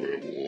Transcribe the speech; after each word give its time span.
huevo. 0.00 0.39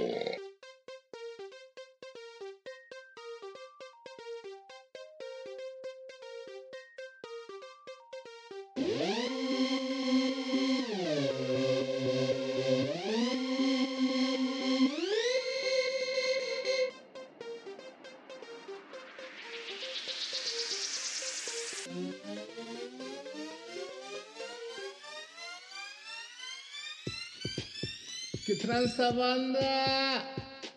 Tranza 28.63 29.11
banda? 29.11 30.25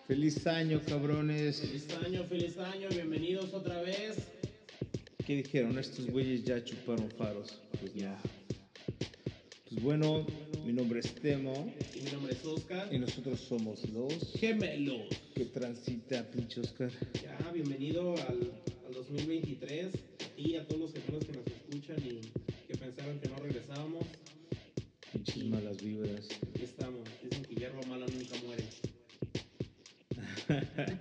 Feliz 0.07 0.45
año, 0.47 0.81
cabrones. 0.87 1.59
Feliz 1.59 1.87
año, 2.03 2.23
feliz 2.23 2.57
año, 2.57 2.89
bienvenidos 2.89 3.53
otra 3.53 3.79
vez. 3.83 4.17
¿Qué 5.25 5.35
dijeron? 5.37 5.77
Estos 5.77 6.07
güeyes 6.07 6.43
ya 6.43 6.63
chuparon 6.63 7.11
faros. 7.11 7.59
Pues 7.79 7.95
no. 7.95 8.17
Pues 9.69 9.83
bueno, 9.83 10.25
mi 10.65 10.73
nombre 10.73 10.99
es 10.99 11.13
Temo 11.15 11.71
Y 11.95 12.01
mi 12.01 12.11
nombre 12.11 12.33
es 12.33 12.43
Oscar. 12.45 12.91
y 12.91 12.97
nosotros 12.97 13.39
somos 13.39 13.87
los 13.89 14.33
Gemelos. 14.33 15.07
que 15.35 15.45
transita, 15.45 16.23
pinche 16.31 16.61
Oscar. 16.61 16.91
Ya, 17.21 17.51
bienvenido 17.51 18.13
al, 18.13 18.51
al 18.87 18.93
2023. 18.93 19.93
A 19.95 20.35
ti, 20.35 20.55
a 20.55 20.67
todos 20.67 20.81
los 20.81 20.93
gemelos 20.93 21.25
que 21.25 21.33
nos 21.33 21.45
escuchan 21.47 21.97
y 22.03 22.21
que 22.67 22.77
pensaron 22.77 23.19
que 23.19 23.29
no 23.29 23.35
regresábamos. 23.37 24.05
Pinches 25.13 25.43
malas 25.45 25.77
vibras. 25.83 26.27
Aquí 26.53 26.63
estamos. 26.63 27.04
Hierba 27.65 27.81
mala 27.87 28.05
nunca 28.05 28.35
muere. 28.45 28.63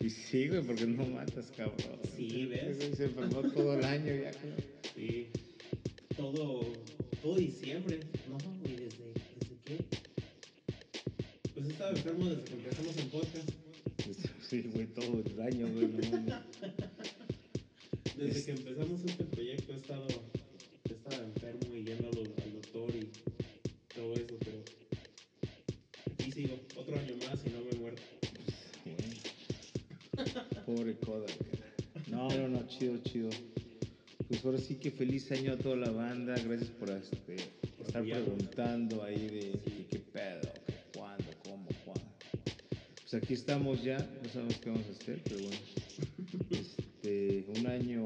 Y 0.00 0.10
sí, 0.10 0.48
güey, 0.48 0.60
porque 0.66 0.84
no 0.84 1.06
matas, 1.06 1.52
cabrón. 1.56 2.00
Sí, 2.16 2.46
¿ves? 2.46 2.76
Güey 2.76 2.96
Se 2.96 3.04
enfermó 3.04 3.40
todo 3.52 3.78
el 3.78 3.84
año 3.84 4.12
ya. 4.12 4.32
cabrón. 4.32 4.56
Sí. 4.96 5.28
Todo, 6.16 6.72
todo 7.22 7.36
diciembre. 7.36 8.00
No, 8.28 8.36
güey, 8.62 8.74
¿desde, 8.78 9.12
¿desde 9.38 9.56
qué? 9.64 9.78
Pues 11.54 11.66
he 11.66 11.70
estado 11.70 11.94
enfermo 11.96 12.24
desde 12.30 12.42
que 12.42 12.54
empezamos 12.54 12.96
en 12.96 13.10
podcast. 13.10 13.50
Sí, 14.40 14.62
güey, 14.74 14.86
todo 14.88 15.22
el 15.24 15.40
año, 15.40 15.68
chido, 32.82 32.98
chido. 33.04 33.30
Pues 34.28 34.44
ahora 34.44 34.58
sí 34.58 34.76
que 34.76 34.90
feliz 34.90 35.30
año 35.30 35.52
a 35.52 35.56
toda 35.56 35.76
la 35.76 35.90
banda. 35.90 36.34
Gracias 36.34 36.70
por 36.70 36.90
este, 36.90 37.36
estar 37.84 38.02
preguntando 38.02 39.04
ahí 39.04 39.28
de 39.28 39.86
qué 39.88 39.98
pedo, 39.98 40.40
cuándo, 40.96 41.24
cómo, 41.44 41.68
cuándo. 41.84 42.10
Pues 43.00 43.14
aquí 43.22 43.34
estamos 43.34 43.84
ya, 43.84 43.98
no 43.98 44.28
sabemos 44.30 44.56
qué 44.56 44.70
vamos 44.70 44.86
a 44.86 44.90
hacer, 44.90 45.20
pero 45.24 45.40
bueno. 45.42 45.56
Este, 46.50 47.44
un 47.56 47.66
año 47.66 48.04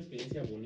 experiencia. 0.00 0.59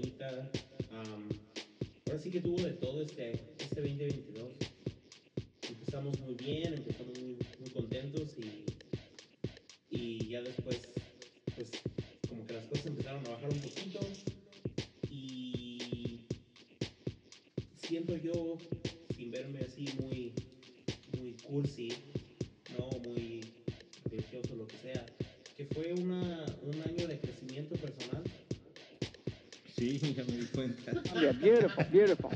Yeah, 31.13 31.33
beautiful, 31.33 31.85
beautiful. 31.91 32.31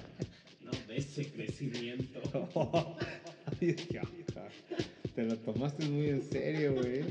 No, 0.63 0.71
de 0.87 0.97
ese 0.97 1.31
crecimiento. 1.31 2.21
Ay. 3.61 3.75
Te 5.15 5.25
lo 5.25 5.37
tomaste 5.39 5.85
muy 5.87 6.09
en 6.11 6.23
serio, 6.23 6.75
güey. 6.75 7.03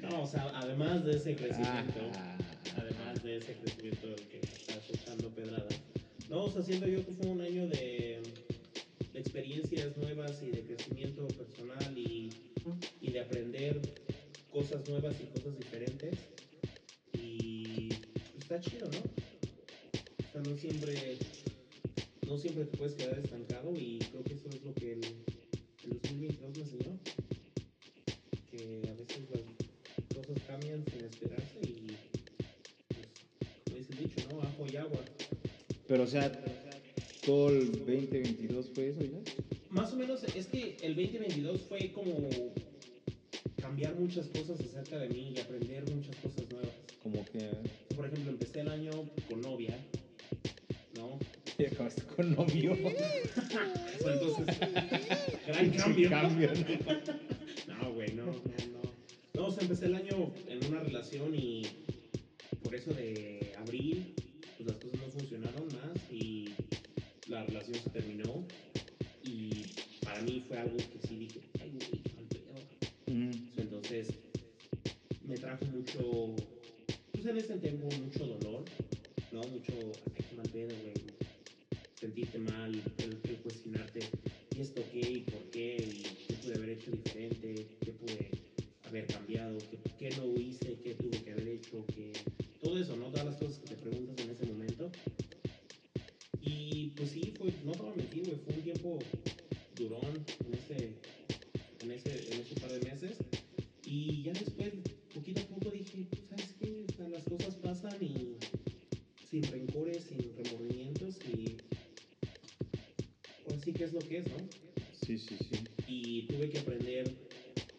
No, 0.00 0.22
o 0.22 0.26
sea, 0.26 0.50
además 0.54 1.04
de 1.04 1.12
ese 1.16 1.34
crecimiento, 1.36 2.00
Ah. 2.14 2.36
además 2.76 3.22
de 3.22 3.36
ese 3.36 3.54
crecimiento 3.56 4.06
del 4.08 4.20
que 4.28 4.38
estás 4.40 4.88
echando 4.90 5.28
pedradas. 5.30 5.80
No, 6.28 6.44
o 6.44 6.50
sea, 6.50 6.62
siento 6.62 6.86
yo 6.86 7.04
que 7.04 7.12
fue 7.12 7.26
un 7.26 7.40
año 7.42 7.66
de, 7.68 8.22
de 9.12 9.20
experiencias 9.20 9.96
nuevas 9.98 10.42
y 10.42 10.50
de 10.50 10.62
crecimiento 10.62 11.26
personal 11.28 11.98
y, 11.98 12.30
y 13.02 13.10
de 13.10 13.20
aprender 13.20 13.80
cosas 14.50 14.88
nuevas 14.88 15.14
y 15.20 15.26
cosas 15.38 15.58
diferentes. 15.58 16.18
Y 17.12 17.90
está 18.38 18.60
chido, 18.60 18.88
¿no? 18.90 19.00
Sea, 20.32 20.40
no 20.40 20.56
siempre, 20.56 21.18
no 22.26 22.38
siempre 22.38 22.64
te 22.64 22.78
puedes 22.78 22.94
quedar 22.94 23.18
estancado 23.18 23.74
y 23.76 23.98
creo 23.98 24.24
que 24.24 24.32
eso 24.32 24.48
es 24.48 24.62
lo 24.62 24.72
que 24.72 24.92
el, 24.92 25.04
el 25.04 25.90
2022 26.02 26.56
me 26.56 26.62
enseñó. 26.62 26.98
Que 28.50 28.88
a 28.88 28.94
veces 28.94 29.28
las 29.30 30.26
cosas 30.26 30.42
cambian 30.46 30.84
sin 30.86 31.04
esperarse 31.04 31.58
y, 31.62 31.98
pues, 32.88 33.08
como 33.66 33.76
dice 33.76 33.92
el 33.92 33.98
dicho, 33.98 34.28
¿no? 34.30 34.40
Ajo 34.40 34.66
y 34.72 34.76
agua. 34.76 35.04
Pero, 35.86 36.04
o 36.04 36.06
sea, 36.06 36.32
todo 37.26 37.50
el 37.50 37.70
2022 37.70 38.70
fue 38.74 38.88
eso 38.88 39.00
ya. 39.02 39.18
Más 39.68 39.92
o 39.92 39.96
menos, 39.96 40.24
es 40.24 40.46
que 40.46 40.78
el 40.80 40.96
2022 40.96 41.60
fue 41.60 41.92
como 41.92 42.14
cambiar 43.60 43.94
muchas 43.96 44.28
cosas 44.28 44.58
acerca 44.60 44.98
de 44.98 45.10
mí 45.10 45.34
y 45.36 45.40
aprender 45.40 45.84
muchas 45.94 46.16
cosas 46.16 46.50
nuevas. 46.50 46.72
Como 47.02 47.22
que. 47.26 47.50
Por 47.94 48.06
ejemplo, 48.06 48.32
empecé 48.32 48.60
el 48.60 48.68
año 48.68 48.90
con 49.28 49.42
novia, 49.42 49.78
¿no? 51.02 51.18
Y 51.58 51.66
acabaste 51.66 52.02
con 52.02 52.34
novio. 52.34 52.72
Entonces, 54.00 54.58
gran 55.46 55.70
cambio. 55.70 56.10
Cambio, 56.10 56.50
No, 57.68 57.92
güey, 57.92 58.12
no, 58.14 58.26
no, 58.26 58.32
no. 58.32 58.82
No, 59.34 59.46
o 59.46 59.50
sea, 59.50 59.62
empecé 59.62 59.86
el 59.86 59.94
año 59.94 60.32
en 60.46 60.64
una 60.66 60.80
relación 60.80 61.34
y 61.34 61.66
por 62.62 62.74
eso 62.74 62.92
de 62.92 63.52
abril, 63.58 64.14
pues 64.56 64.68
las 64.68 64.76
cosas 64.76 65.00
no 65.00 65.08
funcionaron 65.08 65.66
más 65.66 66.12
y 66.12 66.50
la 67.28 67.44
relación 67.44 67.74
se 67.76 67.90
terminó. 67.90 68.44
Y 69.24 69.64
para 70.04 70.20
mí 70.22 70.44
fue 70.46 70.58
algo 70.58 70.76
que 70.76 71.06
sí 71.06 71.16
dije, 71.16 71.40
ay, 71.60 71.70
güey, 71.70 72.02
mal 72.14 72.26
pedo. 72.28 72.52
Ujú. 73.06 73.30
Entonces, 73.56 74.08
me 75.26 75.36
trajo 75.36 75.64
mucho, 75.66 76.36
pues 77.12 77.26
en 77.26 77.36
ese 77.38 77.56
tiempo, 77.56 77.88
mucho 78.02 78.26
dolor, 78.26 78.64
¿no? 79.32 79.40
Mucho, 79.48 79.72
qué 80.14 80.36
mal 80.36 80.48
pedo, 80.50 80.74
güey. 80.82 80.94
Sentirte 81.98 82.38
mal, 82.38 82.74
el, 82.98 83.18
el 83.30 83.36
cuestionarte, 83.38 84.00
¿y 84.56 84.60
esto 84.60 84.82
qué? 84.92 85.00
¿Y 85.00 85.20
por 85.20 85.50
qué? 85.50 85.76
¿Y 85.76 86.02
qué 86.26 86.34
pude 86.34 86.54
haber 86.54 86.68
hecho 86.70 86.90
diferente? 86.90 87.66
¿Qué 87.80 87.92
pude 87.92 88.30
haber 88.84 89.06
cambiado? 89.06 89.58
¿Qué, 89.58 89.78
qué 89.98 90.16
no 90.16 90.34
hice? 90.38 90.78
¿Qué 90.82 90.94
tuve 90.94 91.22
que 91.22 91.32
haber 91.32 91.48
hecho? 91.48 91.84
¿Qué... 91.86 92.12
Todo 92.60 92.78
eso, 92.78 92.96
¿no? 92.96 93.06
Todas 93.06 93.26
las 93.26 93.36
cosas 93.36 93.58
que 93.58 93.74
te 93.74 93.76
preguntas 93.76 94.24
en 94.24 94.30
ese 94.32 94.46
momento. 94.46 94.90
Y 96.40 96.88
pues 96.96 97.10
sí, 97.10 97.32
fue, 97.38 97.52
no 97.64 97.72
te 97.72 97.82
voy 97.82 97.92
a 97.92 97.96
mentir, 97.96 98.24
güey, 98.24 98.36
fue 98.44 98.54
un 98.54 98.62
tiempo 98.62 98.98
durón 99.76 100.24
en 100.46 100.54
ese, 100.54 100.90
en 101.80 101.90
ese, 101.90 102.34
en 102.34 102.40
ese 102.40 102.60
par 102.60 102.72
de 102.72 102.80
meses. 102.80 103.16
Y 103.84 104.22
ya 104.22 104.32
después, 104.32 104.72
poquito 105.14 105.40
a 105.40 105.44
poco 105.44 105.70
dije, 105.70 106.06
¿sabes 106.28 106.54
qué? 106.60 106.84
O 106.88 106.96
sea, 106.96 107.08
las 107.08 107.24
cosas 107.24 107.54
pasan 107.56 107.96
y 108.02 108.31
Sí, 115.12 115.18
sí, 115.18 115.36
sí. 115.50 115.64
Y 115.86 116.22
tuve 116.22 116.48
que 116.48 116.58
aprender 116.60 117.14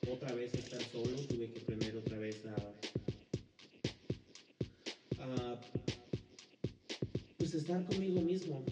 otra 0.08 0.36
vez 0.36 0.54
a 0.54 0.58
estar 0.58 0.84
solo, 0.84 1.18
tuve 1.28 1.52
que 1.52 1.62
aprender 1.62 1.98
otra 1.98 2.20
vez 2.20 2.46
a, 2.46 2.56
a 5.24 5.60
pues 7.40 7.56
estar 7.56 7.84
conmigo 7.88 8.22
mismo. 8.22 8.64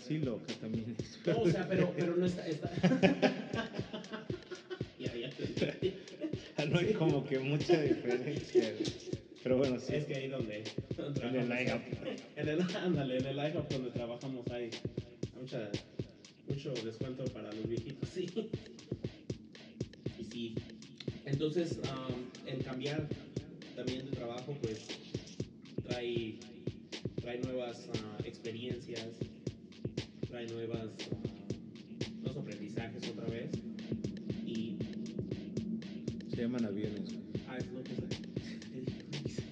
Asilo 0.00 0.36
acá 0.36 0.54
también. 0.60 0.96
No, 1.26 1.40
o 1.40 1.50
sea, 1.50 1.68
pero, 1.68 1.92
pero 1.96 2.16
no 2.16 2.26
está... 2.26 2.46
está... 2.46 2.70
ya, 4.98 5.14
ya 5.14 5.30
te. 5.30 5.94
Ah, 6.56 6.64
no 6.64 6.78
hay 6.78 6.92
como 6.94 7.24
que 7.24 7.38
mucha 7.38 7.80
diferencia. 7.80 8.72
Pero 9.42 9.58
bueno, 9.58 9.78
sí. 9.78 9.94
Es 9.94 10.04
que 10.04 10.14
ahí 10.14 10.28
donde... 10.28 10.64
donde 10.96 11.26
En 11.26 11.36
el 11.36 11.66
IHOP. 11.66 11.82
En 12.36 12.48
el, 12.48 12.60
ándale, 12.76 13.18
en 13.18 13.26
el 13.26 13.36
IHOP 13.36 13.70
donde 13.70 13.90
trabajamos 13.90 14.46
hay 14.50 14.70
mucha, 15.40 15.70
mucho 16.48 16.72
descuento 16.84 17.24
para 17.32 17.52
los 17.52 17.68
viejitos, 17.68 18.08
sí. 18.08 18.26
Y 20.18 20.24
sí. 20.24 20.54
Entonces, 21.24 21.78
um, 21.84 22.24
el 22.46 22.64
cambiar 22.64 23.08
también 23.76 24.10
de 24.10 24.16
trabajo, 24.16 24.56
pues, 24.60 24.86
trae, 25.88 26.38
trae 27.20 27.38
nuevas 27.38 27.88
ah, 27.94 28.18
experiencias, 28.24 29.06
trae 30.30 30.46
nuevas, 30.46 30.88
ah, 31.10 31.16
nuevos 32.22 32.36
aprendizajes 32.36 33.08
otra 33.08 33.26
vez. 33.26 33.50
Y, 34.46 34.76
Se 36.30 36.42
llaman 36.42 36.64
aviones, 36.64 37.16
ah, 37.48 37.58
es 37.58 37.66
lo 37.66 37.82
que. 37.82 37.90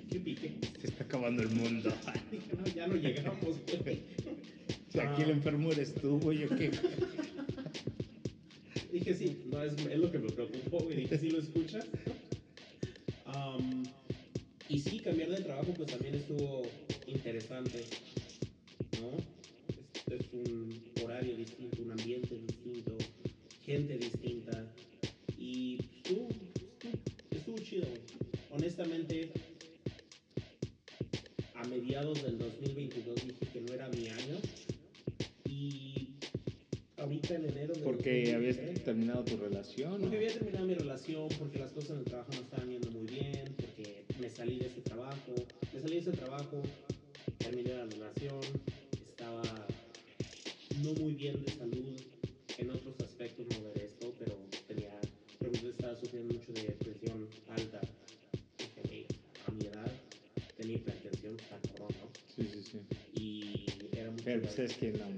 ¿Qué 0.09 0.21
pique? 0.21 0.55
Se 0.81 0.87
está 0.87 1.05
acabando 1.05 1.43
el 1.43 1.51
mundo. 1.51 1.93
Dije, 2.31 2.53
no, 2.57 2.65
ya 2.67 2.87
no 2.87 2.95
llegamos, 2.95 3.57
güey. 3.83 4.03
Si 4.89 5.01
aquí 5.01 5.23
el 5.23 5.31
enfermo 5.31 5.73
eres 5.73 5.95
tú, 5.95 6.21
güey, 6.21 6.45
¿o 6.45 6.49
qué? 6.49 6.71
Dije, 8.93 9.15
sí, 9.15 9.37
no, 9.51 9.63
es, 9.63 9.73
es 9.73 9.99
lo 9.99 10.11
que 10.11 10.19
me 10.19 10.31
preocupó, 10.31 10.79
güey. 10.79 10.97
Dije, 10.97 11.19
sí 11.19 11.31
lo 11.31 11.41
escuchas. 11.41 11.87
Am, 13.27 13.83
y 14.69 14.79
sí, 14.79 15.01
cambiar 15.01 15.31
de 15.31 15.43
trabajo, 15.43 15.75
pues 15.75 15.91
también 15.91 16.15
estuvo 16.15 16.63
interesante, 17.07 17.85
¿no? 19.01 19.38
Un 20.47 20.83
horario 21.05 21.37
distinto, 21.37 21.83
un 21.83 21.91
ambiente 21.93 22.39
distinto, 22.39 22.97
gente 23.65 23.99
distinta. 23.99 24.73
Y 25.37 25.79
estuvo, 25.97 26.29
estuvo, 27.31 27.59
chido. 27.59 27.87
Honestamente, 28.51 29.31
a 31.55 31.65
mediados 31.69 32.23
del 32.23 32.39
2022 32.39 33.27
dije 33.27 33.47
que 33.53 33.61
no 33.61 33.73
era 33.73 33.89
mi 33.89 34.09
año. 34.09 34.37
Y 35.45 36.11
ahorita 36.97 37.35
en 37.35 37.45
enero 37.47 37.75
del 37.75 37.83
Porque 37.83 38.35
habías 38.35 38.57
2023, 38.57 38.85
terminado 38.85 39.25
tu 39.25 39.37
relación, 39.37 40.01
porque 40.01 40.17
había 40.17 40.33
terminado 40.33 40.67
mi 40.67 40.75
relación, 40.75 41.29
porque 41.39 41.59
las 41.59 41.73
cosas 41.73 41.91
en 41.91 41.99
el 41.99 42.05
trabajo 42.05 42.31
no 42.33 42.41
estaban 42.41 42.68
era 64.57 64.67
mucho 64.67 64.79
Pero 64.79 64.87
de- 64.89 64.97
pues 64.97 65.18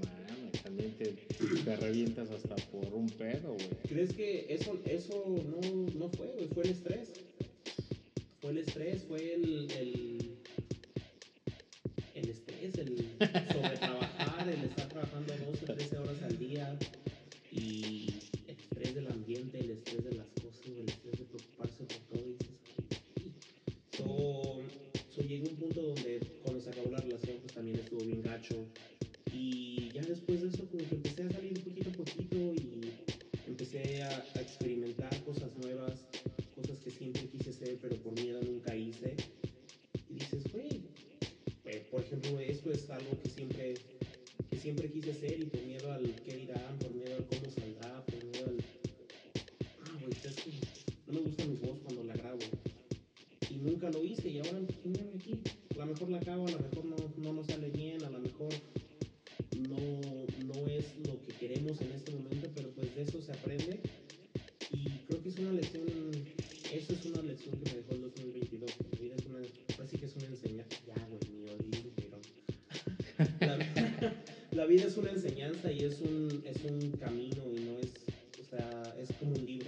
vida 74.71 74.87
es 74.87 74.95
una 74.95 75.11
enseñanza 75.11 75.69
y 75.71 75.83
es 75.83 75.99
un, 75.99 76.43
es 76.45 76.63
un 76.63 76.91
camino 76.91 77.43
y 77.51 77.59
no 77.59 77.77
es, 77.79 77.91
o 78.39 78.49
sea, 78.49 78.95
es 78.97 79.09
como 79.17 79.35
un 79.35 79.45
libro. 79.45 79.67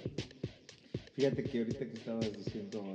Fíjate 1.15 1.43
que 1.43 1.59
ahorita 1.59 1.79
que 1.79 1.93
estabas 1.93 2.31
diciendo 2.37 2.92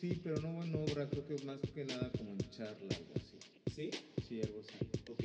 Sí, 0.00 0.18
pero 0.24 0.40
no 0.40 0.64
en 0.64 0.74
obra, 0.76 1.06
creo 1.10 1.26
que 1.26 1.44
más 1.44 1.58
que 1.74 1.84
nada 1.84 2.10
como 2.16 2.30
en 2.30 2.38
charla, 2.50 2.88
algo 2.88 3.12
así. 3.16 3.36
¿Sí? 3.76 3.90
Sí, 4.26 4.40
algo 4.40 4.60
así. 4.60 5.12
Ok. 5.12 5.24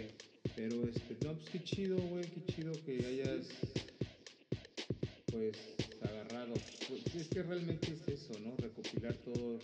Pero 0.53 0.83
este, 0.83 1.17
no, 1.23 1.33
pues 1.33 1.49
qué 1.49 1.63
chido, 1.63 1.97
güey, 1.97 2.25
qué 2.25 2.53
chido 2.53 2.73
que 2.85 3.05
hayas, 3.05 3.47
pues, 5.31 5.55
agarrado. 6.01 6.55
Pues, 6.89 7.15
es 7.15 7.27
que 7.29 7.43
realmente 7.43 7.93
es 7.93 8.19
eso, 8.19 8.37
¿no? 8.41 8.53
Recopilar 8.57 9.13
todo, 9.13 9.59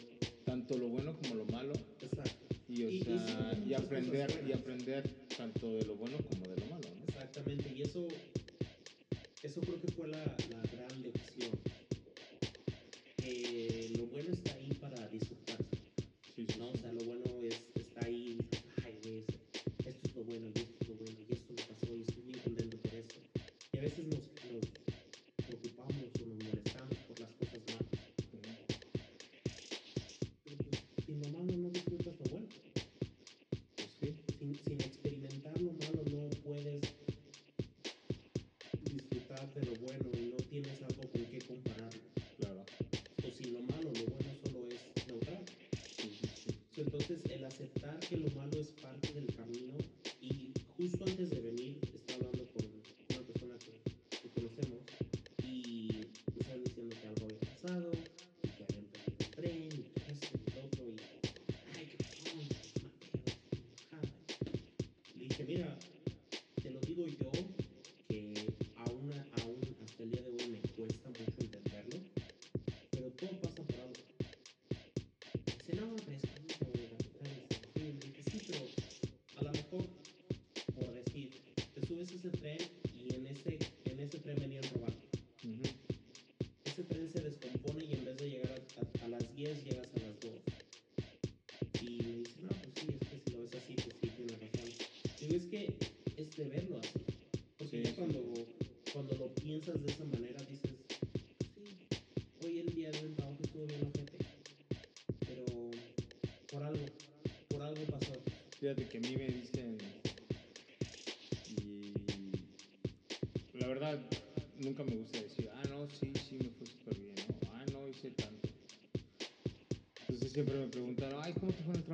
tanto 0.46 0.78
lo 0.78 0.88
bueno 0.88 1.14
como 1.18 1.36
lo 1.36 1.46
malo. 1.48 1.74
Exacto. 2.02 2.56
Y, 2.70 2.84
o 2.84 3.04
sea, 3.04 3.60
y, 3.66 3.72
y 3.72 3.74
aprender, 3.74 4.46
y 4.48 4.54
aprender 4.54 5.10
tanto 5.38 5.74
de 5.74 5.84
lo 5.84 5.96
bueno 5.96 6.18
como 6.20 6.48
de 6.48 6.62
lo 6.62 6.66
malo, 6.68 6.88
¿no? 6.90 7.06
Exactamente, 7.06 7.70
y 7.76 7.82
eso 7.82 8.08
subes 82.06 82.26
ese 82.26 82.30
tren 82.30 82.58
y 82.98 83.14
en 83.14 83.28
ese, 83.28 83.60
en 83.86 84.00
ese 84.00 84.18
tren 84.20 84.36
venía 84.40 84.60
el 84.60 84.66
Ese 86.66 86.84
tren 86.84 87.10
se 87.12 87.22
descompone 87.22 87.86
y 87.86 87.94
en 87.94 88.06
vez 88.06 88.18
de 88.18 88.30
llegar 88.30 88.62
a, 89.04 89.08
las 89.08 89.36
10 89.36 89.64
llegas 89.64 89.88
a 89.96 90.00
las 90.00 90.20
2. 90.20 90.32
Y 91.82 92.02
me 92.02 92.18
dice, 92.18 92.42
no, 92.42 92.50
pues 92.50 92.72
sí, 92.76 92.88
es 93.00 93.08
que 93.08 93.22
si 93.24 93.32
lo 93.32 93.44
ves 93.44 93.56
así, 93.56 93.76
pues 93.76 93.96
sí, 94.02 94.12
tienes 94.16 94.40
razón. 94.42 94.70
Digo, 95.20 95.36
es 95.36 95.46
que 95.46 95.76
es 96.18 96.38
de 96.38 96.44
verlo 96.46 96.80
así. 96.80 97.11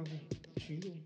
trago 0.04 0.20
contigo 0.68 0.97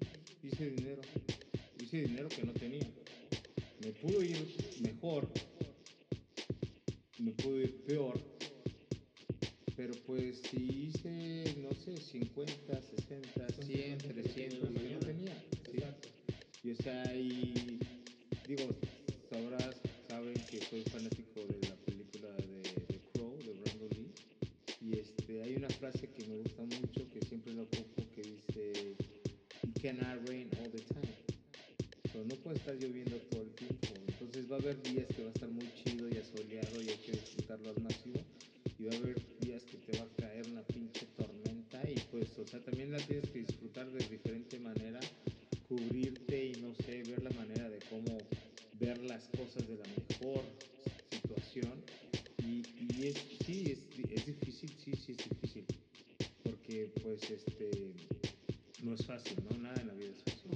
fácil, 59.21 59.43
¿no? 59.49 59.57
Nada 59.57 59.79
en 59.81 59.87
la 59.87 59.93
vida 59.93 60.09
es 60.09 60.33
fácil. 60.33 60.51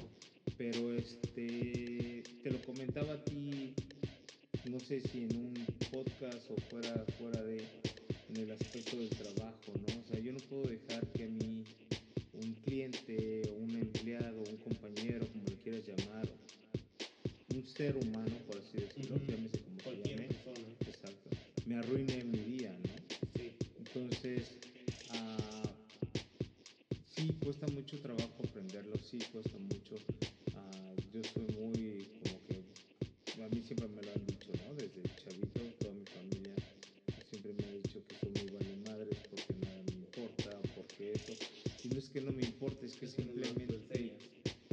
Pero 0.58 0.94
este, 0.94 2.24
te 2.44 2.52
lo 2.52 2.62
comentaba 2.62 3.14
a 3.14 3.24
ti, 3.24 3.74
no 4.70 4.80
sé 4.80 5.02
si 5.02 5.24
en 5.24 5.38
un 5.38 5.54
podcast 5.92 6.50
o 6.50 6.56
fuera, 6.70 7.06
fuera 7.18 7.42
de, 7.44 7.64
en 8.30 8.38
el 8.38 8.52
aspecto 8.52 8.98
del 8.98 9.10
trabajo, 9.10 9.74
¿no? 9.76 10.02
O 10.02 10.08
sea, 10.08 10.20
yo 10.20 10.32
no 10.32 10.40
puedo 10.50 10.64
dejar 10.64 11.06
que 11.12 11.26
a 11.26 11.28
mí 11.28 11.64
un 12.34 12.54
cliente 12.66 13.42
o 13.52 13.56
un 13.56 13.72
empleado, 13.72 14.44
un 14.50 14.58
compañero, 14.58 15.28
como 15.32 15.46
le 15.46 15.56
quieras 15.58 15.84
llamar, 15.88 16.30
un 17.54 17.66
ser 17.68 17.96
humano, 17.98 18.36
por 18.48 18.58
así 18.58 18.78
decirlo, 18.78 19.16
uh 19.16 19.20
-huh. 19.20 19.28
llámese 19.32 19.60
como 19.60 19.80
se 19.80 20.10
llame, 20.10 20.28
persona. 20.28 20.68
exacto, 20.80 21.30
me 21.66 21.76
arruine 21.76 22.24
mi 22.24 22.40
día, 22.58 22.72
¿no? 22.72 22.94
Sí. 23.36 23.52
Entonces, 23.78 24.58
cuesta 27.46 27.68
mucho 27.68 28.00
trabajo 28.00 28.34
aprenderlo, 28.44 28.98
sí, 28.98 29.20
cuesta 29.32 29.56
mucho. 29.60 29.94
Uh, 29.94 30.96
yo 31.14 31.22
soy 31.32 31.46
muy, 31.56 32.10
como 32.24 32.42
que, 32.48 33.44
a 33.44 33.48
mí 33.50 33.62
siempre 33.62 33.88
me 33.88 34.02
lo 34.02 34.12
han 34.14 34.25
dicho, 34.25 34.50
¿no? 34.66 34.74
Desde 34.74 35.04
chavito, 35.24 35.62
toda 35.80 35.94
mi 35.94 36.06
familia 36.06 36.56
siempre 37.30 37.54
me 37.54 37.64
ha 37.64 37.72
dicho 37.72 38.04
que 38.08 38.16
soy 38.16 38.32
muy 38.32 38.52
vale 38.52 38.75
madres 38.90 39.20
porque 39.30 39.54
nada 39.62 39.80
me 39.86 39.94
importa, 39.94 40.60
porque 40.75 41.12
eso. 41.14 41.34
Y 41.84 41.90
no 41.90 42.00
es 42.00 42.10
que 42.10 42.22
no 42.22 42.32
me 42.32 42.42
importe, 42.42 42.88
es 42.88 42.96
que 42.96 43.08
simplemente... 43.08 44.14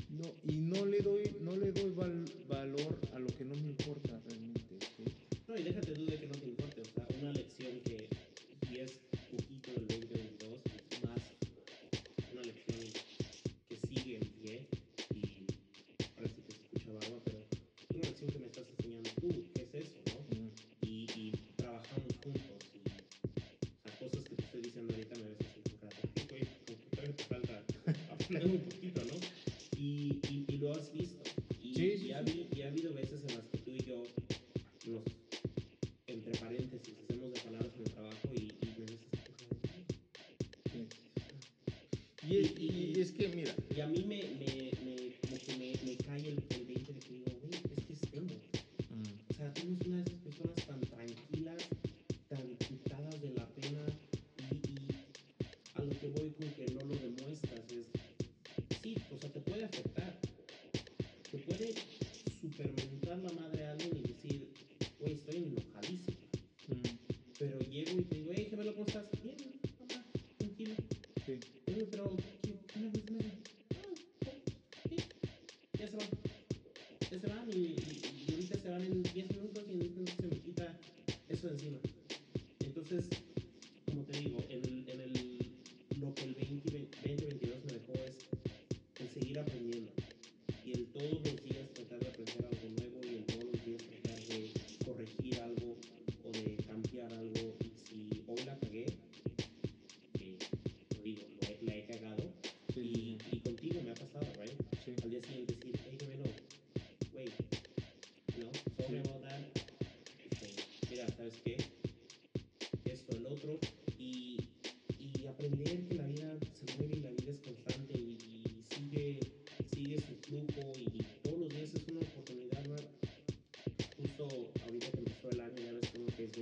No, 0.08 0.32
y 0.42 0.56
no 0.56 0.86
le 0.86 1.00
doy, 1.00 1.36
no 1.42 1.54
le 1.54 1.72
doy 1.72 1.90
val 1.90 2.24
valor 2.48 2.98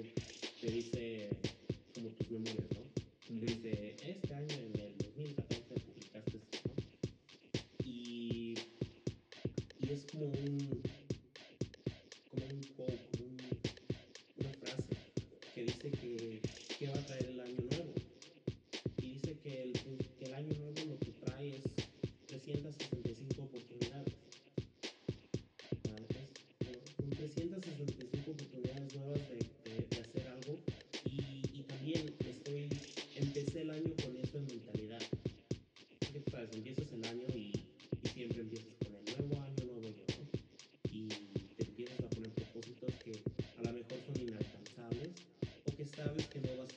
decir, 0.02 0.99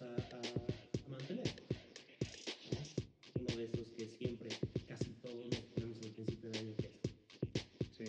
a, 0.03 0.35
a, 0.35 1.05
a 1.05 1.09
mantener. 1.09 1.49
Uno 3.39 3.55
de 3.55 3.63
esos 3.65 3.89
que 3.97 4.07
siempre, 4.07 4.49
casi 4.87 5.09
todos 5.21 5.45
nos 5.47 5.59
ponemos 5.73 5.97
al 6.03 6.11
principio 6.11 6.49
del 6.49 6.59
año 6.59 6.75
que 6.77 6.87
es. 6.87 6.93
Sí. 7.97 8.05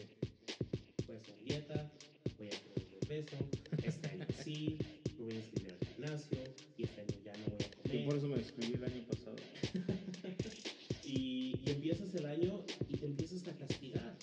Voy 1.06 1.16
a 1.16 1.18
hacer 1.18 1.36
dieta, 1.44 1.92
voy 2.38 2.48
a 2.48 2.50
perder 2.50 2.90
de 2.90 3.06
peso, 3.06 3.36
este 3.82 4.08
año 4.08 4.26
sí, 4.42 4.78
me 5.18 5.24
voy 5.24 5.34
a 5.34 5.36
inscribir 5.36 5.72
al 5.72 5.86
gimnasio 5.88 6.38
y 6.78 6.82
este 6.84 7.00
año 7.00 7.16
ya 7.24 7.32
no 7.38 7.44
voy 7.54 7.64
a 7.64 7.70
comer. 7.82 7.94
Y 8.00 8.04
por 8.06 8.16
eso 8.16 8.28
me 8.28 8.38
inscribí 8.38 8.74
el 8.74 8.84
año 8.84 9.06
pasado. 9.08 9.36
y, 11.04 11.60
y 11.64 11.70
empiezas 11.70 12.14
el 12.14 12.26
año 12.26 12.64
y 12.88 12.96
te 12.96 13.06
empiezas 13.06 13.46
a 13.48 13.52
castigar. 13.56 14.14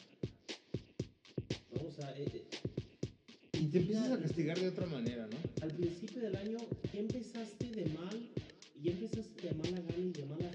¿No? 1.74 1.88
O 1.88 1.92
sea, 1.92 2.12
eh, 2.18 2.26
eh, 2.34 2.48
y 3.54 3.68
te 3.68 3.78
empiezas 3.80 4.12
a 4.12 4.20
castigar 4.20 4.60
de 4.60 4.68
otra 4.70 4.88
manera, 4.88 5.28
¿no? 5.28 5.38
Al 5.62 5.72
principio 5.72 6.20
del 6.22 6.36
año, 6.36 6.58
¿qué 6.92 7.00
empezaste 7.00 7.61
de 9.58 10.22
y 10.42 10.51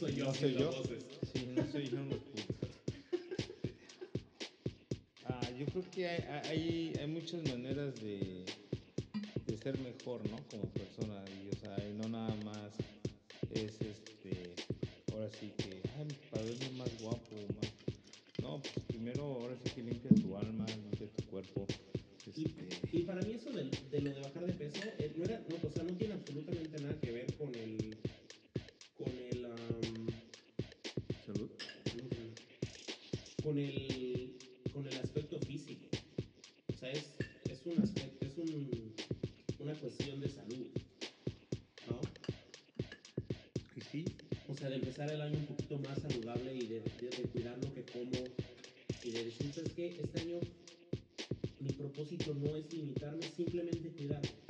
soy 0.00 0.14
yo. 0.14 0.24
No 0.24 0.34
soy 0.34 0.54
yo. 0.54 0.72
Voces. 0.72 1.04
Sí, 1.32 1.46
no 1.54 1.70
soy 1.70 1.88
yo. 1.90 1.98
No. 1.98 2.16
Ah, 5.26 5.50
yo 5.58 5.66
creo 5.66 5.90
que 5.90 6.08
hay, 6.08 6.22
hay, 6.48 6.92
hay 6.98 7.06
muchas 7.06 7.42
maneras 7.42 7.94
de, 8.00 8.46
empezar 44.90 45.12
el 45.12 45.20
año 45.20 45.38
un 45.38 45.46
poquito 45.46 45.78
más 45.78 46.02
saludable 46.02 46.52
y 46.52 46.66
de, 46.66 46.80
de, 46.80 47.10
de 47.16 47.22
cuidar 47.30 47.56
lo 47.62 47.72
que 47.72 47.84
como 47.84 48.10
y 49.04 49.10
de 49.12 49.24
decir, 49.24 49.52
es 49.64 49.72
que 49.72 49.86
este 49.86 50.20
año 50.20 50.40
mi 51.60 51.70
propósito 51.70 52.34
no 52.34 52.56
es 52.56 52.72
limitarme, 52.72 53.22
simplemente 53.22 53.88
cuidarme 53.90 54.49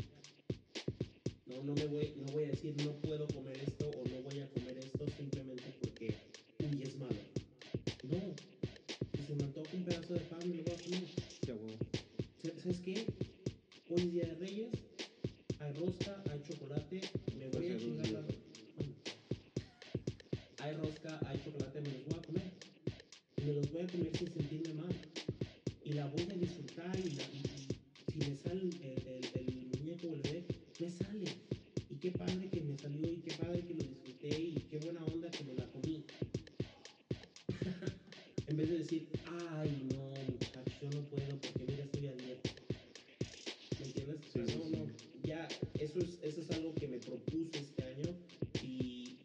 eso 45.91 45.99
es, 45.99 46.19
eso 46.23 46.41
es 46.41 46.51
algo 46.53 46.73
que 46.75 46.87
me 46.87 46.99
propuse 46.99 47.59
este 47.59 47.83
año 47.83 48.15
y, 48.63 49.17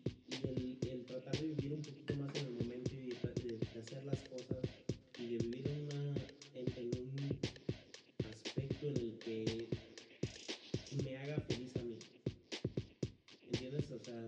el, 0.82 1.06
tratar 1.06 1.38
de 1.40 1.48
vivir 1.50 1.74
un 1.74 1.82
poquito 1.84 2.16
más 2.16 2.36
en 2.36 2.48
el 2.48 2.54
momento 2.54 2.92
y 2.96 3.10
de, 3.10 3.60
hacer 3.80 4.04
las 4.04 4.20
cosas 4.28 4.58
y 5.20 5.28
de 5.28 5.38
vivir 5.38 5.68
una, 5.68 6.16
en, 6.56 6.66
en, 6.76 6.98
un 6.98 7.38
aspecto 8.32 8.88
en 8.88 8.98
el 8.98 9.20
que 9.20 9.68
me 11.04 11.18
haga 11.18 11.40
feliz 11.42 11.76
a 11.76 11.84
mí. 11.84 11.98
¿Entiendes? 13.52 13.92
O 13.92 14.00
sea, 14.00 14.28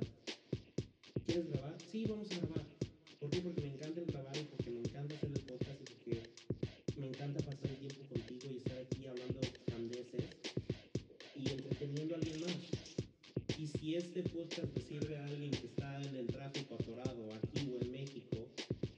¿quieres 1.26 1.50
grabar? 1.50 1.76
Sí, 1.92 2.06
vamos 2.06 2.32
a 2.32 2.36
grabar 2.36 2.47
este 14.08 14.24
podcast 14.30 14.74
te 14.74 14.82
sirve 14.82 15.18
a 15.18 15.26
alguien 15.26 15.52
que 15.52 15.68
está 15.68 16.02
en 16.02 16.16
el 16.16 16.28
tráfico 16.28 16.76
atorado 16.76 17.28
aquí 17.36 17.70
o 17.70 17.84
en 17.84 17.92
México, 17.92 18.48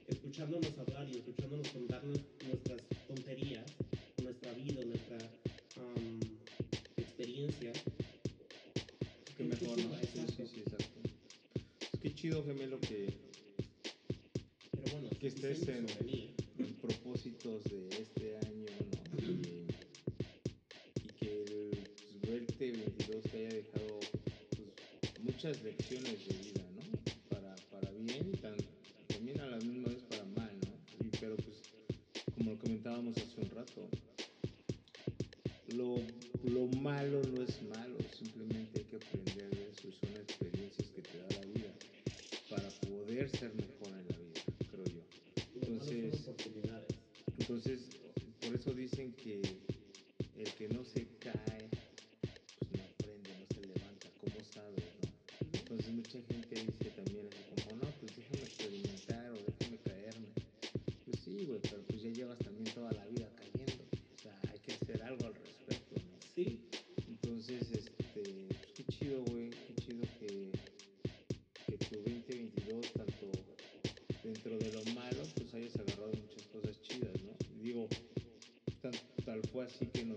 escuchándonos 0.06 0.78
hablar 0.78 1.08
y 1.08 1.18
escuchándonos 1.18 1.68
contar 1.68 2.04
nuestras 2.04 2.80
tonterías, 3.08 3.64
nuestra 4.22 4.52
vida, 4.52 4.84
nuestra 4.84 5.18
um, 5.78 6.20
experiencia. 6.96 7.72
Qué 9.36 9.44
mejor, 9.44 9.78
¿no? 9.78 9.96
Sí, 9.98 10.24
sí, 10.36 10.46
sí, 10.46 10.60
exacto. 10.60 11.00
Es 11.92 12.00
que 12.00 12.14
chido, 12.14 12.44
gemelo, 12.44 12.78
que, 12.80 13.12
Pero 14.70 14.92
bueno, 14.92 15.10
que 15.18 15.26
estés 15.26 15.66
en, 15.68 15.86
en, 16.58 16.74
propósitos 16.74 17.64
de 17.64 17.88
este 17.88 18.36
año, 18.46 18.66
¿no? 19.12 19.26
Y, 19.26 19.66
y 20.94 21.08
que 21.18 21.42
el 21.42 21.70
pues, 21.70 22.30
verte 22.30 22.70
22 22.70 23.22
te 23.24 23.38
haya 23.38 23.56
dejado 23.56 23.69
muchas 25.42 25.62
lecciones 25.62 26.28
de 26.28 26.34
vida, 26.36 26.62
¿no? 26.74 26.98
Para, 27.30 27.56
para 27.70 27.90
bien 27.92 28.30
y 28.30 28.36
también 28.36 29.40
a 29.40 29.46
la 29.46 29.56
misma 29.56 29.88
vez 29.88 30.02
para 30.02 30.24
mal, 30.36 30.50
¿no? 30.66 31.06
Y, 31.06 31.08
pero 31.18 31.34
pues, 31.36 31.62
como 32.36 32.50
lo 32.50 32.58
comentábamos 32.58 33.16
hace 33.16 33.40
un 33.40 33.48
rato, 33.48 33.88
lo, 35.68 35.96
lo 36.44 36.66
malo 36.78 37.22
no 37.22 37.42
es 37.42 37.62
keeping 79.80 80.09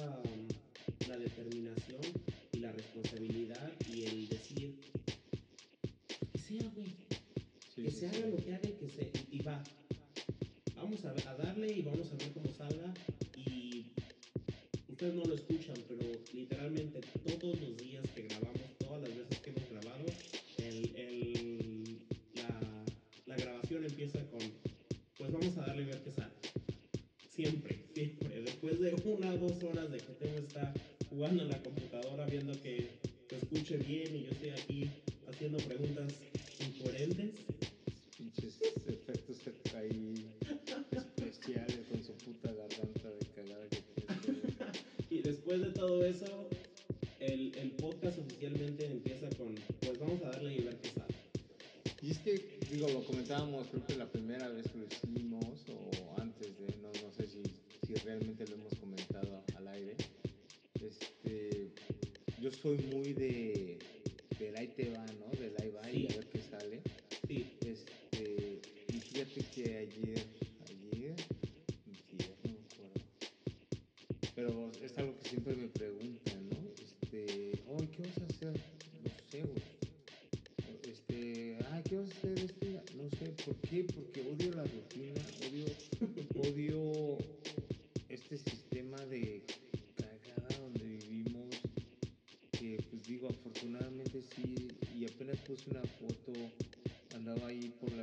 Yeah. 0.00 0.29
la 31.50 31.60
computadora 31.62 32.26
viendo 32.26 32.52
que 32.62 32.90
se 33.28 33.36
escuche 33.36 33.76
bien 33.78 34.14
y 34.14 34.24
yo 34.24 34.30
estoy 34.30 34.50
aquí 34.50 34.90
haciendo 35.28 35.58
preguntas 35.58 36.14
incoherentes. 36.60 37.30
Pinches 38.16 38.60
efectos 38.86 39.74
ahí 39.74 40.26
especiales 40.92 41.80
con 41.90 42.04
su 42.04 42.12
puta 42.18 42.52
garganta 42.52 43.10
de 43.10 43.26
cagada 43.34 43.68
que 43.68 43.82
tiene. 43.82 44.54
y 45.10 45.22
después 45.22 45.60
de 45.60 45.70
todo 45.72 46.04
eso, 46.04 46.48
el, 47.18 47.52
el, 47.56 47.72
podcast 47.72 48.18
oficialmente 48.18 48.86
empieza 48.86 49.28
con, 49.30 49.54
pues 49.80 49.98
vamos 49.98 50.22
a 50.22 50.30
darle 50.30 50.54
y 50.54 50.60
ver 50.60 50.76
qué 50.76 50.88
sale. 50.90 51.14
Y 52.02 52.10
es 52.12 52.18
que, 52.18 52.60
digo, 52.70 52.88
lo 52.88 53.04
comentábamos, 53.04 53.66
creo 53.68 53.86
que 53.86 53.96
la 53.96 54.06
primera 54.06 54.48
vez 54.50 54.68
que 54.68 54.78
lo 54.78 54.86
hicimos, 54.86 55.64
o 55.68 56.20
antes 56.20 56.58
de, 56.58 56.76
no, 56.76 56.90
no 57.02 57.12
sé 57.12 57.26
si, 57.26 57.42
si 57.86 57.94
realmente 58.04 58.46
lo 58.46 58.54
hemos 58.54 58.79
soy 62.52 62.78
muy 62.78 63.12
de, 63.12 63.78
del 64.38 64.56
ahí 64.56 64.68
te 64.68 64.90
va, 64.90 65.04
¿no? 65.06 65.30
Del 65.38 65.54
ahí 65.60 65.70
va 65.70 65.84
sí. 65.84 66.06
y 66.08 66.12
a 66.12 66.16
ver 66.16 66.26
qué 66.28 66.40
sale. 66.40 66.80
Sí. 67.26 67.46
Este, 67.64 68.60
y 68.88 69.00
fíjate 69.00 69.40
que 69.54 69.76
ayer, 69.76 70.26
ayer, 70.68 71.14
ayer, 71.86 72.36
no 72.44 72.50
me 72.50 72.58
acuerdo. 72.60 73.00
Pero 74.34 74.70
es 74.82 74.98
algo 74.98 75.16
que 75.16 75.28
siempre 75.28 75.56
me 75.56 75.68
preguntan, 75.68 76.48
¿no? 76.50 76.58
Este, 76.82 77.52
oh, 77.68 77.78
¿qué 77.78 78.02
vas 78.02 78.18
a 78.18 78.26
hacer? 78.26 78.60
No 79.02 79.10
sé, 79.30 79.42
güey. 79.42 79.62
Este, 80.82 81.58
ay, 81.70 81.82
¿qué 81.88 81.96
vas 81.96 82.10
a 82.10 82.12
hacer? 82.12 82.38
Este, 82.38 82.80
no 82.96 83.10
sé, 83.10 83.44
¿por 83.44 83.56
qué? 83.68 83.84
Porque 83.84 84.22
odio 84.22 84.52
la 84.54 84.64
rutina 84.64 85.19
puse 95.50 95.68
una 95.70 95.82
foto, 95.82 96.32
andaba 97.16 97.48
ahí 97.48 97.72
por 97.80 97.90
la 97.94 97.99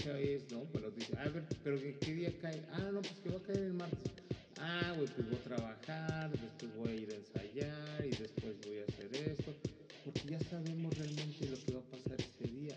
fecha 0.00 0.18
es, 0.18 0.50
¿no? 0.50 0.64
Pero 0.72 0.90
dice, 0.90 1.16
a 1.18 1.28
ver, 1.28 1.44
pero 1.62 1.78
¿qué, 2.00 2.14
día 2.14 2.32
cae? 2.40 2.62
Ah, 2.72 2.90
no, 2.92 3.00
pues 3.00 3.14
que 3.22 3.28
va 3.30 3.36
a 3.36 3.42
caer 3.42 3.58
el 3.58 3.74
martes. 3.74 4.12
Ah, 4.58 4.92
güey, 4.96 5.08
pues 5.08 5.28
voy 5.28 5.38
a 5.38 5.42
trabajar, 5.42 6.30
después 6.30 6.76
voy 6.76 6.90
a 6.90 6.94
ir 6.94 7.10
a 7.10 7.16
ensayar 7.16 8.06
y 8.06 8.10
después 8.10 8.54
voy 8.66 8.78
a 8.78 8.84
hacer 8.84 9.30
esto, 9.30 9.54
porque 10.04 10.22
ya 10.28 10.40
sabemos 10.40 10.96
realmente 10.96 11.46
lo 11.46 11.56
que 11.64 11.72
va 11.72 11.80
a 11.80 11.90
pasar 11.90 12.16
ese 12.20 12.52
día. 12.52 12.76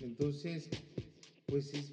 Entonces, 0.00 0.68
pues 1.46 1.74
es 1.74 1.89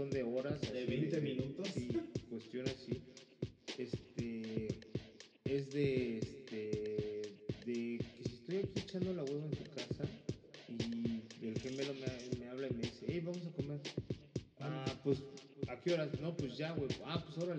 son 0.00 0.10
de 0.10 0.22
horas. 0.22 0.60
De 0.72 0.86
20 0.86 1.20
minutos. 1.20 1.68
Y 1.76 1.88
cuestiones 2.30 2.74
sí. 2.86 3.02
Este, 3.76 4.68
es 5.44 5.70
de, 5.72 6.18
este, 6.18 7.22
de 7.66 7.98
que 7.98 8.24
si 8.24 8.34
estoy 8.34 8.56
aquí 8.58 8.80
echando 8.80 9.12
la 9.12 9.24
hueva 9.24 9.44
en 9.44 9.50
tu 9.50 9.64
casa 9.70 10.04
y 10.68 11.48
el 11.48 11.58
gemelo 11.58 11.94
me, 11.94 12.48
habla 12.48 12.68
y 12.68 12.74
me 12.74 12.82
dice, 12.82 13.06
hey, 13.08 13.22
vamos 13.24 13.46
a 13.46 13.52
comer. 13.52 13.80
Ah, 14.60 14.84
pues, 15.02 15.22
¿a 15.68 15.80
qué 15.80 15.94
horas? 15.94 16.08
No, 16.20 16.36
pues 16.36 16.56
ya, 16.56 16.72
güey. 16.72 16.90
Ah, 17.06 17.22
pues 17.24 17.38
ahora 17.38 17.49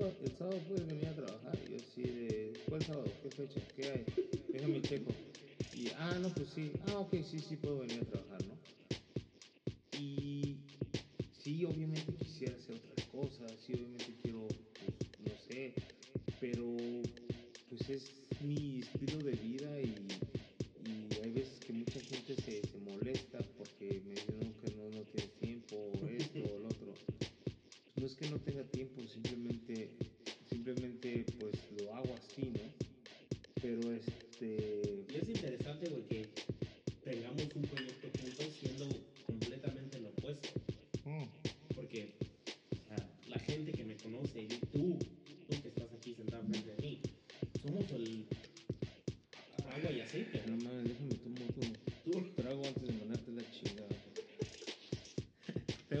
fuck, 0.00 0.12
it's 0.24 0.40
all 0.40 0.48
good. 0.68 1.09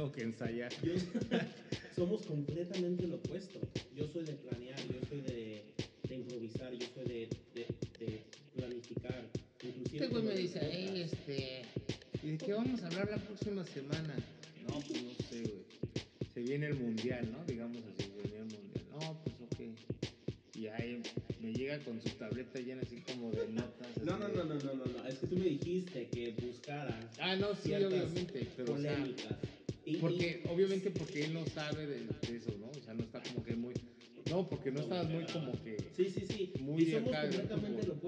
que 0.08 0.22
ensayar. 0.22 0.72
Somos 1.96 2.22
completamente 2.22 3.06
lo 3.06 3.16
opuesto. 3.16 3.60
Yo 3.94 4.06
soy 4.08 4.24
de 4.24 4.32
planear, 4.32 4.78
yo 4.88 5.06
soy 5.08 5.20
de, 5.20 5.62
improvisar, 6.10 6.72
yo 6.72 6.86
soy 6.94 7.04
de, 7.04 7.28
planificar. 8.56 9.28
Inclusive 9.62 10.06
este 10.06 10.22
me 10.22 10.34
dice, 10.34 11.02
este, 11.02 11.62
¿y 12.22 12.30
de 12.30 12.38
qué 12.38 12.52
vamos 12.54 12.82
a 12.82 12.86
hablar 12.86 13.10
la 13.10 13.18
próxima 13.18 13.64
semana? 13.64 14.14
No, 14.66 14.80
pues 14.80 15.02
no 15.02 15.12
sé, 15.28 15.42
güey. 15.42 15.64
Se 16.32 16.40
viene 16.40 16.68
el 16.68 16.76
mundial, 16.76 17.30
¿no? 17.30 17.44
Digamos 17.44 17.82
así, 17.92 18.10
se 18.10 18.28
viene 18.28 18.38
el 18.38 18.58
mundial. 18.58 18.84
No, 18.92 19.22
pues 19.22 19.36
ok. 19.42 20.56
Y 20.56 20.66
ahí 20.68 21.02
me 21.42 21.52
llega 21.52 21.78
con 21.80 22.00
su 22.00 22.08
tableta 22.10 22.58
llena 22.60 22.82
así 22.82 23.02
como 23.02 23.30
de 23.32 23.48
notas. 23.48 24.02
No, 24.02 24.18
no, 24.18 24.28
no, 24.28 24.44
no, 24.44 24.54
no, 24.54 24.74
no, 24.74 24.84
no. 24.86 25.06
Es 25.06 25.18
que 25.18 25.26
tú 25.26 25.36
me 25.36 25.44
dijiste 25.44 26.08
que 26.08 26.32
buscara. 26.32 26.98
Ah, 27.18 27.36
no, 27.36 27.54
sí, 27.54 27.74
obviamente. 27.74 28.48
Pero, 28.56 28.72
polémicas 28.72 29.36
porque, 30.00 30.42
obviamente 30.48 30.90
porque 30.90 31.24
él 31.24 31.34
no 31.34 31.46
sabe 31.46 31.86
de, 31.86 32.00
de 32.00 32.36
eso, 32.36 32.50
¿no? 32.58 32.68
O 32.70 32.82
sea, 32.82 32.94
no 32.94 33.04
está 33.04 33.22
como 33.22 33.44
que 33.44 33.54
muy... 33.54 33.74
No, 34.30 34.48
porque 34.48 34.70
no 34.70 34.80
estabas 34.80 35.08
muy 35.08 35.24
como 35.26 35.52
que... 35.62 35.76
Sí, 35.96 36.10
sí, 36.10 36.24
sí. 36.26 36.52
Muy 36.60 36.82
y 36.82 36.92
somos 36.92 37.08
acá 37.12 37.22
completamente 37.22 37.86
lo 37.86 37.99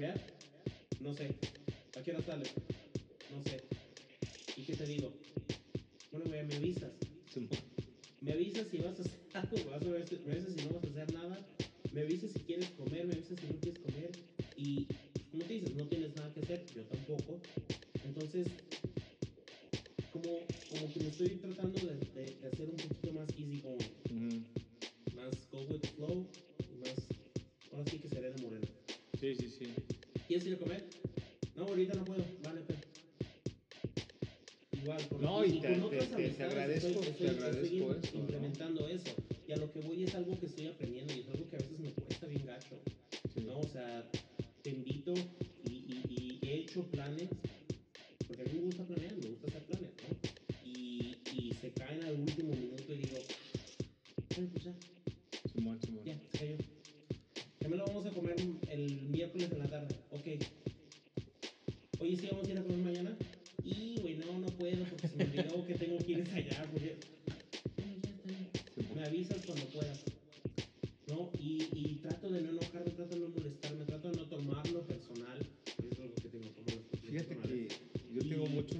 ¿Vas 0.00 0.37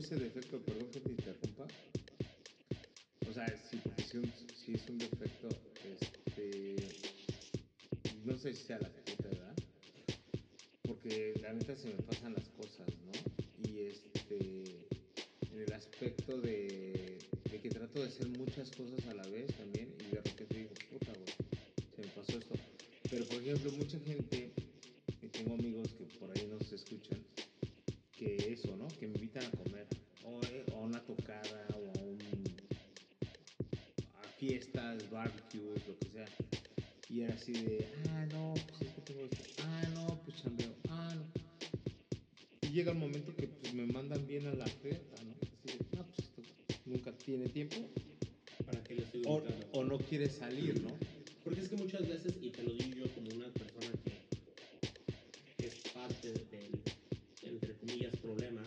ese 0.09 0.25
defecto, 0.25 0.59
perdón 0.61 0.88
que 0.90 1.01
te 1.01 1.11
interrumpa. 1.11 1.66
O 3.29 3.33
sea, 3.35 3.47
sí 3.68 4.73
es 4.73 4.88
un 4.88 4.97
defecto, 4.97 5.49
este, 6.01 6.77
no 8.25 8.38
sé 8.38 8.55
si 8.55 8.64
sea 8.64 8.79
la 8.79 8.88
tarjeta, 8.88 9.29
¿verdad? 9.29 9.55
Porque 10.85 11.35
la 11.42 11.53
neta 11.53 11.77
se 11.77 11.88
me 11.88 12.03
pasan 12.05 12.33
las 12.33 12.49
cosas, 12.49 12.88
¿no? 13.05 13.12
Y 13.68 13.81
este, 13.81 14.88
en 15.53 15.61
el 15.61 15.73
aspecto 15.75 16.40
de, 16.40 17.18
de 17.51 17.61
que 17.61 17.68
trato 17.68 18.01
de 18.01 18.07
hacer 18.07 18.29
muchas 18.29 18.71
cosas 18.71 19.07
a 19.09 19.14
la 19.14 19.29
vez 19.29 19.55
también 19.59 19.94
y 20.01 20.14
de 20.14 20.23
repente 20.23 20.55
digo, 20.55 20.71
puta, 20.90 21.12
güey, 21.12 21.35
se 21.94 22.01
me 22.01 22.09
pasó 22.09 22.38
esto. 22.38 22.55
Pero 23.11 23.27
por 23.27 23.42
ejemplo, 23.42 23.73
mucha 23.73 23.99
gente, 24.01 24.47
fiestas, 34.98 35.11
barbecues, 35.11 35.87
lo 35.87 35.98
que 35.98 36.08
sea. 36.08 36.28
Y 37.11 37.22
era 37.22 37.34
así 37.34 37.52
de, 37.52 37.87
ah, 38.11 38.26
no, 38.32 38.54
pues 38.68 38.82
es 38.82 38.94
que 38.94 39.00
tengo 39.02 39.24
esto, 39.24 39.62
ah, 39.62 39.82
no, 39.94 40.20
pues 40.24 40.42
chambeo, 40.42 40.74
ah, 40.88 41.14
no. 41.14 41.24
Y 42.62 42.72
llega 42.72 42.92
el 42.92 42.98
momento 42.98 43.34
que 43.34 43.46
pues, 43.48 43.72
me 43.72 43.87
mandan 43.87 44.26
bien 44.26 44.46
a 44.46 44.54
la 44.54 44.66
fiesta, 44.66 45.16
¿no? 45.24 45.34
Así 45.40 45.78
de, 45.78 45.96
no, 45.96 46.06
pues 46.06 46.18
esto 46.18 46.42
nunca 46.84 47.12
tiene 47.12 47.48
tiempo, 47.48 47.76
¿Para 48.66 48.82
qué 48.84 48.96
le 48.96 49.02
estoy 49.02 49.22
o, 49.26 49.42
o 49.72 49.84
no 49.84 49.98
quiere 49.98 50.28
salir, 50.28 50.82
¿no? 50.82 50.90
Porque 51.44 51.61
es 51.61 51.68
que 51.68 51.76
muchas 51.76 52.06
veces, 52.06 52.34
y 52.42 52.50
te 52.50 52.62
lo 52.62 52.74
digo 52.74 52.96
yo 52.96 53.14
como 53.14 53.30
una 53.34 53.48
persona 53.48 53.90
que 55.56 55.66
es 55.66 55.74
parte 55.94 56.33
del, 56.33 56.83
entre 57.42 57.75
comillas, 57.79 58.14
problema, 58.16 58.62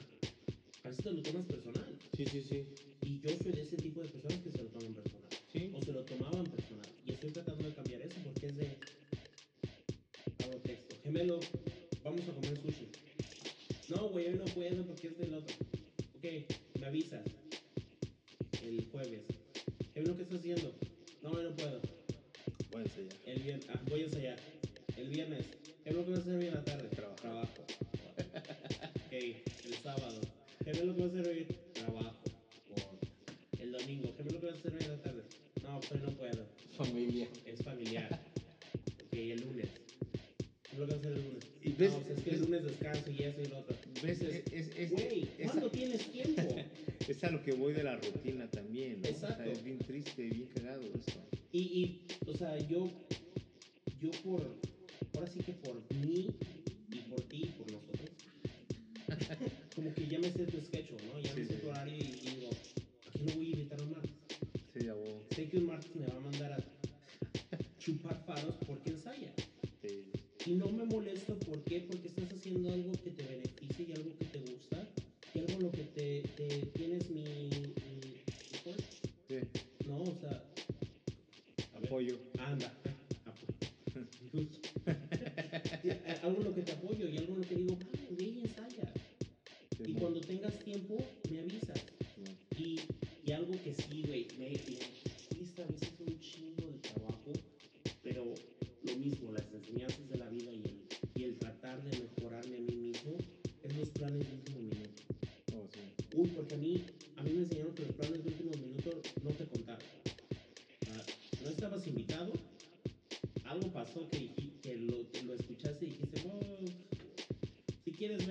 a 0.83 0.89
veces 0.89 1.03
te 1.03 1.11
lo 1.11 1.21
tomas 1.21 1.45
personal. 1.45 1.99
Sí, 2.17 2.25
sí, 2.25 2.41
sí. 2.41 2.65
Y 3.03 3.19
yo 3.19 3.29
soy 3.43 3.51
de 3.51 3.61
ese 3.61 3.77
tipo 3.77 4.01
de 4.01 4.07
personas 4.07 4.39
que 4.39 4.51
se 4.51 4.63
lo 4.63 4.69
toman 4.69 4.93
personal. 4.93 5.20
Sí. 5.61 5.71
O 5.75 5.81
se 5.83 5.93
lo 5.93 6.03
tomaban 6.03 6.43
personal. 6.45 6.87
Y 7.05 7.11
estoy 7.11 7.29
tratando 7.29 7.63
de 7.63 7.73
cambiar 7.75 8.01
eso 8.01 8.19
porque 8.23 8.47
es 8.47 8.55
de... 8.57 8.77
Hago 10.43 10.57
texto. 10.63 10.95
Gemelo, 11.03 11.39
vamos 12.03 12.21
a 12.21 12.33
comer 12.33 12.57
sushi. 12.57 12.87
No, 13.89 14.09
güey, 14.09 14.29
hoy 14.29 14.39
no 14.39 14.45
puedo 14.45 14.83
porque 14.85 15.07
es 15.07 15.17
del 15.19 15.35
otro. 15.35 15.55
Ok, 16.15 16.25
me 16.79 16.87
avisas. 16.87 17.25
El 18.63 18.87
jueves. 18.91 19.21
Gemelo, 19.93 20.17
¿qué 20.17 20.23
estás 20.23 20.39
haciendo? 20.39 20.73
No, 21.21 21.29
hoy 21.29 21.43
no 21.43 21.55
puedo. 21.55 21.79
Voy 22.71 22.81
a 22.81 22.85
enseñar. 22.85 23.17
El 23.27 23.43
viernes, 23.43 23.67
ah, 23.69 23.81
voy 23.87 24.01
a 24.01 24.05
ensayar. 24.05 24.39
El 24.97 25.09
viernes, 25.09 25.45
¿qué 25.83 25.89
es 25.91 25.95
lo 25.95 26.05
que 26.05 26.11
vas 26.11 26.19
a 26.19 26.21
hacer 26.23 26.35
hoy 26.37 26.45
en 26.45 26.53
la 26.55 26.65
tarde? 26.65 26.87
Trabajo. 26.87 27.15
Trabajo. 27.21 27.65
ok, 29.05 29.13
el 29.13 29.73
sábado, 29.83 30.21
¿qué 30.63 30.71
es 30.71 30.83
lo 30.83 30.95
que 30.95 31.01
vas 31.03 31.11
a 31.11 31.19
hacer 31.19 31.27
hoy? 31.27 31.70
Es, 44.03 44.21
es, 44.21 44.69
es, 44.77 44.89
Güey, 44.91 45.27
esa- 45.37 45.51
¿cuándo 45.51 45.69
tienes 45.71 46.11
tiempo? 46.11 46.41
es 47.07 47.23
a 47.23 47.29
lo 47.31 47.43
que 47.43 47.51
voy 47.53 47.73
de 47.73 47.83
la 47.83 47.95
rutina 47.97 48.47
también, 48.49 48.60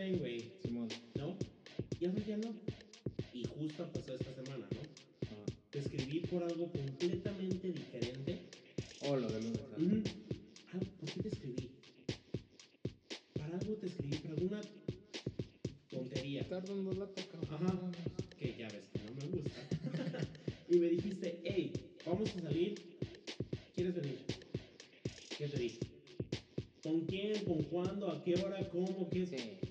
güey, 0.09 0.51
Simón. 0.63 0.89
¿no? 1.15 1.37
Y 2.01 2.25
ya 2.27 2.37
no. 2.39 2.55
Y 3.35 3.45
justo 3.45 3.87
pasó 3.93 4.15
esta 4.15 4.33
semana, 4.35 4.67
¿no? 4.71 4.81
Ah. 5.27 5.53
Te 5.71 5.81
escribí 5.81 6.21
por 6.21 6.43
algo 6.43 6.73
completamente 6.73 7.71
diferente. 7.71 8.41
Oh, 9.03 9.17
lo 9.17 9.29
lunes. 9.29 9.61
ah. 9.73 10.73
Ah, 10.73 10.79
¿Por 10.99 11.11
qué 11.11 11.23
te 11.23 11.29
escribí? 11.29 11.71
Para 13.35 13.59
algo 13.59 13.75
te 13.75 13.87
escribí, 13.87 14.17
para 14.17 14.35
alguna 14.35 14.61
tontería. 15.91 16.41
Estar 16.41 16.67
dando 16.67 16.93
lata, 16.95 17.23
cabrón. 17.31 17.67
Ajá. 17.69 17.91
Que 18.39 18.57
ya 18.59 18.69
ves 18.69 18.89
que 18.93 19.01
no 19.01 19.15
me 19.21 19.29
gusta. 19.37 20.29
y 20.71 20.77
me 20.77 20.89
dijiste, 20.89 21.41
hey, 21.45 21.73
vamos 22.07 22.35
a 22.37 22.41
salir. 22.41 22.75
¿Quieres 23.75 23.95
venir? 23.95 24.19
¿Qué 25.37 25.47
te 25.47 25.59
dije? 25.59 25.79
¿Con 26.83 27.01
quién? 27.03 27.45
¿Con 27.45 27.63
cuándo? 27.65 28.11
¿A 28.11 28.25
qué 28.25 28.35
hora? 28.37 28.67
¿Cómo? 28.71 29.11
¿Qué? 29.11 29.27
Sí. 29.27 29.70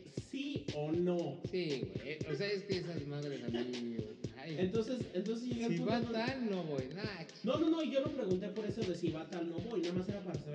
¿Sí 0.80 0.86
o 0.88 0.92
no? 0.92 1.38
Sí, 1.52 1.84
güey. 1.96 2.18
O 2.32 2.36
sea, 2.36 2.48
es 2.48 2.64
que 2.64 2.78
esas 2.78 3.06
madres 3.08 3.44
a 3.44 3.50
mí. 3.50 3.98
Ay, 4.38 4.56
Entonces, 4.60 5.00
entonces 5.14 5.48
llegué 5.48 5.78
si 5.78 5.84
va 5.84 6.02
tal, 6.02 6.50
no 6.50 6.64
voy. 6.64 6.84
Nah, 6.96 7.04
No, 7.44 7.58
no, 7.60 7.70
no, 7.70 7.84
yo 7.84 8.02
no 8.02 8.12
pregunté 8.12 8.48
por 8.50 8.66
eso 8.66 8.82
de 8.82 8.96
si 8.96 9.10
va 9.12 9.30
tal 9.30 9.50
no 9.50 9.58
voy, 9.58 9.82
nada 9.82 9.94
más 9.94 10.10
era 10.10 10.22
para 10.22 10.40
saber 10.40 10.49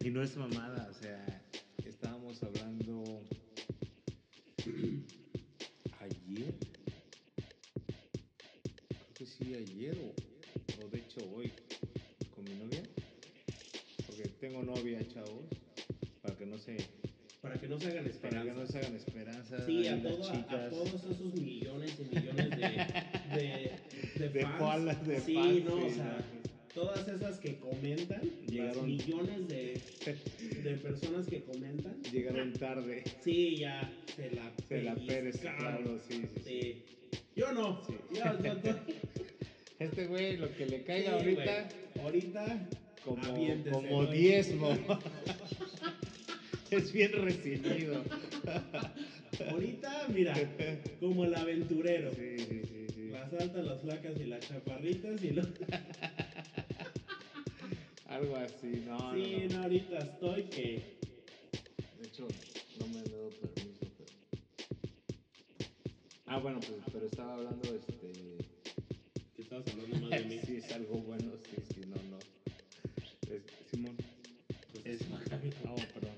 y 0.00 0.10
no 0.10 0.22
es 0.22 0.36
mamada, 0.36 0.88
o 0.90 0.94
sea, 0.94 1.42
estábamos 1.84 2.42
hablando 2.42 3.02
ayer. 6.00 6.54
Creo 8.88 9.14
que 9.18 9.26
sí, 9.26 9.54
ayer 9.54 9.98
o, 9.98 10.84
o 10.84 10.88
de 10.88 10.98
hecho 10.98 11.20
hoy 11.34 11.52
con 12.34 12.44
mi 12.44 12.54
novia. 12.54 12.82
Porque 14.06 14.28
tengo 14.40 14.62
novia, 14.62 15.00
chavos. 15.08 15.44
Para 16.22 16.36
que 16.36 16.46
no 16.46 16.58
se, 16.58 16.76
Para 17.40 17.58
que 17.60 17.68
no 17.68 17.78
se 17.80 17.86
hagan 17.88 18.04
para 18.04 18.10
que 18.10 18.10
esperanzas. 18.10 18.56
no 18.56 18.66
se 18.66 18.78
hagan 18.78 18.96
esperanzas. 18.96 19.66
Sí, 19.66 19.78
ahí 19.78 19.88
a, 19.88 20.02
todo- 20.02 20.70
todos 20.70 20.94
esos 21.04 21.34
millones 21.34 21.92
y 21.98 22.04
millones 22.16 22.50
de, 22.50 22.56
de, 23.36 23.72
de, 24.18 24.28
De 24.28 24.40
fans. 24.42 24.45
Koalas, 24.58 25.06
de 25.06 25.20
sí, 25.20 25.64
no, 25.66 25.86
o 25.86 25.90
sea, 25.90 26.18
todas 26.74 27.08
esas 27.08 27.38
que 27.38 27.56
comentan, 27.58 28.20
las 28.20 28.50
Llegaron. 28.50 28.86
millones 28.86 29.48
de, 29.48 29.80
de 30.62 30.76
personas 30.76 31.26
que 31.26 31.42
comentan, 31.42 32.02
Llegaron 32.12 32.52
tarde. 32.52 33.02
sí, 33.22 33.56
ya 33.56 33.90
se 34.14 34.30
la 34.32 34.52
Se 34.68 34.82
la 34.82 34.94
Pérez, 34.94 35.38
claro, 35.38 35.98
sí, 36.08 36.22
sí, 36.34 36.42
sí. 36.44 36.82
Yo 37.34 37.52
no. 37.52 37.82
Yo, 38.12 38.42
yo, 38.42 38.54
Este 39.78 40.06
güey, 40.06 40.38
lo 40.38 40.54
que 40.56 40.66
le 40.66 40.82
caiga 40.84 41.12
ahorita, 41.14 41.68
güey. 41.94 42.04
Ahorita. 42.06 42.68
como, 43.04 43.22
como 43.70 44.06
diezmo. 44.06 44.70
es 46.70 46.92
bien 46.92 47.12
recibido. 47.12 48.02
Ahorita, 49.50 50.06
mira, 50.08 50.34
como 51.00 51.24
el 51.26 51.34
aventurero. 51.34 52.10
Sí, 52.14 52.38
sí, 52.38 52.62
sí. 52.64 52.85
Las 53.16 53.32
altas, 53.32 53.64
las 53.64 53.80
flacas 53.80 54.20
y 54.20 54.24
las 54.24 54.46
chaparritas 54.46 55.22
y 55.24 55.30
los... 55.30 55.46
Algo 58.04 58.36
así, 58.36 58.82
no, 58.86 59.14
sí, 59.14 59.38
no, 59.40 59.48
no, 59.48 59.56
no. 59.56 59.62
ahorita 59.62 59.98
estoy 60.00 60.42
que... 60.44 60.98
De 61.98 62.06
hecho, 62.06 62.28
no 62.78 62.86
me 62.88 62.98
han 62.98 63.10
dado 63.10 63.30
permiso, 63.30 63.86
pero... 63.96 64.10
Ah, 66.26 66.38
bueno, 66.40 66.60
pues, 66.60 66.78
pero 66.92 67.06
estaba 67.06 67.36
hablando, 67.36 67.74
este... 67.74 68.36
Que 69.34 69.42
estabas 69.42 69.66
hablando 69.68 69.96
más 69.98 70.10
de 70.10 70.24
mí. 70.26 70.38
sí, 70.44 70.56
es 70.58 70.70
algo 70.72 70.98
bueno, 70.98 71.32
sí, 71.48 71.56
sí, 71.74 71.80
no, 71.88 71.96
no. 72.10 72.18
Es- 73.34 73.46
Simón, 73.70 73.96
es... 74.84 75.00
No, 75.64 75.74
perdón. 75.94 76.16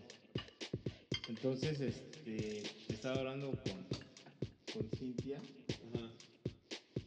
Entonces, 1.28 1.80
este... 1.80 2.64
Estaba 2.92 3.20
hablando 3.20 3.52
con, 3.52 3.86
con 4.72 4.90
Cintia. 4.98 5.40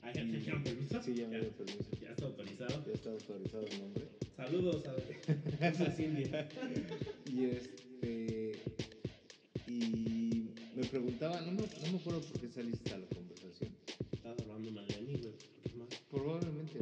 Ah, 0.03 0.11
¿ya 0.13 0.21
te 0.21 0.37
dieron 0.39 0.63
permiso? 0.63 1.01
Sí, 1.03 1.13
ya 1.15 1.27
me 1.27 1.39
dio 1.39 1.49
permiso. 1.49 1.89
Ya 2.01 2.09
está 2.11 2.25
autorizado. 2.25 2.83
Ya 2.85 2.93
está 2.93 3.09
autorizado 3.11 3.65
el 3.67 3.79
nombre. 3.79 4.05
Saludos 4.35 4.83
a, 4.87 5.67
a 5.67 5.91
Cindy. 5.91 6.23
Y 7.31 7.45
este. 7.45 8.59
Y 9.67 10.49
me 10.75 10.83
preguntaba, 10.87 11.39
no 11.41 11.51
me, 11.51 11.61
no 11.61 11.91
me 11.91 11.97
acuerdo 11.99 12.21
por 12.21 12.41
qué 12.41 12.47
saliste 12.49 12.93
a 12.93 12.97
la 12.97 13.05
conversación. 13.07 13.71
Estás 14.11 14.39
hablando 14.41 14.71
mal 14.71 14.87
de 14.87 15.01
mí, 15.01 15.17
güey. 15.21 15.33
Probablemente. 16.09 16.79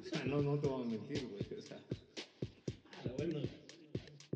O 0.00 0.04
sea, 0.04 0.24
no, 0.24 0.42
no 0.42 0.58
te 0.58 0.68
voy 0.68 0.82
a 0.84 0.90
mentir, 0.90 1.26
güey. 1.26 1.58
O 1.58 1.62
sea, 1.62 1.78
Ah, 2.92 3.10
bueno. 3.16 3.40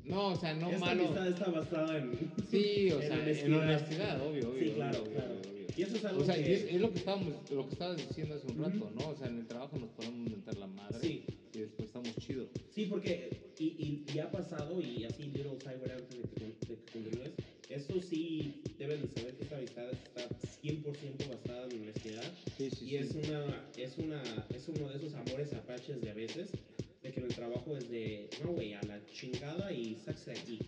no, 0.05 0.29
o 0.29 0.37
sea, 0.37 0.55
no 0.55 0.69
Esta 0.71 0.81
malo. 0.81 1.03
amistad 1.03 1.29
está 1.29 1.51
basada 1.51 1.99
en... 1.99 2.33
Sí, 2.51 2.91
o 2.93 3.01
en 3.03 3.09
sea, 3.09 3.45
en 3.47 3.55
honestidad, 3.55 4.27
obvio, 4.27 4.51
obvio. 4.51 4.65
Sí, 4.65 4.71
claro, 4.75 5.03
obvio, 5.03 5.13
claro. 5.13 5.35
obvio, 5.35 5.51
obvio. 5.53 5.64
Y 5.77 5.83
eso 5.83 5.97
es 5.97 6.05
algo 6.05 6.23
O 6.23 6.25
sea, 6.25 6.35
que... 6.37 6.53
es, 6.55 6.65
es 6.65 6.81
lo 6.81 6.91
que 6.93 6.99
estábamos, 6.99 7.51
lo 7.51 7.67
que 7.67 7.73
estabas 7.73 7.97
diciendo 7.97 8.35
hace 8.35 8.47
un 8.47 8.61
Ujú. 8.61 8.63
rato, 8.65 8.93
¿no? 8.99 9.09
O 9.11 9.17
sea, 9.17 9.27
en 9.29 9.39
el 9.39 9.47
trabajo 9.47 9.77
nos 9.79 9.91
podemos 9.91 10.31
mentar 10.31 10.57
la 10.57 10.67
madre 10.69 11.01
Sí. 11.01 11.25
y 11.55 11.59
después 11.59 11.89
estamos 11.89 12.15
chidos. 12.19 12.49
Sí, 12.75 12.87
porque 12.87 13.53
Y, 13.59 13.65
y, 13.65 14.05
y 14.15 14.19
ha 14.19 14.31
pasado, 14.31 14.81
y 14.81 15.05
así 15.05 15.25
Little 15.25 15.59
Cyber 15.61 15.93
antes 15.93 16.11
de 16.11 16.29
que, 16.29 16.45
de 16.45 16.53
que 16.67 16.77
continúes, 16.93 17.31
esto 17.71 18.01
sí 18.03 18.63
deben 18.79 19.01
de 19.03 19.09
saber 19.09 19.35
que 19.37 19.45
esta 19.45 19.57
amistad 19.57 19.91
está 19.93 20.29
100% 20.63 21.29
basada 21.29 21.69
en 21.71 21.83
honestidad. 21.83 22.33
Sí, 22.57 22.71
sí, 22.71 22.85
Y 22.85 22.89
sí. 22.91 22.97
es, 22.97 23.15
una, 23.15 23.69
es, 23.77 23.99
una, 23.99 24.23
es 24.55 24.69
uno 24.69 24.89
de 24.89 24.97
esos 24.97 25.15
amores 25.15 25.53
apaches 25.55 26.01
de 26.01 26.11
a 26.11 26.15
veces, 26.15 26.51
de 27.03 27.13
que 27.13 27.21
en 27.21 27.27
el 27.27 27.35
trabajo 27.35 27.77
es 27.77 27.89
de, 27.91 28.29
no, 28.43 28.51
güey, 28.53 28.75
a 28.75 28.83
la 28.83 29.01
chingada 29.07 29.73
y 29.73 29.97
sáquese 30.05 30.33
de 30.33 30.39
aquí. 30.41 30.59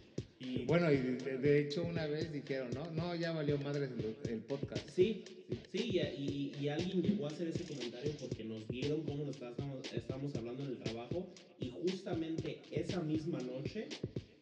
Y 0.40 0.64
Bueno, 0.64 0.92
y 0.92 0.96
de, 0.98 1.38
de 1.38 1.60
hecho 1.60 1.82
una 1.84 2.06
vez 2.06 2.32
dijeron, 2.32 2.68
no, 2.74 2.90
no, 2.92 3.14
ya 3.14 3.32
valió 3.32 3.56
madres 3.58 3.90
el, 3.90 4.32
el 4.32 4.40
podcast. 4.40 4.88
Sí, 4.94 5.24
sí, 5.72 5.90
y, 5.94 5.98
y, 5.98 6.52
y 6.60 6.68
alguien 6.68 7.02
llegó 7.02 7.26
a 7.26 7.30
hacer 7.30 7.48
ese 7.48 7.64
comentario 7.64 8.12
porque 8.20 8.44
nos 8.44 8.66
vieron 8.68 9.02
cómo 9.02 9.24
nos 9.24 9.36
estábamos, 9.36 9.92
estábamos 9.94 10.34
hablando 10.36 10.62
en 10.64 10.70
el 10.70 10.78
trabajo 10.78 11.26
y 11.58 11.70
justamente 11.70 12.60
esa 12.70 13.00
misma 13.02 13.38
noche, 13.40 13.88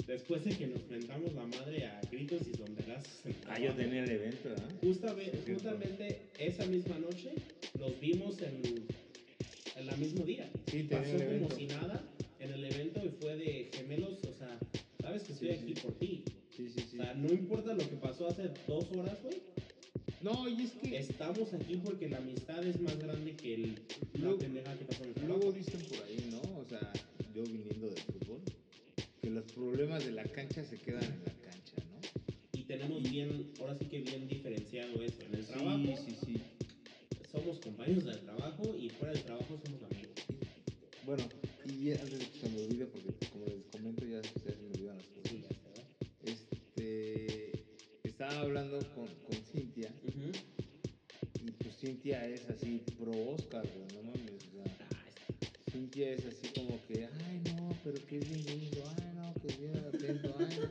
después 0.07 0.45
de 0.45 0.57
que 0.57 0.66
nos 0.66 0.80
enfrentamos 0.80 1.32
la 1.34 1.47
madre 1.47 1.86
a 1.86 2.01
gritos 2.11 2.42
y 2.49 2.51
el 2.61 2.64
Ah, 3.49 3.59
yo 3.59 3.72
tenía 3.74 4.05
el 4.05 4.11
evento, 4.11 4.49
¿ah? 4.57 4.68
Justamente, 4.82 5.30
Sí, 5.32 5.42
cierto. 5.45 5.53
justamente 5.55 6.18
esa 6.38 6.66
misma 6.66 6.99
noche 6.99 7.30
nos 7.78 8.01
vimos 8.01 8.36
en, 8.42 8.61
en 9.76 9.88
el 9.88 9.99
mismo 9.99 10.24
día. 10.24 10.51
Sí, 10.66 10.82
tenía 10.84 10.99
Pasó 11.03 11.16
el 11.16 11.38
como 11.38 11.51
si 11.51 11.66
nada 11.66 12.03
en 12.40 12.51
el 12.53 12.64
evento 12.64 13.01
y 13.05 13.09
fue 13.20 13.36
de 13.36 13.70
gemelos, 13.72 14.18
o 14.24 14.32
sea, 14.32 14.59
sabes 15.05 15.22
que 15.22 15.32
estoy 15.32 15.48
Sí, 15.48 15.55
aquí 15.55 15.74
sí. 15.74 15.80
por 15.82 15.92
ti. 15.98 16.24
Sí, 16.57 16.68
sí, 16.68 16.84
sí. 16.90 16.98
O 16.98 17.02
sea, 17.02 17.14
no 17.14 17.32
importa 17.32 17.72
lo 17.74 17.88
que 17.88 17.96
pasó 17.96 18.26
hace 18.28 18.50
dos 18.66 18.84
horas, 18.96 19.18
güey. 19.22 19.42
No, 20.22 20.48
y 20.48 20.62
es 20.62 20.70
que 20.72 20.96
Estamos 20.98 21.52
aquí 21.52 21.76
porque 21.84 22.09
la 22.09 22.16
amistad 22.18 22.64
es 22.66 22.80
más 22.80 22.98
grande 22.98 23.36
que 23.36 23.55
el, 23.55 23.74
la 24.14 24.20
Luego- 24.20 24.38
pendeja 24.38 24.78
que 24.78 24.84
pasó 24.86 25.05
en 25.05 25.12
el 25.16 25.26
luego 25.28 25.52
dicen 25.52 25.80
por 25.88 26.02
ahí, 26.07 26.28
¿no? 26.30 26.40
O 26.61 26.64
sea, 26.64 26.92
yo 27.34 27.42
viniendo 27.44 27.88
del 27.90 27.98
fútbol, 27.98 28.40
que 29.20 29.28
los 29.30 29.44
problemas 29.52 30.05
de 30.05 30.12
la 30.12 30.24
cancha 30.24 30.64
se 30.64 30.78
quedan 30.78 31.05
en 31.05 31.20
la 31.26 31.32
cancha, 31.50 31.76
¿no? 31.90 32.00
Y 32.59 32.62
tenemos 32.62 33.02
bien, 33.02 33.50
ahora 33.61 33.76
sí 33.78 33.84
que 33.86 34.00
bien 34.00 34.26
diferenciado 34.28 35.02
eso. 35.02 35.20
En 35.28 35.34
el 35.34 35.44
trabajo 35.44 35.78
Sí, 35.84 35.94
sí, 36.09 36.16
sí. 36.24 36.34
somos 37.30 37.59
compañeros 37.59 38.05
del 38.05 38.20
trabajo 38.20 38.74
y 38.78 38.88
fuera 38.90 39.12
del 39.12 39.24
trabajo 39.24 39.59
somos 39.62 39.82
amigos. 39.82 40.14
Bueno, 41.05 41.24
y 41.68 41.90
antes 41.90 42.18
de 42.18 42.26
que 42.30 42.38
se 42.38 42.48
me 42.48 42.62
olvide, 42.62 42.86
porque 42.86 43.26
como 43.30 43.44
les 43.46 43.64
comento, 43.66 44.07
ya 44.07 44.20
ustedes 44.20 44.59
me 44.62 44.74
estaba 48.35 48.47
hablando 48.49 48.78
con, 48.95 49.07
con 49.07 49.37
Cintia, 49.53 49.91
y 51.41 51.51
pues 51.53 51.76
Cintia 51.78 52.26
es 52.26 52.49
así 52.51 52.82
pro 52.99 53.12
Oscar, 53.35 53.62
güey, 53.76 53.87
no 53.95 54.11
mames, 54.11 54.32
o 54.32 54.51
sea, 54.51 54.76
Ah. 54.91 55.70
Cintia 55.70 56.11
es 56.12 56.26
así 56.26 56.49
como 56.55 56.80
que, 56.87 57.07
ay 57.07 57.43
no, 57.55 57.76
pero 57.85 58.05
que 58.07 58.18
es 58.18 58.28
bien 58.28 58.45
lindo, 58.61 58.82
ay 58.99 59.12
no, 59.14 59.35
que 59.41 59.47
es 59.49 59.61
bien 59.61 59.76
atento, 59.76 60.35
ay 60.39 60.47
no. 60.59 60.70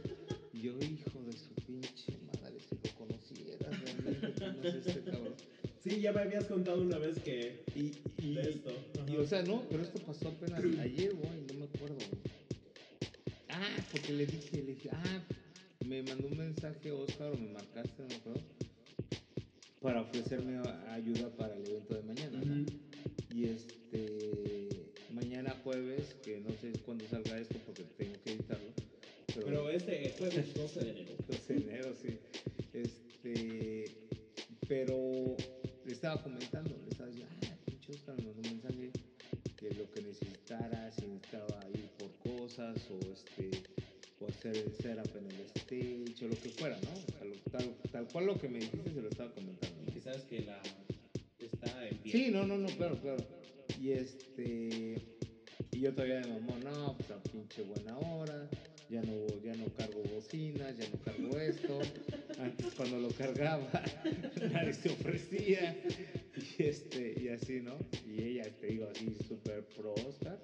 Y 0.59 0.61
yo, 0.61 0.72
hijo 0.80 1.20
de 1.26 1.32
su 1.38 1.53
pinche 1.66 2.18
madre, 2.34 2.57
si 2.59 2.76
lo 2.76 2.95
conocieras 2.97 3.82
realmente, 3.82 4.34
cómo 4.43 4.64
es 4.64 4.76
este 4.76 5.03
cabrón. 5.09 5.36
Sí, 5.84 6.01
ya 6.01 6.11
me 6.11 6.22
habías 6.22 6.45
contado 6.45 6.82
una 6.82 6.97
vez 6.97 7.20
que 7.20 7.64
Y, 7.76 7.91
y, 8.26 8.36
de 8.36 8.41
esto. 8.41 8.72
y, 9.07 9.16
o 9.16 9.26
sea, 9.26 9.41
no, 9.43 9.64
pero 9.70 9.84
esto 9.84 9.99
pasó 9.99 10.28
apenas 10.30 10.59
ayer, 10.80 11.14
güey, 11.16 11.41
no 11.47 11.53
me 11.59 11.66
acuerdo, 11.66 11.95
güey. 11.95 12.22
Ah, 13.49 13.78
porque 13.91 14.11
le 14.14 14.26
dije, 14.26 14.57
le 14.57 14.74
dije, 14.74 14.89
ah, 14.91 15.24
me 15.93 16.01
mandó 16.01 16.27
un 16.27 16.37
mensaje 16.37 16.91
Oscar 16.91 17.31
o 17.33 17.37
me 17.37 17.51
marcaste, 17.51 18.01
no 18.01 18.07
me 18.07 18.15
acuerdo, 18.15 18.41
para 19.79 20.01
ofrecerme 20.01 20.59
ayuda 20.89 21.29
para 21.37 21.55
el 21.55 21.69
evento 21.69 21.93
de 21.93 22.01
mañana. 22.01 22.65
Y 23.31 23.43
este, 23.45 24.91
mañana 25.11 25.55
jueves, 25.63 26.15
que 26.23 26.39
no 26.39 26.49
sé 26.57 26.71
cuándo 26.83 27.05
salga 27.07 27.37
esto 27.39 27.59
porque 27.67 27.83
tengo 27.83 28.15
que 28.23 28.31
editarlo, 28.31 28.71
pero, 29.27 29.45
Pero 29.45 29.69
este 29.69 30.15
jueves 30.17 30.53
12 30.55 30.79
de 30.79 30.89
enero. 30.89 31.15
12 31.27 31.53
de 31.53 31.61
enero, 31.61 31.93
sí. 32.01 32.17
Este, 32.73 33.85
pero 34.67 35.35
le 35.85 35.93
estaba 35.93 36.23
comentando, 36.23 36.75
le 36.75 36.89
estaba 36.89 37.09
diciendo, 37.09 37.35
ah, 37.45 37.57
pinche 37.65 37.91
Oscar 37.91 38.15
me 38.17 38.23
mandó 38.23 38.41
un 38.41 38.55
mensaje 38.55 38.91
que 39.57 39.73
lo 39.75 39.91
que 39.91 40.01
necesitara, 40.01 40.91
si 40.91 41.05
necesitaba 41.05 41.67
ir 41.75 41.87
por 41.99 42.11
cosas 42.17 42.81
o 42.89 42.99
este 43.11 43.51
o 44.23 44.27
hacer 44.29 44.55
el 44.55 44.73
setup 44.75 45.15
en 45.17 45.25
el 45.31 45.41
stage 45.55 45.82
o 45.82 45.82
lo 46.34 46.41
que 46.41 46.49
fuera, 46.49 46.77
¿no? 46.81 46.91
O 46.91 47.11
sea, 47.11 47.25
lo- 47.25 47.51
tal, 47.51 47.75
tal 47.91 48.07
cual 48.07 48.25
lo 48.25 48.38
que 48.39 48.49
me 48.49 48.59
dijiste 48.59 48.91
se 48.91 49.01
lo 49.01 49.09
estaba 49.09 49.31
comentando. 49.34 49.91
Que 49.93 50.01
sabes 50.01 50.23
que 50.23 50.41
la 50.41 50.61
está 51.39 51.88
en 51.88 51.97
pie. 51.99 52.11
Sí, 52.11 52.31
no, 52.31 52.45
no, 52.45 52.57
no, 52.57 52.67
claro, 52.75 52.99
claro. 52.99 53.23
Y 53.79 53.91
este. 53.91 54.95
Y 55.71 55.79
yo 55.79 55.93
todavía 55.93 56.19
de 56.21 56.27
mamón, 56.27 56.59
no, 56.63 56.95
pues 56.97 57.11
a 57.11 57.21
pinche 57.23 57.63
buena 57.63 57.97
hora. 57.97 58.49
Ya 58.89 59.01
no, 59.01 59.25
ya 59.43 59.53
no 59.55 59.65
cargo 59.73 60.03
bocinas, 60.03 60.77
ya 60.77 60.88
no 60.89 60.99
cargo 60.99 61.39
esto. 61.39 61.79
Antes 62.39 62.73
cuando 62.75 62.99
lo 62.99 63.09
cargaba, 63.09 63.67
nadie 64.51 64.73
se 64.73 64.89
ofrecía. 64.89 65.81
Y 66.59 66.63
este, 66.63 67.15
y 67.19 67.27
así, 67.29 67.61
¿no? 67.61 67.75
Y 68.05 68.21
ella, 68.21 68.43
te 68.59 68.67
digo, 68.67 68.88
así 68.93 69.15
súper 69.27 69.65
pro 69.75 69.93
Oscar. 69.93 70.39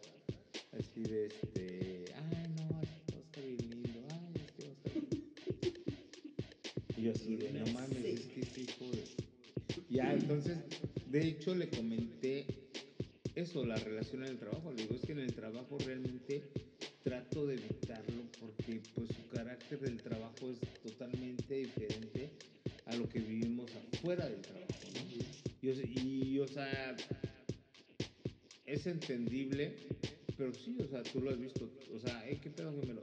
Entonces, 10.30 10.60
de 11.08 11.28
hecho, 11.28 11.56
le 11.56 11.68
comenté 11.70 12.46
eso, 13.34 13.66
la 13.66 13.78
relación 13.78 14.24
en 14.24 14.30
el 14.34 14.38
trabajo. 14.38 14.72
Le 14.72 14.84
digo, 14.84 14.94
es 14.94 15.02
que 15.02 15.14
en 15.14 15.20
el 15.22 15.34
trabajo 15.34 15.76
realmente 15.80 16.44
trato 17.04 17.48
de 17.48 17.56
evitarlo 17.56 18.22
porque 18.40 18.80
pues 18.94 19.10
su 19.10 19.28
carácter 19.36 19.80
del 19.80 19.98
trabajo 19.98 20.52
es 20.52 20.60
totalmente 20.84 21.56
diferente 21.56 22.30
a 22.86 22.96
lo 22.96 23.10
que 23.10 23.22
vivimos 23.22 23.72
afuera 23.94 24.30
del 24.30 24.42
trabajo, 24.42 24.74
¿no? 24.94 25.00
Y, 25.64 25.70
o 25.70 25.74
sea- 25.76 25.86
y, 25.88 26.40
o 26.40 26.48
sea, 26.48 26.96
es 28.68 28.86
entendible, 28.86 29.74
pero 30.38 30.54
sí, 30.54 30.78
o 30.80 30.88
sea, 30.88 31.02
tú 31.02 31.22
lo 31.22 31.32
has 31.32 31.40
visto, 31.40 31.68
o 31.92 32.00
sea, 32.00 32.24
hey, 32.28 32.40
¿qué 32.40 32.52
pedo, 32.52 32.72
gemelo? 32.80 33.02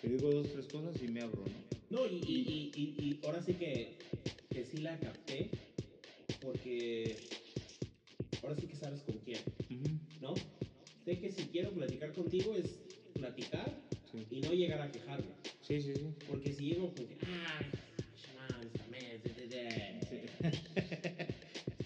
Te 0.00 0.08
digo 0.08 0.30
dos, 0.30 0.52
tres 0.52 0.68
cosas 0.68 0.94
y 1.02 1.08
me 1.08 1.20
abro, 1.22 1.42
¿no? 1.90 1.98
No, 1.98 2.06
y, 2.06 2.14
y, 2.16 2.70
y, 2.76 2.80
y, 2.80 3.04
y 3.04 3.20
ahora 3.26 3.42
sí 3.42 3.54
que, 3.54 3.98
que 4.50 4.64
sí 4.64 4.76
la 4.78 4.96
capté, 5.00 5.50
porque 6.48 7.28
ahora 8.42 8.56
sí 8.56 8.66
que 8.66 8.76
sabes 8.76 9.02
con 9.02 9.18
quién, 9.18 9.38
¿no? 10.22 10.34
Sé 11.04 11.18
que 11.20 11.30
si 11.30 11.42
quiero 11.48 11.70
platicar 11.72 12.14
contigo 12.14 12.54
es 12.54 12.70
platicar 13.12 13.70
Sí, 14.10 14.26
y 14.30 14.40
no 14.40 14.54
llegar 14.54 14.80
a 14.80 14.90
quejarme. 14.90 15.28
sí, 15.60 15.78
sí. 15.82 15.92
sí. 15.94 16.06
Porque 16.26 16.54
si 16.54 16.70
llego 16.70 16.94
con 16.94 17.06
que, 17.06 17.16
de". 19.46 20.00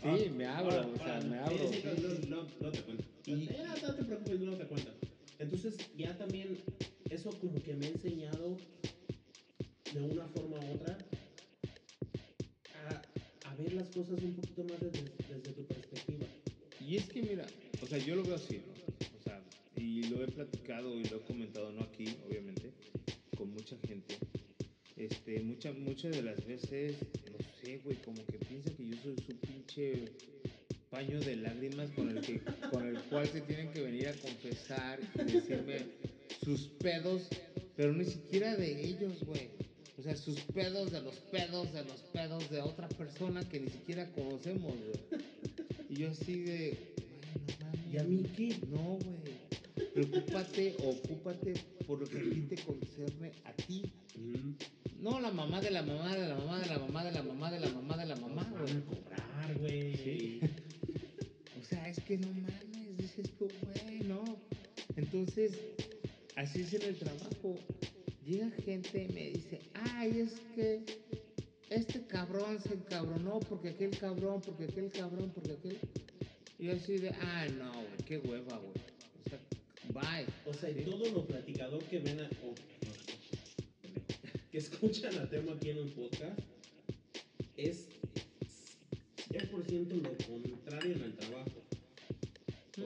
Sí, 0.00 0.30
me 0.36 0.46
abro, 0.46 0.70
Ahora, 0.70 0.86
o 0.86 0.96
sea, 0.96 1.16
ahora, 1.16 1.28
me 1.28 1.38
abro. 1.38 1.72
sí, 1.72 1.82
no, 1.84 2.36
no, 2.44 2.48
no, 2.60 2.70
te 2.70 2.82
cuento. 2.82 3.04
Y- 3.26 3.32
no 3.82 3.94
te 3.96 4.04
preocupes, 4.04 4.40
no 4.40 4.56
te 4.56 4.64
cuento. 4.66 4.92
Entonces, 5.40 5.76
ya 5.96 6.16
también, 6.16 6.56
eso 7.10 7.36
como 7.40 7.60
que 7.60 7.74
me 7.74 7.86
ha 7.86 7.88
enseñado 7.88 8.56
de 9.92 10.02
una 10.02 10.28
forma 10.28 10.56
u 10.60 10.74
otra 10.74 10.96
a, 12.86 13.02
a 13.48 13.54
ver 13.56 13.72
las 13.74 13.88
cosas 13.90 14.22
un 14.22 14.34
poquito 14.34 14.51
sea, 17.92 18.06
yo 18.06 18.16
lo 18.16 18.22
veo 18.22 18.36
así, 18.36 18.62
¿no? 18.66 18.72
O 19.18 19.22
sea, 19.22 19.42
y 19.76 20.04
lo 20.04 20.24
he 20.24 20.28
platicado 20.28 20.98
y 20.98 21.04
lo 21.04 21.18
he 21.18 21.20
comentado, 21.20 21.72
no 21.72 21.82
aquí, 21.82 22.06
obviamente, 22.26 22.72
con 23.36 23.50
mucha 23.50 23.76
gente. 23.86 24.16
Este, 24.96 25.40
mucha, 25.40 25.72
muchas 25.72 26.12
de 26.12 26.22
las 26.22 26.42
veces, 26.46 26.96
no 27.30 27.38
sé, 27.60 27.78
güey, 27.84 27.96
como 27.96 28.24
que 28.24 28.38
piensa 28.38 28.70
que 28.74 28.88
yo 28.88 28.96
soy 29.02 29.16
su 29.16 29.36
pinche 29.36 30.04
paño 30.90 31.20
de 31.20 31.36
lágrimas 31.36 31.90
con 31.90 32.16
el, 32.16 32.22
que, 32.22 32.40
con 32.70 32.86
el 32.86 32.98
cual 33.04 33.26
se 33.26 33.42
tienen 33.42 33.70
que 33.72 33.82
venir 33.82 34.08
a 34.08 34.14
confesar 34.14 34.98
y 35.14 35.32
decirme 35.32 35.80
sus 36.42 36.68
pedos, 36.78 37.28
pero 37.76 37.92
ni 37.92 38.06
siquiera 38.06 38.56
de 38.56 38.86
ellos, 38.86 39.22
güey. 39.24 39.50
O 39.98 40.02
sea, 40.02 40.16
sus 40.16 40.40
pedos 40.40 40.90
de 40.92 41.02
los 41.02 41.16
pedos 41.16 41.72
de 41.74 41.84
los 41.84 42.00
pedos 42.12 42.50
de 42.50 42.62
otra 42.62 42.88
persona 42.88 43.46
que 43.46 43.60
ni 43.60 43.68
siquiera 43.68 44.10
conocemos, 44.12 44.72
güey. 44.72 45.22
Y 45.90 45.96
yo 45.96 46.10
así 46.10 46.40
de. 46.40 46.91
¿Y 47.92 47.98
a 47.98 48.04
mí 48.04 48.22
qué? 48.34 48.56
No, 48.70 48.98
güey. 49.04 49.92
Preocúpate, 49.92 50.74
ocúpate 50.82 51.52
por 51.86 52.00
lo 52.00 52.06
que 52.06 52.18
a 52.18 52.22
ti 52.22 52.40
te 52.48 52.56
concerne 52.62 53.32
a 53.44 53.52
ti. 53.52 53.92
No 54.98 55.20
la 55.20 55.30
mamá 55.30 55.60
de 55.60 55.70
la 55.70 55.82
mamá 55.82 56.16
de 56.16 56.26
la 56.26 56.36
mamá 56.36 56.58
de 56.58 56.68
la 56.68 56.78
mamá 56.78 57.04
de 57.04 57.12
la 57.12 57.22
mamá 57.22 57.50
de 57.50 57.60
la 57.60 57.68
mamá 57.68 57.96
de 57.98 58.06
la 58.06 58.16
mamá, 58.16 58.54
güey. 58.58 58.72
a 58.72 58.84
cobrar, 58.86 59.58
güey. 59.58 59.96
Sí. 59.96 60.40
O 61.60 61.64
sea, 61.64 61.86
es 61.88 62.00
que 62.00 62.16
no 62.16 62.28
mames, 62.28 62.96
dices 62.96 63.30
tú, 63.38 63.48
güey, 63.62 64.00
no. 64.04 64.24
Entonces, 64.96 65.52
así 66.36 66.62
es 66.62 66.72
en 66.72 66.82
el 66.82 66.96
trabajo. 66.96 67.58
Llega 68.24 68.50
gente 68.64 69.06
y 69.10 69.12
me 69.12 69.30
dice, 69.32 69.60
ay, 69.74 70.20
es 70.20 70.40
que 70.54 70.82
este 71.68 72.06
cabrón 72.06 72.58
se 72.62 72.72
encabronó 72.74 73.40
porque 73.40 73.70
aquel 73.70 73.90
cabrón, 73.98 74.40
porque 74.40 74.64
aquel 74.64 74.90
cabrón, 74.90 75.30
porque 75.34 75.52
aquel. 75.52 75.78
Y 76.62 76.66
yo 76.66 76.74
así 76.74 76.96
de, 76.98 77.08
ah, 77.20 77.46
no, 77.58 77.72
güey, 77.72 77.96
qué 78.06 78.18
hueva, 78.18 78.56
güey. 78.58 78.74
O 79.24 79.28
sea, 79.28 79.40
bye. 79.92 80.26
O 80.46 80.54
sea, 80.54 80.70
y 80.70 80.74
Sí. 80.74 80.84
todo 80.88 81.08
lo 81.10 81.24
platicador 81.26 81.82
que 81.86 81.98
ven 81.98 82.20
a, 82.20 82.30
que 84.48 84.58
escuchan 84.58 85.18
a 85.18 85.28
Temo 85.28 85.52
aquí 85.52 85.70
en 85.70 85.78
el 85.78 85.88
podcast 85.88 86.38
es 87.56 87.88
100% 89.28 89.88
lo 90.02 90.16
contrario 90.18 90.94
en 90.94 91.02
el 91.02 91.16
trabajo. 91.16 91.64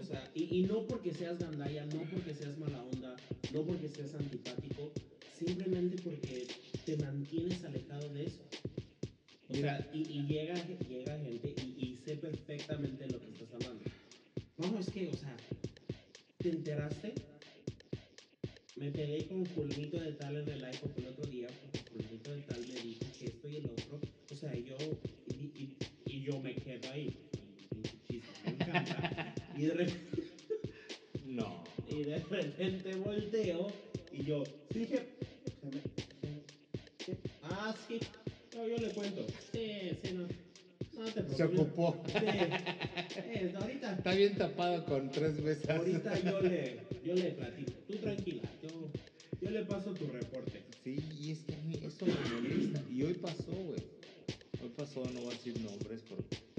O 0.00 0.02
sea, 0.04 0.30
y, 0.34 0.58
y 0.58 0.62
no 0.62 0.86
porque 0.86 1.12
seas 1.12 1.38
gandaya, 1.38 1.84
no 1.84 2.00
porque 2.10 2.32
seas 2.34 2.56
mala 2.56 2.82
onda, 2.82 3.14
no 3.52 3.62
porque 3.62 3.88
seas 3.88 4.14
antipático, 4.14 4.90
simplemente 5.38 6.00
porque 6.02 6.46
te 6.86 6.96
mantienes 6.96 7.62
alejado 7.64 8.08
de 8.14 8.24
eso. 8.24 8.42
O 9.50 9.52
Mira. 9.52 9.78
sea, 9.78 9.90
y, 9.92 10.00
y 10.00 10.22
llega, 10.26 10.54
llega 10.88 11.18
gente 11.20 11.54
perfectamente 12.30 13.06
lo 13.08 13.20
que 13.20 13.26
estás 13.30 13.48
hablando. 13.54 13.84
No, 14.58 14.78
es 14.80 14.88
que, 14.90 15.08
o 15.08 15.16
sea, 15.16 15.36
¿te 16.38 16.48
enteraste? 16.48 17.14
Me 18.76 18.90
pegué 18.90 19.26
con 19.28 19.46
Fulmito 19.46 19.98
de 20.00 20.12
tal 20.12 20.36
en 20.36 20.48
el 20.48 20.64
iPhone 20.64 20.92
el 20.98 21.06
otro 21.06 21.24
día 21.30 21.46
porque 21.62 21.78
Fulmito 21.90 22.30
de 22.34 22.42
tal 22.42 22.60
me 22.60 22.80
dijo 22.80 23.04
que 23.18 23.26
esto 23.26 23.48
y 23.48 23.56
el 23.56 23.66
otro. 23.66 24.00
O 24.30 24.34
sea, 24.34 24.54
yo, 24.54 24.76
y, 25.28 25.44
y- 25.62 25.76
y 26.06 26.22
yo 26.22 26.40
me 26.40 26.54
quedo 26.54 26.90
ahí. 26.92 27.16
Me 28.44 28.52
encanta. 28.52 29.34
Y 29.56 29.62
de 29.62 29.74
repente 29.74 30.22
No. 31.24 31.64
y 31.88 32.02
de 32.04 32.18
repente 32.18 32.94
volteo 32.96 33.68
y 34.12 34.24
yo, 34.24 34.44
sí, 34.72 34.86
ah, 37.42 37.74
sí, 37.86 38.00
no, 38.54 38.66
yo 38.66 38.78
le 38.78 38.90
cuento. 38.90 39.26
Sí, 39.52 39.90
sí, 40.02 40.12
no, 40.14 40.26
no 40.96 41.04
te 41.06 41.22
preocupes. 41.22 41.36
Se 41.36 41.44
ocupó. 41.44 42.02
Sí, 42.06 42.12
eh, 43.16 43.54
ahorita, 43.60 43.92
Está 43.96 44.14
bien 44.14 44.36
tapado 44.36 44.84
con 44.84 45.10
tres 45.10 45.42
veces. 45.42 45.68
ahorita 45.68 46.18
yo 46.20 46.40
le, 46.40 46.80
yo 47.04 47.14
le 47.14 47.30
platico. 47.32 47.72
Tú 47.88 47.96
tranquila, 47.96 48.42
yo, 48.62 48.68
yo 49.40 49.50
le 49.50 49.64
paso 49.64 49.94
tu 49.94 50.06
reporte. 50.06 50.62
Sí, 50.84 50.96
y 51.20 51.32
es 51.32 51.40
que 51.40 51.54
a 51.54 51.58
mí 51.62 51.80
eso 51.82 52.06
me 52.06 52.40
molesta. 52.40 52.82
Y 52.92 53.02
hoy 53.02 53.14
pasó, 53.14 53.52
güey. 53.52 53.82
Hoy 54.62 54.70
pasó, 54.76 55.04
no 55.12 55.20
voy 55.20 55.28
a 55.28 55.36
decir 55.36 55.60
nombres, 55.60 56.02
por, 56.02 56.18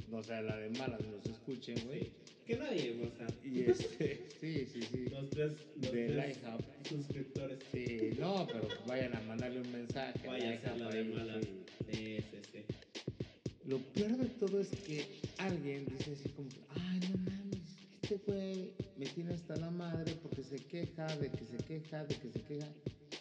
no, 0.10 0.18
o 0.18 0.24
sea, 0.24 0.42
la 0.42 0.58
de 0.58 0.70
malas 0.72 1.02
nos 1.06 1.26
escuchen, 1.26 1.76
güey. 1.86 2.12
Que 2.46 2.56
nadie, 2.56 2.96
o 3.04 3.18
sea, 3.18 3.28
Y 3.44 3.64
este, 3.64 4.26
sí, 4.40 4.66
sí, 4.72 4.82
sí. 4.82 5.06
los 5.12 5.30
tres, 5.30 5.52
los 5.82 5.92
De 5.92 6.08
tres 6.08 6.38
suscriptores. 6.88 7.60
Sí, 7.74 8.12
no, 8.18 8.48
pero 8.48 8.68
vayan 8.88 9.16
a 9.18 9.22
mandarle 9.22 9.60
un 9.62 9.72
mensaje. 9.72 10.26
Vaya 10.26 10.60
a 10.66 10.78
la 10.78 10.90
de 10.90 11.04
malas. 11.04 11.44
sí. 11.44 11.66
Sí, 11.92 12.18
sí, 12.32 12.38
sí. 12.54 12.87
Lo 13.68 13.80
peor 13.93 14.18
de 14.18 14.30
todo 14.39 14.61
es 14.61 14.70
que 14.70 15.20
alguien 15.39 15.86
dice 15.86 16.13
así 16.13 16.30
como, 16.30 16.49
ay, 16.70 16.99
no 17.11 17.18
mames, 17.18 17.59
este 18.01 18.15
güey 18.26 18.72
me 18.97 19.05
tiene 19.07 19.34
hasta 19.34 19.57
la 19.57 19.70
madre 19.72 20.15
porque 20.24 20.41
se 20.43 20.55
queja, 20.55 21.05
de 21.18 21.30
que 21.30 21.45
se 21.45 21.57
queja, 21.57 22.05
de 22.05 22.15
que 22.15 22.32
se 22.32 22.41
queja. 22.43 22.68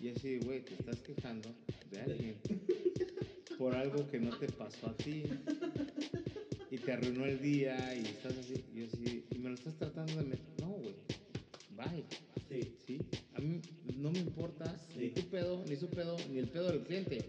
Y 0.01 0.09
así, 0.11 0.39
güey, 0.39 0.65
te 0.65 0.75
estás 0.75 1.01
quejando 1.01 1.49
de 1.91 2.01
alguien 2.01 2.37
por 3.59 3.75
algo 3.75 4.07
que 4.09 4.21
no 4.21 4.39
te 4.39 4.47
pasó 4.49 4.87
a 4.89 4.97
ti 4.97 5.25
y 6.71 6.79
te 6.79 6.93
arruinó 6.93 7.25
el 7.25 7.41
día 7.41 7.95
y 7.97 8.05
estás 8.05 8.37
así, 8.39 8.65
y 8.75 8.85
así, 8.85 9.25
y 9.31 9.39
me 9.39 9.49
lo 9.49 9.55
estás 9.57 9.77
tratando 9.77 10.15
de 10.17 10.25
meter. 10.25 10.47
No, 10.61 10.69
güey, 10.69 10.95
bye. 11.77 12.05
Sí. 12.49 12.73
Sí, 12.87 12.99
a 13.35 13.41
mí 13.41 13.61
no 13.97 14.13
me 14.13 14.21
importa 14.21 14.65
Sí. 14.95 14.99
ni 15.01 15.09
tu 15.11 15.23
pedo, 15.29 15.65
ni 15.69 15.75
su 15.75 15.89
pedo, 15.91 16.17
ni 16.31 16.39
el 16.39 16.49
pedo 16.49 16.71
del 16.71 16.83
cliente. 16.85 17.29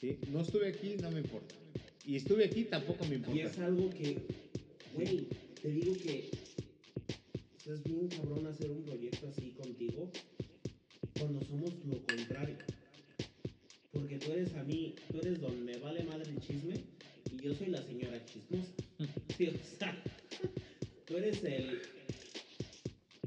Sí, 0.00 0.18
no 0.30 0.42
estuve 0.42 0.68
aquí, 0.68 0.96
no 1.00 1.10
me 1.10 1.18
importa. 1.20 1.56
Y 2.04 2.16
estuve 2.16 2.44
aquí, 2.44 2.64
tampoco 2.64 3.04
me 3.04 3.16
importa. 3.16 3.38
Y 3.38 3.42
es 3.42 3.58
algo 3.58 3.88
que, 3.90 4.18
güey, 4.94 5.28
te 5.60 5.68
digo 5.68 5.94
que 5.94 6.30
es 7.64 7.82
bien 7.84 8.08
cabrón 8.08 8.46
hacer 8.46 8.70
un 8.70 8.82
proyecto 8.82 9.28
así 9.28 9.52
contigo 9.52 10.10
cuando 11.18 11.40
somos 11.44 11.72
lo 11.84 12.02
contrario. 12.04 12.56
Porque 13.92 14.18
tú 14.18 14.32
eres 14.32 14.52
a 14.54 14.64
mí, 14.64 14.96
tú 15.10 15.18
eres 15.18 15.40
don 15.40 15.64
me 15.64 15.76
vale 15.78 16.02
madre 16.02 16.30
el 16.30 16.40
chisme 16.40 16.74
y 17.30 17.36
yo 17.40 17.54
soy 17.54 17.68
la 17.68 17.82
señora 17.82 18.24
chismosa. 18.24 18.72
Sí, 19.36 19.46
o 19.46 19.78
sea, 19.78 20.02
tú 21.06 21.16
eres 21.16 21.44
el... 21.44 21.82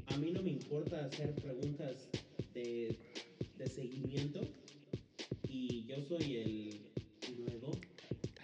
A 0.06 0.18
mí 0.18 0.32
no 0.32 0.42
me 0.42 0.50
importa 0.50 1.06
hacer 1.06 1.34
preguntas 1.36 2.08
de, 2.52 2.94
de 3.56 3.66
seguimiento 3.66 4.40
y 5.48 5.86
yo 5.86 6.02
soy 6.02 6.36
el... 6.36 6.80
Y 7.28 7.34
luego, 7.38 7.72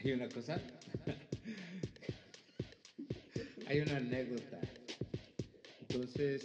Hay 0.05 0.13
una 0.13 0.29
cosa. 0.29 0.61
Hay 3.67 3.81
una 3.81 3.97
anécdota. 3.99 4.61
Entonces, 5.81 6.45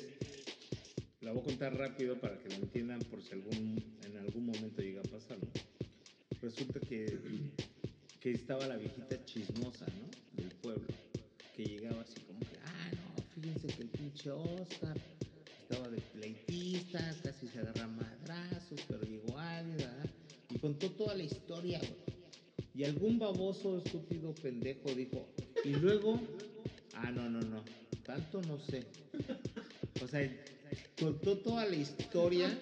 la 1.21 1.31
voy 1.31 1.41
a 1.41 1.45
contar 1.45 1.75
rápido 1.75 2.19
para 2.19 2.37
que 2.37 2.49
lo 2.49 2.55
entiendan 2.55 2.99
por 2.99 3.23
si 3.23 3.33
algún, 3.33 3.83
en 4.05 4.17
algún 4.17 4.45
momento 4.45 4.81
llega 4.83 5.01
a 5.01 5.09
pasar. 5.09 5.37
Resulta 6.39 6.79
que, 6.81 7.19
que 8.19 8.31
estaba 8.31 8.67
la 8.67 8.77
viejita 8.77 9.25
chismosa, 9.25 9.87
¿no? 9.87 10.07
Del 10.33 10.53
pueblo. 10.57 10.87
Que 11.55 11.65
llegaba 11.65 12.01
así 12.03 12.21
como 12.27 12.39
que, 12.41 12.57
ah, 12.63 12.91
no, 12.91 13.23
fíjense 13.41 13.67
que 13.67 13.81
el 13.81 13.89
pinche 13.89 14.29
Oscar 14.29 14.95
estaba 15.63 15.89
de 15.89 15.99
pleitista, 15.99 16.99
casi 17.23 17.47
se 17.47 17.59
agarra 17.59 17.87
madrazos, 17.87 18.79
pero 18.87 19.01
llegó 19.01 19.35
alguien, 19.39 19.77
¿verdad? 19.77 20.09
Y 20.51 20.59
contó 20.59 20.91
toda 20.91 21.15
la 21.15 21.23
historia, 21.23 21.79
güey. 21.79 22.16
Y 22.77 22.83
algún 22.83 23.17
baboso, 23.17 23.79
estúpido, 23.79 24.35
pendejo 24.35 24.93
dijo, 24.93 25.27
y 25.65 25.69
luego, 25.69 26.21
ah, 26.93 27.09
no, 27.09 27.27
no, 27.27 27.41
no, 27.41 27.63
tanto 28.05 28.39
no 28.43 28.59
sé. 28.59 28.83
O 30.03 30.07
sea, 30.07 30.31
soltó 30.95 31.39
toda 31.39 31.65
la 31.65 31.75
historia, 31.75 32.55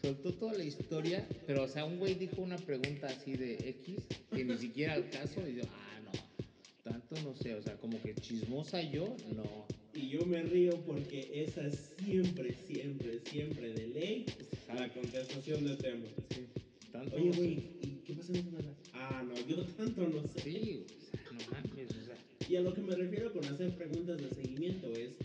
soltó 0.00 0.32
toda 0.32 0.54
la 0.54 0.62
historia, 0.62 1.26
pero, 1.44 1.64
o 1.64 1.68
sea, 1.68 1.84
un 1.84 1.98
güey 1.98 2.14
dijo 2.14 2.40
una 2.40 2.56
pregunta 2.56 3.08
así 3.08 3.32
de 3.32 3.54
X, 3.68 4.06
que 4.30 4.44
ni 4.44 4.56
siquiera 4.56 4.94
al 4.94 5.10
caso, 5.10 5.42
y 5.48 5.56
yo, 5.56 5.62
ah, 5.64 6.00
no, 6.04 6.92
tanto 6.92 7.16
no 7.22 7.34
sé, 7.34 7.56
o 7.56 7.62
sea, 7.62 7.76
como 7.78 8.00
que 8.00 8.14
chismosa 8.14 8.80
yo, 8.80 9.16
no. 9.34 9.66
Y 9.92 10.08
yo 10.10 10.24
me 10.24 10.40
río 10.42 10.80
porque 10.86 11.28
esa 11.34 11.66
es 11.66 11.96
siempre, 11.98 12.54
siempre, 12.64 13.18
siempre 13.24 13.72
de 13.72 13.88
ley 13.88 14.26
la 14.74 14.88
contestación 14.92 15.64
de 15.66 15.76
Temo. 15.76 16.06
Sí, 16.30 16.46
tanto 16.92 17.16
Oye, 17.16 17.30
güey, 17.32 17.52
¿y 17.82 17.97
qué 17.97 17.97
pasa 18.18 18.32
en 18.32 18.38
esa 18.38 18.50
nada? 18.50 18.74
Ah, 18.94 19.22
no, 19.22 19.34
yo 19.46 19.64
tanto 19.64 20.08
no 20.08 20.22
sé. 20.22 20.40
Sí, 20.40 20.86
o 20.86 21.00
sea, 21.10 21.32
no 21.32 21.38
mames, 21.52 21.90
o 21.90 22.04
sea. 22.04 22.16
Y 22.48 22.56
a 22.56 22.60
lo 22.60 22.74
que 22.74 22.80
me 22.80 22.94
refiero 22.96 23.32
con 23.32 23.44
hacer 23.44 23.76
preguntas 23.76 24.18
de 24.20 24.28
seguimiento 24.30 24.92
es 24.92 25.16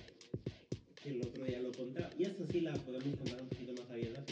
que 1.01 1.09
el 1.09 1.21
otro 1.21 1.43
día 1.43 1.59
lo 1.59 1.71
contaba. 1.71 2.09
Y 2.17 2.23
esta 2.23 2.45
sí 2.45 2.61
la 2.61 2.73
podemos 2.73 3.17
contar 3.17 3.41
un 3.41 3.49
poquito 3.49 3.73
más 3.81 3.89
abierta 3.91 4.23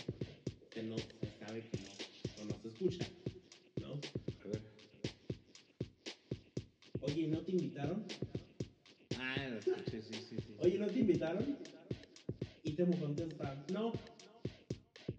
porque 0.59 0.83
no 0.83 0.97
se 0.97 1.05
sabe 1.39 1.63
que 1.71 1.79
no, 1.79 2.43
no 2.43 2.55
nos 2.55 2.65
escucha, 2.65 3.07
¿no? 3.81 3.93
A 4.43 4.47
ver. 4.47 4.61
Oye, 7.01 7.27
¿no 7.27 7.39
te 7.39 7.51
invitaron? 7.51 8.05
Ah, 9.17 9.47
lo 9.49 9.57
escuché, 9.59 10.01
sí, 10.01 10.13
sí, 10.29 10.35
sí. 10.37 10.55
Oye, 10.59 10.77
¿no 10.77 10.87
te 10.87 10.99
invitaron? 10.99 11.57
Y 12.63 12.71
Temo 12.73 12.95
contesta, 12.99 13.65
no. 13.73 13.91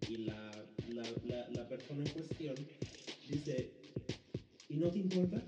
Y 0.09 0.17
la, 0.19 0.51
la, 0.95 1.03
la, 1.27 1.49
la 1.49 1.69
persona 1.69 2.05
en 2.05 2.11
cuestión 2.11 2.55
dice, 3.33 3.71
¿y 4.69 4.77
no 4.77 4.91
te 4.91 4.99
importa? 4.99 5.43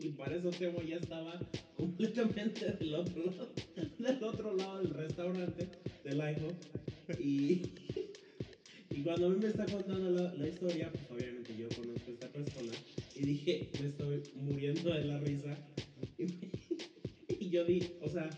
Y 0.00 0.08
para 0.10 0.36
eso 0.36 0.50
Temo 0.50 0.82
ya 0.82 0.96
estaba 0.96 1.38
completamente 1.76 2.72
del 2.78 2.94
otro 2.94 3.24
lado, 3.26 3.52
del 3.98 4.24
otro 4.24 4.56
lado 4.56 4.78
del 4.82 4.90
restaurante, 4.94 5.68
del 6.04 6.16
IHOP. 6.18 7.20
Y, 7.20 7.62
y 8.90 9.02
cuando 9.02 9.26
a 9.26 9.30
mí 9.30 9.38
me 9.40 9.48
está 9.48 9.66
contando 9.66 10.10
la, 10.10 10.34
la 10.34 10.48
historia, 10.48 10.90
pues 10.90 11.04
obviamente 11.10 11.54
yo 11.58 11.68
conozco 11.68 12.10
a 12.10 12.14
esta 12.14 12.28
persona. 12.28 12.72
Y 13.14 13.24
dije, 13.24 13.68
me 13.80 13.88
estoy 13.88 14.22
muriendo 14.36 14.90
de 14.94 15.04
la 15.04 15.18
risa. 15.20 15.56
Y, 16.18 16.24
me- 16.24 16.50
y 17.28 17.50
yo 17.50 17.64
di, 17.64 17.82
o 18.00 18.08
sea, 18.08 18.30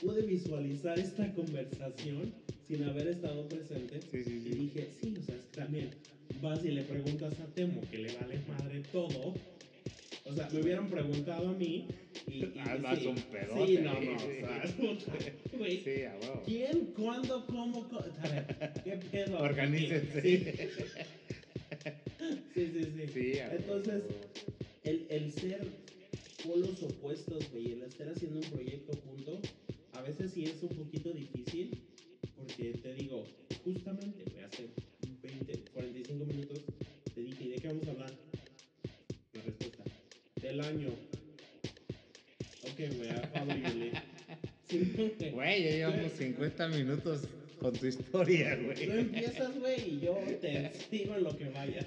pude 0.00 0.22
visualizar 0.22 0.98
esta 0.98 1.32
conversación 1.34 2.32
sin 2.66 2.84
haber 2.84 3.08
estado 3.08 3.48
presente. 3.48 4.00
Sí, 4.10 4.24
sí, 4.24 4.42
Y 4.46 4.52
sí. 4.52 4.58
dije, 4.60 4.88
sí, 5.00 5.14
o 5.20 5.22
sea, 5.24 5.34
es 5.36 5.42
que 5.42 5.56
también 5.60 5.90
vas 6.42 6.64
y 6.64 6.70
le 6.72 6.82
preguntas 6.82 7.32
a 7.40 7.46
Temo 7.54 7.80
que 7.90 7.98
le 7.98 8.14
vale 8.16 8.40
madre 8.48 8.82
todo. 8.92 9.34
O 10.24 10.34
sea, 10.34 10.48
me 10.52 10.60
hubieran 10.60 10.88
preguntado 10.88 11.48
a 11.48 11.52
mí 11.52 11.86
y. 12.26 12.32
y 12.44 12.52
Además, 12.60 12.98
sí, 12.98 13.06
un 13.06 13.16
pedote, 13.16 13.66
Sí, 13.66 13.78
no, 13.82 14.00
sí, 14.00 14.08
o 14.08 14.20
sea, 15.00 15.34
güey. 15.58 15.80
Sí. 15.82 15.90
¿Quién? 16.46 16.86
¿Cuándo? 16.96 17.44
¿Cómo? 17.46 17.88
co- 17.88 18.04
A 18.22 18.28
ver, 18.28 18.46
¿qué 18.84 18.96
pedo? 19.10 19.38
Organícense. 19.40 20.22
Sí, 20.22 20.44
sí, 22.54 23.06
sí. 23.12 23.32
Entonces, 23.50 24.02
el, 24.84 25.06
el 25.10 25.32
ser 25.32 25.66
polos 26.44 26.82
opuestos, 26.82 27.50
güey, 27.52 27.72
el 27.72 27.82
estar 27.82 28.08
haciendo 28.08 28.40
un 28.40 28.50
proyecto 28.50 28.92
juntos, 29.04 29.40
a 29.92 30.02
veces 30.02 30.32
sí 30.32 30.44
es 30.44 30.62
un 30.62 30.70
poquito 30.70 31.12
difícil, 31.12 31.82
porque 32.36 32.72
te 32.82 32.94
digo, 32.94 33.24
justamente, 33.64 34.24
50 46.22 46.68
minutos 46.68 47.22
con 47.58 47.72
tu 47.72 47.86
historia, 47.86 48.56
güey. 48.56 48.86
Tú 48.86 48.92
empiezas, 48.92 49.58
güey, 49.58 49.96
y 49.96 50.00
yo 50.00 50.14
te 50.40 50.70
sigo 50.88 51.16
en 51.16 51.24
lo 51.24 51.36
que 51.36 51.48
vayas. 51.48 51.86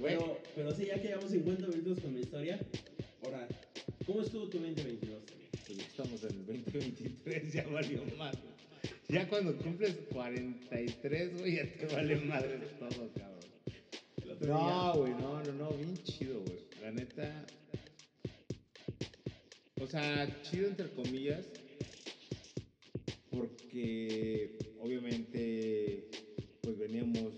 Pero, 0.00 0.38
pero 0.54 0.74
sí, 0.74 0.86
ya 0.86 1.00
que 1.00 1.08
llevamos 1.08 1.30
50 1.30 1.66
minutos 1.68 2.00
con 2.00 2.14
mi 2.14 2.20
historia, 2.20 2.60
ahora, 3.24 3.48
¿cómo 4.06 4.22
estuvo 4.22 4.48
tu 4.48 4.58
2022? 4.58 5.22
Pues 5.66 5.78
estamos 5.78 6.22
en 6.24 6.30
el 6.30 6.46
2023, 6.46 7.52
ya 7.52 7.66
valió 7.66 8.04
madre. 8.16 8.40
Ya 9.08 9.26
cuando 9.26 9.56
cumples 9.56 9.96
43, 10.12 11.38
güey, 11.40 11.56
ya 11.56 11.72
te 11.72 11.86
vale 11.94 12.16
madre 12.16 12.58
todo, 12.78 13.10
cabrón. 13.14 13.38
No, 14.46 14.94
güey, 14.94 15.12
no, 15.12 15.42
no, 15.42 15.52
no, 15.52 15.70
bien 15.70 15.96
chido, 16.04 16.40
güey. 16.40 16.58
La 16.82 16.90
neta. 16.90 17.46
O 19.80 19.86
sea, 19.86 20.28
chido 20.42 20.68
entre 20.68 20.90
comillas. 20.90 21.46
Porque 23.30 24.56
obviamente, 24.80 26.08
pues 26.62 26.78
veníamos 26.78 27.32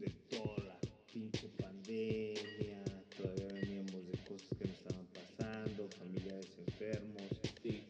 de 0.00 0.10
toda 0.30 0.64
la 0.64 0.80
pinche 1.12 1.48
pandemia. 1.58 2.82
Todavía 3.16 3.48
veníamos 3.52 4.06
de 4.06 4.18
cosas 4.28 4.48
que 4.58 4.66
nos 4.68 4.78
estaban 4.78 5.06
pasando, 5.12 5.88
familiares 5.98 6.48
enfermos 6.66 7.22
Sí. 7.62 7.82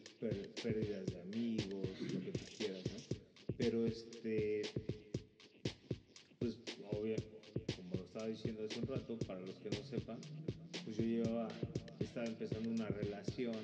pérdidas 0.63 1.05
de 1.05 1.21
amigos, 1.21 1.87
lo 2.13 2.19
que 2.21 2.31
tú 2.31 2.45
quieras, 2.57 2.83
¿no? 2.91 3.55
Pero 3.57 3.85
este, 3.85 4.61
pues 6.39 6.57
obvio, 6.91 7.15
como 7.75 7.95
lo 7.95 8.03
estaba 8.05 8.27
diciendo 8.27 8.63
hace 8.65 8.79
un 8.79 8.87
rato, 8.87 9.17
para 9.27 9.41
los 9.41 9.55
que 9.59 9.69
no 9.69 9.83
sepan, 9.89 10.17
pues 10.83 10.97
yo 10.97 11.03
llevaba, 11.03 11.47
estaba 11.99 12.25
empezando 12.25 12.69
una 12.69 12.87
relación, 12.87 13.55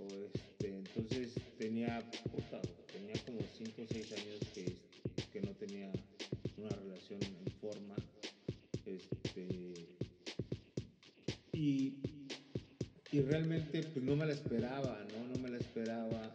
o 0.00 0.06
este, 0.34 0.43
entonces 0.68 1.34
tenía, 1.58 2.00
puta, 2.30 2.60
tenía 2.92 3.14
como 3.24 3.40
5 3.56 3.82
o 3.82 3.86
6 3.86 4.12
años 4.12 4.40
que, 4.54 4.76
que 5.32 5.40
no 5.40 5.52
tenía 5.54 5.92
una 6.56 6.70
relación 6.70 7.20
en 7.22 7.52
forma, 7.60 7.96
este, 8.86 9.74
y, 11.52 11.94
y 13.12 13.20
realmente 13.20 13.82
pues 13.82 14.04
no 14.04 14.16
me 14.16 14.26
la 14.26 14.32
esperaba, 14.32 15.06
¿no? 15.12 15.28
No 15.28 15.40
me 15.40 15.50
la 15.50 15.58
esperaba 15.58 16.34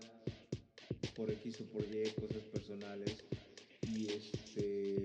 por 1.20 1.30
X 1.30 1.60
o 1.60 1.66
por 1.66 1.84
Y, 1.84 2.10
cosas 2.12 2.44
personales. 2.54 3.26
Y 3.94 4.08
este. 4.08 4.96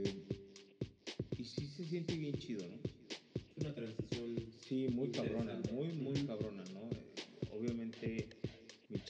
Y 1.36 1.44
sí 1.44 1.66
se 1.66 1.84
siente 1.84 2.16
bien 2.16 2.38
chido, 2.38 2.64
¿no? 2.68 2.78
Una 3.56 3.74
transición. 3.74 4.36
Sí, 4.68 4.86
muy 4.92 5.10
cabrona, 5.10 5.60
muy, 5.72 5.88
muy 5.88 6.14
cabrona, 6.24 6.62
¿no? 6.72 6.88
Eh, 6.90 7.48
obviamente 7.52 8.28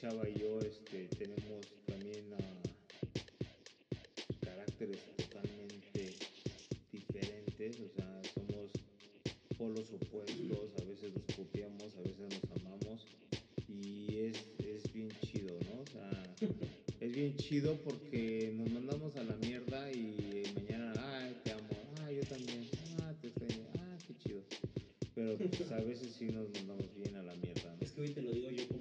chava 0.05 0.29
y 0.29 0.39
yo 0.39 0.59
este, 0.61 1.09
tenemos 1.17 1.65
también 1.87 2.27
caracteres 4.39 4.99
totalmente 5.17 6.11
diferentes, 6.93 7.81
o 7.81 7.89
sea, 7.89 8.21
somos 8.35 8.71
polos 9.57 9.91
opuestos, 9.95 10.73
a 10.79 10.85
veces 10.85 11.15
nos 11.15 11.37
copiamos, 11.37 11.97
a 11.97 12.03
veces 12.03 12.29
nos 12.29 12.61
amamos 12.61 13.07
y 13.67 14.19
es, 14.19 14.45
es 14.59 14.93
bien 14.93 15.09
chido, 15.23 15.59
¿no? 15.73 15.81
O 15.81 15.87
sea, 15.87 16.23
es 17.01 17.15
bien 17.15 17.35
chido 17.39 17.75
porque 17.77 18.53
nos 18.55 18.71
mandamos 18.73 19.17
a 19.17 19.25
la 19.25 19.37
mierda 19.37 19.91
y 19.91 20.43
mañana, 20.55 20.93
ay, 20.99 21.35
te 21.45 21.53
amo, 21.53 21.63
ah, 22.03 22.13
yo 22.13 22.21
también, 22.25 22.69
ah, 23.01 23.15
te 23.23 23.29
extraño, 23.29 23.65
ah, 23.79 23.97
qué 24.07 24.15
chido. 24.19 24.43
Pero 25.15 25.39
pues, 25.39 25.73
a 25.73 25.81
veces 25.81 26.13
sí 26.13 26.27
nos 26.27 26.51
mandamos 26.51 26.95
bien 26.95 27.17
a 27.17 27.23
la 27.23 27.35
mierda. 27.37 27.75
Es 27.81 27.93
que 27.93 28.03
hoy 28.03 28.11
te 28.11 28.21
lo 28.21 28.33
digo 28.33 28.51
yo 28.51 28.74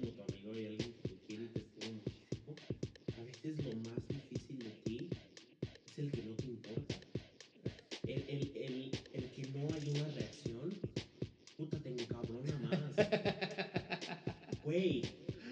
Güey. 14.84 15.02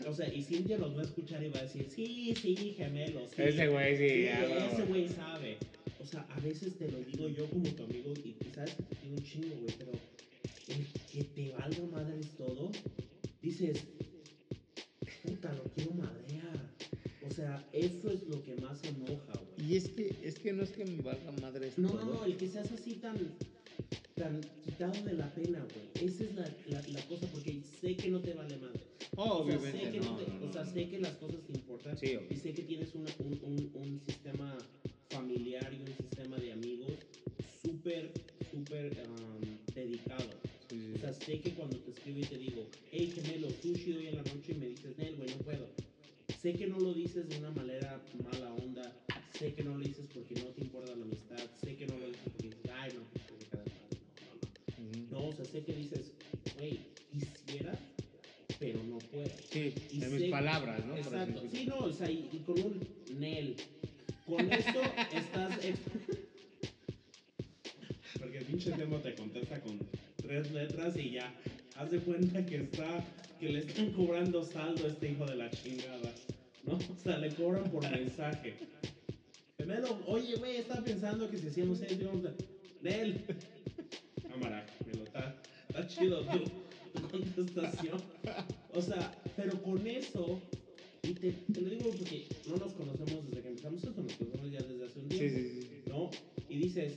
O 0.07 0.13
sea, 0.13 0.33
y 0.33 0.43
Cintia 0.43 0.79
los 0.79 0.97
va 0.97 1.01
a 1.01 1.05
escuchar 1.05 1.43
y 1.43 1.49
va 1.49 1.61
a 1.61 1.63
decir, 1.63 1.87
sí, 1.89 2.35
sí, 2.35 2.75
gemelos. 2.77 3.31
Sí. 3.35 3.43
Ese 3.43 3.69
güey 3.69 3.97
sí, 3.97 4.09
Sí, 4.09 4.25
ya, 4.25 4.67
ese 4.67 4.83
güey 4.83 5.09
sabe. 5.09 5.59
O 6.01 6.05
sea, 6.05 6.27
a 6.31 6.41
veces 6.41 6.77
te 6.77 6.91
lo 6.91 6.99
digo 6.99 7.29
yo 7.29 7.49
como 7.49 7.69
tu 7.71 7.85
amigo 7.85 8.13
y, 8.13 8.33
que 8.33 8.45
te 8.47 8.65
quiero 9.01 9.17
un 9.17 9.23
chingo, 9.23 9.55
güey, 9.61 9.75
pero 9.79 9.93
el 10.69 10.87
que 11.11 11.25
te 11.25 11.51
valga 11.53 11.87
madres 11.93 12.27
todo, 12.37 12.73
dices, 13.41 13.85
puta, 15.23 15.53
lo 15.53 15.65
quiero 15.75 15.93
madrear. 15.93 16.73
O 17.25 17.33
sea, 17.33 17.65
eso 17.73 18.11
es 18.11 18.25
lo 18.25 18.43
que 18.43 18.57
más 18.57 18.83
enoja, 18.83 19.33
güey. 19.57 19.73
Y 19.73 19.77
es 19.77 19.89
que, 19.89 20.17
es 20.23 20.39
que 20.39 20.53
no 20.53 20.65
es 20.65 20.71
que 20.71 20.85
me 20.85 21.01
valga 21.01 21.31
madre 21.41 21.69
esto, 21.69 21.81
No, 21.81 21.95
no, 21.95 22.05
no, 22.05 22.25
el 22.25 22.37
que 22.37 22.49
seas 22.49 22.71
así 22.73 22.95
tan, 22.95 23.17
tan 24.17 24.41
quitado 24.65 25.01
de 25.05 25.15
la 25.15 25.33
pena, 25.33 25.65
güey. 25.73 26.07
Esa 26.09 26.25
es 26.25 26.35
la, 26.35 26.45
la, 26.67 26.83
la 26.89 27.01
cosa, 27.07 27.29
porque 27.29 27.63
sé 27.81 27.97
que 27.97 28.11
no 28.11 28.21
te 28.21 28.35
vale 28.35 28.57
madre. 28.57 28.82
O 29.15 29.45
sea, 29.47 29.59
sé 29.59 29.59
Obviamente 29.59 29.91
que, 29.93 30.01
no, 30.01 30.11
no 30.13 30.17
te- 30.19 30.31
no, 30.33 30.49
o 30.49 30.53
sea, 30.53 30.65
sé 30.65 30.89
que 30.89 30.99
las 31.01 31.13
cosas 31.17 31.41
te 31.47 31.53
importan. 31.53 31.99
Sí. 31.99 32.19
Y 32.31 32.35
sé 32.37 32.55
que 32.55 32.63
tienes 32.63 32.95
una- 32.95 33.11
un, 33.19 33.39
un, 33.43 33.71
un 33.75 34.01
sistema 34.01 34.57
familiar 35.11 35.73
y 35.75 35.81
un 35.83 35.97
sistema 35.97 36.37
de 36.39 36.53
amigos 36.53 36.93
súper, 37.63 38.13
súper 38.51 38.93
um, 39.09 39.75
dedicado. 39.75 40.25
Sí, 40.71 40.93
O 40.95 40.99
sea, 40.99 41.13
sé 41.13 41.41
que 41.41 41.51
cuando 41.55 41.77
te 41.79 41.91
escribo 41.91 42.19
y 42.21 42.23
te 42.25 42.39
digo, 42.39 42.67
hey 42.91 43.13
gemelo, 43.15 43.51
sushi 43.51 43.93
hoy 43.93 44.07
en 44.09 44.17
la 44.17 44.23
noche 44.23 44.53
y 44.53 44.55
me 44.55 44.67
dices, 44.69 44.97
Nel, 44.97 45.17
güey, 45.17 45.29
no 45.29 45.37
puedo. 45.45 45.69
Sé 46.41 46.55
que 46.55 46.67
no 46.67 46.79
lo 46.81 46.95
dices 46.95 47.29
de 47.29 47.37
una 47.39 47.51
manera 47.51 48.03
mala 48.25 48.55
onda. 48.55 48.97
Sé 49.39 49.53
que 49.55 49.63
no 49.63 49.77
lo 49.77 49.85
dices 49.85 50.07
porque 50.15 50.35
no 50.37 50.47
te 50.47 50.63
importa 50.63 50.95
la 50.97 51.03
amistad. 51.05 51.39
Sé 51.63 51.77
que 51.77 51.87
no 51.87 51.99
lo 51.99 52.07
dices 52.07 52.23
porque 52.25 52.47
dices, 52.49 52.71
ay, 52.75 52.93
no, 52.95 53.03
quedas 53.51 53.67
mal. 53.67 53.91
No, 54.25 54.35
no, 54.35 54.41
no. 54.41 54.91
Ujú. 54.91 55.13
No, 55.13 55.29
o 55.29 55.33
sea, 55.35 55.45
sé 55.45 55.63
que 55.65 55.73
dices, 55.75 56.13
Sí, 59.53 59.75
Y 59.93 59.97
en 60.03 60.11
sé- 60.11 60.19
mis 60.19 60.31
palabras, 60.31 60.85
¿no? 60.87 60.97
Exacto. 60.97 61.43
Sí, 61.53 61.67
no, 61.67 61.77
o 61.79 61.93
sea, 61.93 62.11
y, 62.11 62.29
y 62.33 62.39
con 62.39 62.59
un 62.61 62.89
Nel. 63.19 63.57
Con 64.27 64.51
eso 64.53 64.81
estás. 65.15 65.59
Porque 68.19 68.39
el 68.39 68.45
pinche 68.45 68.73
tema 68.73 69.01
te 69.01 69.15
contesta 69.15 69.61
con 69.61 69.79
tres 70.17 70.51
letras 70.53 70.97
y 70.97 71.11
ya. 71.13 71.35
Haz 71.77 71.91
de 71.91 71.99
cuenta 72.01 72.45
que 72.47 72.57
está. 72.57 73.05
que 73.41 73.49
le 73.49 73.59
están 73.61 73.93
cobrando 73.93 74.43
saldo 74.45 74.85
a 74.87 74.89
este 74.89 75.11
hijo 75.11 75.27
de 75.27 75.37
la 75.37 75.51
chingada. 75.51 76.13
¿No? 76.65 76.77
O 76.77 76.97
sea, 77.03 77.19
le 77.19 77.35
cobran 77.35 77.65
por 77.71 77.83
mensaje. 77.91 78.55
Gemelo, 79.59 79.99
oye, 80.07 80.37
güey, 80.37 80.59
estaba 80.59 80.83
pensando 80.85 81.29
que 81.29 81.37
si 81.39 81.49
hacíamos 81.49 81.81
eso, 81.83 81.95
íbamos 82.01 82.25
a- 82.27 82.35
Nel. 82.83 83.25
Cámara, 84.29 84.65
me 84.87 84.95
lo 84.99 85.05
está. 85.05 85.35
Está 85.69 85.87
chido 85.89 86.25
tu, 86.25 86.39
tu 87.01 87.09
contestación. 87.09 88.01
O 88.75 88.81
sea, 88.83 89.23
pero 89.37 89.63
con 89.63 89.87
eso, 89.87 90.41
y 91.03 91.13
te, 91.15 91.33
te 91.33 91.61
lo 91.61 91.71
digo 91.71 91.91
porque 91.91 92.27
no 92.49 92.57
nos 92.57 92.73
conocemos 92.73 93.27
desde 93.29 93.43
que 93.43 93.49
empezamos 93.49 93.85
esto, 93.85 94.03
nos 94.03 94.13
conocemos 94.15 94.51
ya 94.51 94.61
desde 94.63 94.85
hace 94.85 94.99
un 95.01 95.11
Sí, 95.11 95.19
tiempo, 95.19 95.39
sí, 95.39 95.61
sí. 95.63 95.83
¿no? 95.89 96.11
Y 96.49 96.57
dices, 96.59 96.93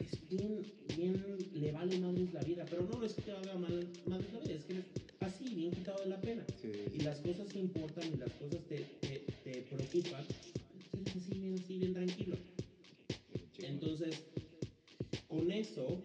es 0.00 0.28
bien, 0.28 0.60
bien, 0.96 1.36
le 1.54 1.72
vale 1.72 1.98
madres 1.98 2.32
la 2.34 2.40
vida, 2.42 2.64
pero 2.68 2.82
no, 2.82 2.98
no 2.98 3.06
es 3.06 3.14
que 3.14 3.22
te 3.22 3.32
valga 3.32 3.54
mal, 3.54 3.88
madres 4.06 4.32
la 4.32 4.40
vida, 4.40 4.54
es 4.54 4.64
que 4.64 4.72
eres 4.74 4.84
así, 5.20 5.54
bien 5.54 5.70
quitado 5.70 6.02
de 6.02 6.10
la 6.10 6.20
pena. 6.20 6.44
Sí, 6.60 6.72
Y 6.94 7.00
las 7.00 7.20
cosas 7.20 7.46
te 7.48 7.58
importan 7.60 8.04
y 8.12 8.16
las 8.18 8.32
cosas 8.32 8.60
te, 8.68 8.76
te, 9.00 9.18
te 9.44 9.62
preocupan, 9.62 10.24
eres 10.92 11.16
así, 11.16 11.38
bien, 11.38 11.54
así, 11.54 11.78
bien 11.78 11.94
tranquilo. 11.94 12.36
sí, 13.56 13.64
Entonces, 13.66 14.24
con 15.28 15.50
eso, 15.50 16.02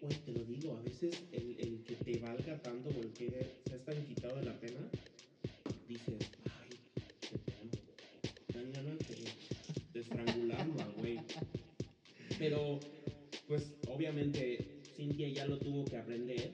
güey, 0.00 0.14
te 0.24 0.32
lo 0.32 0.44
digo, 0.44 0.76
a 0.76 0.82
veces 0.82 1.14
el, 1.32 1.56
el 1.60 1.78
te 2.08 2.18
valga 2.20 2.56
tanto 2.62 2.88
o 2.88 3.02
el 3.02 3.12
que 3.12 3.28
seas 3.66 3.84
tan 3.84 4.02
quitado 4.06 4.36
de 4.36 4.46
la 4.46 4.58
pena, 4.58 4.80
dices, 5.86 6.14
ay, 6.58 6.78
qué 7.20 7.36
pena. 7.36 7.70
Dan 8.54 8.72
ganas 8.72 8.98
de, 9.00 9.16
de 9.92 10.00
estrangularlo, 10.00 10.80
al 10.80 10.92
güey. 10.92 11.18
Pero, 12.38 12.80
pues, 13.46 13.74
obviamente, 13.88 14.80
Cintia 14.96 15.28
ya 15.28 15.44
lo 15.46 15.58
tuvo 15.58 15.84
que 15.84 15.98
aprender 15.98 16.52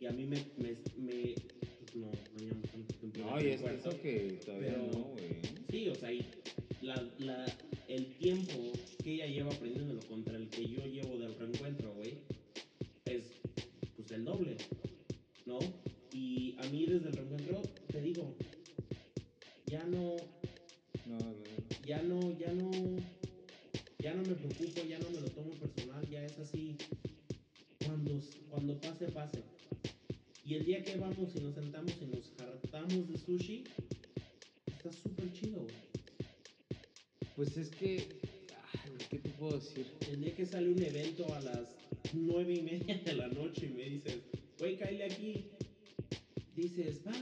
y 0.00 0.06
a 0.06 0.10
mí 0.12 0.24
me, 0.24 0.38
me, 0.56 0.74
me 0.96 1.34
pues, 1.80 1.96
no, 1.96 2.06
no 2.06 2.38
llevamos 2.38 2.70
tanto 2.70 2.94
tiempo 2.94 3.18
No, 3.20 3.40
y 3.42 3.48
es 3.48 3.60
eso 3.60 3.90
que 4.00 4.40
todavía 4.42 4.70
Pero- 4.72 4.86
no, 4.90 5.04
güey. 5.10 5.26
Sí, 5.70 5.88
o 5.88 5.94
sea, 5.96 6.10
y 6.14 6.24
la, 6.80 6.94
la, 7.18 7.44
el 7.88 8.06
tiempo 8.16 8.72
que 9.02 9.14
ella 9.16 9.26
lleva 9.26 9.52
aprendiéndolo 9.52 10.00
contra 10.08 10.34
el 10.38 10.48
que 10.48 10.66
yo 10.66 10.82
llevo 10.86 11.18
del 11.18 11.34
reencuentro, 11.38 11.92
güey, 11.92 12.14
es 13.04 13.24
pues 13.96 14.10
el 14.12 14.24
doble, 14.24 14.56
¿no? 15.46 15.58
Y 16.12 16.56
a 16.58 16.62
mí 16.70 16.86
desde 16.86 17.08
el 17.08 17.14
reencuentro, 17.14 17.62
te 17.88 18.00
digo, 18.00 18.34
ya 19.66 19.84
no, 19.84 20.16
No, 21.06 21.18
no, 21.18 21.18
no. 21.18 21.86
ya 21.86 22.02
no, 22.02 22.38
ya 22.38 22.52
no, 22.52 22.70
ya 23.98 24.14
no 24.14 24.22
me 24.22 24.34
preocupo, 24.34 24.82
ya 24.88 24.98
no 24.98 25.10
me 25.10 25.20
lo 25.20 25.28
tomo 25.30 25.50
personal, 25.50 26.08
ya 26.08 26.24
es 26.24 26.38
así, 26.38 26.76
cuando, 27.84 28.20
cuando 28.50 28.80
pase, 28.80 29.06
pase. 29.08 29.42
Y 30.46 30.54
el 30.54 30.64
día 30.64 30.82
que 30.82 30.96
vamos 30.96 31.34
y 31.34 31.40
nos 31.40 31.54
sentamos 31.54 31.92
y 32.00 32.06
nos 32.06 32.32
hartamos 32.38 33.08
de 33.08 33.18
sushi, 33.18 33.64
está 34.66 34.92
súper 34.92 35.32
chido, 35.32 35.62
güey. 35.62 35.74
Pues 37.36 37.56
es 37.56 37.70
que, 37.70 38.06
ay, 38.72 38.92
¿qué 39.10 39.18
te 39.18 39.28
puedo 39.30 39.58
decir? 39.58 39.86
El 40.08 40.20
día 40.20 40.34
que 40.36 40.46
sale 40.46 40.70
un 40.70 40.82
evento 40.82 41.32
a 41.34 41.40
las 41.40 41.74
nueve 42.12 42.54
y 42.54 42.62
media 42.62 42.98
de 43.04 43.14
la 43.14 43.28
noche 43.28 43.66
y 43.66 43.74
me 43.74 43.84
dices, 43.88 44.18
güey, 44.58 44.76
cállate 44.76 45.04
aquí. 45.12 45.44
Dices, 46.56 47.00
va, 47.06 47.12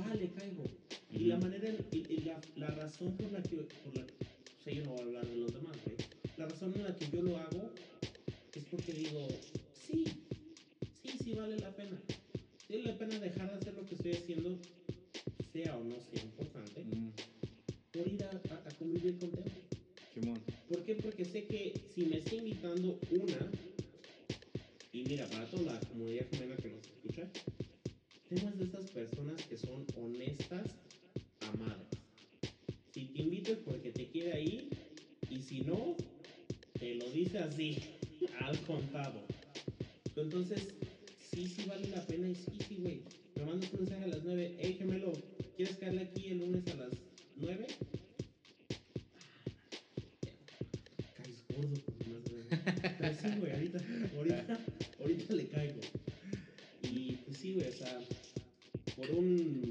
va, 0.00 0.14
le 0.14 0.28
caigo. 0.30 0.64
Y 1.10 1.24
la 1.24 1.38
manera, 1.38 1.68
y, 1.90 1.98
y 2.12 2.16
la, 2.24 2.40
la 2.56 2.68
razón 2.68 3.16
por 3.16 3.32
la 3.32 3.42
que, 3.42 3.56
por 3.56 3.96
la, 3.96 4.02
o 4.04 4.62
sea, 4.62 4.72
yo 4.72 4.84
no 4.84 4.90
voy 4.92 5.00
a 5.00 5.04
hablar 5.04 5.26
de 5.26 5.36
los 5.36 5.52
demás, 5.52 5.76
güey. 5.84 5.96
La 6.36 6.46
razón 6.46 6.72
en 6.76 6.84
la 6.84 6.94
que 6.94 7.06
yo 7.10 7.22
lo 7.22 7.36
hago 7.38 7.70
es 8.54 8.64
porque 8.70 8.92
digo, 8.92 9.26
sí, 9.86 10.04
sí, 11.02 11.10
sí 11.24 11.32
vale 11.34 11.58
la 11.58 11.74
pena. 11.74 11.98
Sí 12.66 12.74
vale 12.76 12.84
la 12.84 12.98
pena 12.98 13.18
dejar 13.18 13.50
de 13.50 13.56
hacer 13.58 13.74
lo 13.74 13.86
que 13.86 13.94
estoy 13.94 14.12
haciendo, 14.12 14.58
sea 15.52 15.76
o 15.76 15.84
no 15.84 15.94
sea 16.00 16.22
importante, 16.22 16.84
Mm, 16.84 17.10
por 17.92 18.06
ir 18.06 18.22
a, 18.24 18.30
a- 18.30 18.68
a 18.68 18.74
convivir 18.78 19.18
con 19.18 19.30
Teo. 19.32 20.34
¿Por 20.68 20.84
qué? 20.84 20.94
Porque 20.96 21.24
sé 21.24 21.44
que 21.46 21.72
si 21.94 22.02
me 22.02 22.18
está 22.18 22.34
invitando 22.36 22.98
una, 23.10 23.50
y 24.98 25.04
mira, 25.04 25.28
para 25.28 25.46
toda 25.46 25.74
la 25.74 25.80
comunidad 25.80 26.26
gemela 26.28 26.56
que 26.56 26.70
nos 26.70 26.84
escucha, 26.84 27.22
temas 28.28 28.58
de 28.58 28.64
estas 28.64 28.90
personas 28.90 29.40
que 29.44 29.56
son 29.56 29.86
honestas 29.96 30.66
a 31.40 31.56
madres. 31.56 31.86
Si 32.92 33.04
te 33.04 33.22
invito 33.22 33.52
es 33.52 33.58
porque 33.58 33.92
te 33.92 34.08
quiere 34.08 34.32
ahí, 34.32 34.68
y 35.30 35.38
si 35.38 35.60
no, 35.60 35.96
te 36.80 36.96
lo 36.96 37.08
dice 37.10 37.38
así, 37.38 37.78
al 38.40 38.58
contado. 38.62 39.22
Entonces, 40.16 40.66
sí, 41.30 41.46
sí 41.46 41.62
vale 41.68 41.86
la 41.90 42.04
pena, 42.04 42.28
y 42.28 42.34
sí, 42.34 42.58
sí, 42.66 42.76
güey. 42.80 43.02
Me 43.36 43.44
mandas 43.44 43.72
un 43.72 43.78
mensaje 43.78 44.02
a 44.02 44.08
las 44.08 44.24
9, 44.24 44.56
hey 44.58 44.76
gemelo, 44.80 45.12
¿quieres 45.56 45.76
caerle 45.76 46.02
aquí 46.02 46.26
el 46.26 46.38
lunes 46.38 46.66
a 46.66 46.74
las 46.74 46.92
9? 47.36 47.66
caes 51.14 51.44
gordo 51.50 51.97
sí, 53.20 53.28
güey, 53.40 53.52
ahorita, 53.52 53.78
ahorita, 54.16 54.58
ahorita 55.00 55.34
le 55.34 55.48
caigo. 55.48 55.80
Y 56.82 57.12
pues 57.24 57.38
sí, 57.38 57.54
güey, 57.54 57.68
o 57.68 57.72
sea, 57.72 57.98
por 58.96 59.10
un 59.10 59.67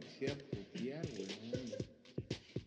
Quisiera 0.00 0.34
putear, 0.34 1.06
güey. 1.06 1.26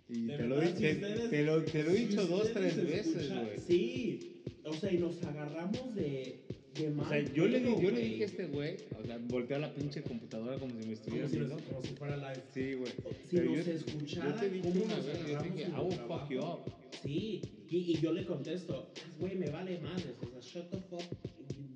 Y 0.09 0.27
te 0.27 0.37
lo, 0.43 0.55
verdad, 0.57 0.75
si 0.75 0.81
te, 0.81 0.91
ustedes- 0.93 1.29
te 1.29 1.43
lo, 1.43 1.63
te 1.63 1.83
lo 1.83 1.89
he 1.91 1.97
si 1.97 2.05
dicho 2.05 2.27
dos, 2.27 2.43
ustedes 2.45 2.73
tres 2.75 2.87
veces, 2.89 3.29
güey. 3.29 3.59
Sí, 3.65 4.41
o 4.63 4.73
sea, 4.73 4.91
y 4.93 4.97
nos 4.97 5.23
agarramos 5.23 5.95
de, 5.95 6.43
de 6.75 6.87
O 6.87 6.91
mal 6.91 7.09
sea, 7.09 7.33
yo 7.33 7.47
le, 7.47 7.61
yo 7.81 7.89
le 7.91 8.01
dije 8.01 8.23
a 8.23 8.25
este 8.27 8.45
güey, 8.47 8.75
o 9.01 9.05
sea, 9.05 9.17
volteé 9.27 9.55
a 9.55 9.59
la 9.59 9.73
pinche 9.73 10.03
computadora 10.03 10.59
como 10.59 10.79
si 10.79 10.87
me 10.87 10.93
estuviera 10.93 11.27
como 11.27 11.43
si, 11.45 11.49
nos- 11.53 11.61
como 11.63 11.83
si 11.83 11.93
fuera 11.95 12.17
live. 12.17 12.43
Sí, 12.53 12.73
güey. 12.73 12.91
Si 13.29 13.35
Pero 13.37 13.55
nos 13.55 13.65
yo- 13.65 13.71
escuchara, 13.73 14.29
Yo 14.29 14.35
te 14.39 14.49
dije 14.49 14.69
¿cómo 14.69 14.83
una 14.85 14.95
vez, 14.97 15.05
yo 15.27 15.41
dije, 15.41 15.63
I 15.69 15.79
will 15.81 15.99
fuck 16.07 16.29
you 16.29 16.39
up. 16.39 16.59
Sí, 17.01 17.41
y, 17.69 17.77
y 17.77 17.95
yo 17.99 18.13
le 18.13 18.25
contesto, 18.25 18.91
güey, 19.19 19.35
me 19.35 19.49
vale 19.49 19.79
madres, 19.79 20.13
o 20.21 20.29
sea, 20.29 20.39
shut 20.41 20.69
the 20.69 20.77
fuck, 20.77 21.01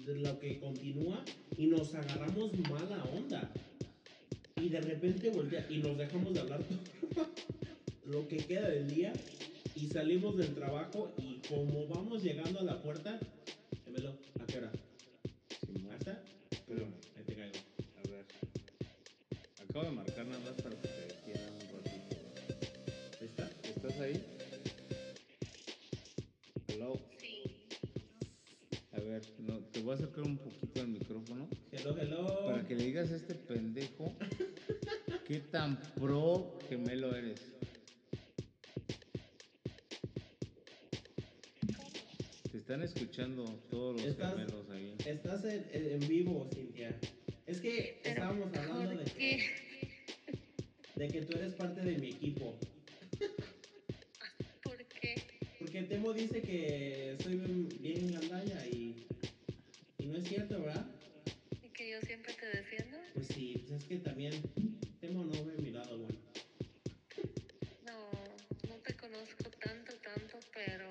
lo 0.06 0.40
que 0.40 0.60
continúa, 0.60 1.26
y 1.58 1.66
nos 1.68 1.94
agarramos 1.96 2.52
mala 2.70 3.04
onda. 3.06 3.52
Y 4.62 4.70
de 4.70 4.82
repente 4.82 5.30
voltea, 5.30 5.66
y 5.70 5.78
nos 5.78 5.98
dejamos 5.98 6.34
de 6.34 6.40
hablar 6.40 6.62
todo 6.64 7.28
lo 8.06 8.28
que 8.28 8.38
queda 8.38 8.70
del 8.70 8.88
día, 8.90 9.14
y 9.76 9.88
salimos 9.88 10.38
del 10.38 10.54
trabajo, 10.56 11.14
y 11.18 11.40
como 11.48 11.88
vamos 11.88 12.24
llegando 12.24 12.60
a 12.60 12.64
la 12.64 12.82
puerta, 12.82 13.20
gemelo, 13.86 14.18
¿a 14.40 14.46
qué 14.46 14.58
hora? 14.58 14.72
Simón. 15.66 15.92
¿A 15.92 15.98
esta? 15.98 16.24
Espérame. 16.50 16.94
Ahí 17.16 17.24
te 17.26 17.36
caigo. 17.36 17.56
A 17.98 18.10
ver. 18.10 18.26
Acabo 19.70 19.86
de 19.86 19.92
marcar 19.92 20.26
nada 20.26 20.40
más 20.40 20.62
para 20.62 20.76
que 20.82 20.88
te 20.88 21.02
defienda 21.02 21.52
un 21.52 21.84
ratito. 21.84 22.16
güey. 22.16 23.22
¿Ahí 23.22 23.28
está? 23.28 23.50
¿Estás 23.64 24.00
ahí? 24.00 24.37
Voy 29.88 29.94
a 29.94 29.96
acercar 30.00 30.26
un 30.26 30.38
poquito 30.38 30.82
al 30.82 30.90
micrófono 30.90 31.48
Hello, 31.72 31.98
hello. 31.98 32.46
para 32.46 32.68
que 32.68 32.76
le 32.76 32.84
digas 32.84 33.10
a 33.10 33.16
este 33.16 33.36
pendejo 33.36 34.14
qué 35.26 35.40
tan 35.40 35.80
pro 35.96 36.60
gemelo 36.68 37.16
eres. 37.16 37.54
Te 42.52 42.58
están 42.58 42.82
escuchando 42.84 43.46
todos 43.70 43.96
los 43.96 44.06
Estás- 44.12 44.32
gemelos 44.36 44.70
ahí. 44.72 44.94
Estás 45.06 45.46
en, 45.46 45.66
en 45.72 46.00
vivo, 46.10 46.50
Cintia. 46.54 47.00
Es 47.46 47.62
que 47.62 48.02
Pero, 48.04 48.14
estábamos 48.16 48.48
hablando 48.58 48.90
¿por 48.92 49.06
de 49.06 49.12
que, 49.12 49.44
de 50.98 51.08
que 51.08 51.22
tú 51.22 51.38
eres 51.38 51.54
parte 51.54 51.80
de 51.80 51.98
mi 51.98 52.10
equipo. 52.10 52.60
¿Por 54.64 54.78
qué? 55.00 55.16
Porque 55.60 55.84
Temo 55.84 56.12
dice 56.12 56.42
que 56.42 57.16
soy 57.24 57.36
bien, 57.38 57.70
bien 57.80 58.20
y 58.74 59.08
no 60.08 60.18
es 60.18 60.28
cierto, 60.28 60.62
¿verdad? 60.62 60.86
¿Y 61.62 61.70
que 61.70 61.92
yo 61.92 62.02
siempre 62.02 62.34
te 62.34 62.46
defiendo? 62.46 62.98
Pues 63.14 63.28
sí, 63.28 63.66
pues 63.68 63.82
es 63.82 63.88
que 63.88 63.98
también 63.98 64.34
Temo 65.02 65.26
no 65.26 65.46
ve 65.46 65.58
mi 65.62 65.72
lado 65.72 65.98
bueno. 65.98 66.20
No, 67.86 68.10
no 68.70 68.76
te 68.84 68.96
conozco 68.96 69.50
tanto, 69.64 69.94
tanto, 69.98 70.40
pero... 70.54 70.90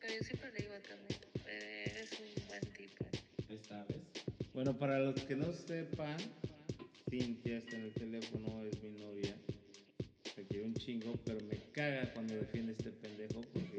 Pero 0.00 0.14
yo 0.14 0.24
siempre 0.24 0.50
le 0.52 0.58
digo 0.58 0.74
a 0.74 0.80
también, 0.80 1.20
eres 1.46 2.10
un 2.12 2.48
buen 2.48 2.60
tipo. 2.72 3.06
Ahí 3.48 3.56
está, 3.56 3.84
¿ves? 3.84 3.98
Bueno, 4.52 4.76
para 4.76 4.98
los 4.98 5.22
que 5.22 5.36
no 5.36 5.52
sepan, 5.52 6.16
Cintia 7.08 7.58
está 7.58 7.76
en 7.76 7.82
el 7.82 7.92
teléfono, 7.92 8.64
es 8.64 8.82
mi 8.82 8.90
novia. 8.98 9.36
Te 10.34 10.44
quiero 10.44 10.66
un 10.66 10.74
chingo, 10.74 11.14
pero 11.24 11.40
me 11.46 11.56
caga 11.72 12.12
cuando 12.12 12.34
defiende 12.34 12.72
este 12.72 12.90
pendejo 12.90 13.40
porque 13.52 13.78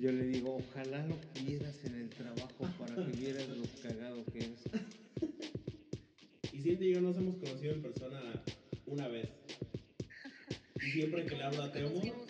yo 0.00 0.10
le 0.12 0.24
digo, 0.24 0.56
ojalá 0.56 1.06
lo 1.06 1.18
vieras 1.44 1.84
en 1.84 1.94
el 1.94 2.08
trabajo 2.08 2.66
para 2.78 2.94
que 2.94 3.12
vieras 3.18 3.46
lo 3.48 3.64
cagado 3.82 4.24
que 4.32 4.38
es. 4.38 4.62
Y 6.54 6.62
Cintia 6.62 6.88
y 6.88 6.94
yo 6.94 7.02
nos 7.02 7.18
hemos 7.18 7.36
conocido 7.36 7.74
en 7.74 7.82
persona 7.82 8.18
una 8.86 9.08
vez. 9.08 9.28
Y 10.76 10.90
siempre 10.92 11.26
que 11.26 11.36
le 11.36 11.44
hablo 11.44 11.64
a 11.64 11.70
¿Cómo 11.70 11.90
nos 11.90 12.00
Temo, 12.00 12.24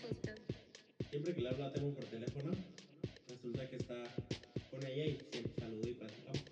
siempre 1.10 1.34
que 1.34 1.42
le 1.42 1.48
hablo 1.48 1.64
a 1.64 1.72
Temo 1.72 1.94
por 1.94 2.04
teléfono, 2.06 2.50
resulta 3.28 3.70
que 3.70 3.76
está 3.76 4.02
con 4.70 4.84
ella 4.84 5.04
y 5.04 5.18
siempre 5.30 5.52
saludo 5.56 5.88
y 5.88 5.94
platicamos. 5.94 6.42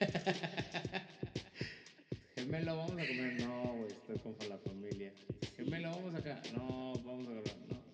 Gemelo, 2.34 2.76
vamos 2.76 2.92
a 2.92 3.06
comer. 3.06 3.40
No, 3.40 3.74
güey, 3.74 3.90
estoy 3.90 4.18
con 4.18 4.36
la 4.50 4.58
familia. 4.58 5.14
Gemelo, 5.56 5.92
vamos 5.92 6.14
acá. 6.14 6.42
No, 6.54 6.92
vamos 7.04 7.26
a 7.26 7.30
grabar. 7.30 7.56
No. 7.70 7.87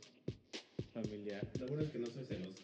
Familiar. 0.95 1.43
Lo 1.59 1.67
bueno 1.67 1.83
es 1.85 1.91
que 1.91 1.99
no 1.99 2.07
soy 2.07 2.25
celoso. 2.25 2.63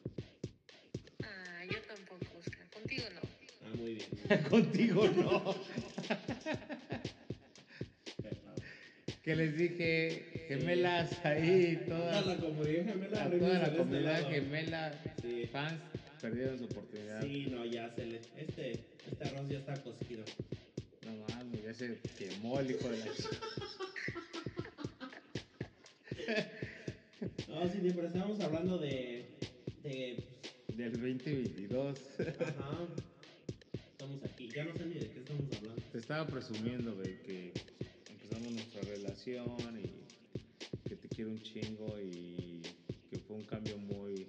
Ah, 1.25 1.65
yo 1.71 1.79
tampoco, 1.83 2.39
Oscar. 2.39 2.67
Contigo 2.71 3.05
no. 3.15 3.21
Ah, 3.67 3.73
muy 3.77 3.95
bien. 3.95 4.09
Contigo 4.51 5.09
no. 5.09 5.55
Que 9.23 9.37
les 9.37 9.57
dije, 9.57 10.47
gemelas 10.49 11.25
ahí, 11.25 11.83
Toda 11.87 12.23
todas. 12.23 12.27
la 12.27 12.37
comunidad 12.37 12.85
gemela 12.87 13.25
A 13.25 13.31
toda 13.31 13.49
la 13.59 13.65
este 13.67 13.77
comunidad 13.77 14.31
gemela, 14.31 14.93
Sí. 15.21 15.47
fans, 15.53 15.81
perdieron 16.23 16.59
su 16.59 16.65
oportunidad. 16.65 17.21
Sí, 17.23 17.47
no, 17.51 17.65
ya 17.67 17.91
se 17.95 18.07
le. 18.07 18.21
Este, 18.37 18.71
este 19.11 19.25
arroz 19.29 19.49
ya 19.49 19.59
está 19.59 19.75
cocido. 19.83 20.25
No 21.05 21.13
mames, 21.29 21.63
ya 21.65 21.75
se 21.75 21.99
quemó 22.17 22.61
el 22.61 22.71
hijo 22.71 22.89
de 22.89 22.99
la 22.99 23.07
No, 27.51 27.69
sí, 27.69 27.79
pero 27.83 28.07
estábamos 28.07 28.39
hablando 28.41 28.79
de. 28.79 29.27
de. 29.83 30.25
del 30.69 30.93
2022. 30.93 31.99
pues, 32.17 32.29
Ajá. 32.41 32.87
Estamos 33.73 34.23
aquí. 34.23 34.49
Ya 34.55 34.65
no 34.65 34.77
sé 34.77 34.87
ni 34.87 34.95
de 34.95 35.11
qué 35.11 35.19
estamos 35.19 35.45
hablando. 35.57 35.83
Te 35.91 35.99
estaba 35.99 36.27
presumiendo, 36.29 36.95
güey, 36.95 37.21
que 37.23 37.53
empezamos 38.09 38.53
nuestra 38.53 38.83
relación 38.83 39.81
y 39.83 40.89
que 40.89 40.95
te 40.95 41.09
quiero 41.09 41.33
un 41.33 41.43
chingo 41.43 41.99
y 42.01 42.63
que 43.11 43.19
fue 43.19 43.37
un 43.37 43.45
cambio 43.45 43.77
muy, 43.79 44.29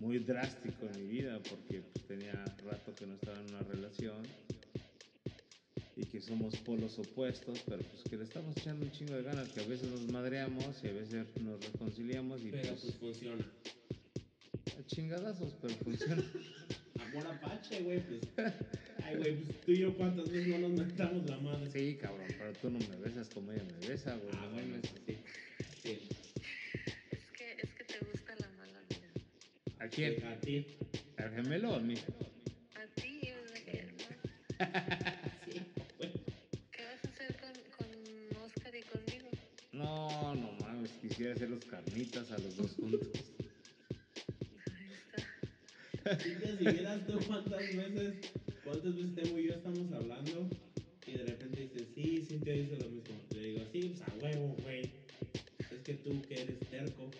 muy 0.00 0.18
drástico 0.18 0.86
en 0.86 1.02
mi 1.02 1.06
vida 1.06 1.38
porque 1.50 1.82
pues, 1.82 2.06
tenía 2.06 2.42
rato 2.64 2.94
que 2.94 3.06
no 3.06 3.14
estaba 3.16 3.38
en 3.38 3.54
una 3.54 3.62
relación 3.64 4.22
que 6.14 6.20
somos 6.20 6.54
polos 6.58 6.96
opuestos, 7.00 7.60
pero 7.66 7.82
pues 7.82 8.04
que 8.08 8.16
le 8.16 8.22
estamos 8.22 8.56
echando 8.56 8.86
un 8.86 8.92
chingo 8.92 9.14
de 9.14 9.24
ganas, 9.24 9.48
que 9.48 9.62
a 9.62 9.66
veces 9.66 9.88
nos 9.90 10.06
madreamos 10.12 10.80
y 10.84 10.86
a 10.86 10.92
veces 10.92 11.26
nos 11.40 11.60
reconciliamos 11.72 12.40
y 12.40 12.52
Pero 12.52 12.68
pues 12.68 12.82
pues 12.82 12.94
funciona. 12.98 13.44
a 14.78 14.86
chingadazos, 14.86 15.56
pero 15.60 15.74
funciona. 15.74 16.22
Amor 17.00 17.26
apache, 17.26 17.82
güey, 17.82 18.00
pues. 18.06 18.20
Ay, 19.02 19.16
güey, 19.16 19.36
pues 19.42 19.60
tú 19.62 19.72
y 19.72 19.78
yo 19.78 19.96
cuántas 19.96 20.30
veces 20.30 20.46
no 20.46 20.68
nos 20.68 20.78
mentamos 20.78 21.28
la 21.28 21.36
madre. 21.38 21.68
Sí, 21.72 21.96
cabrón, 22.00 22.28
pero 22.28 22.52
tú 22.52 22.70
no 22.70 22.78
me 22.78 22.96
besas 22.98 23.28
como 23.30 23.50
ella 23.50 23.64
me 23.64 23.88
besa, 23.88 24.14
güey. 24.14 24.30
Ah, 24.34 24.46
no 24.46 24.52
bueno, 24.52 24.68
mames. 24.68 24.92
sí. 25.04 25.16
Sí. 25.82 26.08
Es 27.10 27.26
que, 27.36 27.56
es 27.60 27.74
que 27.74 27.84
te 27.84 27.98
gusta 27.98 28.36
la 28.38 28.48
mala 28.56 28.80
vida. 28.88 29.10
¿A 29.80 29.88
quién? 29.88 30.24
A 30.26 30.38
ti. 30.38 30.76
¿Al 31.16 31.30
gemelo 31.34 31.72
o 31.72 31.74
a 31.74 31.80
mí? 31.80 31.96
A 32.76 32.86
ti, 33.00 33.20
hacer 41.34 41.50
los 41.50 41.64
carnitas 41.64 42.30
a 42.30 42.38
los 42.38 42.56
dos 42.56 42.72
juntos. 42.72 43.08
Ahí 44.70 44.90
está. 44.92 46.18
Cintia, 46.18 46.56
si 46.56 46.64
vieras 46.64 47.06
tú 47.06 47.18
cuántas 47.26 47.58
veces, 47.58 48.14
cuántas 48.62 48.94
veces 48.94 49.14
Temo 49.16 49.38
y 49.38 49.48
yo 49.48 49.54
estamos 49.54 49.92
hablando 49.92 50.48
y 51.06 51.12
de 51.12 51.24
repente 51.24 51.60
dices, 51.62 51.88
sí, 51.94 52.24
Cintia 52.26 52.52
dice 52.52 52.76
lo 52.76 52.88
mismo. 52.88 53.16
Le 53.30 53.40
digo, 53.40 53.66
sí, 53.72 53.94
pues 53.96 54.02
a 54.02 54.14
huevo, 54.22 54.56
güey. 54.62 54.90
Es 55.58 55.80
que 55.82 55.94
tú 55.94 56.22
que 56.22 56.42
eres 56.42 56.60
terco. 56.70 57.10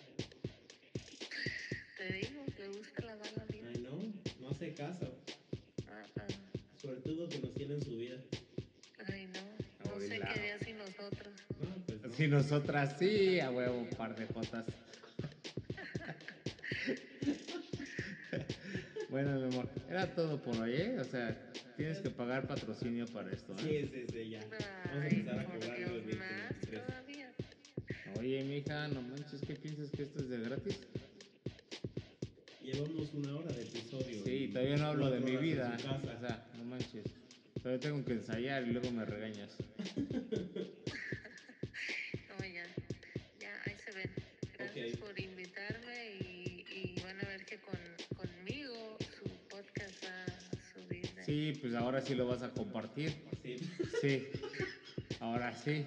Te 1.97 2.13
digo, 2.13 2.45
le 2.57 2.67
gusta 2.69 3.05
la 3.05 3.15
mala 3.17 3.45
vida. 3.51 3.69
Ay, 3.73 3.81
no, 3.81 4.13
no 4.39 4.49
hace 4.49 4.73
caso. 4.73 5.24
Si 12.25 12.31
nosotras 12.31 12.95
sí, 12.97 13.39
a 13.39 13.51
huevo, 13.51 13.77
un 13.77 13.89
par 13.89 14.15
de 14.15 14.25
jotas. 14.25 14.65
bueno, 19.09 19.39
mi 19.41 19.53
amor, 19.53 19.69
era 19.87 20.07
todo 20.15 20.41
por 20.41 20.57
hoy, 20.59 20.73
¿eh? 20.73 20.97
O 20.99 21.03
sea, 21.03 21.37
tienes 21.77 21.99
que 21.99 22.09
pagar 22.09 22.47
patrocinio 22.47 23.05
para 23.05 23.31
esto, 23.31 23.53
¿eh? 23.59 23.87
Sí, 23.91 23.91
sí, 23.93 24.05
sí, 24.11 24.29
ya. 24.31 24.39
Vamos 24.39 25.03
a 25.03 25.07
empezar 25.07 25.39
a 25.39 25.45
cobrar 25.45 25.79
los 25.81 25.89
más 25.91 26.05
2023. 26.07 26.81
todavía. 26.87 27.31
Oye, 28.19 28.43
mija, 28.43 28.87
no 28.87 29.03
manches, 29.03 29.41
¿qué 29.41 29.53
piensas 29.53 29.91
que 29.91 30.01
esto 30.01 30.19
es 30.21 30.27
de 30.27 30.39
gratis? 30.39 30.79
Llevamos 32.63 33.13
una 33.13 33.35
hora 33.35 33.51
de 33.51 33.61
episodio. 33.61 34.23
Sí, 34.25 34.31
y 34.31 34.47
todavía 34.47 34.77
no 34.77 34.87
hablo 34.87 35.11
de 35.11 35.19
mi 35.19 35.37
vida. 35.37 35.77
O 35.77 36.19
sea, 36.19 36.43
no 36.57 36.63
manches. 36.63 37.05
Todavía 37.61 37.79
tengo 37.79 38.03
que 38.03 38.13
ensayar 38.13 38.67
y 38.67 38.71
luego 38.71 38.89
me 38.89 39.05
regañas. 39.05 39.55
Sí, 51.35 51.51
pues 51.59 51.73
ahora 51.75 51.99
sí 51.99 52.15
lo 52.15 52.27
vas 52.27 52.43
a 52.43 52.49
compartir. 52.51 53.13
Sí. 53.43 53.57
Sí, 53.99 54.23
ahora 55.19 55.53
sí. 55.53 55.83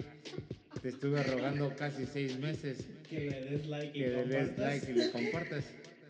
Te 0.83 0.91
estuve 0.91 1.23
rogando 1.23 1.75
casi 1.75 2.05
seis 2.05 2.39
meses 2.39 2.85
Que 3.09 3.31
le 3.31 3.41
des 3.47 3.67
like 3.67 3.99
y 3.99 4.03
que 4.03 4.09
le 4.11 4.25
des 4.27 4.49
compartas. 4.49 4.59
like 4.59 4.91
y 4.91 4.95
le 4.95 5.11
compartas. 5.11 5.65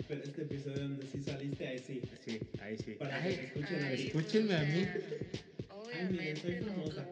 Pero 0.08 0.24
este 0.24 0.42
episodio 0.42 0.82
donde 0.82 1.06
sí 1.06 1.22
saliste, 1.22 1.68
ahí 1.68 1.78
sí. 1.78 2.02
Sí, 2.24 2.40
ahí 2.60 2.76
sí. 2.78 2.96
Para 2.98 3.22
que 3.22 3.28
Ay, 3.28 3.36
te 3.36 3.44
escuchen 3.44 3.84
Ay, 3.84 3.84
ahí. 3.94 4.06
escúchenme 4.08 4.54
a 4.56 4.62
mí. 4.64 4.82
o 5.70 5.84
sea, 5.84 6.00
Ay, 6.00 6.36
soy 6.36 6.50
Obviamente 6.50 6.60
lo, 6.60 6.66
famosa. 6.72 7.02
lo 7.04 7.10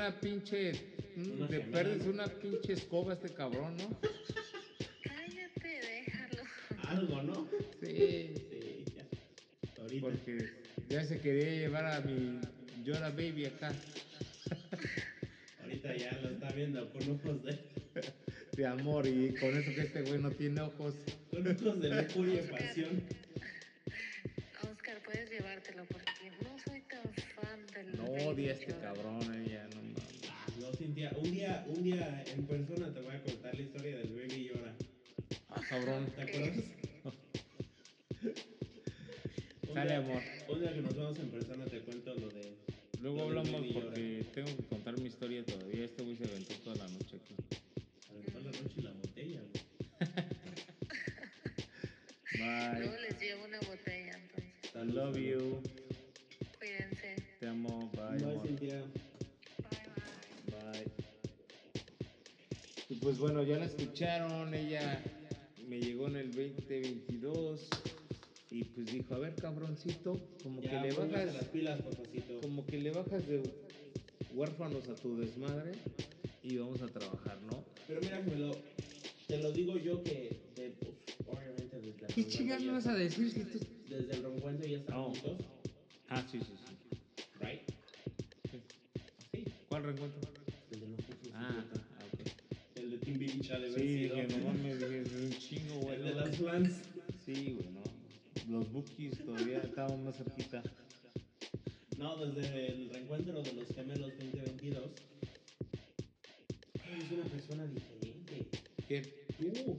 una 0.00 0.18
pinche. 0.18 0.72
mm, 1.16 1.46
gemela. 1.48 1.70
perdes 1.72 2.06
una 2.06 2.26
pinche 2.26 2.72
escoba 2.72 3.12
a 3.12 3.14
este 3.14 3.28
cabrón, 3.34 3.76
¿no? 3.76 4.00
Cállate, 5.02 5.68
déjalo. 5.68 6.42
Algo, 6.88 7.22
¿no? 7.22 7.48
Sí. 7.82 8.34
Sí, 8.50 8.84
ya. 8.96 9.04
Ahorita. 9.82 10.06
Porque 10.06 10.38
ya 10.88 11.04
se 11.04 11.20
quería 11.20 11.50
llevar 11.50 11.84
a 11.84 12.00
mi 12.00 12.40
Llora 12.82 13.10
Baby 13.10 13.44
acá. 13.46 13.74
Ahorita 15.62 15.94
ya 15.94 16.12
lo 16.22 16.30
está 16.30 16.50
viendo 16.52 16.90
con 16.92 17.02
ojos 17.10 17.44
de. 17.44 17.58
De 18.56 18.66
amor. 18.66 19.06
Y 19.06 19.34
con 19.34 19.54
eso 19.56 19.74
que 19.74 19.82
este 19.82 20.02
güey 20.02 20.18
no 20.18 20.30
tiene 20.30 20.62
ojos. 20.62 20.94
Con 21.30 21.46
ojos 21.46 21.80
de 21.80 21.88
locura 21.90 22.32
y 22.32 22.50
pasión. 22.50 23.02
Oscar, 24.62 25.02
puedes 25.04 25.30
llevártelo 25.30 25.84
porque 25.84 26.30
no 26.42 26.58
soy 26.58 26.80
tan 26.82 27.14
fan 27.34 27.66
del. 27.74 27.96
No 27.96 28.30
odia 28.30 28.52
este 28.52 28.74
cabrón, 28.78 29.29
contar 33.30 33.54
la 33.54 33.62
historia 33.62 33.96
del 33.98 34.12
baby 34.12 34.48
llora. 34.48 34.74
Ah, 35.50 35.60
cabrón. 35.68 36.06
¿Te 36.16 36.22
acuerdas? 36.22 36.64
Sale, 39.74 39.94
amor. 39.94 40.22
Un 40.48 40.60
día 40.60 40.74
que 40.74 40.82
nos 40.82 40.94
vemos 40.96 41.18
en 41.18 41.30
persona 41.30 41.64
te 41.66 41.80
cuento 41.80 42.14
lo 42.14 42.28
de. 42.28 42.56
Luego 43.00 43.30
lo 43.30 43.40
hablamos 43.40 43.66
porque 43.72 44.24
tengo 44.34 44.56
que 44.56 44.64
contar 44.64 44.98
mi 45.00 45.06
historia 45.06 45.44
todavía. 45.44 45.84
Este 45.84 46.02
güey 46.02 46.16
se 46.16 46.24
aventó 46.24 46.54
toda 46.56 46.76
la 46.76 46.88
noche 46.88 47.16
aquí. 47.16 47.34
Aventó 48.10 48.40
la 48.40 48.50
noche 48.50 48.74
y 48.76 48.82
la 48.82 48.92
botella, 48.92 49.40
güey. 49.40 49.62
Luego 52.78 52.92
Bye. 52.92 53.00
les 53.02 53.20
llevo 53.20 53.44
una 53.44 53.60
botella, 53.60 54.12
entonces. 54.18 54.72
Salud, 54.72 54.94
Love 54.94 55.16
you. 55.18 55.62
Cuídense. 56.58 57.16
Te 57.38 57.46
amo. 57.46 57.90
Bye, 57.92 58.18
Bye, 58.18 58.32
amor. 58.32 58.46
Cintia. 58.46 58.74
Bye, 59.70 59.80
bye. 60.72 60.84
Bye. 60.84 61.09
Pues 63.00 63.18
bueno, 63.18 63.42
ya 63.42 63.56
la 63.58 63.64
escucharon. 63.66 64.52
Ella 64.54 65.02
me 65.66 65.80
llegó 65.80 66.06
en 66.08 66.16
el 66.16 66.30
2022 66.32 67.68
y 68.50 68.64
pues 68.64 68.92
dijo, 68.92 69.14
a 69.14 69.18
ver, 69.18 69.34
cabroncito, 69.36 70.18
como 70.42 70.60
Ya, 70.60 70.70
que 70.82 70.88
le 70.88 70.92
bajas, 70.94 71.34
las 71.34 71.44
pilas, 71.46 71.80
papacito. 71.82 72.40
como 72.40 72.66
que 72.66 72.78
le 72.78 72.90
bajas 72.90 73.26
de 73.28 73.42
huérfanos 74.34 74.88
a 74.88 74.94
tu 74.96 75.16
desmadre 75.18 75.72
y 76.42 76.56
vamos 76.56 76.82
a 76.82 76.86
trabajar, 76.88 77.40
¿no? 77.50 77.64
Pero 77.86 78.00
mira, 78.00 78.20
me 78.20 78.36
lo, 78.36 78.50
te 79.28 79.38
lo 79.38 79.52
digo 79.52 79.76
yo 79.78 80.02
que, 80.02 80.52
de, 80.56 80.70
pues, 80.70 80.92
obviamente 81.26 81.76
desde 81.80 82.06
el 82.06 82.14
¿Qué 82.14 82.26
chingas 82.26 82.60
me 82.62 82.72
vas 82.72 82.86
a 82.86 82.94
decir 82.94 83.30
si 83.30 83.44
tú... 83.44 83.58
Desde 83.88 84.12
el 84.14 84.22
reencuentro 84.22 84.66
ya 84.68 84.78
estamos 84.78 85.16
No. 85.16 85.22
juntos, 85.22 85.46
Ah, 86.08 86.24
sí, 86.30 86.40
sí, 86.40 86.54
sí. 86.66 86.98
¿right? 87.40 87.60
Sí. 88.50 88.60
Sí. 89.32 89.44
¿Cuál 89.68 89.84
reencuentro? 89.84 90.29
De 93.40 93.70
Sí, 93.72 93.80
sido. 93.80 94.16
dije, 94.16 94.28
no 94.38 94.44
mames, 94.46 94.78
dije, 94.78 95.00
es 95.02 95.12
un 95.12 95.30
chingo, 95.38 95.74
güey. 95.80 95.96
El 95.96 96.04
de 96.04 96.14
las 96.14 96.36
flans. 96.36 96.72
Sí, 97.24 97.56
güey, 97.58 97.68
no. 97.72 97.82
Los 98.58 98.70
bookies 98.72 99.18
todavía 99.24 99.58
estaban 99.60 100.04
más 100.04 100.16
cerquita. 100.16 100.62
No, 101.98 102.16
desde 102.26 102.66
el 102.72 102.90
reencuentro 102.90 103.42
de 103.42 103.52
los 103.54 103.68
gemelos 103.74 104.12
2022. 104.18 104.90
Eres 106.74 107.12
una 107.12 107.24
persona 107.24 107.66
diferente. 107.66 108.46
¿Qué? 108.88 109.02
Tú, 109.38 109.76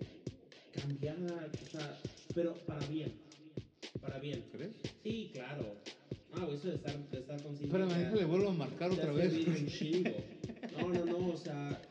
cambiada, 0.74 1.50
o 1.64 1.70
sea, 1.78 2.00
pero 2.34 2.54
para 2.66 2.86
bien. 2.88 3.14
Para 4.02 4.20
bien. 4.20 4.44
¿Crees? 4.52 4.76
Sí, 5.04 5.30
claro. 5.34 5.76
Ah, 6.34 6.48
eso 6.52 6.68
de 6.70 6.76
estar, 6.76 6.98
de 7.10 7.20
estar 7.20 7.42
consciente. 7.44 7.66
Espérame, 7.66 7.90
ya- 7.90 7.98
déjale, 8.10 8.26
vuelvo 8.26 8.50
a 8.50 8.54
marcar 8.54 8.90
te 8.90 8.96
otra 8.96 9.10
ha 9.12 9.14
vez. 9.14 9.32
servido 9.34 9.52
un 9.52 9.68
chingo. 9.68 10.10
No, 10.80 10.90
no, 10.90 11.06
no, 11.06 11.28
o 11.34 11.38
sea, 11.38 11.82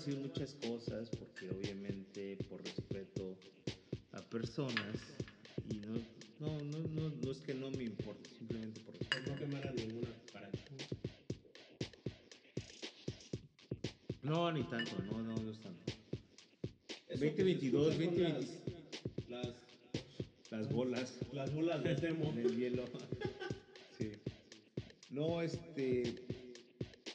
decir 0.00 0.16
muchas 0.16 0.54
cosas 0.54 1.10
porque 1.10 1.50
obviamente 1.50 2.38
por 2.48 2.64
respeto 2.64 3.36
a 4.12 4.22
personas 4.22 4.96
y 5.68 5.76
no, 5.76 5.98
no, 6.38 6.58
no, 6.58 6.78
no, 6.88 7.10
no 7.22 7.30
es 7.30 7.38
que 7.40 7.52
no 7.52 7.70
me 7.70 7.84
importe, 7.84 8.30
simplemente 8.30 8.80
por 8.80 8.96
respeto. 8.96 9.30
no 9.30 9.36
quemar 9.38 9.68
a 9.68 9.72
ninguna 9.72 10.08
para 10.32 10.48
No, 14.22 14.50
ni 14.52 14.64
tanto, 14.64 15.02
no, 15.02 15.22
no, 15.22 15.36
no 15.36 15.50
es 15.50 15.60
tanto. 15.60 15.92
Eso 17.08 17.20
que 17.20 17.36
se 17.36 17.44
2022, 17.44 17.92
escucha 17.92 18.10
son 18.16 18.32
2020. 18.32 18.70
Las, 19.28 19.46
las, 19.46 19.54
Las 20.50 20.72
bolas 20.72 21.18
las 21.32 21.54
bolas 21.54 21.84
de 21.84 21.94
Temo. 21.96 22.32
del 22.36 22.56
hielo. 22.56 22.84
Sí. 23.98 24.12
No, 25.10 25.42
este. 25.42 26.14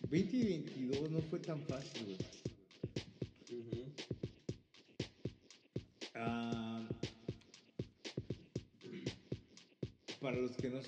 2022 0.02 1.10
no 1.10 1.20
fue 1.22 1.40
tan 1.40 1.64
fácil, 1.64 2.06
güey. 2.06 2.18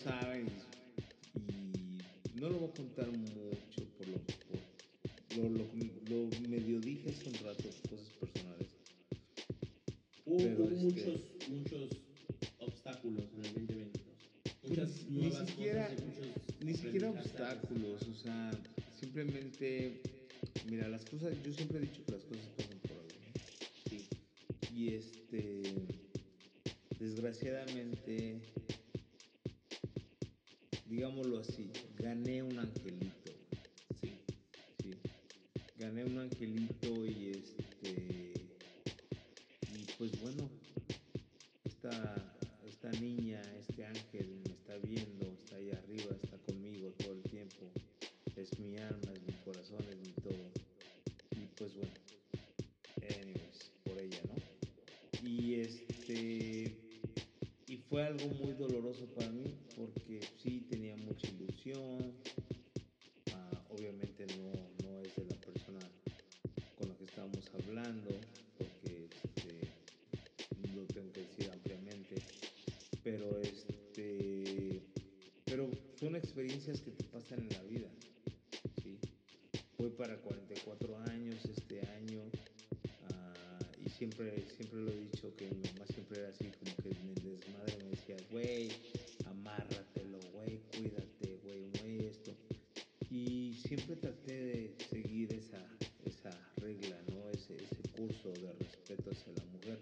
Saben, 0.03 0.47
y 1.35 2.39
no 2.39 2.49
lo 2.49 2.59
voy 2.59 2.69
a 2.69 2.73
contar 2.73 3.07
mucho 3.09 3.83
por 3.97 4.07
lo 4.07 4.17
por 5.35 5.51
lo, 5.51 5.65
lo, 6.09 6.29
lo 6.29 6.49
medio 6.49 6.79
dije 6.79 7.09
hace 7.09 7.29
un 7.29 7.35
rato, 7.45 7.69
cosas 7.89 8.09
personales. 8.19 8.69
Hubo, 10.25 10.69
muchos, 10.69 11.21
muchos 11.49 11.89
obstáculos 12.59 13.23
en 13.33 13.45
el 13.45 13.53
2022. 13.53 14.03
Muchas 14.63 14.89
Pues, 14.89 15.09
ni 15.09 15.17
nuevas 15.29 15.47
siquiera- 15.49 15.87
cosas 15.89 16.03
y 16.59 16.65
Ni 16.65 16.73
siquiera 16.73 17.09
obstáculos, 17.11 18.01
o 18.03 18.13
sea, 18.15 18.51
simplemente, 18.99 20.01
mira, 20.69 20.87
las 20.89 21.05
cosas, 21.05 21.33
yo 21.45 21.53
siempre 21.53 21.77
he 21.77 21.81
dicho 21.81 22.03
que 22.05 22.11
algo 58.17 58.33
muy 58.43 58.53
doloroso 58.53 59.05
para 59.13 59.29
mí 59.29 59.43
porque 59.75 60.19
sí 60.41 60.65
tenía 60.69 60.95
mucha 60.97 61.27
ilusión, 61.27 62.13
Ah, 63.33 63.63
obviamente 63.69 64.25
no, 64.37 64.51
no 64.83 65.01
es 65.01 65.15
de 65.15 65.25
la 65.25 65.35
persona 65.35 65.79
con 66.77 66.89
la 66.89 66.95
que 66.95 67.03
estábamos 67.03 67.43
hablando, 67.53 68.09
porque 68.57 69.09
este, 69.23 69.67
lo 70.73 70.85
tengo 70.85 71.11
que 71.11 71.21
decir 71.21 71.51
ampliamente, 71.51 72.15
pero 73.03 73.39
este, 73.41 74.81
pero 75.45 75.69
son 75.99 76.15
experiencias 76.15 76.81
que 76.81 76.91
te 76.91 77.03
pasan 77.05 77.41
en 77.41 77.49
la 77.49 77.63
vida, 77.63 77.89
¿sí? 78.81 78.97
Voy 79.77 79.89
para 79.91 80.17
44 80.17 80.97
años 81.09 81.43
este 81.45 81.81
año 81.81 82.21
ah, 83.11 83.59
y 83.85 83.89
siempre, 83.89 84.47
siempre 84.55 84.79
lo 84.79 84.91
he 84.91 84.99
dicho 85.01 85.35
que 85.35 85.51
mi 85.51 85.61
mamá 85.73 85.85
siempre 85.93 86.19
era 86.19 86.29
así 86.29 86.45
como 86.59 86.75
que 86.77 86.96
desmadre 87.37 87.77
me 87.83 87.89
decía, 87.91 88.15
güey, 88.31 88.69
amárratelo, 89.25 90.19
güey, 90.33 90.59
cuídate, 90.71 91.39
güey, 91.43 91.69
güey, 91.79 92.07
esto. 92.07 92.35
Y 93.09 93.53
siempre 93.65 93.95
traté 93.95 94.33
de 94.33 94.75
seguir 94.89 95.33
esa, 95.33 95.63
esa 96.05 96.31
regla, 96.57 96.99
¿no? 97.11 97.29
Ese, 97.29 97.55
ese 97.55 97.81
curso 97.95 98.31
de 98.31 98.51
respeto 98.53 99.11
hacia 99.11 99.33
la 99.33 99.45
mujer. 99.45 99.79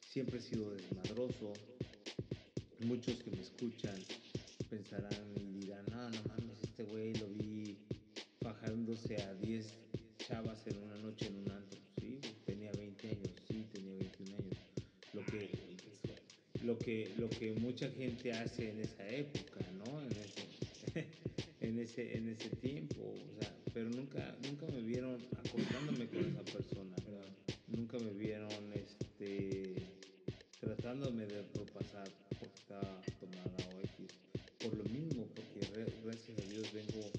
Siempre 0.00 0.38
he 0.38 0.42
sido 0.42 0.70
desmadroso. 0.70 1.52
Muchos 2.80 3.22
que 3.22 3.30
me 3.30 3.40
escuchan 3.40 3.96
pensarán 4.68 5.32
y 5.36 5.60
dirán, 5.60 5.84
no, 5.90 6.10
no 6.10 6.22
mames, 6.28 6.62
este 6.62 6.84
güey 6.84 7.12
lo 7.14 7.26
vi 7.28 7.49
lo 16.70 16.78
que, 16.78 17.10
lo 17.18 17.28
que 17.28 17.52
mucha 17.52 17.90
gente 17.90 18.32
hace 18.32 18.70
en 18.70 18.80
esa 18.80 19.08
época, 19.08 19.60
¿no? 19.84 20.00
En 20.02 20.12
ese, 20.12 21.06
en 21.60 21.78
ese, 21.80 22.16
en 22.16 22.28
ese 22.28 22.48
tiempo, 22.50 23.02
o 23.02 23.40
sea, 23.40 23.52
pero 23.74 23.88
nunca, 23.90 24.36
nunca 24.48 24.66
me 24.66 24.80
vieron 24.82 25.18
acostándome 25.36 26.06
con 26.08 26.18
esa 26.24 26.42
persona, 26.44 26.94
¿Verdad? 27.04 27.26
nunca 27.66 27.98
me 27.98 28.12
vieron, 28.12 28.50
este, 28.74 29.74
tratándome 30.60 31.26
de 31.26 31.42
propasar 31.42 32.08
porque 32.38 32.46
estaba 32.56 33.00
tomada 33.18 33.56
o 33.74 33.80
X, 33.80 34.06
por 34.60 34.76
lo 34.76 34.84
mismo, 34.84 35.26
porque 35.34 35.60
re- 35.74 35.92
gracias 36.04 36.38
a 36.38 36.42
Dios 36.52 36.72
vengo 36.72 37.10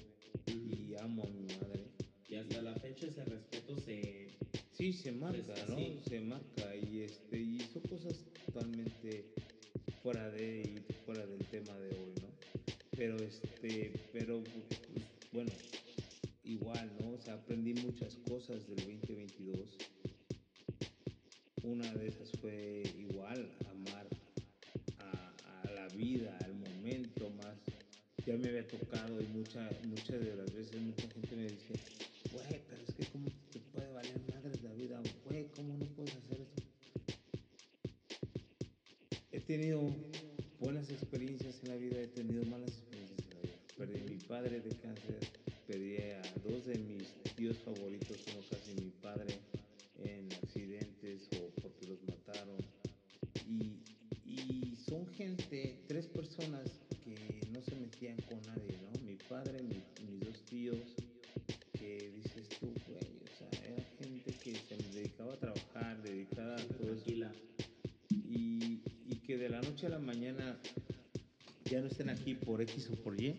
y 0.46 0.94
amo 0.94 1.24
a 1.24 1.26
mi 1.30 1.42
madre. 1.42 1.82
Y 2.28 2.36
hasta 2.36 2.62
la 2.62 2.74
fecha 2.76 3.06
ese 3.06 3.24
respeto 3.26 3.76
se... 3.76 4.28
Sí, 4.72 4.92
se 4.94 5.12
marca, 5.12 5.52
Este, 5.54 5.70
¿no? 5.70 5.76
sí. 5.76 5.98
Se 6.08 6.20
marca 6.20 6.74
y 6.76 7.02
este 7.02 7.38
y 7.38 7.60
son 7.60 7.82
cosas 7.82 8.24
mucha, 29.52 29.70
muchas 29.86 30.20
de 30.24 30.34
las 30.34 30.54
veces 30.54 30.80
mucha 30.80 31.08
gente 31.08 31.36
me 31.36 31.42
dice, 31.42 31.74
güey, 32.32 32.60
pero 32.68 32.82
es 32.88 32.94
que 32.94 33.04
cómo 33.12 33.28
te 33.50 33.60
puede 33.60 33.92
valer 33.92 34.20
madres 34.32 34.62
la 34.62 34.72
vida, 34.72 35.02
güey, 35.26 35.46
¿cómo 35.54 35.76
no 35.76 35.84
puedes 35.94 36.14
hacer 36.16 36.40
eso? 36.40 36.54
He 39.30 39.40
tenido 39.40 39.94
buenas 40.58 40.88
experiencias 40.90 41.62
en 41.64 41.68
la 41.68 41.76
vida, 41.76 42.00
he 42.00 42.06
tenido 42.08 42.44
malas 42.46 42.70
experiencias 42.70 43.18
en 43.20 43.30
la 43.30 43.40
vida. 43.40 43.58
Perdí 43.76 44.00
a 44.00 44.04
mi 44.04 44.18
padre 44.20 44.60
de 44.60 44.70
cáncer, 44.76 45.18
perdí 45.66 45.96
a 45.98 46.22
dos 46.48 46.64
de 46.64 46.78
mis 46.78 47.12
tíos 47.36 47.58
favoritos, 47.58 48.24
uno 48.32 48.40
casi 48.50 48.74
mi 48.82 48.90
padre, 49.02 49.38
en 50.02 50.32
accidentes 50.32 51.28
o 51.38 51.50
porque 51.60 51.86
los 51.88 52.02
mataron. 52.04 52.56
Y, 53.46 53.82
y 54.24 54.76
son 54.76 55.06
gente, 55.08 55.82
tres 55.88 56.06
personas 56.06 56.70
que 57.04 57.40
no 57.50 57.60
se 57.60 57.74
metían 57.74 58.16
con 58.22 58.40
nadie, 58.42 58.71
a 69.86 69.88
la 69.88 69.98
mañana 69.98 70.56
ya 71.64 71.80
no 71.80 71.88
estén 71.88 72.08
aquí 72.08 72.34
por 72.34 72.60
X 72.60 72.90
o 72.92 72.96
por 73.02 73.20
Y. 73.20 73.34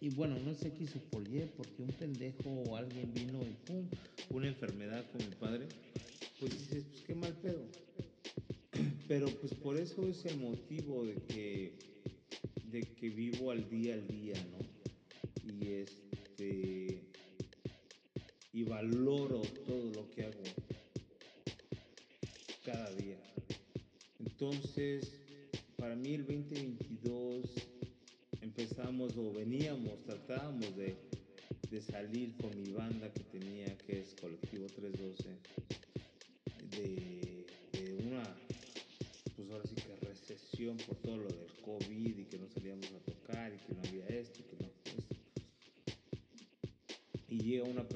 Y 0.00 0.08
bueno, 0.10 0.36
no 0.40 0.50
es 0.50 0.64
X 0.64 0.96
o 0.96 1.10
por 1.10 1.28
Y, 1.28 1.48
porque 1.56 1.82
un 1.82 1.92
pendejo 1.92 2.50
o 2.50 2.76
alguien 2.76 3.12
vino 3.14 3.40
y 3.42 3.54
pum, 3.64 3.86
una 4.30 4.48
enfermedad 4.48 5.04
con 5.12 5.20
mi 5.28 5.34
padre, 5.36 5.68
pues 6.40 6.58
dices, 6.58 6.84
pues 6.90 7.02
qué 7.06 7.14
mal 7.14 7.32
pedo. 7.34 7.64
Pero 9.08 9.26
pues 9.40 9.54
por 9.54 9.76
eso 9.76 10.08
es 10.08 10.24
el 10.24 10.38
motivo 10.38 11.04
de 11.04 11.14
que, 11.14 11.78
de 12.64 12.80
que 12.80 13.10
vivo 13.10 13.52
al 13.52 13.68
día 13.70 13.94
al 13.94 14.08
día, 14.08 14.34
¿no? 14.50 14.58
Y 15.52 15.68
este, 15.68 17.12
y 18.52 18.64
valoro 18.64 19.31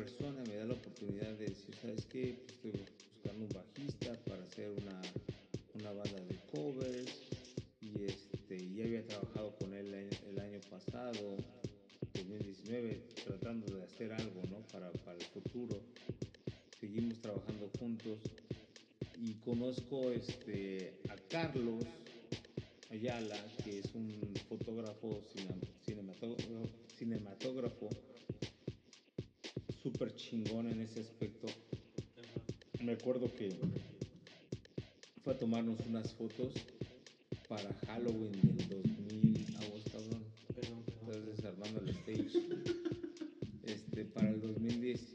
persona, 0.07 0.41
me 0.47 0.55
da 0.55 0.66
la 0.66 0.74
oportunidad 0.74 1.33
de 1.37 1.47
decir, 1.47 1.74
¿sabes 1.83 2.07
qué? 2.07 2.39
Estoy 2.47 2.70
buscando 3.12 3.45
un 3.45 3.53
bajista 3.53 4.12
para 4.24 4.41
hacer 4.45 4.70
una, 4.70 5.03
una 5.74 5.93
banda 5.95 6.20
de 6.28 6.37
covers 6.53 7.11
y 7.81 8.05
este, 8.05 8.73
ya 8.73 8.85
había 8.85 9.05
trabajado 9.05 9.57
con 9.57 9.74
él 9.74 9.93
el, 9.95 10.39
año 10.39 10.61
pasado, 10.70 11.37
2019, 12.15 13.03
tratando 13.24 13.77
de 13.77 13.83
hacer 13.83 14.12
algo, 14.12 14.43
¿no? 14.49 14.61
Para, 14.70 14.93
para 14.93 15.19
el 15.19 15.24
futuro. 15.24 15.81
Seguimos 16.78 17.20
trabajando 17.20 17.69
juntos 17.77 18.20
y 19.19 19.35
conozco 19.41 20.12
este, 20.12 21.01
a 21.09 21.16
Carlos 21.28 21.85
Ayala, 22.91 23.45
que 23.65 23.81
es 23.81 23.93
un 23.93 24.23
fotógrafo 24.49 25.20
chingón 30.28 30.69
en 30.69 30.81
ese 30.81 31.01
aspecto. 31.01 31.47
Me 32.82 32.93
acuerdo 32.93 33.32
que 33.32 33.57
fue 35.23 35.35
a 35.35 35.39
tomarnos 35.39 35.78
unas 35.86 36.12
fotos 36.15 36.53
para 37.48 37.73
Halloween 37.86 38.57
del 38.69 38.82
2000. 38.82 39.57
Aguas, 39.57 39.85
cabrón. 39.93 40.24
Perdón, 40.55 40.82
Estás 40.89 41.27
desarmando 41.27 41.81
el 41.81 41.90
stage. 41.90 42.31
Este, 43.66 44.05
para 44.07 44.31
el 44.31 44.40
2019, 44.40 45.06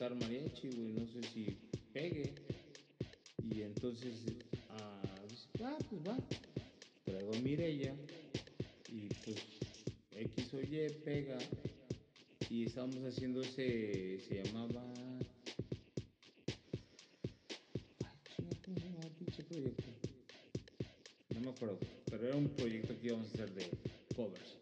cantar 0.00 0.16
mariachi, 0.18 0.68
güey, 0.68 0.92
no 0.92 1.06
sé 1.06 1.22
si 1.28 1.58
pegue. 1.92 2.32
Y 3.52 3.60
entonces, 3.60 4.14
ah, 4.70 5.02
ah, 5.62 5.78
pues 5.90 6.00
va. 6.08 6.16
Traigo 7.04 7.34
a 7.34 7.38
Mirella 7.40 7.94
y 8.88 9.08
pues 9.24 9.36
X 10.12 10.54
o 10.54 10.60
Y 10.60 10.88
pega. 11.04 11.38
Y 12.48 12.64
estábamos 12.64 13.04
haciendo 13.04 13.42
ese, 13.42 14.20
se 14.26 14.42
llamaba... 14.42 14.82
Ay, 18.06 18.16
chinga, 18.34 18.56
¿cómo 18.64 18.78
se 18.78 18.86
llamaba 18.86 19.04
el 19.04 19.12
pinche 19.12 19.42
proyecto? 19.44 19.84
No 21.34 21.40
me 21.40 21.50
acuerdo, 21.50 21.78
pero 22.10 22.26
era 22.26 22.36
un 22.36 22.48
proyecto 22.48 22.98
que 22.98 23.08
íbamos 23.08 23.26
a 23.28 23.32
hacer 23.34 23.52
de 23.52 23.66
covers. 24.16 24.56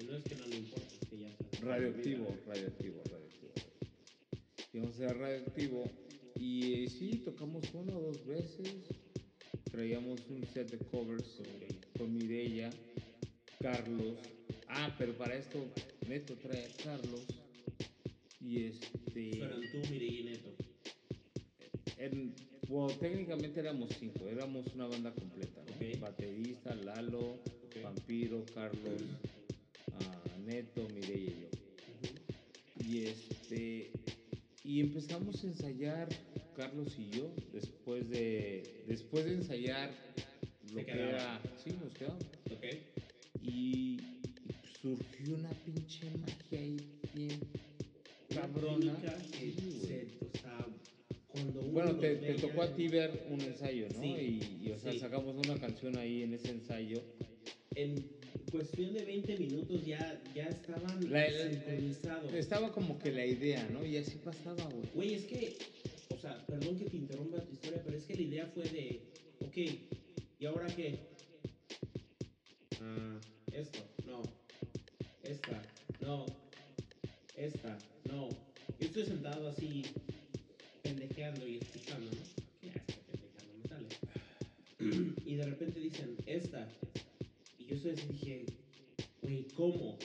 Y 0.00 0.04
no 0.04 0.16
es 0.16 0.24
que 0.24 0.34
no 0.34 0.46
le 0.46 0.56
importa, 0.56 0.94
es 1.00 1.08
que 1.10 1.18
ya 1.18 1.28
está. 1.28 1.66
Radioactivo, 1.66 2.38
radioactivo, 2.46 3.02
hacer 4.84 5.16
radioactivo 5.18 5.84
y 6.38 6.84
eh, 6.84 6.88
sí, 6.88 7.22
tocamos 7.24 7.64
una 7.74 7.96
o 7.96 8.00
dos 8.00 8.24
veces. 8.26 8.74
Traíamos 9.70 10.20
un 10.30 10.44
set 10.46 10.70
de 10.70 10.78
covers 10.86 11.40
con 11.96 12.14
Mireya, 12.14 12.70
Carlos. 13.60 14.16
Ah, 14.68 14.94
pero 14.98 15.16
para 15.16 15.34
esto 15.36 15.58
Neto 16.08 16.34
trae 16.36 16.64
a 16.66 16.82
Carlos. 16.84 17.26
Y 18.40 18.64
este. 18.64 19.36
Fueron 19.38 19.60
tú, 19.70 19.78
Mireille 19.90 20.20
y 20.20 20.24
Neto. 20.24 20.50
en- 21.98 22.34
bueno, 22.68 22.94
técnicamente 22.98 23.60
éramos 23.60 23.90
cinco, 23.98 24.26
éramos 24.28 24.66
una 24.74 24.86
banda 24.86 25.12
completa. 25.12 25.62
Baterista, 26.00 26.74
Lalo. 26.74 27.38
Vampiro, 27.82 28.44
Carlos, 28.54 29.00
ah, 29.92 30.22
Neto, 30.44 30.86
Mireya 30.94 31.30
y 31.30 31.40
yo. 31.42 31.48
Y 32.88 33.04
este 33.04 33.90
y 34.68 34.80
empezamos 34.80 35.42
a 35.42 35.46
ensayar 35.46 36.08
Carlos 36.54 36.94
y 36.98 37.08
yo 37.08 37.34
después 37.54 38.06
de 38.10 38.84
después 38.86 39.24
de 39.24 39.32
ensayar 39.34 39.90
lo 40.74 40.84
que 40.84 40.90
era 40.92 41.40
sí 41.64 41.70
nos 41.82 41.92
quedamos 41.94 42.22
Ok. 42.52 42.64
y, 43.42 43.48
y 43.50 43.98
surgió 44.82 45.36
una 45.36 45.50
pinche 45.64 46.10
magia 46.18 46.58
ahí 46.60 46.76
bien 47.14 47.40
cabrona 48.34 48.78
química 48.78 49.16
que 49.32 49.52
Sí, 49.52 49.54
güey. 49.70 49.86
se, 49.86 50.18
o 50.20 50.38
sea, 50.38 50.66
cuando 51.28 51.60
uno 51.60 51.72
bueno 51.72 51.96
te, 51.98 52.34
tocó 52.34 52.62
a 52.62 52.74
ti 52.74 52.88
ver 52.88 53.26
un 53.30 53.40
ensayo 53.40 53.86
no 53.94 54.02
Sí, 54.02 54.06
y, 54.62 54.66
y, 54.66 54.70
o 54.72 54.78
sea 54.78 54.92
sí. 54.92 54.98
sacamos 54.98 55.34
una 55.46 55.58
canción 55.58 55.96
ahí 55.96 56.24
en 56.24 56.34
ese 56.34 56.50
ensayo 56.50 57.02
En 57.74 58.17
cuestión 58.50 58.92
de 58.94 59.04
20 59.04 59.36
minutos 59.38 59.84
ya, 59.86 60.20
ya 60.34 60.44
estaban 60.48 61.10
La- 61.12 61.30
sincronizados. 61.30 62.32
estaba 62.34 62.72
como 62.72 62.98
que 62.98 63.12
la 63.12 63.24
idea 63.26 63.66
no 63.70 63.84
y 63.84 63.96
así 63.96 64.16
pasaba 64.24 64.64
güey 64.64 64.88
Güey, 64.94 65.14
es 65.14 65.24
que, 65.24 65.56
o 66.10 66.18
sea, 66.18 66.44
perdón 66.46 66.78
que 66.78 66.84
te 66.86 66.96
interrumpa 66.96 67.40
tu 67.40 67.52
historia, 67.52 67.82
pero 67.84 67.96
es 67.96 68.04
que 68.04 68.14
la 68.14 68.22
idea 68.22 68.46
fue 68.46 68.64
de, 68.64 69.00
ok, 69.40 69.56
¿y 70.40 70.46
ahora 70.46 70.66
qué? 70.74 70.98
Ah, 72.80 73.20
esto, 73.52 73.78
no. 74.06 74.22
Esta, 75.22 75.62
no. 76.00 76.26
Esta, 77.36 77.78
no. 78.04 78.28
Yo 78.80 78.86
estoy 78.86 79.04
sentado 79.04 79.48
así, 79.48 79.82
pendejeando 80.82 81.46
y 81.46 81.58
escuchando, 81.58 82.10
¿no? 82.10 82.22
¿Qué 82.60 82.70
hace 82.70 82.92
pendejeando? 83.10 83.54
Me 83.62 83.68
sale. 83.68 85.14
Y 85.26 85.34
de 85.34 85.44
repente 85.44 85.80
dicen, 85.80 86.16
esta. 86.26 86.68
Estoy 87.78 87.92
así, 87.92 88.06
dije, 88.12 88.44
güey, 89.22 89.46
¿cómo? 89.54 89.98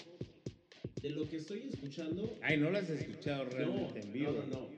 De 1.01 1.09
lo 1.09 1.27
que 1.27 1.37
estoy 1.37 1.63
escuchando, 1.73 2.37
ay 2.43 2.57
no 2.57 2.69
lo 2.69 2.77
has 2.77 2.89
escuchado 2.89 3.45
realmente 3.45 3.99
en 3.99 4.13
vivo 4.13 4.31
no, 4.31 4.45
no, 4.45 4.59
no. 4.61 4.69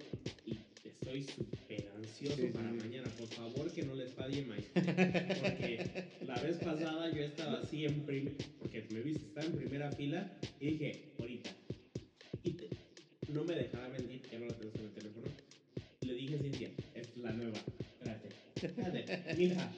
Y 0.46 0.60
estoy 0.88 1.24
súper 1.24 1.92
ansioso 1.96 2.36
Sí, 2.38 2.48
para 2.54 2.72
sí. 2.72 2.78
mañana. 2.78 3.08
Por 3.20 3.28
favor, 3.28 3.72
que 3.72 3.84
no 3.84 3.96
les 3.96 4.12
falle 4.14 4.46
maestro. 4.46 4.82
Porque 4.84 6.06
la 6.26 6.36
vez 6.42 6.58
pasada 6.58 7.12
yo 7.12 7.22
estaba 7.22 7.60
así 7.60 7.86
en 7.86 8.00
prim... 8.06 8.30
Porque 8.60 8.86
me 8.92 9.02
viste, 9.02 9.26
estaba 9.26 9.46
en 9.46 9.54
primera 9.58 9.92
fila 9.92 10.32
y 10.62 10.66
dije, 10.72 11.04
ahorita. 11.20 11.50
Y 12.44 12.52
te- 12.52 12.70
no 13.32 13.44
me 13.44 13.56
dejaba 13.56 13.90
mentir, 13.90 14.22
ya 14.32 14.40
no 14.40 14.46
la 14.48 14.54
tengo 14.54 14.74
en 14.80 14.86
el 14.86 14.92
teléfono. 14.94 15.28
Le 16.02 16.14
dije 16.14 16.36
a 16.36 16.40
Cintia, 16.40 16.70
es 16.96 17.18
la 17.18 17.32
nueva. 17.34 17.58
Espérate. 17.80 18.30
Espérate. 18.56 19.36
Mija, 19.36 19.72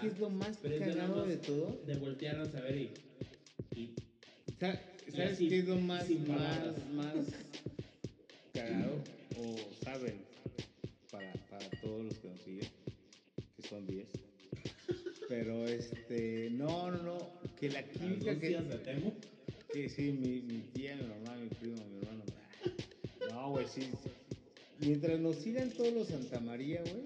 qué 0.00 0.06
es 0.08 0.18
lo 0.18 0.30
más 0.30 0.58
pero 0.62 0.78
cagado 0.78 1.26
de 1.26 1.36
todo? 1.36 1.80
De 1.86 1.94
voltear 1.96 2.38
a 2.40 2.46
saber 2.46 2.76
y. 2.76 2.90
y 3.74 3.94
Sa- 4.58 4.80
Y 5.06 5.10
¿Sabes 5.12 5.32
así, 5.32 5.48
qué 5.48 5.58
es 5.60 5.68
lo 5.68 5.76
más, 5.76 6.08
más, 6.10 6.88
más 6.92 7.14
cagado, 8.52 9.02
o 9.38 9.56
saben, 9.84 10.16
para, 11.10 11.32
para 11.48 11.68
todos 11.80 12.04
los 12.04 12.14
que 12.18 12.28
nos 12.28 12.40
siguen, 12.42 12.68
que 13.56 13.68
son 13.68 13.86
10. 13.86 14.06
Pero 15.28 15.66
este, 15.66 16.50
no, 16.50 16.90
no, 16.90 17.02
no, 17.02 17.18
que 17.58 17.70
la 17.70 17.82
química 17.88 18.38
que, 18.38 18.56
¿Anuncias 18.56 18.68
de 18.68 18.78
Temo? 18.84 19.14
que 19.72 19.88
sí, 19.88 20.12
mi, 20.12 20.40
mi 20.40 20.60
tía, 20.74 20.96
mi 20.96 21.02
mamá, 21.06 21.36
mi 21.36 21.48
primo, 21.48 21.76
mi 21.86 21.98
hermano. 21.98 22.24
No, 23.30 23.50
güey, 23.50 23.66
sí. 23.66 23.90
Mientras 24.80 25.18
nos 25.20 25.36
sigan 25.36 25.70
todos 25.70 25.92
los 25.92 26.08
Santa 26.08 26.40
María, 26.40 26.80
güey, 26.82 27.04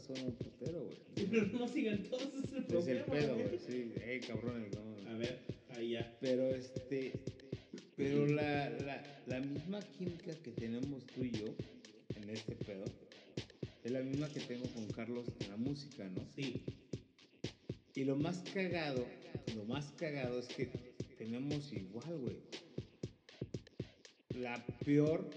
son 0.00 0.18
un 0.24 0.32
putero, 0.36 0.84
güey. 0.84 0.96
Pero 1.30 1.46
no 1.58 1.68
sigan 1.68 2.02
todos 2.04 2.22
ese 2.44 2.58
Es 2.58 2.64
problema. 2.64 3.00
el 3.00 3.04
pedo, 3.04 3.34
güey. 3.34 3.58
sí. 3.58 3.92
Ey, 4.04 4.20
cabrones, 4.20 4.70
no. 4.74 5.10
A 5.10 5.16
ver, 5.16 5.38
ahí 5.70 5.90
ya. 5.92 6.16
Pero 6.20 6.54
este, 6.54 7.12
pero 7.96 8.26
la, 8.26 8.68
la, 8.70 9.22
la 9.26 9.40
misma 9.40 9.80
química 9.80 10.34
que 10.42 10.50
tenemos 10.52 11.06
tú 11.06 11.24
y 11.24 11.30
yo 11.30 11.46
en 12.16 12.28
este 12.30 12.54
pedo 12.56 12.84
es 13.84 13.90
la 13.92 14.00
misma 14.00 14.28
que 14.28 14.40
tengo 14.40 14.66
con 14.74 14.86
Carlos 14.88 15.26
en 15.40 15.48
la 15.50 15.56
música, 15.56 16.04
¿no? 16.08 16.26
Sí. 16.34 16.62
Y 17.94 18.04
lo 18.04 18.16
más 18.16 18.42
cagado, 18.52 19.06
lo 19.54 19.64
más 19.64 19.92
cagado 19.92 20.38
es 20.40 20.48
que 20.48 20.66
tenemos 21.16 21.72
igual, 21.72 22.18
güey. 22.18 22.36
La 24.34 24.62
peor 24.84 25.30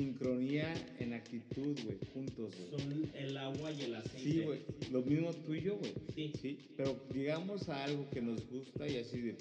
sincronía 0.00 0.72
en 0.98 1.12
actitud, 1.12 1.76
güey, 1.84 1.98
juntos, 2.14 2.54
güey. 2.56 2.70
Son 2.70 3.10
el 3.14 3.36
agua 3.36 3.70
y 3.70 3.82
el 3.82 3.94
aceite. 3.96 4.30
Sí, 4.30 4.40
güey. 4.42 4.60
Lo 4.90 5.02
mismo 5.02 5.30
tuyo, 5.34 5.76
güey. 5.76 5.92
Sí. 6.14 6.32
Sí. 6.40 6.58
Pero 6.76 6.98
llegamos 7.12 7.68
a 7.68 7.84
algo 7.84 8.08
que 8.08 8.22
nos 8.22 8.48
gusta 8.48 8.88
y 8.88 8.96
así 8.96 9.20
de 9.20 9.36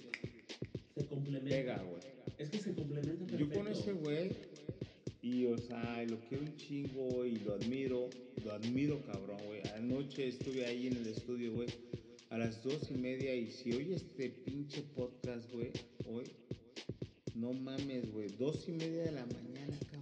Se 0.98 1.06
complementa. 1.06 1.50
pega, 1.50 1.78
güey. 1.84 2.02
Es 2.38 2.50
que 2.50 2.60
se 2.60 2.74
complementa 2.74 3.26
perfecto. 3.26 3.38
Yo 3.38 3.50
con 3.58 3.68
ese 3.72 3.94
güey, 3.94 4.32
y 5.22 5.46
o 5.46 5.58
sea, 5.58 6.04
lo 6.10 6.20
quiero 6.28 6.44
un 6.44 6.56
chingo 6.58 7.26
y 7.26 7.38
lo 7.38 7.54
admiro, 7.54 8.10
lo 8.44 8.52
admiro, 8.52 9.02
cabrón, 9.06 9.40
güey. 9.48 9.62
Anoche 9.76 10.28
estuve 10.28 10.66
ahí 10.66 10.88
en 10.88 10.98
el 10.98 11.08
estudio, 11.08 11.54
güey, 11.54 11.70
a 12.30 12.38
las 12.38 12.62
dos 12.64 12.90
y 12.92 12.96
media, 12.96 13.34
y 13.34 13.50
si 13.50 13.72
oye 13.74 13.96
este 13.96 14.30
pinche 14.30 14.82
podcast, 14.96 15.50
güey, 15.54 15.72
hoy, 16.06 16.26
no 17.34 17.54
mames, 17.54 18.12
güey, 18.12 18.28
dos 18.38 18.68
y 18.68 18.72
media 18.74 19.04
de 19.04 19.12
la 19.12 19.26
mañana, 19.26 19.78
cabrón. 19.92 19.99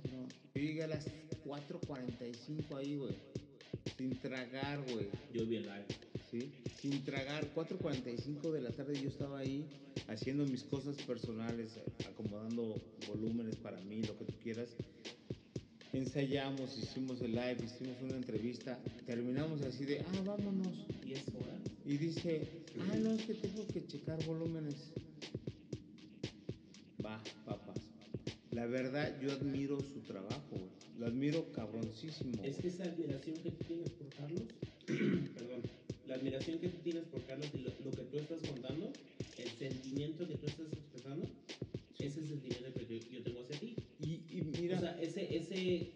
Yo 0.57 0.63
llegué 0.63 0.83
a 0.85 0.87
las 0.87 1.05
4.45 1.45 2.77
ahí, 2.77 2.95
güey, 2.95 3.15
sin 3.95 4.19
tragar, 4.19 4.81
güey. 4.91 5.07
Yo 5.31 5.45
vi 5.45 5.57
el 5.57 5.63
live. 5.63 5.85
¿sí? 6.31 6.51
Sin 6.81 7.03
tragar, 7.03 7.53
4.45 7.53 8.51
de 8.51 8.61
la 8.61 8.71
tarde 8.71 8.99
yo 8.99 9.07
estaba 9.07 9.37
ahí 9.37 9.67
haciendo 10.07 10.47
mis 10.47 10.63
cosas 10.63 10.95
personales, 11.03 11.79
acomodando 12.09 12.81
volúmenes 13.07 13.55
para 13.57 13.79
mí, 13.81 14.01
lo 14.01 14.17
que 14.17 14.25
tú 14.25 14.33
quieras. 14.41 14.69
Ensayamos, 15.93 16.75
hicimos 16.75 17.21
el 17.21 17.35
live, 17.35 17.57
hicimos 17.63 18.01
una 18.01 18.15
entrevista, 18.15 18.79
terminamos 19.05 19.61
así 19.61 19.85
de, 19.85 19.99
ah, 19.99 20.21
vámonos. 20.25 20.87
10 21.05 21.35
horas. 21.35 21.61
Y 21.85 21.97
dice, 21.97 22.63
ah, 22.79 22.95
no, 22.97 23.11
es 23.11 23.21
que 23.25 23.35
tengo 23.35 23.67
que 23.67 23.85
checar 23.85 24.25
volúmenes. 24.25 24.91
Va, 27.05 27.21
papas. 27.45 27.66
La 28.57 28.65
verdad, 28.65 29.21
yo 29.21 29.31
admiro 29.31 29.79
su 29.79 29.99
trabajo. 30.01 30.57
Lo 30.97 31.05
admiro 31.05 31.51
cabroncísimo. 31.51 32.43
Es 32.43 32.55
que 32.57 32.69
esa 32.69 32.85
admiración 32.85 33.35
que 33.43 33.51
tú 33.51 33.63
tienes 33.65 33.89
por 33.91 34.09
Carlos, 34.09 34.41
perdón, 34.87 35.61
la 36.07 36.15
admiración 36.15 36.57
que 36.57 36.69
tú 36.69 36.77
tienes 36.83 37.03
por 37.03 37.23
Carlos 37.27 37.47
y 37.53 37.59
lo, 37.59 37.69
lo 37.85 37.91
que 37.91 38.01
tú 38.01 38.17
estás 38.17 38.41
contando, 38.49 38.91
el 39.37 39.49
sentimiento 39.59 40.27
que 40.27 40.37
tú 40.37 40.47
estás 40.47 40.73
expresando, 40.73 41.27
ese 41.99 42.07
es 42.07 42.17
el 42.17 42.27
sentimiento 42.29 42.73
que 42.73 42.85
yo, 42.99 43.09
yo 43.11 43.21
tengo 43.21 43.41
hacia 43.41 43.59
ti. 43.59 43.75
Y, 43.99 44.11
y 44.27 44.41
mira, 44.59 44.77
O 44.77 44.81
sea, 44.81 44.99
ese, 44.99 45.37
ese, 45.37 45.91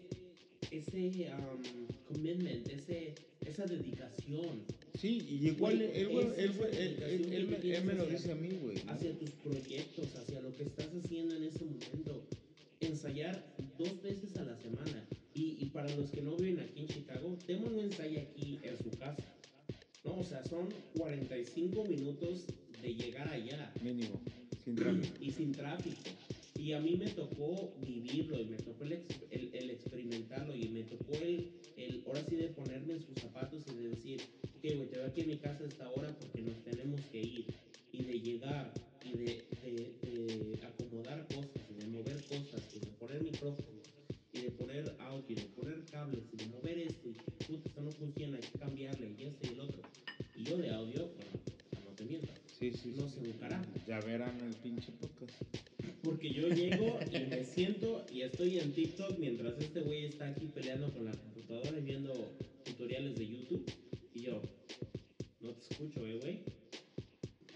ese 0.70 1.32
um, 1.34 1.86
commitment, 2.14 2.68
ese, 2.68 3.14
esa 3.44 3.66
dedicación 3.66 4.62
Sí, 5.00 5.18
y 5.28 5.48
igual 5.48 5.78
Güey, 5.78 5.90
él, 6.00 6.32
él, 6.36 7.02
él, 7.02 7.32
él- 7.32 7.84
me- 7.84 7.94
lo 7.94 8.02
hacia- 8.04 8.16
dice 8.16 8.30
a 8.30 8.34
mí, 8.36 8.50
güey. 8.62 8.84
¿no? 8.84 8.92
hacia 8.92 9.18
tus 9.18 9.30
proyectos, 9.30 10.14
hacia 10.14 10.40
lo 10.42 10.54
que 10.54 10.62
estás 10.62 10.86
haciendo 10.94 11.34
en 11.34 11.42
ese 11.42 11.64
momento. 11.64 12.22
Ensayar 12.86 13.54
dos 13.78 14.02
veces 14.02 14.36
a 14.36 14.44
la 14.44 14.56
semana. 14.56 15.06
Y, 15.34 15.56
y 15.60 15.66
para 15.70 15.94
los 15.96 16.10
que 16.10 16.20
no 16.20 16.36
viven 16.36 16.60
aquí 16.60 16.80
en 16.80 16.88
Chicago, 16.88 17.38
Temo 17.46 17.70
no 17.70 17.80
ensaya 17.80 18.20
aquí 18.22 18.58
en 18.62 18.76
su 18.78 18.90
casa. 18.98 19.24
No, 20.04 20.18
o 20.18 20.24
sea, 20.24 20.44
son 20.44 20.68
45 20.98 21.84
minutos 21.84 22.46
de 22.82 22.94
llegar 22.94 23.28
allá 23.28 23.72
Mínimo, 23.82 24.20
sin 24.64 24.74
tráfico. 24.74 25.16
y 25.20 25.30
sin 25.30 25.52
tráfico. 25.52 26.10
Y 26.58 26.72
a 26.72 26.80
mí 26.80 26.96
me 26.96 27.08
tocó 27.10 27.72
vivirlo 27.84 28.40
y 28.40 28.44
me 28.46 28.56
tocó 28.56 28.84
el, 28.84 28.92
el- 29.30 29.50
el 29.54 29.70
experimentarlo 29.70 30.54
y 30.56 30.68
me 30.68 30.82
tocó 30.82 31.12
el, 31.14 31.50
el, 31.76 32.02
ahora 32.06 32.22
sí 32.28 32.36
de 32.36 32.48
ponerme 32.48 32.94
en 32.94 33.00
sus 33.02 33.14
zapatos 33.20 33.62
y 33.70 33.74
de 33.76 33.88
decir, 33.88 34.20
ok, 34.44 34.62
güey, 34.76 34.88
te 34.88 34.98
veo 34.98 35.06
aquí 35.06 35.20
en 35.22 35.28
mi 35.28 35.38
casa 35.38 35.64
a 35.64 35.68
esta 35.68 35.90
hora 35.90 36.08
porque 36.20 36.42
nos 36.42 36.62
tenemos 36.62 37.00
que 37.06 37.20
ir. 37.20 37.46
Y 37.92 38.02
de 38.04 38.20
llegar 38.20 38.72
y 39.04 39.16
de, 39.16 39.24
de- 39.62 40.56
de 40.56 40.66
acomodar 40.66 41.26
cosas 41.28 41.62
y 41.70 41.74
de 41.80 41.86
mover 41.86 42.16
cosas 42.24 42.62
y 42.74 42.78
de 42.80 42.86
poner 42.98 43.22
micrófonos 43.22 43.82
y 44.32 44.40
de 44.40 44.50
poner 44.52 44.94
audio 45.00 45.24
y 45.28 45.34
de 45.34 45.42
poner 45.56 45.84
cables 45.90 46.20
y 46.32 46.36
de 46.36 46.46
mover 46.46 46.78
esto 46.78 47.08
y 47.08 47.12
puta, 47.44 47.68
esto 47.68 47.80
no 47.82 47.90
funciona, 47.92 48.36
hay 48.36 48.42
que 48.42 48.58
cambiarle 48.58 49.10
y 49.18 49.24
este 49.24 49.48
y 49.48 49.50
el 49.54 49.60
otro. 49.60 49.82
Y 50.36 50.44
yo 50.44 50.56
de 50.58 50.70
audio, 50.70 51.08
bueno, 51.16 51.30
no 51.84 51.94
te. 51.94 52.04
Sí, 52.58 52.72
sí, 52.72 52.94
No 52.96 53.08
sí. 53.08 53.14
sé 53.14 53.20
un 53.30 53.32
carajo. 53.38 53.64
Ya 53.86 54.00
verán 54.00 54.38
el 54.40 54.54
pinche 54.56 54.92
podcast. 54.92 55.32
Porque 56.02 56.32
yo 56.32 56.48
llego 56.48 56.98
y 57.12 57.18
me 57.30 57.44
siento 57.44 58.04
y 58.12 58.22
estoy 58.22 58.58
en 58.58 58.72
TikTok 58.72 59.18
mientras 59.18 59.58
este 59.60 59.80
güey 59.82 60.06
está 60.06 60.28
aquí 60.28 60.46
peleando 60.46 60.90
con 60.92 61.04
la 61.04 61.12
computadora 61.12 61.78
y 61.78 61.82
viendo 61.82 62.12
tutoriales 62.64 63.14
de 63.16 63.26
YouTube. 63.28 63.64
Y 64.14 64.22
yo, 64.22 64.40
no 65.40 65.50
te 65.54 65.60
escucho, 65.74 66.04
eh, 66.06 66.18
güey. 66.20 66.38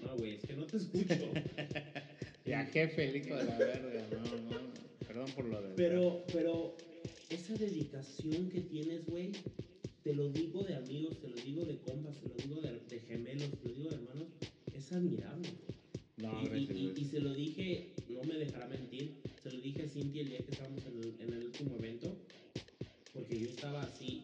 No, 0.06 0.16
güey, 0.16 0.34
es 0.34 0.42
que 0.42 0.54
no 0.54 0.66
te 0.66 0.76
escucho. 0.76 1.14
Ya, 2.46 2.64
jefe, 2.66 3.16
hijo 3.18 3.34
de 3.36 3.44
la 3.44 3.58
verga. 3.58 4.06
No, 4.12 4.50
no. 4.52 4.60
Perdón 5.04 5.26
por 5.34 5.44
lo 5.46 5.60
de. 5.62 5.74
Pero, 5.74 6.24
pero, 6.32 6.76
esa 7.28 7.54
dedicación 7.54 8.48
que 8.50 8.60
tienes, 8.60 9.04
güey, 9.06 9.32
te 10.04 10.14
lo 10.14 10.28
digo 10.28 10.62
de 10.62 10.76
amigos, 10.76 11.18
te 11.20 11.28
lo 11.28 11.34
digo 11.34 11.64
de 11.64 11.76
compas, 11.80 12.14
te 12.20 12.28
lo 12.28 12.34
digo 12.36 12.60
de, 12.60 12.78
de 12.88 13.00
gemelos, 13.00 13.50
te 13.50 13.68
lo 13.68 13.74
digo 13.74 13.88
de 13.90 13.96
hermanos, 13.96 14.28
es 14.72 14.92
admirable. 14.92 15.48
No, 16.18 16.40
y, 16.40 16.44
y- 16.44 16.48
gracias, 16.48 16.70
y- 16.78 16.82
güey. 16.84 17.00
y 17.00 17.04
se 17.04 17.18
lo 17.20 17.34
dije, 17.34 17.94
no 18.10 18.22
me 18.22 18.34
dejará 18.36 18.68
mentir, 18.68 19.16
se 19.42 19.50
lo 19.50 19.60
dije 19.60 19.82
a 19.82 19.88
Cintia 19.88 20.22
el 20.22 20.28
día 20.28 20.38
que 20.38 20.52
estábamos 20.52 20.84
en 20.86 20.98
el, 21.02 21.14
en 21.20 21.32
el 21.34 21.44
último 21.46 21.74
evento, 21.80 22.16
porque 23.12 23.40
yo 23.40 23.46
estaba 23.48 23.82
así, 23.82 24.22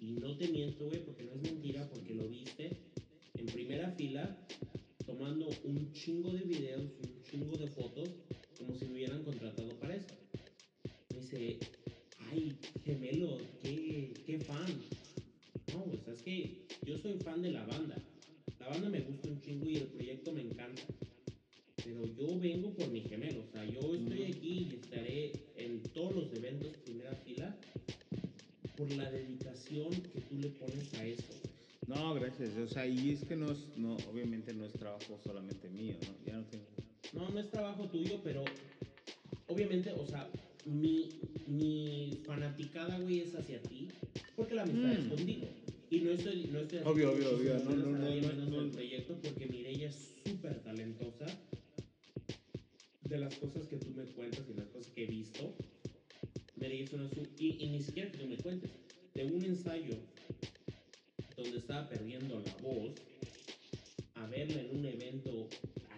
y 0.00 0.12
no 0.12 0.34
te 0.38 0.48
miento, 0.48 0.86
güey, 0.86 1.04
porque 1.04 1.24
no 1.24 1.32
es 1.34 1.42
mentira, 1.42 1.86
porque 1.90 2.14
lo 2.14 2.26
viste 2.26 2.70
en 3.38 3.46
primera 3.46 3.90
fila, 3.92 4.36
tomando 5.06 5.48
un 5.64 5.92
chingo 5.92 6.32
de 6.32 6.42
videos, 6.44 6.84
un 7.02 7.22
chingo 7.22 7.56
de 7.56 7.68
fotos, 7.68 8.10
como 8.58 8.74
si 8.74 8.84
me 8.86 8.94
hubieran 8.94 9.22
contratado 9.22 9.68
para 9.78 9.96
eso. 9.96 10.06
Me 11.10 11.20
dice, 11.20 11.58
ay, 12.30 12.56
gemelo, 12.84 13.38
qué, 13.62 14.12
qué 14.26 14.40
fan. 14.40 14.66
No, 15.72 15.84
o 15.84 16.04
sea, 16.04 16.14
es 16.14 16.22
que 16.22 16.66
yo 16.84 16.98
soy 16.98 17.18
fan 17.18 17.42
de 17.42 17.52
la 17.52 17.64
banda. 17.66 17.96
La 18.58 18.68
banda 18.68 18.88
me 18.88 19.00
gusta 19.00 19.28
un 19.28 19.40
chingo 19.40 19.68
y 19.70 19.76
el 19.76 19.86
proyecto 19.86 20.32
me 20.32 20.42
encanta. 20.42 20.82
Pero 21.84 22.06
yo 22.06 22.38
vengo 22.38 22.74
por 22.74 22.88
mi 22.88 23.00
gemelo. 23.02 23.44
O 23.44 23.52
sea, 23.52 23.64
yo 23.64 23.94
estoy 23.94 24.24
aquí 24.24 24.68
y 24.70 24.74
estaré 24.74 25.32
en 25.56 25.82
todos 25.94 26.14
los 26.14 26.32
eventos 26.34 26.76
primera 26.84 27.14
fila 27.24 27.56
por 28.76 28.92
la 28.92 29.10
dedicación 29.10 29.90
que 29.90 30.20
tú 30.20 30.38
le 30.38 30.50
pones 30.50 30.94
a 30.94 31.06
eso. 31.06 31.37
No, 31.98 32.14
gracias. 32.14 32.56
O 32.56 32.68
sea, 32.68 32.86
y 32.86 33.10
es 33.10 33.24
que 33.24 33.36
no 33.36 33.50
es, 33.50 33.58
no, 33.76 33.96
obviamente 34.10 34.52
no 34.54 34.64
es 34.64 34.72
trabajo 34.72 35.18
solamente 35.24 35.68
mío, 35.68 35.96
¿no? 36.06 36.24
Ya 36.24 36.36
no 36.38 36.44
tengo. 36.46 36.64
No, 37.12 37.28
no 37.30 37.40
es 37.40 37.50
trabajo 37.50 37.88
tuyo, 37.88 38.20
pero 38.22 38.44
obviamente, 39.48 39.90
o 39.92 40.06
sea, 40.06 40.28
mi, 40.64 41.08
mi 41.46 42.20
fanaticada, 42.24 42.98
güey, 43.00 43.20
es 43.20 43.34
hacia 43.34 43.60
ti, 43.62 43.88
porque 44.36 44.54
la 44.54 44.62
amistad 44.62 44.92
es 44.92 45.04
Mm. 45.06 45.08
contigo. 45.08 45.46
Y 45.90 46.00
no 46.00 46.10
estoy, 46.10 46.44
no 46.52 46.58
estoy 46.60 46.80
Obvio, 46.84 47.12
obvio, 47.12 47.30
obvio. 47.34 47.54
No, 47.64 47.70
no, 47.70 47.86
no, 47.98 48.32
no, 48.32 48.62
no. 48.62 48.70
proyecto, 48.72 49.18
porque 49.22 49.46
Mireia 49.46 49.88
es 49.88 50.14
súper 50.24 50.60
talentosa. 50.62 51.26
De 53.02 53.18
las 53.18 53.34
cosas 53.36 53.66
que 53.68 53.76
tú 53.78 53.88
me 53.96 54.04
cuentas 54.04 54.44
y 54.50 54.54
las 54.54 54.68
cosas 54.68 54.92
que 54.92 55.04
he 55.04 55.06
visto, 55.06 55.56
Mireia 56.56 56.84
es 56.84 56.92
una... 56.92 57.08
Y, 57.38 57.64
y 57.64 57.70
ni 57.70 57.82
siquiera 57.82 58.10
que 58.12 58.18
tú 58.18 58.26
me 58.26 58.36
cuentes, 58.36 58.70
de 59.14 59.24
un 59.24 59.42
ensayo 59.42 59.96
estaba 61.68 61.86
perdiendo 61.86 62.40
la 62.40 62.54
voz, 62.62 62.94
a 64.14 64.26
verla 64.28 64.62
en 64.62 64.78
un 64.78 64.86
evento 64.86 65.48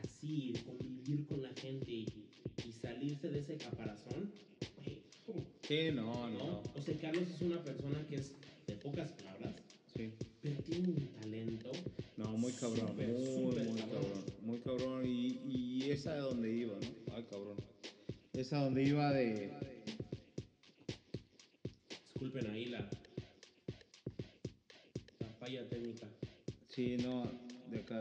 así, 0.02 0.52
convivir 0.66 1.24
con 1.28 1.42
la 1.42 1.51
gente 1.51 1.88
y, 1.92 2.06
y 2.66 2.72
salirse 2.72 3.28
de 3.30 3.38
ese 3.38 3.56
caparazón, 3.56 4.32
Sí, 5.62 5.92
no, 5.94 6.28
¿no? 6.28 6.38
no. 6.38 6.62
O 6.76 6.80
sea, 6.82 6.97
Carlos 6.98 7.22
es 7.32 7.40
una 7.42 7.62
persona 7.62 8.05
que 8.09 8.16
es 8.16 8.32
de 8.66 8.74
pocas 8.74 9.12
palabras, 9.12 9.55
Sí. 9.94 10.10
pero 10.42 10.60
tiene 10.64 10.88
un 10.88 11.06
talento. 11.20 11.70
No, 12.16 12.36
muy 12.36 12.51
cabrón, 12.55 12.97
muy, 12.97 13.06
muy 13.06 13.55
cabrón. 13.55 13.76
cabrón. 13.78 14.24
Muy 14.42 14.59
cabrón. 14.59 15.06
Y, 15.06 15.38
y 15.47 15.90
es 15.92 16.05
a 16.09 16.16
donde 16.16 16.52
iba, 16.52 16.74
¿no? 16.74 17.14
Ay, 17.14 17.24
cabrón. 17.30 17.56
Es 18.32 18.52
a 18.52 18.64
donde 18.64 18.82
iba 18.82 19.12
de, 19.12 19.52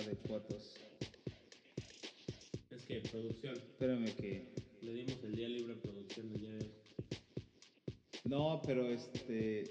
de 0.05 0.15
Cuatos. 0.17 0.73
Es 2.71 2.83
que 2.85 3.01
producción, 3.01 3.55
Espérame 3.55 4.13
que. 4.15 4.47
le 4.81 4.93
dimos 4.93 5.23
el 5.23 5.35
día 5.35 5.47
libre 5.49 5.73
a 5.73 5.81
producción 5.81 6.27
el 6.33 6.39
día 6.39 6.49
de 6.51 6.57
hoy. 6.65 6.71
No, 8.25 8.61
pero 8.65 8.87
este. 8.89 9.61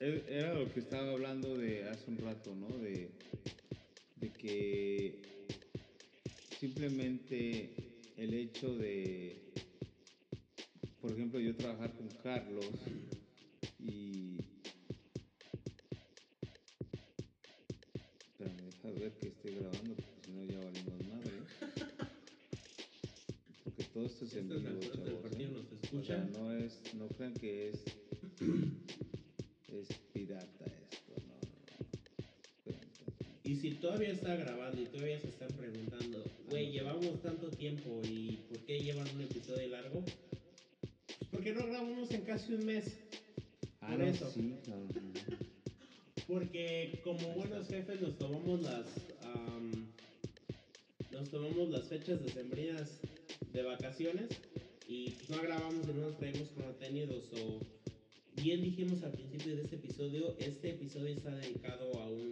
e- 0.00 0.24
Era 0.28 0.54
lo 0.54 0.72
que 0.72 0.80
estaba 0.80 1.10
hablando 1.12 1.56
de 1.56 1.88
hace 1.88 2.10
un 2.10 2.18
rato, 2.18 2.54
¿no? 2.54 2.68
De, 2.78 3.10
de 4.16 4.32
que 4.32 5.22
simplemente 6.58 7.70
el 8.16 8.34
hecho 8.34 8.74
de, 8.76 9.29
todavía 33.90 34.12
está 34.12 34.36
grabando 34.36 34.80
y 34.80 34.84
todavía 34.84 35.18
se 35.18 35.26
están 35.26 35.48
preguntando, 35.48 36.24
güey, 36.48 36.70
llevamos 36.70 37.20
tanto 37.22 37.50
tiempo 37.50 38.00
y 38.04 38.38
¿por 38.48 38.58
qué 38.60 38.78
llevan 38.78 39.08
un 39.16 39.22
episodio 39.22 39.66
largo? 39.66 40.04
Pues 40.04 41.28
porque 41.32 41.52
no 41.52 41.66
grabamos 41.66 42.08
en 42.12 42.22
casi 42.22 42.54
un 42.54 42.66
mes. 42.66 42.98
Ah, 43.80 43.88
Por 43.88 43.98
no, 43.98 44.04
eso. 44.04 44.30
sí. 44.30 44.54
Porque 46.28 47.00
como 47.02 47.34
buenos 47.34 47.66
jefes 47.66 48.00
nos 48.00 48.16
tomamos 48.16 48.62
las 48.62 48.86
am, 49.22 49.88
nos 51.10 51.28
tomamos 51.28 51.70
las 51.70 51.88
fechas 51.88 52.22
decembrinas 52.22 53.00
de 53.52 53.62
vacaciones 53.64 54.28
y 54.86 55.14
no 55.28 55.42
grabamos 55.42 55.84
y 55.88 55.94
no 55.94 56.02
nos 56.02 56.16
traemos 56.16 56.48
contenidos 56.50 57.28
o 57.32 57.58
bien 58.40 58.62
dijimos 58.62 59.02
al 59.02 59.10
principio 59.10 59.56
de 59.56 59.62
este 59.62 59.76
episodio, 59.76 60.36
este 60.38 60.70
episodio 60.70 61.08
está 61.08 61.34
dedicado 61.34 61.92
a 61.98 62.06
un 62.08 62.29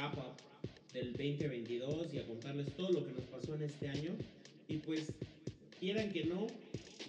wrap 0.00 0.16
up 0.16 0.36
del 0.94 1.12
2022 1.12 2.14
y 2.14 2.18
a 2.18 2.26
contarles 2.26 2.74
todo 2.74 2.90
lo 2.92 3.06
que 3.06 3.12
nos 3.12 3.24
pasó 3.24 3.54
en 3.54 3.62
este 3.62 3.88
año 3.88 4.12
y 4.66 4.78
pues 4.78 5.12
quieran 5.78 6.10
que 6.10 6.24
no 6.24 6.46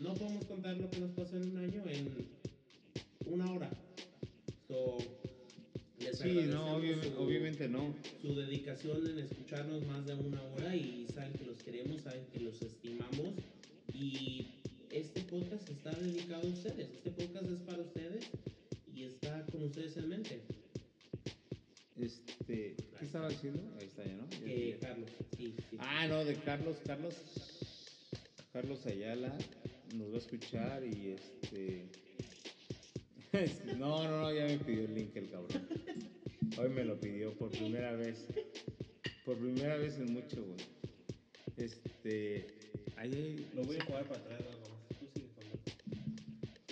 no 0.02 0.14
podemos 0.16 0.46
contar 0.46 0.78
lo 0.78 0.90
que 0.90 1.00
nos 1.00 1.12
pasó 1.12 1.38
en 1.38 1.52
un 1.52 1.58
año 1.58 1.84
en 1.88 2.28
una 3.26 3.52
hora. 3.54 3.70
So, 4.68 4.98
les 6.00 6.18
Sí, 6.18 6.32
no, 6.50 6.76
obviamente, 6.76 7.12
su- 7.12 7.22
obviamente 7.22 7.70
no. 7.70 7.94
su 8.22 8.36
dedicación 8.36 9.08
en 9.08 9.20
escucharnos 9.20 9.86
más 9.88 10.06
de 10.06 10.16
una 10.16 10.42
hora 10.44 10.76
y 10.76 11.06
saben 11.14 11.34
que 11.34 11.46
los 11.46 11.58
queremos, 11.64 12.02
saben 12.02 12.26
que 12.34 12.40
los 12.40 12.62
estimamos 12.62 13.34
y 13.94 14.48
este 14.90 15.22
podcast 15.22 15.70
está 15.70 15.92
dedicado 15.92 16.48
a 16.48 16.52
ustedes, 16.52 16.90
este 16.92 17.12
podcast 17.12 17.46
es 17.52 17.60
para 17.62 17.82
ustedes 17.84 18.26
y 18.94 19.04
está 19.04 19.46
con 19.46 19.64
ustedes 19.64 19.96
en 19.98 20.10
mente. 20.10 20.42
Este, 23.30 23.42
¿qué 23.42 23.48
estaba 23.50 23.60
diciendo? 23.62 23.62
Ahí 23.80 23.86
está 23.88 24.04
ya, 24.06 24.16
¿no? 24.16 24.30
Ya- 24.30 24.72
ya. 24.72 24.80
Carlos, 24.80 25.10
sí, 25.38 25.56
sí. 25.70 25.78
Ah, 25.80 26.08
no, 26.08 26.26
de 26.26 26.36
Carlos, 26.36 26.78
Carlos, 26.86 27.16
Carlos 28.54 28.86
Ayala 28.86 29.38
nos 29.96 30.12
va 30.12 30.16
a 30.16 30.18
escuchar 30.18 30.84
y 30.86 31.10
este... 31.12 31.90
No, 33.78 34.04
no, 34.04 34.22
no, 34.22 34.34
ya 34.34 34.46
me 34.46 34.58
pidió 34.58 34.86
el 34.86 34.94
link 34.94 35.16
el 35.16 35.30
cabrón. 35.30 35.68
Hoy 36.58 36.70
me 36.70 36.84
lo 36.84 37.00
pidió 37.00 37.34
por 37.38 37.50
primera 37.50 37.94
vez. 37.94 38.26
Por 39.26 39.38
primera 39.38 39.78
vez 39.78 39.96
en 39.98 40.12
mucho, 40.14 40.44
güey. 40.44 40.60
Este... 41.58 42.46
Ahí, 42.98 43.50
Lo 43.56 43.64
voy 43.64 43.78
a 43.78 43.86
jugar 43.86 44.06
para 44.08 44.20
atrás 44.22 44.42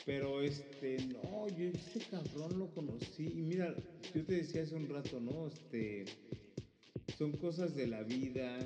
Pero 0.05 0.41
este, 0.41 0.97
no, 1.05 1.47
yo 1.49 1.65
este 1.69 1.99
cabrón 2.11 2.59
lo 2.59 2.67
conocí. 2.73 3.23
Y 3.23 3.41
mira, 3.41 3.73
yo 4.13 4.23
te 4.25 4.33
decía 4.33 4.63
hace 4.63 4.75
un 4.75 4.89
rato, 4.89 5.19
¿no? 5.19 5.47
Este, 5.47 6.05
son 7.19 7.33
cosas 7.33 7.75
de 7.75 7.85
la 7.85 8.01
vida. 8.03 8.57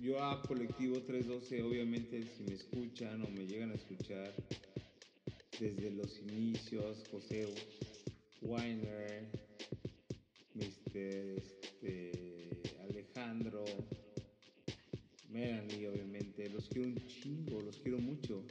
Yo 0.00 0.24
a 0.24 0.40
Colectivo 0.40 1.02
312, 1.02 1.62
obviamente, 1.62 2.24
si 2.24 2.42
me 2.44 2.54
escuchan 2.54 3.22
o 3.22 3.28
me 3.28 3.46
llegan 3.46 3.70
a 3.70 3.74
escuchar 3.74 4.32
desde 5.60 5.90
los 5.90 6.18
inicios, 6.20 7.04
José 7.10 7.46
Weiner, 8.40 9.26
Mr. 10.54 10.96
Este, 10.96 12.62
Alejandro, 12.88 13.66
Melanie, 15.28 15.86
obviamente, 15.86 16.48
los 16.48 16.66
quiero 16.70 16.88
un 16.88 17.06
chingo, 17.06 17.60
los 17.60 17.76
quiero 17.76 17.98
mucho. 17.98 18.42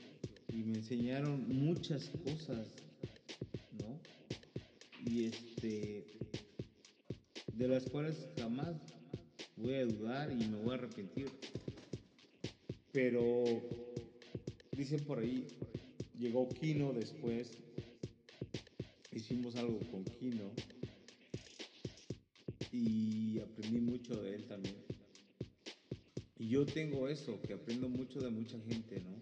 Y 0.49 0.57
me 0.57 0.77
enseñaron 0.77 1.49
muchas 1.49 2.11
cosas, 2.23 2.67
¿no? 3.79 3.99
Y 5.03 5.25
este, 5.25 6.06
de 7.67 7.73
las 7.73 7.89
cuales 7.89 8.15
jamás 8.37 8.77
voy 9.57 9.73
a 9.73 9.85
dudar 9.85 10.31
y 10.31 10.35
me 10.47 10.57
voy 10.57 10.71
a 10.71 10.75
arrepentir. 10.75 11.29
Pero, 12.93 13.43
dicen 14.71 15.03
por 15.03 15.19
ahí, 15.19 15.45
llegó 16.17 16.47
Kino 16.47 16.93
después, 16.93 17.51
hicimos 19.11 19.57
algo 19.57 19.79
con 19.91 20.05
Kino 20.05 20.53
y 22.71 23.39
aprendí 23.39 23.81
mucho 23.81 24.15
de 24.15 24.35
él 24.35 24.47
también. 24.47 24.77
Y 26.39 26.47
yo 26.47 26.65
tengo 26.65 27.09
eso, 27.09 27.41
que 27.41 27.53
aprendo 27.53 27.89
mucho 27.89 28.21
de 28.21 28.29
mucha 28.29 28.57
gente, 28.61 29.01
¿no? 29.01 29.17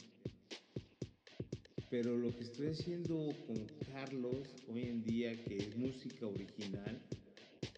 Pero 1.90 2.16
lo 2.16 2.36
que 2.36 2.44
estoy 2.44 2.68
haciendo 2.68 3.16
con 3.48 3.66
Carlos 3.92 4.50
hoy 4.68 4.84
en 4.84 5.04
día, 5.04 5.44
que 5.46 5.58
es 5.58 5.76
música 5.76 6.28
original, 6.28 7.02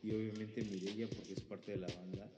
y 0.03 0.11
obviamente 0.11 0.63
Mireia 0.63 1.07
porque 1.07 1.33
es 1.33 1.41
parte 1.41 1.71
de 1.71 1.77
la 1.77 1.87
banda, 1.87 2.29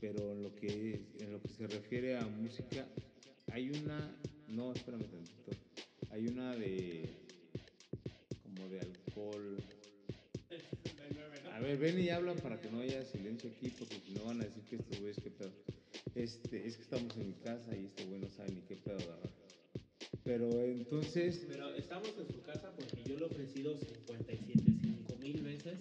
pero 0.00 0.32
en 0.32 0.42
lo 0.42 0.54
que, 0.54 1.00
en 1.18 1.32
lo 1.32 1.40
que 1.40 1.48
se 1.48 1.66
refiere 1.66 2.16
a 2.16 2.26
música, 2.26 2.86
hay 3.52 3.70
una, 3.70 4.16
no, 4.48 4.72
espérame 4.72 5.04
tantito, 5.04 5.52
hay 6.10 6.26
una 6.26 6.54
de, 6.56 7.08
como 8.42 8.68
de 8.68 8.80
alcohol. 8.80 9.56
A 11.52 11.60
ver, 11.60 11.78
ven 11.78 12.00
y 12.00 12.10
habla 12.10 12.34
para 12.34 12.60
que 12.60 12.70
no 12.70 12.80
haya 12.80 13.04
silencio 13.04 13.50
aquí, 13.50 13.70
porque 13.78 14.00
si 14.04 14.12
no 14.12 14.24
van 14.24 14.40
a 14.40 14.44
decir 14.44 14.64
que 14.64 14.76
estos 14.76 14.98
güeyes, 14.98 15.16
qué 15.22 15.30
pedo. 15.30 15.52
Este, 16.14 16.66
es 16.66 16.76
que 16.76 16.82
estamos 16.82 17.16
en 17.16 17.28
mi 17.28 17.34
casa 17.34 17.76
y 17.76 17.86
este 17.86 18.04
güey 18.06 18.20
no 18.20 18.28
sabe 18.28 18.50
ni 18.50 18.60
qué 18.62 18.76
pedo 18.76 18.96
agarrar. 18.96 19.30
Pero 20.24 20.50
entonces, 20.64 21.46
Pero 21.48 21.74
estamos 21.74 22.10
en 22.18 22.26
su 22.26 22.42
casa 22.42 22.72
porque 22.74 23.02
yo 23.04 23.16
le 23.16 23.22
he 23.22 23.26
ofrecido 23.26 23.76
57 23.78 24.62
mil 25.20 25.42
veces 25.42 25.78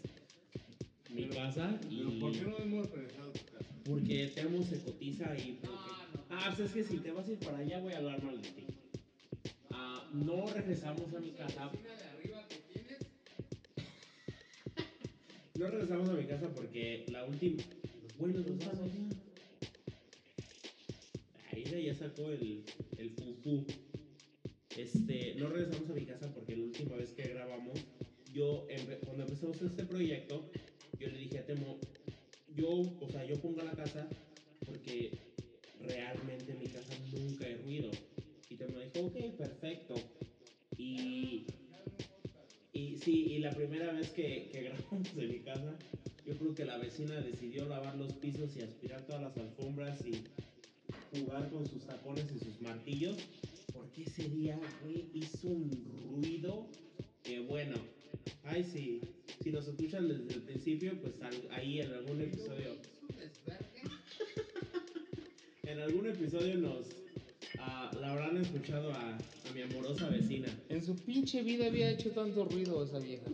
mi 1.14 1.28
casa 1.28 1.80
y 1.90 1.98
no 1.98 2.58
hemos 2.60 2.90
regresado 2.92 3.30
a 3.30 3.34
tu 3.34 3.46
casa? 3.46 3.70
porque 3.86 4.28
Termo 4.34 4.64
se 4.64 4.80
cotiza 4.82 5.36
y 5.38 5.60
porque... 5.62 5.92
Ah, 6.30 6.54
pues 6.56 6.70
es 6.70 6.74
que 6.76 6.84
si 6.84 6.98
te 7.00 7.12
vas 7.12 7.28
a 7.28 7.32
ir 7.32 7.40
para 7.40 7.58
allá 7.60 7.80
voy 7.80 7.94
a 7.94 7.98
hablar 7.98 8.24
mal 8.24 8.42
de 8.42 8.50
ti. 8.50 8.66
Ah, 9.72 10.10
no 10.14 10.46
regresamos 10.48 11.14
a 11.14 11.20
mi 11.20 11.32
casa. 11.32 11.70
No 15.56 15.68
regresamos 15.70 16.10
a 16.10 16.14
mi 16.14 16.26
casa 16.26 16.50
porque 16.54 17.06
la 17.10 17.26
última... 17.26 17.62
Bueno, 18.18 18.40
los 18.40 18.58
vasos 18.60 18.92
ya. 18.94 19.10
Ahí 21.52 21.64
de 21.66 21.84
ya 21.84 21.94
sacó 21.94 22.32
el, 22.32 22.64
el 22.98 23.10
fufu. 23.12 23.66
Este, 24.76 25.36
no 25.36 25.50
regresamos 25.50 25.90
a 25.90 25.94
mi 25.94 26.06
casa 26.06 26.34
porque 26.34 26.56
la 26.56 26.64
última 26.64 26.96
vez 26.96 27.12
que 27.12 27.24
grabamos, 27.28 27.80
yo, 28.34 28.68
empe- 28.70 29.00
cuando 29.06 29.24
empezamos 29.24 29.62
este 29.62 29.84
proyecto, 29.86 30.50
yo 31.00 31.08
le 31.08 31.18
dije 31.18 31.40
a 31.40 31.46
Temo, 31.46 31.80
yo, 32.56 32.70
o 33.00 33.10
sea, 33.10 33.26
yo 33.26 33.40
pongo 33.42 33.62
la 33.64 33.72
casa 33.72 34.08
porque 34.66 35.12
realmente 35.82 36.52
en 36.52 36.60
mi 36.60 36.68
casa 36.68 36.94
nunca 37.12 37.46
hay 37.46 37.56
ruido. 37.56 37.92
Y 38.50 38.56
Temo 38.56 38.80
dijo, 38.80 39.08
ok, 39.08 39.38
perfecto. 39.38 39.96
Y, 40.78 41.46
y 42.72 42.98
sí, 42.98 43.26
y 43.34 43.40
la 43.40 43.52
primera 43.52 43.92
vez 43.92 44.10
que, 44.12 44.50
que 44.52 44.64
grabamos 44.64 45.08
en 45.18 45.30
mi 45.30 45.40
casa, 45.40 45.78
yo 46.26 46.38
creo 46.38 46.56
que 46.56 46.66
la 46.66 46.78
vecina 46.78 47.20
decidió 47.22 47.66
lavar 47.68 47.96
los 47.96 48.14
pisos 48.14 48.56
y 48.56 48.62
aspirar 48.62 49.06
todas 49.06 49.22
las 49.22 49.38
alfombras 49.38 50.06
y 50.06 50.24
jugar 51.12 51.50
con 51.50 51.68
sus 51.68 51.86
tacones 51.86 52.26
y 52.36 52.40
sus 52.40 52.62
martillos. 52.62 53.18
Porque 53.74 54.04
ese 54.04 54.30
día, 54.30 54.60
güey, 54.84 55.10
hizo 55.14 55.50
un 55.50 55.70
ruido 56.12 56.68
que 57.24 57.40
bueno. 57.42 57.76
Ay, 58.44 58.64
sí. 58.64 59.02
Si 59.42 59.52
nos 59.52 59.68
escuchan 59.68 60.08
desde 60.08 60.36
el 60.36 60.42
principio, 60.44 60.94
pues 61.02 61.14
ahí 61.52 61.82
en 61.82 61.94
algún 61.94 62.22
episodio. 62.22 62.76
En 65.66 65.80
algún 65.80 66.06
episodio 66.06 66.58
nos, 66.58 66.88
Ah, 67.60 67.90
la 68.00 68.12
habrán 68.12 68.38
escuchado 68.38 68.92
a, 68.92 69.16
a 69.18 69.54
mi 69.54 69.62
amorosa 69.62 70.10
vecina. 70.10 70.48
En 70.70 70.84
su 70.84 70.96
pinche 70.96 71.44
vida 71.44 71.68
había 71.68 71.92
hecho 71.92 72.12
tanto 72.12 72.46
ruido 72.46 72.84
esa 72.84 73.00
vieja. 73.00 73.26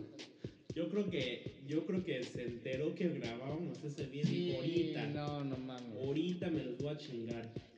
Yo 0.74 0.88
creo 0.88 1.10
que, 1.10 1.54
yo 1.66 1.84
creo 1.84 2.04
que 2.04 2.22
se 2.22 2.44
enteró 2.44 2.94
que 2.94 3.08
grabábamos 3.08 3.82
ese 3.82 4.06
video 4.06 4.30
dijo, 4.30 4.56
ahorita, 4.58 5.06
no, 5.08 5.44
no 5.44 5.56
mames. 5.56 5.96
ahorita 5.96 6.50
me 6.50 6.62
los 6.62 6.78
voy 6.78 6.88
a 6.94 6.98
chingar. 6.98 7.69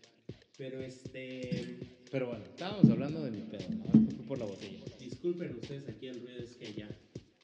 Pero 0.59 0.81
este, 0.81 1.79
Pero 2.11 2.29
bueno, 2.29 2.45
estábamos 2.45 2.91
hablando 2.91 3.25
de 3.25 3.31
mi 3.31 3.43
pedo, 3.43 3.69
¿no? 3.71 3.91
Fui 3.93 4.25
por 4.27 4.39
la 4.39 4.45
botella. 4.45 4.85
disculpen 4.99 5.57
ustedes 5.61 5.89
aquí 5.89 6.07
el 6.09 6.21
ruido, 6.21 6.43
es 6.43 6.57
que 6.57 6.73
ya. 6.75 6.89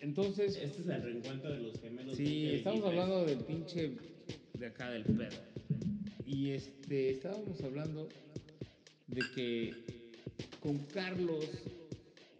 Entonces, 0.00 0.56
Este 0.56 0.82
es 0.82 0.88
el 0.88 1.02
reencuentro 1.02 1.50
de 1.50 1.58
los 1.58 1.80
gemelos. 1.80 2.16
sí, 2.16 2.46
estamos 2.54 2.84
hablando 2.84 3.24
del 3.24 3.38
pinche 3.38 3.92
de 4.54 4.66
acá 4.66 4.90
del 4.90 5.04
pedo. 5.04 5.36
Y 6.26 6.50
este, 6.50 7.10
estábamos 7.10 7.60
hablando 7.62 8.08
de 9.06 9.22
que 9.34 9.74
con 10.60 10.78
Carlos 10.92 11.46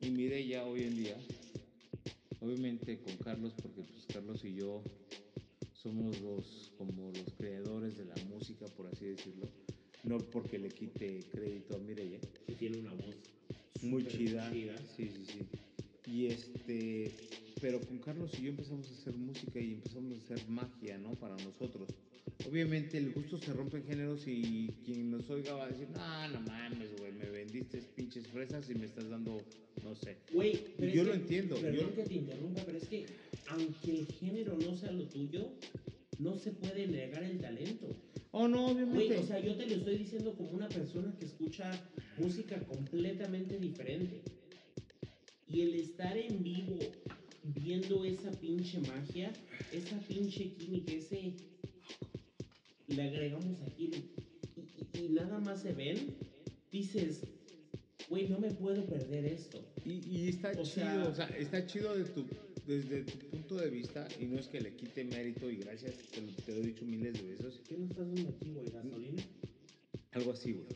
y 0.01 0.11
Mireya 0.11 0.65
hoy 0.65 0.83
en 0.83 0.97
día, 0.97 1.17
obviamente 2.41 2.99
con 3.01 3.17
Carlos, 3.17 3.55
porque 3.61 3.83
pues 3.83 4.07
Carlos 4.13 4.45
y 4.45 4.55
yo 4.55 4.83
somos 5.73 6.21
los 6.21 6.73
como 6.77 7.11
los 7.11 7.33
creadores 7.37 7.97
de 7.97 8.05
la 8.05 8.15
música, 8.29 8.67
por 8.77 8.87
así 8.87 9.07
decirlo. 9.07 9.49
No 10.05 10.19
porque 10.19 10.59
le 10.59 10.69
quite 10.69 11.21
crédito 11.31 11.77
a 11.77 11.79
Mireya. 11.79 12.19
Que 12.47 12.55
tiene 12.55 12.79
una 12.79 12.93
voz 12.93 13.17
muy 13.83 14.03
súper 14.03 14.19
chida. 14.19 14.51
Sí, 14.97 15.09
sí, 15.15 15.25
sí. 15.27 15.39
Y 16.11 16.27
este, 16.27 17.11
pero 17.61 17.81
con 17.81 17.99
Carlos 17.99 18.31
y 18.39 18.43
yo 18.45 18.49
empezamos 18.51 18.89
a 18.91 18.95
hacer 18.95 19.15
música 19.15 19.61
y 19.61 19.73
empezamos 19.75 20.15
a 20.19 20.35
hacer 20.35 20.49
magia, 20.49 20.99
¿no? 20.99 21.11
Para 21.13 21.37
nosotros. 21.37 21.89
Obviamente 22.49 22.97
el 22.99 23.13
gusto 23.13 23.37
se 23.39 23.53
rompe 23.53 23.79
en 23.79 23.85
géneros 23.85 24.23
y 24.27 24.69
quien 24.85 25.11
nos 25.11 25.29
oiga 25.29 25.55
va 25.55 25.65
a 25.67 25.69
decir, 25.69 25.89
no, 25.91 26.29
no 26.29 26.41
mames, 26.43 26.97
güey, 26.99 27.13
me 27.13 27.29
vendiste 27.31 27.83
pinches 27.97 28.27
fresas 28.29 28.71
y 28.71 28.75
me 28.75 28.87
estás 28.87 29.09
dando, 29.11 29.43
no 29.83 29.95
sé. 29.97 30.17
Güey, 30.33 30.59
pero 30.79 30.93
yo 30.93 31.05
lo 31.05 31.13
que- 31.13 31.19
entiendo, 31.19 31.57
Perdón 31.57 31.89
yo- 31.91 31.95
que 31.95 32.03
te 32.05 32.15
interrumpa, 32.15 32.63
pero 32.65 32.79
es 32.79 32.89
que 32.89 33.07
aunque 33.49 33.91
el 33.99 34.07
género 34.07 34.57
no 34.57 34.77
sea 34.77 34.93
lo 34.93 35.05
tuyo, 35.09 35.51
no 36.19 36.39
se 36.39 36.53
puede 36.53 36.87
negar 36.87 37.23
el 37.23 37.39
talento. 37.39 37.89
Oh, 38.33 38.49
no, 38.49 38.67
obviamente. 38.67 39.07
Güey, 39.07 39.19
o 39.19 39.27
sea, 39.27 39.41
yo 39.41 39.57
te 39.57 39.67
lo 39.67 39.75
estoy 39.77 39.99
diciendo 39.99 40.35
como 40.35 40.51
una 40.51 40.69
persona 40.69 41.15
que 41.19 41.25
escucha 41.25 41.71
música 42.19 42.59
completamente 42.67 43.59
diferente. 43.59 44.23
Y 45.47 45.63
el 45.63 45.75
estar 45.77 46.17
en 46.17 46.43
vivo 46.43 46.79
viendo 47.43 48.05
esa 48.05 48.31
pinche 48.33 48.79
magia, 48.81 49.33
esa 49.73 49.99
pinche 50.01 50.53
química, 50.55 50.93
ese... 50.93 51.35
Le 52.89 53.03
agregamos 53.03 53.61
aquí 53.63 53.91
y, 54.97 54.99
y- 55.01 55.05
y 55.05 55.09
nada 55.11 55.39
más 55.41 55.61
se 55.63 55.73
ven, 55.75 56.15
dices, 56.73 57.21
güey, 58.09 58.27
no 58.29 58.39
me 58.39 58.51
puedo 58.51 58.85
perder 58.87 59.27
esto. 59.27 59.63
Y, 59.85 60.01
y 60.09 60.29
está 60.31 60.51
O 60.51 60.63
chido, 60.63 60.65
sea- 60.67 61.09
o 61.09 61.15
sea, 61.15 61.27
está 61.39 61.67
chido 61.67 61.95
de 61.97 62.05
tu, 62.05 62.27
desde 62.69 63.03
tu 63.05 63.27
punto 63.29 63.57
de 63.57 63.71
vista, 63.71 64.07
y 64.21 64.27
no 64.27 64.39
es 64.39 64.47
que 64.49 64.61
le 64.61 64.75
quite 64.77 65.03
mérito, 65.05 65.51
y 65.51 65.57
gracias, 65.57 65.97
te 66.13 66.21
lo, 66.21 66.33
te 66.33 66.53
lo 66.53 66.59
he 66.59 66.67
dicho 66.67 66.85
miles 66.85 67.15
de 67.15 67.23
veces, 67.31 67.61
¿Qué 67.67 67.79
nos 67.79 67.91
estás 67.91 68.07
dando 68.15 68.29
aquí, 68.29 68.51
güey? 68.53 68.67
¿Gasolina? 68.71 69.23
algo 70.13 70.33
así, 70.33 70.53
güey. 70.53 70.67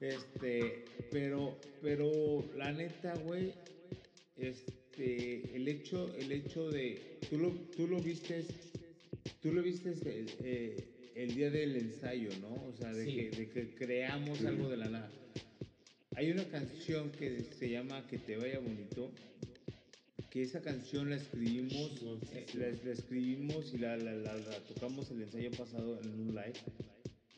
Este, 0.00 0.84
pero, 1.10 1.56
pero 1.80 2.44
la 2.56 2.72
neta, 2.72 3.14
güey, 3.24 3.52
este, 4.36 5.54
el 5.56 5.68
hecho, 5.68 6.12
el 6.16 6.32
hecho 6.32 6.70
de, 6.70 7.18
tú 7.30 7.38
lo, 7.38 7.50
tú 7.76 7.86
lo 7.86 8.00
vistes, 8.00 8.46
tú 9.40 9.52
lo 9.52 9.62
vistes 9.62 10.04
el, 10.04 10.26
eh, 10.44 10.76
el 11.14 11.34
día 11.34 11.50
del 11.50 11.76
ensayo, 11.76 12.30
¿no? 12.40 12.52
O 12.68 12.74
sea, 12.76 12.92
de, 12.92 13.04
Sí. 13.04 13.14
que, 13.14 13.30
de 13.30 13.48
que 13.50 13.74
creamos 13.74 14.44
algo 14.44 14.68
de 14.68 14.76
la 14.76 14.88
nada. 14.88 15.12
Hay 16.16 16.30
una 16.30 16.44
canción 16.48 17.10
que 17.10 17.42
se 17.58 17.70
llama 17.70 18.06
Que 18.06 18.18
te 18.18 18.36
vaya 18.36 18.58
bonito, 18.60 19.10
que 20.30 20.42
esa 20.42 20.60
canción 20.60 21.10
la 21.10 21.16
escribimos, 21.16 21.90
eh, 22.32 22.46
la, 22.54 22.68
la 22.84 22.92
escribimos 22.92 23.72
y 23.74 23.78
la, 23.78 23.96
la, 23.96 24.12
la- 24.14 24.36
la 24.36 24.58
tocamos 24.66 25.10
el 25.10 25.22
ensayo 25.22 25.50
pasado 25.52 26.00
en 26.00 26.08
un 26.20 26.28
live, 26.28 26.54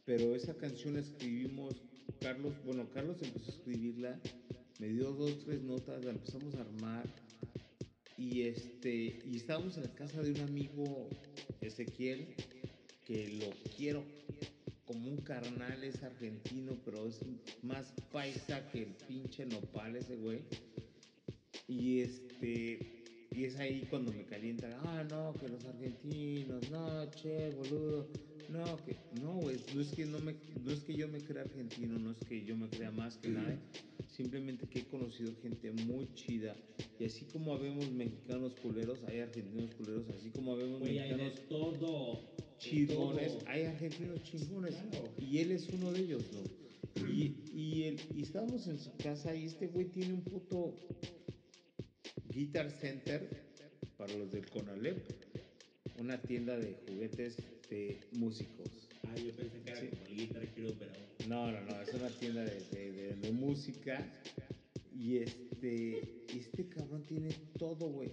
pero 0.04 0.34
esa 0.34 0.54
canción 0.56 0.94
la 0.94 1.00
escribimos, 1.00 1.74
Carlos, 2.20 2.52
bueno, 2.64 2.88
Carlos 2.92 3.16
empezó 3.22 3.50
a 3.50 3.54
escribirla, 3.54 4.20
me 4.80 4.88
dio 4.88 5.12
dos, 5.12 5.44
tres 5.44 5.62
notas, 5.62 6.04
la 6.04 6.10
empezamos 6.10 6.54
a 6.56 6.60
armar 6.62 7.04
y 8.18 8.42
este, 8.42 9.20
y 9.24 9.36
estábamos 9.36 9.76
en 9.76 9.84
la 9.84 9.94
casa 9.94 10.22
de 10.22 10.30
un 10.32 10.40
amigo, 10.40 11.08
Ezequiel, 11.60 12.34
que 13.04 13.28
lo 13.40 13.50
quiero 13.76 14.04
como 14.86 15.08
un 15.08 15.18
carnal, 15.18 15.82
es 15.82 16.02
argentino, 16.02 16.76
pero 16.84 17.06
es 17.06 17.20
más 17.62 17.92
paisa 18.12 18.68
que 18.70 18.82
el 18.82 18.94
pinche 19.08 19.46
nopal 19.46 19.96
ese 19.96 20.16
güey. 20.16 20.40
Y 21.68 22.00
este, 22.00 23.04
y 23.30 23.44
es 23.44 23.56
ahí 23.58 23.86
cuando 23.90 24.12
me 24.12 24.24
calientan, 24.24 24.72
ah, 24.84 25.04
no, 25.10 25.32
que 25.34 25.48
los 25.48 25.64
argentinos, 25.64 26.70
no, 26.70 27.10
che, 27.10 27.50
boludo, 27.50 28.08
no, 28.48 28.76
que, 28.84 28.96
no, 29.20 29.34
güey, 29.40 29.56
no 29.74 29.80
es 29.80 29.88
que 29.88 30.04
no 30.04 30.18
me, 30.20 30.36
no 30.62 30.70
es 30.70 30.80
que 30.80 30.94
yo 30.94 31.08
me 31.08 31.18
crea 31.20 31.42
argentino, 31.42 31.98
no 31.98 32.12
es 32.12 32.18
que 32.18 32.44
yo 32.44 32.56
me 32.56 32.68
crea 32.68 32.90
más 32.90 33.16
que 33.16 33.30
nada, 33.30 33.58
simplemente 34.08 34.66
que 34.68 34.80
he 34.80 34.84
conocido 34.84 35.34
gente 35.42 35.72
muy 35.72 36.12
chida, 36.14 36.54
y 37.00 37.06
así 37.06 37.24
como 37.32 37.54
habemos 37.54 37.90
mexicanos 37.90 38.54
culeros, 38.62 39.02
hay 39.08 39.20
argentinos 39.20 39.74
culeros, 39.74 40.04
así 40.10 40.30
como 40.30 40.52
habemos 40.52 40.80
Güey, 40.80 40.98
hay 40.98 41.10
de 41.10 41.16
mexicanos 41.16 41.48
todo. 41.48 42.34
Chingones, 42.64 43.32
hay 43.46 43.62
argentinos 43.64 44.22
chingones, 44.22 44.74
Claro. 44.90 45.12
y 45.18 45.38
él 45.38 45.52
es 45.52 45.68
uno 45.68 45.92
de 45.92 46.00
ellos, 46.00 46.22
¿no? 46.32 47.08
Y, 47.08 47.36
y, 47.52 47.82
él- 47.84 48.00
y 48.14 48.22
estábamos 48.22 48.66
en 48.68 48.78
su 48.78 48.96
casa 48.96 49.34
y 49.34 49.44
este 49.46 49.66
güey 49.68 49.86
tiene 49.86 50.14
un 50.14 50.22
puto 50.22 50.74
Guitar 52.28 52.70
Center 52.70 53.28
para 53.96 54.12
los 54.14 54.30
del 54.32 54.48
Conalep, 54.48 54.98
una 55.98 56.20
tienda 56.20 56.56
de 56.56 56.74
juguetes 56.88 57.36
de 57.70 58.00
músicos. 58.12 58.88
Ah, 59.04 59.14
yo 59.16 59.32
pensé 59.34 59.60
que 59.62 59.70
era 59.70 59.80
Sí. 59.80 59.86
como 59.88 60.06
el 60.06 60.16
Guitar 60.16 60.48
Hero, 60.56 60.74
pero. 60.78 60.92
No, 61.28 61.50
no, 61.50 61.60
no, 61.62 61.80
es 61.80 61.94
una 61.94 62.08
tienda 62.10 62.44
de, 62.44 62.60
de- 62.72 62.92
de- 62.92 63.14
de 63.16 63.32
música. 63.32 64.04
Y 64.96 65.18
este, 65.18 66.24
este 66.36 66.68
cabrón 66.68 67.02
tiene 67.02 67.30
todo, 67.58 67.88
güey. 67.88 68.10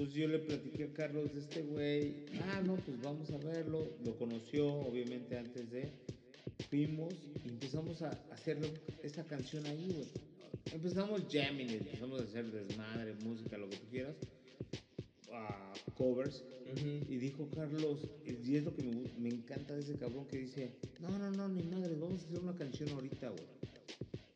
Pues 0.00 0.14
yo 0.14 0.26
le 0.28 0.38
platiqué 0.38 0.84
a 0.84 0.92
Carlos 0.94 1.30
de 1.34 1.40
este 1.40 1.60
güey. 1.60 2.24
Ah, 2.40 2.62
no, 2.64 2.76
pues 2.76 3.02
vamos 3.02 3.30
a 3.32 3.36
verlo. 3.36 3.86
Lo 4.02 4.16
conoció, 4.16 4.66
obviamente, 4.66 5.36
antes 5.36 5.70
de. 5.70 5.90
Fuimos 6.70 7.12
y 7.44 7.50
empezamos 7.50 8.00
a 8.00 8.08
hacerlo, 8.32 8.66
esa 9.02 9.24
canción 9.24 9.66
ahí, 9.66 9.92
güey. 9.92 10.08
Empezamos 10.72 11.26
jamming, 11.30 11.68
empezamos 11.68 12.18
a 12.18 12.24
hacer 12.24 12.50
desmadre, 12.50 13.12
música, 13.22 13.58
lo 13.58 13.68
que 13.68 13.76
tú 13.76 13.86
quieras. 13.90 14.16
ah, 15.34 15.74
covers. 15.98 16.44
Y 17.06 17.18
dijo 17.18 17.50
Carlos, 17.54 18.00
y 18.24 18.56
es 18.56 18.64
lo 18.64 18.74
que 18.74 18.82
me, 18.82 19.02
me 19.18 19.28
encanta 19.28 19.74
de 19.74 19.80
ese 19.82 19.98
cabrón 19.98 20.26
que 20.28 20.38
dice, 20.38 20.70
no, 21.00 21.10
no, 21.18 21.30
no, 21.30 21.46
ni 21.46 21.62
madre, 21.64 21.94
vamos 21.96 22.22
a 22.22 22.26
hacer 22.26 22.38
una 22.38 22.54
canción 22.54 22.88
ahorita, 22.88 23.28
güey. 23.28 23.44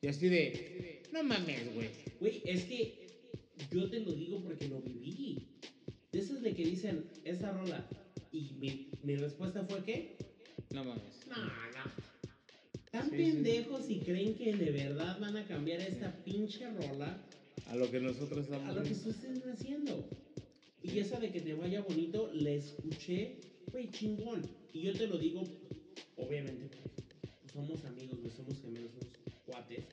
Y 0.03 0.09
así 0.09 0.28
de, 0.28 1.05
no 1.11 1.23
mames, 1.23 1.74
güey. 1.74 1.89
Güey, 2.20 2.43
es 2.45 2.65
que 2.65 3.05
yo 3.70 3.89
te 3.89 4.01
lo 4.01 4.12
digo 4.12 4.43
porque 4.43 4.69
lo 4.69 4.82
viví. 4.82 5.53
De 6.45 6.55
que 6.55 6.62
dicen 6.62 7.07
esa 7.25 7.53
rola. 7.53 7.89
Y 8.31 8.53
mi, 8.61 8.91
mi 9.03 9.16
respuesta 9.16 9.65
fue 9.65 9.83
que. 9.83 10.19
No 10.75 10.85
mames. 10.85 11.27
No, 11.27 11.37
no. 11.43 11.51
Tan 12.91 13.09
Sí, 13.09 13.16
sí. 13.16 13.16
pendejos 13.16 13.89
y 13.89 14.01
creen 14.01 14.35
que 14.35 14.55
de 14.55 14.71
verdad 14.71 15.19
van 15.21 15.39
a 15.39 15.47
cambiar 15.47 15.81
esta 15.81 16.12
pinche 16.23 16.71
rola 16.71 17.19
A 17.71 17.77
lo 17.77 17.91
que 17.91 17.99
nosotros 17.99 18.41
a 18.51 18.57
estamos 18.57 18.77
lo 18.77 18.83
que 18.83 18.95
tú 18.95 19.09
estés 19.09 19.47
haciendo. 19.47 20.07
Y 20.83 20.99
esa 20.99 21.19
de 21.19 21.33
que 21.33 21.41
te 21.41 21.55
vaya 21.55 21.81
bonito, 21.81 22.31
la 22.35 22.51
escuché, 22.51 23.39
güey, 23.73 23.91
chingón. 23.91 24.43
Y 24.75 24.83
yo 24.83 24.93
te 24.93 25.07
lo 25.07 25.16
digo, 25.16 25.43
obviamente, 26.16 26.69
pues, 26.69 27.53
somos 27.55 27.83
amigos, 27.87 28.21
güey, 28.21 28.31
somos 28.37 28.61
gemelos, 28.61 28.91
somos 28.93 29.39
cuates. 29.47 29.85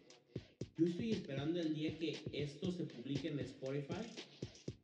Yo 0.77 0.85
estoy 0.85 1.11
esperando 1.13 1.61
el 1.61 1.73
día 1.73 1.97
que 1.97 2.17
esto 2.33 2.73
se 2.73 2.83
publique 2.83 3.29
en 3.29 3.39
Spotify 3.39 4.03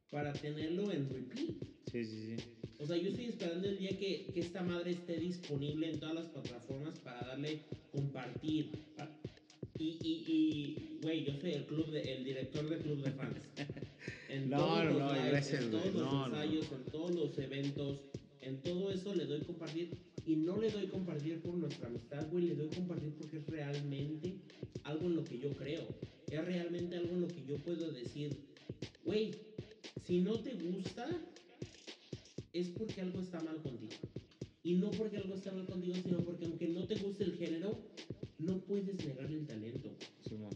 para 0.10 0.34
tenerlo 0.34 0.92
en 0.92 1.10
repeat. 1.10 1.56
Sí, 1.92 2.06
sí, 2.06 2.36
sí. 2.38 2.44
O 2.80 2.86
sea, 2.86 2.96
yo 2.98 3.10
estoy 3.10 3.26
esperando 3.26 3.68
el 3.68 3.78
día 3.78 3.90
que, 3.98 4.28
que 4.34 4.40
esta 4.40 4.62
madre 4.62 4.92
esté 4.92 5.18
disponible 5.20 5.90
en 5.90 6.00
todas 6.00 6.16
las 6.16 6.26
plataformas 6.28 7.00
para 7.00 7.22
darle 7.28 7.62
compartir. 7.92 8.72
Pa- 8.96 9.10
Y, 9.80 9.98
y, 10.02 10.24
y, 10.28 11.00
güey, 11.02 11.24
yo 11.26 11.34
soy 11.40 11.52
el 11.54 11.66
club 11.66 11.90
de, 11.92 12.02
el 12.02 12.24
director 12.24 12.68
del 12.70 12.80
club 12.80 13.04
de 13.04 13.12
fans. 13.12 13.38
En 14.30 14.50
No, 14.50 14.58
todos 14.58 14.78
no, 14.84 14.90
los 14.92 15.00
no, 15.00 15.14
lives, 15.14 15.30
gracias, 15.32 15.64
en 15.64 15.72
todos 15.72 15.86
los 15.86 15.96
No, 15.96 16.28
no. 16.28 16.42
ensayos, 16.42 16.66
en 16.72 16.92
todos 16.92 17.12
los 17.16 17.40
eventos, 17.40 18.02
en 18.42 18.62
todo 18.62 18.92
eso 18.92 19.16
le 19.16 19.26
doy 19.26 19.40
compartir. 19.42 19.90
Y 20.26 20.36
no 20.36 20.58
le 20.60 20.70
doy 20.70 20.88
compartir 20.88 21.42
por 21.42 21.54
nuestra 21.56 21.88
amistad, 21.88 22.28
güey, 22.30 22.46
le 22.48 22.56
doy 22.56 22.68
compartir 22.68 23.14
porque 23.18 23.38
es 23.38 23.48
realmente 23.48 24.36
algo 24.84 25.06
en 25.08 25.16
lo 25.16 25.24
que 25.24 25.40
yo 25.40 25.52
creo. 25.52 25.88
Es 26.30 26.46
realmente 26.46 26.98
algo 26.98 27.14
en 27.16 27.22
lo 27.22 27.28
que 27.30 27.46
yo 27.48 27.58
puedo 27.58 27.90
decir, 27.94 28.36
güey, 29.06 29.32
si 30.06 30.20
no 30.22 30.40
te 30.40 30.54
gusta, 30.56 31.08
es 32.54 32.68
porque 32.70 33.02
algo 33.02 33.20
está 33.22 33.40
mal 33.42 33.62
contigo. 33.62 33.92
Y 34.64 34.76
no 34.76 34.92
porque 34.92 35.18
algo 35.18 35.36
está 35.36 35.52
mal 35.52 35.66
contigo, 35.66 35.96
sino 36.04 36.20
porque 36.20 36.46
aunque 36.46 36.68
no 36.68 36.86
te 36.86 36.96
guste 36.96 37.24
el 37.24 37.38
género, 37.38 37.78
no 38.40 38.60
puedes 38.60 38.96
negarle 39.06 39.38
el 39.40 39.48
talento. 39.48 39.90
Simón. 40.28 40.52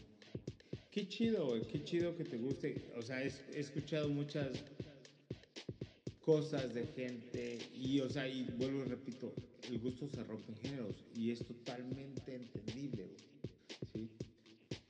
Qué 0.90 1.08
chido, 1.08 1.46
güey, 1.48 1.62
qué 1.66 1.82
chido 1.84 2.14
que 2.16 2.24
te 2.24 2.36
guste. 2.36 2.90
O 2.96 3.02
sea, 3.02 3.22
es- 3.22 3.42
he 3.54 3.60
escuchado 3.60 4.08
muchas 4.10 4.50
cosas 6.20 6.72
de 6.74 6.86
gente 6.86 7.58
y, 7.74 8.00
o 8.00 8.08
sea, 8.10 8.28
y 8.28 8.44
vuelvo 8.58 8.80
y 8.82 8.84
repito, 8.88 9.32
el 9.70 9.78
gusto 9.78 10.08
se 10.08 10.22
rompe 10.24 10.52
en 10.52 10.58
géneros 10.58 10.94
y 11.16 11.30
es 11.30 11.44
totalmente 11.44 12.34
entendible, 12.34 13.06
güey, 13.06 13.18
¿sí? 13.92 14.10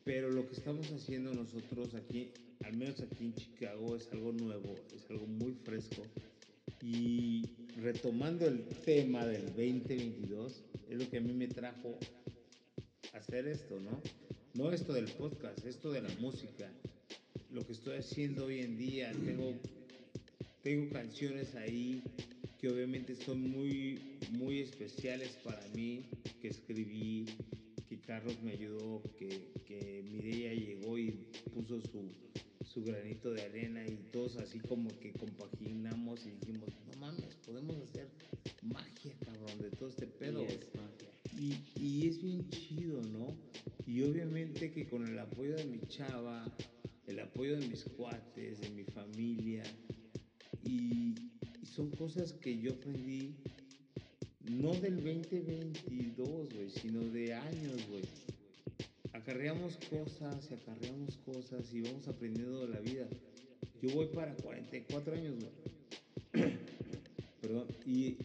Pero 0.04 0.30
lo 0.30 0.46
que 0.46 0.54
estamos 0.54 0.90
haciendo 0.90 1.32
nosotros 1.32 1.94
aquí, 1.94 2.32
al 2.72 2.78
menos 2.78 3.02
aquí 3.02 3.26
en 3.26 3.34
Chicago, 3.34 3.94
es 3.96 4.08
algo 4.12 4.32
nuevo, 4.32 4.74
es 4.96 5.04
algo 5.10 5.26
muy 5.26 5.52
fresco 5.52 6.02
y 6.80 7.42
retomando 7.76 8.46
el 8.46 8.64
tema 8.82 9.26
del 9.26 9.44
2022, 9.48 10.64
es 10.88 10.98
lo 10.98 11.10
que 11.10 11.18
a 11.18 11.20
mí 11.20 11.34
me 11.34 11.48
trajo 11.48 11.98
hacer 13.12 13.46
esto, 13.46 13.78
¿no? 13.78 14.00
No 14.54 14.72
esto 14.72 14.94
del 14.94 15.04
podcast, 15.04 15.66
esto 15.66 15.92
de 15.92 16.00
la 16.00 16.08
música. 16.18 16.72
Lo 17.50 17.66
que 17.66 17.72
estoy 17.72 17.98
haciendo 17.98 18.46
hoy 18.46 18.60
en 18.60 18.78
día, 18.78 19.12
tengo, 19.22 19.52
tengo 20.62 20.90
canciones 20.90 21.54
ahí 21.54 22.02
que 22.58 22.70
obviamente 22.70 23.14
son 23.16 23.50
muy, 23.50 24.18
muy 24.30 24.60
especiales 24.60 25.36
para 25.44 25.62
mí, 25.74 26.06
que 26.40 26.48
escribí, 26.48 27.26
que 27.86 28.00
Carlos 28.00 28.40
me 28.42 28.52
ayudó, 28.52 29.02
que, 29.18 29.52
que 29.66 30.02
Mireia 30.10 30.54
llegó 30.54 30.96
y 30.96 31.10
puso 31.52 31.78
su, 31.82 32.08
su 32.72 32.82
granito 32.82 33.30
de 33.32 33.42
arena 33.42 33.86
y 33.86 33.96
todos 34.10 34.36
así 34.38 34.58
como 34.58 34.88
que 34.98 35.12
compaginamos 35.12 36.24
y 36.24 36.30
dijimos, 36.30 36.70
no 36.86 37.00
mames, 37.00 37.34
podemos 37.44 37.76
hacer 37.82 38.08
magia, 38.62 39.12
cabrón, 39.20 39.58
de 39.60 39.70
todo 39.70 39.88
este 39.90 40.06
pedo. 40.06 40.42
Y 40.42 40.46
güey". 40.46 40.58
es 40.58 40.74
magia. 40.74 41.12
Y, 41.38 41.80
y 41.80 42.08
es 42.08 42.22
bien 42.22 42.48
chido, 42.48 43.02
¿no? 43.02 43.36
Y 43.86 44.02
obviamente 44.02 44.70
que 44.70 44.86
con 44.86 45.06
el 45.06 45.18
apoyo 45.18 45.54
de 45.56 45.64
mi 45.66 45.80
chava, 45.88 46.44
el 47.06 47.20
apoyo 47.20 47.58
de 47.58 47.68
mis 47.68 47.84
cuates, 47.84 48.60
de 48.60 48.70
mi 48.70 48.84
familia, 48.84 49.64
y, 50.64 51.14
y 51.60 51.66
son 51.66 51.90
cosas 51.90 52.32
que 52.32 52.58
yo 52.58 52.72
aprendí 52.72 53.34
no 54.48 54.72
del 54.74 54.96
2022, 54.96 56.54
güey, 56.54 56.70
sino 56.70 57.00
de 57.00 57.34
años, 57.34 57.88
güey. 57.88 58.04
Acarreamos 59.12 59.76
cosas 59.90 60.48
y 60.50 60.54
acarreamos 60.54 61.18
cosas 61.18 61.72
y 61.74 61.82
vamos 61.82 62.08
aprendiendo 62.08 62.66
de 62.66 62.74
la 62.74 62.80
vida. 62.80 63.06
Yo 63.82 63.90
voy 63.90 64.06
para 64.06 64.34
44 64.36 65.14
años, 65.14 65.36
güey. 65.38 66.46
Perdón. 67.42 67.66
Y, 67.84 68.16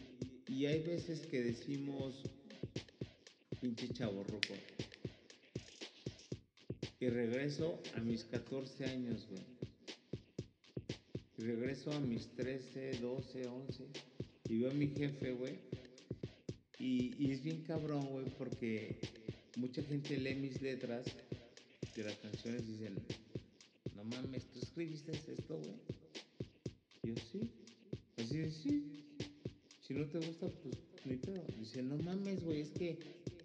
y 0.48 0.66
hay 0.66 0.82
veces 0.82 1.26
que 1.26 1.42
decimos, 1.42 2.22
pinche 3.60 3.88
chavo 3.88 4.24
rojo. 4.24 4.54
Y 7.00 7.08
regreso 7.10 7.80
a 7.94 8.00
mis 8.00 8.24
14 8.24 8.84
años, 8.86 9.28
güey. 9.28 9.42
Y 11.36 11.42
regreso 11.42 11.92
a 11.92 12.00
mis 12.00 12.28
13, 12.34 12.98
12, 13.00 13.46
11. 13.46 13.86
Y 14.48 14.58
veo 14.60 14.70
a 14.70 14.74
mi 14.74 14.88
jefe, 14.88 15.32
güey. 15.32 15.58
Y, 16.78 17.14
y 17.18 17.32
es 17.32 17.42
bien 17.42 17.62
cabrón, 17.62 18.06
güey, 18.06 18.26
porque 18.38 18.98
mucha 19.58 19.82
gente 19.82 20.16
lee 20.18 20.34
mis 20.36 20.60
letras 20.62 21.04
de 21.96 22.04
las 22.04 22.14
canciones 22.16 22.62
y 22.68 22.72
dicen, 22.72 22.94
no 23.96 24.04
mames, 24.04 24.44
¿tú 24.52 24.60
escribiste 24.60 25.12
esto, 25.12 25.58
güey? 25.58 25.74
Yo, 27.02 27.14
sí. 27.32 27.40
Así 28.16 28.38
de, 28.38 28.50
sí. 28.50 29.04
Si 29.86 29.94
no 29.94 30.06
te 30.06 30.18
gusta, 30.18 30.48
pues 30.62 30.76
ni 31.04 31.16
pedo. 31.16 31.42
Dice, 31.58 31.82
no 31.82 31.96
mames, 31.98 32.44
güey, 32.44 32.60
es 32.60 32.70
que 32.70 32.98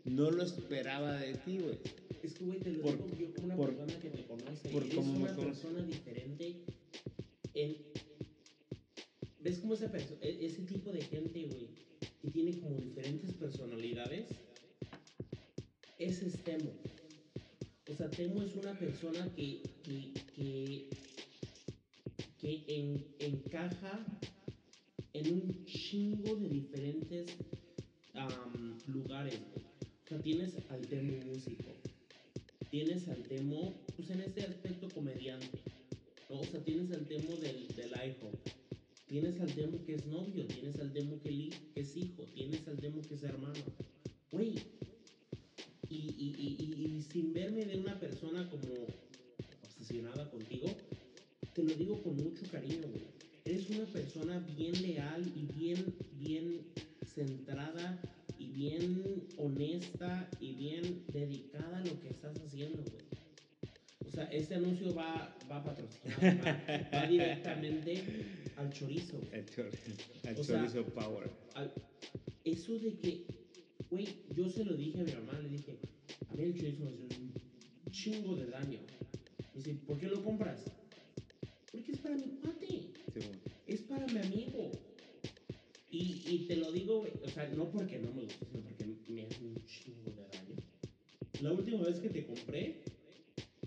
no 0.06 0.30
lo 0.31 0.44
esperaba 0.44 1.14
de 1.19 1.34
ti, 1.35 1.60
güey. 1.60 1.80
Es 2.22 2.34
que, 2.34 2.45
güey, 2.45 2.60
te 2.60 2.72
lo 2.72 2.81
Por- 2.84 2.95
digo 2.98 3.18
yo 3.18 3.34
como 3.34 3.45
una 3.48 3.56
por- 3.56 3.76
persona 3.76 3.99
que 3.99 4.10
te 4.10 4.23
conoce. 4.26 4.69
por 4.69 4.84
Eres 4.84 4.95
me 4.95 5.02
una 5.18 5.35
persona 5.35 5.84
diferente. 5.84 6.56
En... 7.53 7.77
¿Ves 9.41 9.60
cómo 9.60 9.73
esa 9.73 9.91
perso- 9.91 10.18
e- 10.22 10.45
ese 10.45 10.61
tipo 10.64 10.91
de 10.91 11.02
gente, 11.02 11.44
güey, 11.45 11.68
que 12.22 12.30
tiene 12.31 12.60
como 12.60 12.77
diferentes 12.77 13.34
personalidades? 13.34 14.27
Ese 16.04 16.28
es 16.28 16.44
Temo. 16.44 16.72
O 17.90 17.96
sea, 17.96 18.10
Temo 18.10 18.42
es 18.44 18.56
una 18.56 18.78
persona 18.78 19.30
que, 19.36 19.62
que, 20.36 20.90
que, 22.40 22.64
en- 22.68 23.06
encaja 23.20 24.06
en 25.14 25.34
un 25.34 25.66
chingo 25.66 26.36
de 26.36 26.50
diferentes 26.50 27.32
lugares. 28.88 29.40
O 30.06 30.08
sea, 30.10 30.20
tienes 30.22 30.56
al 30.70 30.82
Temo 30.88 31.14
músico, 31.26 31.72
tienes 32.70 33.08
al 33.08 33.24
Temo, 33.24 33.74
pues 33.96 34.10
en 34.10 34.22
este 34.22 34.42
aspecto 34.44 34.90
comediante, 34.90 35.60
¿no? 36.30 36.42
O 36.42 36.44
sea, 36.46 36.62
tienes 36.64 36.92
al 36.92 37.06
Temo 37.06 37.36
del, 37.38 37.68
del 37.76 37.94
iPhone, 37.96 38.38
tienes 39.08 39.40
al 39.40 39.54
Temo 39.54 39.84
que 39.86 39.96
es 39.96 40.06
novio, 40.08 40.46
tienes 40.48 40.80
al 40.80 40.92
Temo 40.92 41.20
que, 41.22 41.50
que 41.74 41.80
es 41.80 41.96
hijo, 41.96 42.24
tienes 42.34 42.68
al 42.68 42.78
Temo 42.80 43.02
que 43.02 43.14
es 43.16 43.24
hermano. 43.24 43.64
Güey, 44.32 44.56
y, 46.08 46.36
y, 46.38 46.98
y, 46.98 47.02
sin 47.02 47.34
verme 47.34 47.66
de 47.66 47.78
una 47.78 48.00
persona 48.00 48.50
como 48.50 48.88
obsesionada 49.64 50.30
contigo, 50.30 50.68
te 51.54 51.64
lo 51.64 51.74
digo 51.76 52.02
con 52.04 52.16
mucho 52.18 52.44
cariño, 52.52 52.88
güey. 52.90 53.04
Eres 53.46 53.70
una 53.70 53.86
persona 53.86 54.40
bien 54.40 54.82
leal 54.82 55.22
y 55.36 55.46
bien, 55.58 55.94
bien 56.20 56.62
centrada 57.14 58.00
y 58.40 58.48
bien 58.48 59.24
honesta 59.38 60.30
y 60.40 60.54
bien 60.54 61.04
dedicada 61.12 61.78
a 61.80 61.86
lo 61.86 62.00
que 62.02 62.10
estás 62.10 62.38
haciendo, 62.40 62.82
güey. 62.84 63.04
O 64.08 64.12
sea, 64.12 64.26
este 64.26 64.56
anuncio 64.56 64.94
va, 64.96 65.36
va 65.52 65.64
patrocinado, 65.64 66.22
va, 66.44 66.90
va 67.02 67.08
directamente 67.10 68.04
al 68.56 68.72
chorizo. 68.72 69.18
güey. 69.18 69.30
El, 69.34 69.46
chor- 69.48 69.70
el 70.24 70.38
O 70.40 70.44
sea, 70.44 70.58
chorizo 70.60 70.86
power. 70.94 71.30
Al- 71.56 71.72
eso 72.46 72.78
de 72.80 72.94
que, 72.98 73.26
güey, 73.89 74.07
yo 74.35 74.49
se 74.49 74.65
lo 74.65 74.76
dije 74.76 74.99
a 75.01 75.03
mi 75.03 75.11
mamá, 75.14 75.39
le 75.41 75.49
dije, 75.49 75.77
a 76.30 76.35
mí 76.35 76.43
el 76.43 76.55
chorizo 76.55 76.84
me 76.84 76.91
hace 76.91 77.22
un 77.22 77.34
chingo 77.91 78.35
de 78.35 78.45
daño. 78.47 78.80
Me 79.53 79.61
dice, 79.61 79.76
¿por 79.85 79.99
qué 79.99 80.07
lo 80.07 80.23
compras? 80.23 80.60
Porque 81.72 81.91
es 81.91 81.99
para 81.99 82.15
mi 82.15 82.27
cuate, 82.41 82.68
Simón. 83.14 83.39
es 83.68 83.81
para 83.81 84.05
mi 84.07 84.19
amigo. 84.19 84.72
Y, 85.91 86.23
y 86.26 86.45
te 86.47 86.55
lo 86.55 86.72
digo, 86.72 86.99
güey, 86.99 87.11
o 87.23 87.30
sea, 87.30 87.47
no 87.49 87.69
porque 87.72 87.99
no 87.99 88.11
me 88.14 88.23
gusta, 88.23 88.45
sino 88.45 88.64
porque 88.64 88.85
me 89.10 89.22
hace 89.23 89.45
un 89.45 89.64
chingo 89.65 90.11
de 90.11 90.23
daño. 90.23 90.55
La 91.41 91.51
última 91.51 91.84
vez 91.84 91.99
que 91.99 92.10
te 92.10 92.26
compré, 92.26 92.81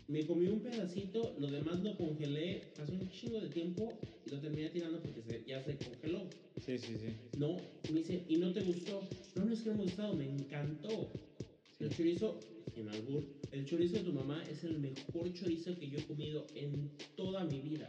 me 0.08 0.24
comí 0.26 0.46
un 0.48 0.60
pedacito, 0.60 1.34
lo 1.38 1.48
demás 1.48 1.80
lo 1.82 1.96
congelé 1.96 2.62
hace 2.80 2.92
un 2.92 3.08
chingo 3.10 3.40
de 3.40 3.48
tiempo 3.48 3.92
y 4.24 4.30
lo 4.30 4.38
terminé 4.40 4.70
tirando 4.70 5.00
porque 5.02 5.22
se- 5.22 5.44
ya 5.46 5.62
se 5.62 5.76
congeló. 5.76 6.28
Sí, 6.64 6.78
sí, 6.78 6.94
sí. 6.98 7.08
No, 7.38 7.56
me 7.92 7.98
dice, 8.00 8.24
¿y 8.28 8.36
no 8.36 8.52
te 8.52 8.60
gustó? 8.62 9.02
No, 9.34 9.44
no 9.44 9.52
es 9.52 9.60
que 9.62 9.70
no 9.70 9.76
me 9.76 9.82
gustado, 9.84 10.14
me 10.14 10.24
encantó. 10.28 11.10
El 11.80 11.90
chorizo, 11.94 12.40
sin 12.74 12.88
albur, 12.88 13.22
el 13.52 13.64
chorizo 13.66 13.96
de 13.96 14.04
tu 14.04 14.12
mamá 14.12 14.42
es 14.50 14.64
el 14.64 14.78
mejor 14.78 15.32
chorizo 15.34 15.76
que 15.78 15.88
yo 15.88 15.98
he 15.98 16.02
comido 16.04 16.46
en 16.54 16.90
toda 17.16 17.44
mi 17.44 17.60
vida. 17.60 17.86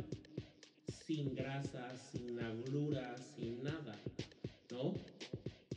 Sin 1.05 1.33
grasa, 1.35 1.95
sin 2.11 2.37
agruras, 2.39 3.21
sin 3.37 3.63
nada, 3.63 3.97
¿no? 4.71 4.93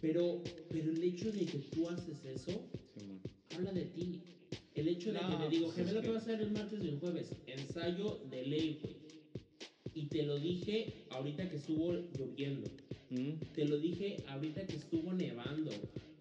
Pero, 0.00 0.42
pero 0.70 0.90
el 0.90 1.02
hecho 1.02 1.30
de 1.30 1.44
que 1.46 1.58
tú 1.70 1.88
haces 1.88 2.24
eso, 2.24 2.68
Simón. 2.94 3.20
habla 3.54 3.72
de 3.72 3.84
ti. 3.84 4.22
El 4.80 4.88
hecho 4.88 5.12
de 5.12 5.20
No, 5.20 5.28
que 5.30 5.44
te 5.44 5.50
digo, 5.50 5.64
pues 5.66 5.76
gemelo, 5.76 5.98
es 5.98 6.02
¿qué 6.04 6.08
que- 6.08 6.14
vas 6.14 6.22
a 6.22 6.24
hacer 6.32 6.40
el 6.40 6.50
martes 6.52 6.80
y 6.84 6.88
el 6.88 6.98
jueves? 6.98 7.26
Ensayo 7.46 8.20
de 8.30 8.46
ley, 8.46 8.78
güey. 8.82 8.96
Y 9.94 10.06
te 10.06 10.22
lo 10.22 10.38
dije 10.38 11.04
ahorita 11.10 11.50
que 11.50 11.56
estuvo 11.56 11.92
lloviendo. 12.18 12.70
Mm, 13.10 13.32
Te 13.54 13.64
lo 13.66 13.76
dije 13.78 14.16
ahorita 14.28 14.66
que 14.66 14.76
estuvo 14.76 15.12
nevando. 15.12 15.70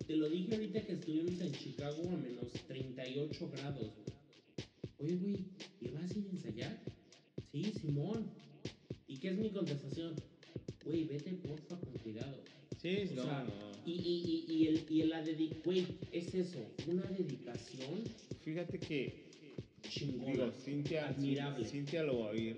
Te 0.08 0.16
lo 0.18 0.28
dije 0.30 0.56
ahorita 0.56 0.82
que 0.82 0.94
estuvimos 0.94 1.40
en 1.40 1.52
Chicago 1.54 2.02
a 2.10 2.18
menos 2.18 2.52
38 2.68 3.50
grados. 3.52 3.92
güey. 3.96 4.10
Oye, 4.98 5.16
güey, 5.18 5.46
¿y 5.80 5.88
vas 5.92 6.12
a 6.12 6.18
ir 6.20 6.26
a 6.28 6.32
ensayar? 6.32 6.84
Sí, 7.52 7.64
Simón. 7.80 8.30
¿Y 9.08 9.18
qué 9.18 9.30
es 9.30 9.38
mi 9.38 9.50
contestación? 9.52 10.16
Güey, 10.84 11.06
vete 11.06 11.32
porfa 11.34 11.80
con 11.80 11.94
cuidado. 12.00 12.44
Sí, 12.82 13.04
O 13.12 13.16
no, 13.16 13.24
sea, 13.24 13.44
no. 13.44 13.70
Y, 13.86 13.92
y, 13.94 14.46
y, 14.50 14.54
y 14.54 14.68
el, 14.68 14.86
y 14.90 15.04
la 15.04 15.24
dedi- 15.24 15.56
güey, 15.64 15.86
es 16.12 16.34
eso, 16.36 16.60
una 16.88 17.04
dedicación 17.04 18.04
Fíjate 18.50 18.80
que, 18.80 19.26
chingona. 19.88 20.32
digo, 20.32 20.52
Cintia, 20.52 21.08
admirable. 21.10 21.64
Cintia 21.66 22.02
lo 22.02 22.22
va 22.22 22.26
a 22.26 22.30
oír, 22.32 22.58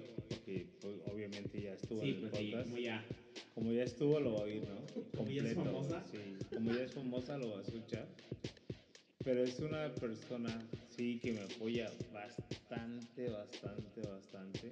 pues, 0.80 0.96
obviamente 1.12 1.62
ya 1.62 1.74
estuvo 1.74 2.00
Sí, 2.00 2.10
en 2.12 2.16
el 2.16 2.22
pues 2.22 2.38
sí, 2.38 2.46
podcast. 2.52 2.70
como 2.70 2.78
ya. 2.82 3.06
Como 3.54 3.74
ya 3.74 3.84
estuvo, 3.84 4.20
lo 4.22 4.34
va 4.36 4.40
a 4.40 4.44
oír, 4.44 4.64
¿no? 4.70 5.04
Como 5.18 5.30
ya 5.30 5.44
es 5.44 5.54
famosa. 5.54 6.04
Sí, 6.10 6.18
como 6.56 6.72
ya 6.72 6.84
es 6.84 6.94
famosa, 6.94 7.38
lo 7.38 7.50
va 7.52 7.60
a 7.60 7.62
escuchar. 7.62 8.08
Pero 9.22 9.44
es 9.44 9.60
una 9.60 9.94
persona, 9.96 10.62
sí, 10.96 11.20
que 11.22 11.34
me 11.34 11.42
apoya 11.42 11.92
bastante, 12.14 13.28
bastante, 13.30 14.02
bastante. 14.08 14.72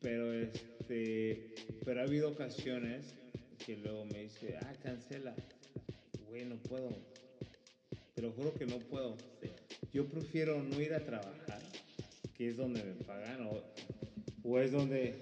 Pero, 0.00 0.34
este, 0.34 1.54
pero 1.82 2.00
ha 2.00 2.04
habido 2.04 2.28
ocasiones 2.28 3.14
que 3.64 3.78
luego 3.78 4.04
me 4.04 4.24
dice, 4.24 4.54
ah, 4.60 4.74
cancela. 4.82 5.34
Güey, 6.28 6.44
no 6.44 6.56
puedo. 6.56 6.90
Te 8.14 8.20
lo 8.22 8.32
juro 8.32 8.52
que 8.52 8.66
no 8.66 8.78
puedo. 8.80 9.16
Sí. 9.40 9.48
Yo 9.92 10.06
prefiero 10.06 10.62
no 10.62 10.80
ir 10.80 10.92
a 10.94 11.04
trabajar, 11.04 11.60
que 12.36 12.50
es 12.50 12.56
donde 12.56 12.84
me 12.84 12.94
pagan, 13.04 13.48
o, 14.44 14.58
es 14.58 14.70
donde, 14.70 15.14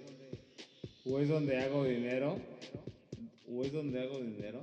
o 1.04 1.20
es 1.20 1.28
donde 1.28 1.56
hago 1.58 1.84
dinero, 1.84 2.38
o 3.48 3.62
es 3.62 3.72
donde 3.72 4.00
hago 4.00 4.18
dinero, 4.18 4.62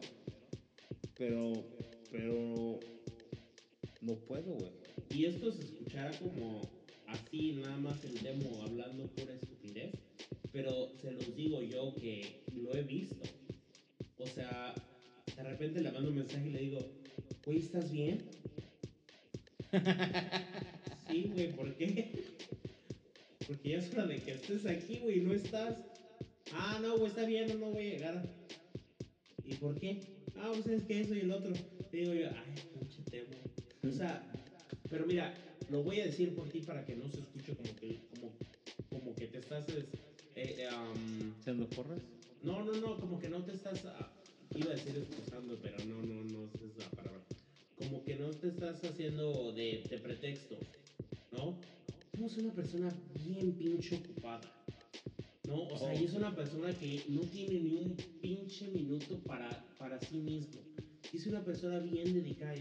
pero, 1.18 1.54
pero 2.12 2.80
no 4.02 4.16
puedo, 4.28 4.54
güey. 4.54 4.72
Y 5.10 5.26
esto 5.26 5.52
se 5.52 5.64
escuchará 5.64 6.12
como 6.20 6.62
así, 7.08 7.54
nada 7.54 7.78
más 7.78 8.04
el 8.04 8.22
demo 8.22 8.62
hablando 8.64 9.08
pura 9.08 9.34
estupidez, 9.34 9.94
pero 10.52 10.92
se 11.02 11.12
los 11.12 11.36
digo 11.36 11.62
yo 11.62 11.96
que 11.96 12.44
lo 12.54 12.74
he 12.76 12.84
visto. 12.84 13.22
O 14.18 14.28
sea, 14.28 14.74
de 15.36 15.44
repente 15.44 15.82
le 15.82 15.92
mando 15.92 16.10
un 16.10 16.18
mensaje 16.18 16.48
y 16.48 16.52
le 16.52 16.60
digo, 16.60 16.80
güey, 17.46 17.60
¿estás 17.60 17.92
bien? 17.92 18.24
Sí, 21.10 21.30
güey, 21.34 21.52
¿por 21.56 21.74
qué? 21.76 22.12
Porque 23.48 23.70
ya 23.70 23.78
es 23.78 23.92
hora 23.94 24.06
de 24.08 24.18
que 24.18 24.32
estés 24.32 24.66
aquí, 24.66 25.00
güey, 25.00 25.22
no 25.22 25.34
estás. 25.34 25.76
Ah, 26.54 26.80
no, 26.82 26.98
güey, 26.98 27.08
está 27.10 27.26
bien, 27.26 27.48
no, 27.48 27.56
no 27.56 27.72
voy 27.72 27.88
a 27.88 27.90
llegar. 27.94 28.24
¿Y 29.46 29.56
por 29.56 29.80
qué? 29.80 30.00
Ah, 30.38 30.52
pues 30.54 30.68
es 30.68 30.84
que 30.84 31.02
eso 31.02 31.16
y 31.16 31.22
el 31.22 31.32
otro. 31.32 31.54
Te 31.92 31.98
digo 31.98 32.14
yo, 32.14 32.28
ay, 32.30 32.56
pinche 32.80 33.02
temo. 33.10 33.34
O 33.84 33.92
sea, 33.92 34.24
pero 34.90 35.06
mira, 35.06 35.34
lo 35.70 35.84
voy 35.84 36.00
a 36.02 36.06
decir 36.06 36.34
por 36.36 36.50
ti 36.50 36.62
para 36.62 36.86
que 36.86 36.96
no 36.96 37.10
se 37.12 37.20
escuche 37.20 37.56
como 37.56 37.76
que, 37.76 38.00
como, 38.10 38.32
como 38.90 39.16
que 39.16 39.28
te 39.28 39.40
estás. 39.40 39.68
es- 39.70 39.86
eh, 40.36 40.56
eh, 40.58 40.70
¿Echando 41.42 41.68
porras? 41.70 42.00
no, 42.42 42.64
no, 42.64 42.72
no, 42.74 42.98
como 43.00 43.20
que 43.20 43.30
no 43.30 43.44
te 43.44 43.54
estás. 43.54 43.84
ah, 43.86 44.12
iba 44.56 44.72
a 44.72 44.76
decir 44.76 44.96
excusando, 44.98 45.58
pero 45.62 45.78
no, 45.86 46.02
no, 46.02 46.24
no 46.24 46.46
es 46.46 46.78
la 46.78 46.90
palabra. 46.92 47.22
Como 47.84 48.04
que 48.04 48.16
no 48.16 48.30
te 48.30 48.48
estás 48.48 48.84
haciendo 48.84 49.52
de, 49.54 49.84
de 49.90 49.98
pretexto, 49.98 50.58
¿no? 51.32 51.58
Somos 52.14 52.38
una 52.38 52.54
persona 52.54 52.90
bien 53.26 53.54
pinche 53.54 53.96
ocupada, 53.98 54.42
¿no? 55.48 55.64
O 55.64 55.78
sea, 55.78 55.90
Oh. 55.92 56.00
y 56.00 56.06
es 56.06 56.14
una 56.14 56.34
persona 56.36 56.72
que 56.74 57.04
no 57.10 57.22
tiene 57.22 57.60
ni 57.60 57.76
un 57.76 57.96
pinche 58.22 58.68
minuto 58.70 59.18
para, 59.24 59.50
para 59.78 60.00
sí 60.00 60.18
mismo. 60.18 60.62
Y 61.12 61.18
es 61.18 61.28
una 61.28 61.44
persona 61.44 61.80
bien 61.80 62.14
dedicada, 62.14 62.54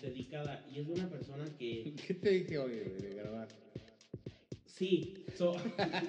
dedicada 0.00 0.64
y 0.72 0.80
es 0.80 0.88
una 0.88 1.08
persona 1.08 1.44
que 1.58 1.94
¿Qué 2.06 2.14
te 2.14 2.30
dije 2.30 2.58
hoy 2.58 2.72
de, 2.76 3.14
grabar? 3.14 3.48
Sí, 4.66 5.24
so, 5.36 5.56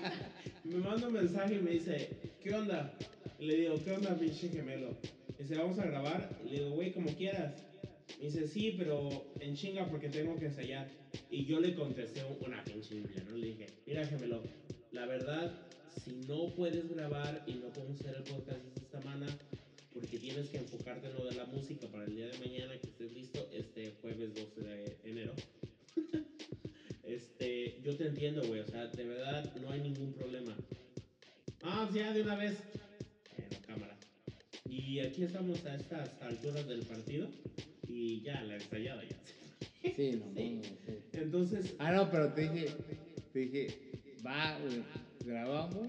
me 0.63 0.75
manda 0.75 1.07
un 1.07 1.13
mensaje 1.13 1.55
y 1.55 1.61
me 1.61 1.71
dice, 1.71 2.09
¿qué 2.41 2.53
onda? 2.53 2.93
Y 3.39 3.45
le 3.47 3.55
digo, 3.55 3.75
¿qué 3.83 3.91
onda, 3.91 4.15
pinche 4.17 4.49
gemelo? 4.49 4.95
Dice, 5.39 5.55
vamos 5.57 5.79
a 5.79 5.85
grabar. 5.85 6.29
Y 6.45 6.49
le 6.49 6.57
digo, 6.59 6.71
güey, 6.71 6.93
como 6.93 7.09
quieras. 7.15 7.65
Me 8.19 8.25
dice, 8.25 8.47
sí, 8.47 8.75
pero 8.77 9.25
en 9.39 9.55
chinga 9.55 9.87
porque 9.87 10.09
tengo 10.09 10.37
que 10.37 10.45
ensayar. 10.45 10.89
Y 11.29 11.45
yo 11.45 11.59
le 11.59 11.75
contesté 11.75 12.23
una 12.39 12.63
pinche 12.63 12.95
biblia, 12.95 13.23
¿no? 13.29 13.37
Le 13.37 13.47
dije, 13.47 13.67
mira, 13.85 14.05
gemelo, 14.05 14.43
la 14.91 15.05
verdad, 15.05 15.51
si 16.03 16.11
no 16.27 16.53
puedes 16.55 16.89
grabar 16.89 17.43
y 17.47 17.53
no 17.55 17.67
podemos 17.69 17.99
hacer 17.99 18.15
el 18.15 18.23
podcast 18.23 18.59
esta 18.77 18.99
semana, 18.99 19.27
porque 19.93 20.17
tienes 20.17 20.49
que 20.49 20.57
enfocarte 20.57 21.07
en 21.07 21.15
lo 21.15 21.25
de 21.25 21.35
la 21.35 21.45
música 21.45 21.87
para 21.87 22.05
el 22.05 22.15
día 22.15 22.27
de 22.27 22.37
mañana, 22.39 22.77
que 22.79 22.87
estés 22.87 23.11
listo, 23.13 23.49
este 23.51 23.91
jueves 24.01 24.33
12 24.33 24.61
de 24.61 24.97
enero. 25.03 25.33
Este, 27.03 27.81
yo 27.83 27.97
te 27.97 28.07
entiendo, 28.07 28.41
güey, 28.47 28.61
o 28.61 28.67
sea, 28.67 28.87
de 28.87 29.03
verdad 29.03 29.53
no 29.57 29.69
hay 29.69 29.81
ningún 29.81 30.13
problema. 30.13 30.55
Ah, 31.61 31.85
pues 31.89 32.01
ya 32.01 32.13
de 32.13 32.21
una 32.21 32.35
vez. 32.35 32.57
En 33.37 33.49
la 33.51 33.61
cámara. 33.67 33.97
Y 34.69 34.99
aquí 34.99 35.23
estamos 35.23 35.65
a 35.65 35.75
estas 35.75 36.09
alturas 36.21 36.65
del 36.69 36.85
partido 36.85 37.27
y 37.91 38.21
ya, 38.21 38.41
la 38.43 38.55
ensayada 38.55 39.03
ya. 39.03 39.17
Sí, 39.95 40.11
no, 40.19 40.25
Sí. 40.35 40.49
no, 40.55 40.63
sí. 40.63 40.99
Entonces, 41.13 41.75
Ah, 41.79 41.91
no, 41.91 42.09
pero 42.09 42.33
te 42.33 42.41
dije, 42.49 42.67
te 43.33 43.39
dije, 43.39 43.67
va, 44.25 44.57
güey, 44.59 44.83
grabamos 45.25 45.87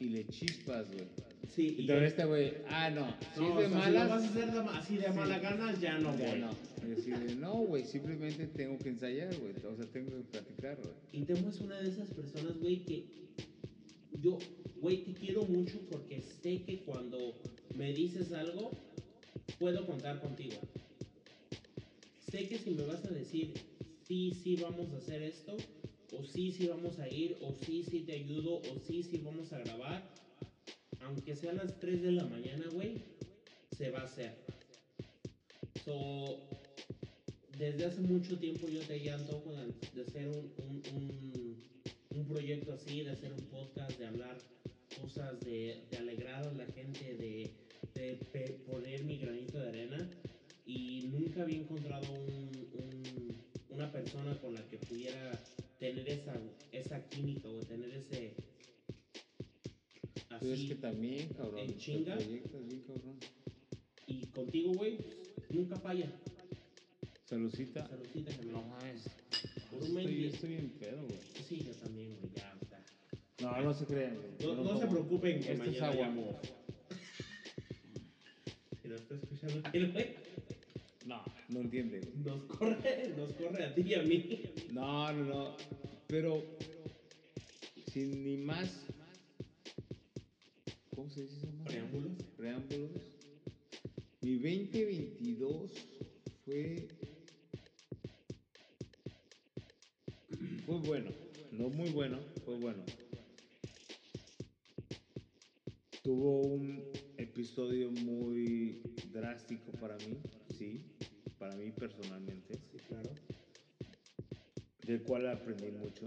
y 0.00 0.04
le 0.10 0.26
chispas, 0.28 0.86
güey. 0.92 1.06
sí, 1.54 1.76
Y 1.78 1.86
pero 1.86 2.04
este 2.04 2.24
güey, 2.24 2.52
ah, 2.68 2.90
no, 2.90 3.14
si 3.34 3.40
no, 3.40 3.60
es 3.60 3.66
o 3.66 3.68
de 3.68 3.68
sea, 3.68 3.68
si 3.68 3.74
lo 3.74 3.78
malas, 3.78 4.08
vas 4.10 4.22
a 4.22 4.28
hacer 4.28 4.52
de 4.52 4.58
así 4.70 4.96
de 4.96 5.04
Sí. 5.08 5.12
mala 5.14 5.38
gana, 5.38 5.78
ya 5.80 5.98
no, 5.98 6.16
ya 6.18 6.28
güey. 6.30 6.40
no. 6.40 6.50
Y 6.82 6.86
decirle, 6.90 7.34
no, 7.36 7.54
güey, 7.54 7.84
simplemente 7.84 8.46
tengo 8.48 8.78
que 8.78 8.90
ensayar, 8.90 9.34
güey, 9.38 9.52
o 9.56 9.76
sea, 9.76 9.86
tengo 9.86 10.10
que 10.16 10.22
platicar, 10.24 10.76
güey. 10.76 10.94
Y 11.12 11.22
Temo 11.24 11.48
es 11.48 11.60
una 11.60 11.80
de 11.80 11.88
esas 11.88 12.10
personas, 12.10 12.58
güey, 12.58 12.84
que 12.84 13.06
yo, 14.20 14.38
güey, 14.80 15.04
te 15.04 15.14
quiero 15.14 15.44
mucho 15.44 15.78
porque 15.90 16.20
sé 16.20 16.62
que 16.62 16.80
cuando 16.84 17.34
me 17.74 17.92
dices 17.94 18.32
algo, 18.32 18.70
puedo 19.58 19.86
contar 19.86 20.20
contigo. 20.20 20.56
Sé 22.34 22.48
que 22.48 22.58
si 22.58 22.70
me 22.70 22.82
vas 22.82 23.04
a 23.04 23.10
decir, 23.10 23.54
sí, 24.08 24.32
sí, 24.42 24.56
vamos 24.56 24.92
a 24.92 24.96
hacer 24.96 25.22
esto, 25.22 25.56
o 26.18 26.24
sí, 26.24 26.50
sí, 26.50 26.66
vamos 26.66 26.98
a 26.98 27.08
ir, 27.08 27.36
o 27.40 27.54
sí, 27.54 27.84
sí, 27.88 28.00
te 28.00 28.14
ayudo, 28.14 28.56
o 28.56 28.80
sí, 28.80 29.04
sí, 29.04 29.18
vamos 29.24 29.52
a 29.52 29.60
grabar, 29.60 30.02
aunque 30.98 31.36
sea 31.36 31.52
a 31.52 31.54
las 31.54 31.78
3 31.78 32.02
de 32.02 32.10
la 32.10 32.24
mañana, 32.24 32.64
güey, 32.72 33.04
se 33.78 33.88
va 33.90 34.00
a 34.00 34.06
hacer. 34.06 34.44
So, 35.84 36.40
desde 37.56 37.84
hace 37.84 38.00
mucho 38.00 38.36
tiempo 38.36 38.66
yo 38.66 38.80
te 38.80 39.08
antojo 39.12 39.52
de, 39.54 39.66
de 39.94 40.02
hacer 40.02 40.26
un, 40.26 40.82
un, 40.92 41.62
un, 42.16 42.26
proyecto 42.26 42.72
así, 42.72 43.04
de 43.04 43.12
hacer 43.12 43.32
un 43.32 43.46
podcast, 43.46 43.96
de 43.96 44.06
hablar 44.06 44.38
cosas, 45.00 45.38
de, 45.38 45.86
de 45.88 45.98
alegrar 45.98 46.48
a 46.48 46.52
la 46.52 46.66
gente, 46.66 47.14
de, 47.14 47.48
de 47.94 48.16
pe- 48.32 48.58
poner 48.66 49.04
mi 49.04 49.18
granito 49.18 49.56
de 49.60 49.68
arena. 49.68 50.10
Y 50.66 51.08
nunca 51.12 51.42
había 51.42 51.58
encontrado 51.58 52.12
un- 52.12 52.68
un- 52.72 53.44
una 53.70 53.90
persona 53.92 54.38
con 54.40 54.54
la 54.54 54.66
que 54.68 54.78
pudiera 54.78 55.32
tener 55.78 56.08
esa, 56.08 56.34
esa 56.72 57.08
química 57.08 57.48
o 57.48 57.60
tener 57.60 57.90
ese... 57.90 58.34
Pero 60.40 60.52
es 60.52 60.58
Así. 60.60 60.68
que 60.68 60.74
también, 60.76 61.28
cabrón, 61.34 61.58
¿En 61.58 61.76
chinga? 61.76 62.16
bien, 62.16 62.42
cabrón. 62.86 63.18
Y 64.06 64.26
contigo, 64.26 64.72
güey, 64.74 64.98
nunca 65.50 65.76
falla. 65.76 66.10
Saludcita. 67.24 67.86
Saludcita, 67.88 68.36
que 68.36 68.44
me 68.46 68.52
No 68.52 68.62
mames. 68.62 69.06
Estoy, 69.72 70.26
estoy 70.26 70.50
bien 70.50 70.70
pedo, 70.78 71.02
güey. 71.06 71.18
Sí, 71.48 71.62
yo 71.64 71.72
también, 71.74 72.16
güey, 72.20 72.32
ya, 72.34 72.56
sea. 72.68 72.84
No, 73.40 73.62
no 73.62 73.74
se 73.74 73.86
crean, 73.86 74.16
güey. 74.16 74.30
No, 74.32 74.38
Yo 74.38 74.54
no 74.72 74.78
se 74.78 74.86
preocupen 74.86 75.40
que 75.40 75.52
Esto 75.52 75.52
es 75.52 75.58
mañana 75.58 75.88
agua. 75.88 76.06
llamo. 76.06 76.40
Si 78.82 78.88
no 78.88 78.94
está 78.96 79.14
escuchando 79.14 79.68
el 79.72 79.92
güey, 79.92 80.14
No, 81.54 81.60
entiende, 81.60 82.00
güey. 82.00 82.16
nos 82.24 82.42
corre, 82.46 83.14
nos 83.16 83.32
corre 83.34 83.64
a 83.66 83.72
ti 83.72 83.82
y 83.82 83.94
a 83.94 84.02
mí. 84.02 84.42
No, 84.72 85.12
no, 85.12 85.24
no. 85.24 85.56
Pero, 86.08 86.42
sin 87.92 88.24
ni 88.24 88.38
más. 88.38 88.84
¿Cómo 90.96 91.08
se 91.10 91.22
dice 91.22 91.46
madre? 91.46 91.64
Preámbulos. 91.64 92.22
Preámbulos. 92.36 92.90
Mi 94.22 94.34
2022 94.34 95.70
fue. 96.44 96.88
Fue 100.66 100.78
bueno. 100.78 101.12
No 101.52 101.68
muy 101.68 101.90
bueno, 101.90 102.18
fue 102.44 102.58
bueno. 102.58 102.82
Tuvo 106.02 106.40
un 106.40 106.82
episodio 107.16 107.92
muy 107.92 108.82
drástico 109.12 109.70
para 109.80 109.96
mí, 109.98 110.18
sí, 110.58 110.93
para 111.44 111.56
mí 111.56 111.70
personalmente 111.72 112.54
Sí, 112.72 112.78
claro. 112.88 113.10
del 114.86 115.02
cual 115.02 115.28
aprendí 115.28 115.70
mucho. 115.72 116.06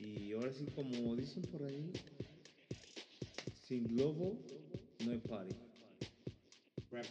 Y 0.00 0.32
ahora 0.32 0.50
sí, 0.50 0.64
como 0.74 1.14
dicen 1.14 1.42
por 1.42 1.62
ahí, 1.62 1.92
sin 3.68 3.84
globo 3.94 4.38
no 5.04 5.10
hay 5.10 5.18
party. 5.18 5.54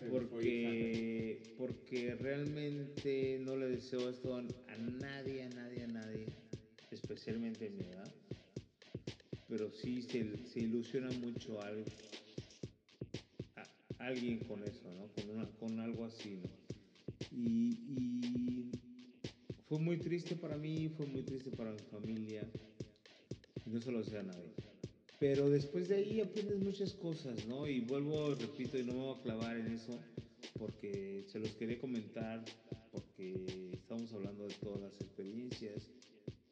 Porque, 0.10 1.54
porque 1.56 2.16
realmente 2.16 3.38
no 3.42 3.58
le 3.58 3.68
deseo 3.68 4.10
esto 4.10 4.36
a 4.38 4.42
nadie, 4.78 5.44
a 5.44 5.50
nadie, 5.50 5.84
a 5.84 5.88
nadie, 5.88 6.26
especialmente 6.90 7.68
en 7.68 7.78
mi 7.78 7.84
edad. 7.84 8.12
Pero 9.48 9.70
sí 9.72 10.02
se, 10.02 10.48
se 10.48 10.62
ilusiona 10.62 11.12
mucho 11.12 11.62
al- 11.62 11.84
a, 13.56 13.68
alguien 14.08 14.40
con 14.40 14.64
eso, 14.64 14.92
¿no? 14.96 15.08
Con, 15.14 15.30
una- 15.30 15.50
con 15.60 15.80
algo 15.80 16.06
así, 16.06 16.38
¿no? 16.38 16.63
Y, 17.36 17.74
y 17.88 18.72
fue 19.68 19.80
muy 19.80 19.98
triste 19.98 20.36
para 20.36 20.58
mí, 20.58 20.90
fue 20.90 21.06
muy 21.08 21.24
triste 21.24 21.50
para 21.52 21.72
mi 21.72 21.80
familia. 21.80 22.48
No 23.66 23.82
se 23.82 23.92
lo 23.92 24.00
deseo 24.00 24.20
a 24.20 24.24
nadie. 24.24 24.54
Pero 25.20 25.50
después 25.50 25.88
de 25.88 25.96
ahí 25.96 26.22
aprendes 26.22 26.60
muchas 26.60 26.94
cosas, 26.94 27.46
¿no? 27.48 27.68
Y 27.68 27.80
vuelvo, 27.80 28.36
repito, 28.36 28.78
y 28.78 28.84
no 28.84 28.94
me 28.94 29.00
voy 29.00 29.18
a 29.18 29.22
clavar 29.22 29.58
en 29.58 29.68
eso 29.68 30.00
porque 30.60 31.24
se 31.28 31.40
los 31.40 31.50
quería 31.52 31.80
comentar, 31.80 32.44
porque 32.92 33.72
estamos 33.74 34.14
hablando 34.14 34.46
de 34.48 34.54
todas 34.56 34.82
las 34.82 35.02
experiencias 35.02 35.90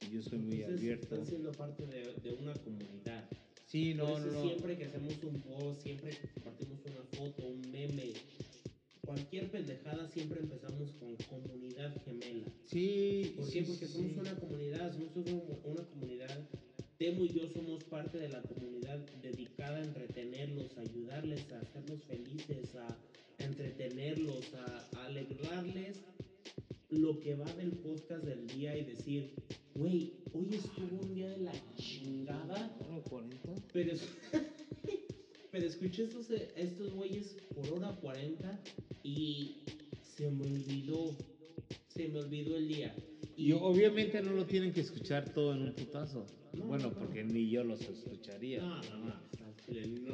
y 0.02 0.16
yo 0.16 0.22
soy 0.22 0.40
muy 0.40 0.62
Ustedes 0.62 0.80
abierto. 0.80 1.04
Están 1.04 1.28
siendo 1.28 1.52
parte 1.52 1.86
de, 1.86 2.14
de 2.24 2.34
una 2.42 2.54
comunidad. 2.54 3.30
Sí, 3.68 3.94
no, 3.94 4.06
Por 4.08 4.20
eso 4.20 4.28
no, 4.28 4.34
no. 4.34 4.50
siempre 4.50 4.78
que 4.78 4.86
hacemos 4.86 5.14
un 5.24 5.42
post, 5.42 5.84
siempre 5.84 6.12
que 6.12 6.28
compartimos 6.30 6.80
una 6.86 7.04
foto, 7.18 7.48
un 7.48 7.62
meme, 7.72 8.14
cualquier 9.12 9.52
pendejada, 9.52 10.08
siempre 10.08 10.40
empezamos 10.40 10.92
con 10.94 11.16
comunidad 11.30 11.94
gemela. 12.06 12.48
Sí. 12.66 13.34
¿Por 13.36 13.46
sí, 13.46 13.52
qué? 13.52 13.66
Porque 13.66 13.88
somos 13.88 14.12
sí. 14.14 14.20
una 14.20 14.36
comunidad, 14.40 14.94
somos 14.94 15.16
una, 15.18 15.84
comunidad. 15.86 16.50
Temo 16.98 17.26
y 17.26 17.30
yo 17.30 17.50
somos 17.50 17.84
parte 17.86 18.18
de 18.20 18.30
la 18.30 18.42
comunidad 18.42 19.00
dedicada 19.22 19.78
a 19.80 19.84
entretenerlos, 19.84 20.78
a 20.78 20.82
ayudarles, 20.82 21.52
a 21.52 21.60
hacerlos 21.60 22.04
felices, 22.06 22.76
a 22.76 22.98
entretenerlos, 23.40 24.54
a, 24.54 24.98
a 24.98 25.06
alegrarles 25.08 26.00
lo 26.90 27.20
que 27.20 27.36
va 27.36 27.52
del 27.56 27.72
podcast 27.72 28.24
del 28.24 28.48
día 28.48 28.78
y 28.78 28.86
decir, 28.86 29.34
güey, 29.76 30.14
hoy 30.34 30.50
estuvo 30.54 31.02
un 31.02 31.14
día 31.14 31.30
de 31.32 31.38
la 31.38 31.54
chingada, 31.76 32.78
¿Hora 32.80 33.02
40? 33.10 33.56
pero, 33.74 33.94
pero 35.52 35.66
escuché 35.68 36.04
estos, 36.04 36.30
estos 36.56 36.94
güeyes 36.94 37.36
por 37.54 37.70
hora 37.74 37.96
40 38.02 38.60
y 39.04 39.58
se 40.16 40.30
me 40.32 40.44
olvidó, 40.46 41.16
se 41.88 42.08
me 42.08 42.20
olvidó 42.20 42.58
el 42.58 42.68
día. 42.68 42.96
Y 43.36 43.52
obviamente 43.54 44.22
no 44.22 44.32
lo 44.34 44.46
tienen 44.46 44.72
que 44.72 44.82
escuchar 44.82 45.34
todo 45.34 45.54
en 45.54 45.64
un 45.64 45.74
putazo. 45.74 46.26
No, 46.54 46.66
bueno, 46.66 46.90
no. 46.90 46.94
porque 46.94 47.24
ni 47.24 47.50
yo 47.50 47.64
los 47.64 47.82
escucharía. 47.82 48.62
No, 48.62 48.82
no, 48.84 48.98
no. 48.98 49.16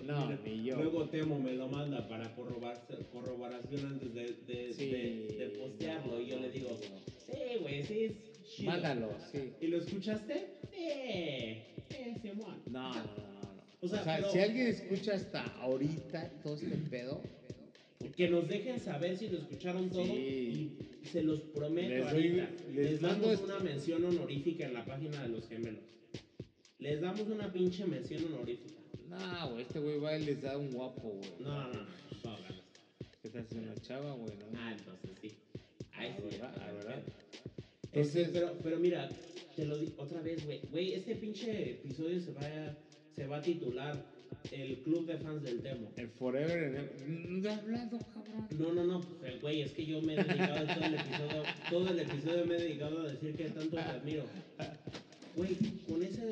no, 0.03 0.27
mira, 0.27 0.39
ni 0.45 0.63
yo. 0.63 0.75
Luego 0.77 1.09
Temo 1.09 1.39
me 1.39 1.53
lo 1.53 1.67
manda 1.67 2.07
para 2.07 2.33
corroboración 2.35 3.85
antes 3.85 4.13
de, 4.13 4.23
de, 4.45 4.73
Sí, 4.73 4.85
de, 4.87 5.35
de 5.37 5.49
postearlo. 5.57 6.13
no, 6.13 6.21
y 6.21 6.27
yo 6.27 6.35
no, 6.37 6.41
le 6.43 6.51
digo, 6.51 6.69
no. 6.69 7.33
sí, 7.33 7.39
güey, 7.61 7.83
sí, 7.83 8.03
es 8.05 8.13
chido". 8.55 8.71
Mándalo, 8.71 9.09
sí. 9.31 9.51
¿Y 9.61 9.67
lo 9.67 9.77
escuchaste? 9.77 10.47
Sí, 10.71 11.63
sí, 11.89 12.19
Simón. 12.21 12.61
No, 12.69 12.93
no, 12.93 13.36
O 13.81 13.87
sea, 13.87 14.03
pero- 14.03 14.31
si 14.31 14.39
alguien 14.39 14.67
escucha 14.67 15.13
hasta 15.15 15.43
ahorita 15.61 16.31
todo 16.43 16.55
este 16.55 16.67
pedo, 16.89 17.21
Que 18.15 18.29
nos 18.29 18.47
dejen 18.47 18.79
saber 18.79 19.17
si 19.17 19.27
lo 19.27 19.37
escucharon 19.39 19.89
todo. 19.89 20.03
Sí. 20.05 20.77
Y 21.03 21.07
se 21.07 21.21
los 21.23 21.41
prometo 21.41 21.89
Les 21.89 22.11
doy- 22.11 22.39
ahorita. 22.39 22.49
les 22.73 22.91
Les, 22.91 23.01
mando 23.01 23.27
damos 23.27 23.33
esto. 23.41 23.45
una 23.45 23.59
mención 23.59 24.05
honorífica 24.05 24.65
en 24.65 24.73
la 24.73 24.85
página 24.85 25.21
de 25.21 25.29
los 25.29 25.47
gemelos. 25.47 25.83
Les 26.79 27.01
damos 27.01 27.21
una 27.21 27.51
pinche 27.51 27.85
mención 27.85 28.25
honorífica. 28.33 28.73
no, 29.09 29.49
güey, 29.51 29.61
este 29.63 29.79
güey 29.79 29.99
va 29.99 30.17
y 30.17 30.25
les 30.25 30.41
da 30.41 30.57
un 30.57 30.71
guapo, 30.71 31.01
güey. 31.09 31.29
No, 31.39 31.67
no, 31.67 31.73
no. 31.73 31.81
no. 32.23 32.37
¿Qué 33.21 33.29
tal 33.29 33.45
si 33.47 33.57
una 33.57 33.75
chava, 33.75 34.13
güey? 34.13 34.35
no? 34.37 34.45
Ah, 34.59 34.75
entonces 34.77 35.11
sí. 35.21 35.31
Ahí 35.93 36.09
Ah, 36.11 36.15
sí. 36.17 36.23
¿verdad? 36.31 36.55
Ah, 36.59 36.71
¿verdad? 36.73 37.03
Entonces, 37.03 38.15
Entonces- 38.15 38.29
pero, 38.31 38.53
pero 38.63 38.79
mira, 38.79 39.09
te 39.55 39.65
lo 39.65 39.77
digo 39.77 39.93
otra 39.97 40.21
vez, 40.21 40.43
güey. 40.45 40.61
Güey, 40.71 40.93
este 40.93 41.15
pinche 41.15 41.71
episodio 41.71 42.19
se 42.19 42.31
va, 42.33 42.41
a, 42.41 42.77
se 43.17 43.25
va 43.25 43.37
a 43.37 43.41
titular 43.41 44.05
El 44.51 44.77
Club 44.83 45.07
de 45.07 45.17
Fans 45.17 45.41
del 45.41 45.59
Temo. 45.61 45.91
El 45.97 46.07
Forever 46.07 46.63
en 46.63 46.75
el... 46.75 47.41
No 47.41 47.49
he 47.49 47.51
hablado, 47.51 47.97
cabrón. 48.13 48.47
No, 48.59 48.73
no, 48.73 48.83
no, 48.83 49.01
pues 49.01 49.33
el 49.33 49.39
güey, 49.39 49.61
es 49.63 49.71
que 49.71 49.85
yo 49.87 50.01
me 50.03 50.13
he 50.13 50.23
dedicado 50.23 50.67
todo 50.67 50.85
el 50.85 50.93
episodio, 50.93 51.43
todo 51.71 51.89
el 51.89 51.99
episodio 51.99 52.45
me 52.45 52.55
he 52.55 52.59
dedicado 52.59 53.01
a 53.01 53.11
decir 53.11 53.35
que 53.35 53.49
tanto 53.49 53.75
te 53.75 53.81
admiro. 53.81 54.23
Güey, 55.35 55.55
con 55.87 56.03
esa. 56.03 56.23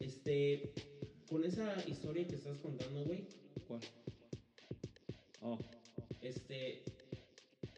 Este. 0.00 0.72
Con 1.30 1.44
esa 1.44 1.88
historia 1.88 2.26
que 2.26 2.34
estás 2.34 2.58
contando, 2.58 3.04
güey, 3.04 3.24
¿Cuál? 3.68 3.80
Oh, 5.42 5.58
este. 6.20 6.82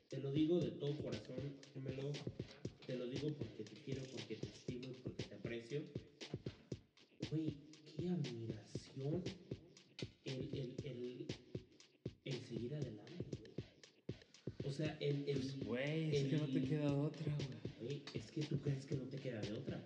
Te 0.09 0.19
lo 0.21 0.33
digo 0.33 0.59
de 0.59 0.71
todo 0.71 0.97
corazón, 0.97 1.55
gemelo. 1.75 2.11
Te 2.87 2.97
lo 2.97 3.07
digo 3.07 3.29
porque 3.39 3.65
te 3.65 3.81
quiero, 3.83 4.03
porque 4.11 4.37
te 4.37 4.55
aprecio. 5.65 5.82
Güey, 7.31 7.57
qué 7.97 8.09
admiración 8.09 9.23
el, 10.24 10.51
el, 10.53 10.74
el, 10.85 11.27
el 12.24 12.45
seguir 12.45 12.74
adelante, 12.74 13.24
güey. 13.39 13.53
O 14.65 14.73
sea, 14.73 14.97
el. 15.01 15.28
el 15.28 15.39
pues, 15.39 15.61
güey, 15.65 16.16
es 16.16 16.24
que 16.28 16.36
no 16.36 16.47
te 16.47 16.62
queda 16.62 16.95
otra, 16.95 17.36
güey. 17.36 17.74
Güey, 17.81 18.03
es 18.15 18.31
que 18.31 18.43
tú 18.43 18.59
crees 18.61 18.86
que 18.86 18.97
no 18.97 19.05
te 19.05 19.19
queda 19.19 19.41
de 19.41 19.53
otra. 19.53 19.82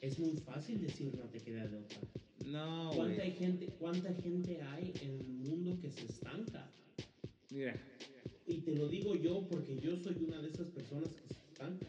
Es 0.00 0.18
muy 0.18 0.36
fácil 0.36 0.80
decir 0.80 1.14
no 1.14 1.24
te 1.24 1.40
queda 1.40 1.66
de 1.66 1.76
otra. 1.76 1.98
No, 2.44 2.92
¿Cuánta 2.94 3.22
güey. 3.22 3.32
gente, 3.32 3.66
¿Cuánta 3.78 4.14
gente 4.14 4.62
hay 4.62 4.92
en 5.02 5.20
el 5.20 5.26
mundo 5.26 5.78
que 5.80 5.90
se 5.90 6.04
estanca? 6.06 6.70
Mira, 7.50 7.80
Y 8.46 8.58
te 8.58 8.74
lo 8.74 8.88
digo 8.88 9.16
yo 9.16 9.48
porque 9.48 9.78
yo 9.78 9.96
soy 9.96 10.16
una 10.28 10.40
de 10.40 10.50
esas 10.50 10.68
personas 10.68 11.08
que 11.14 11.26
se 11.34 11.40
estanca. 11.40 11.86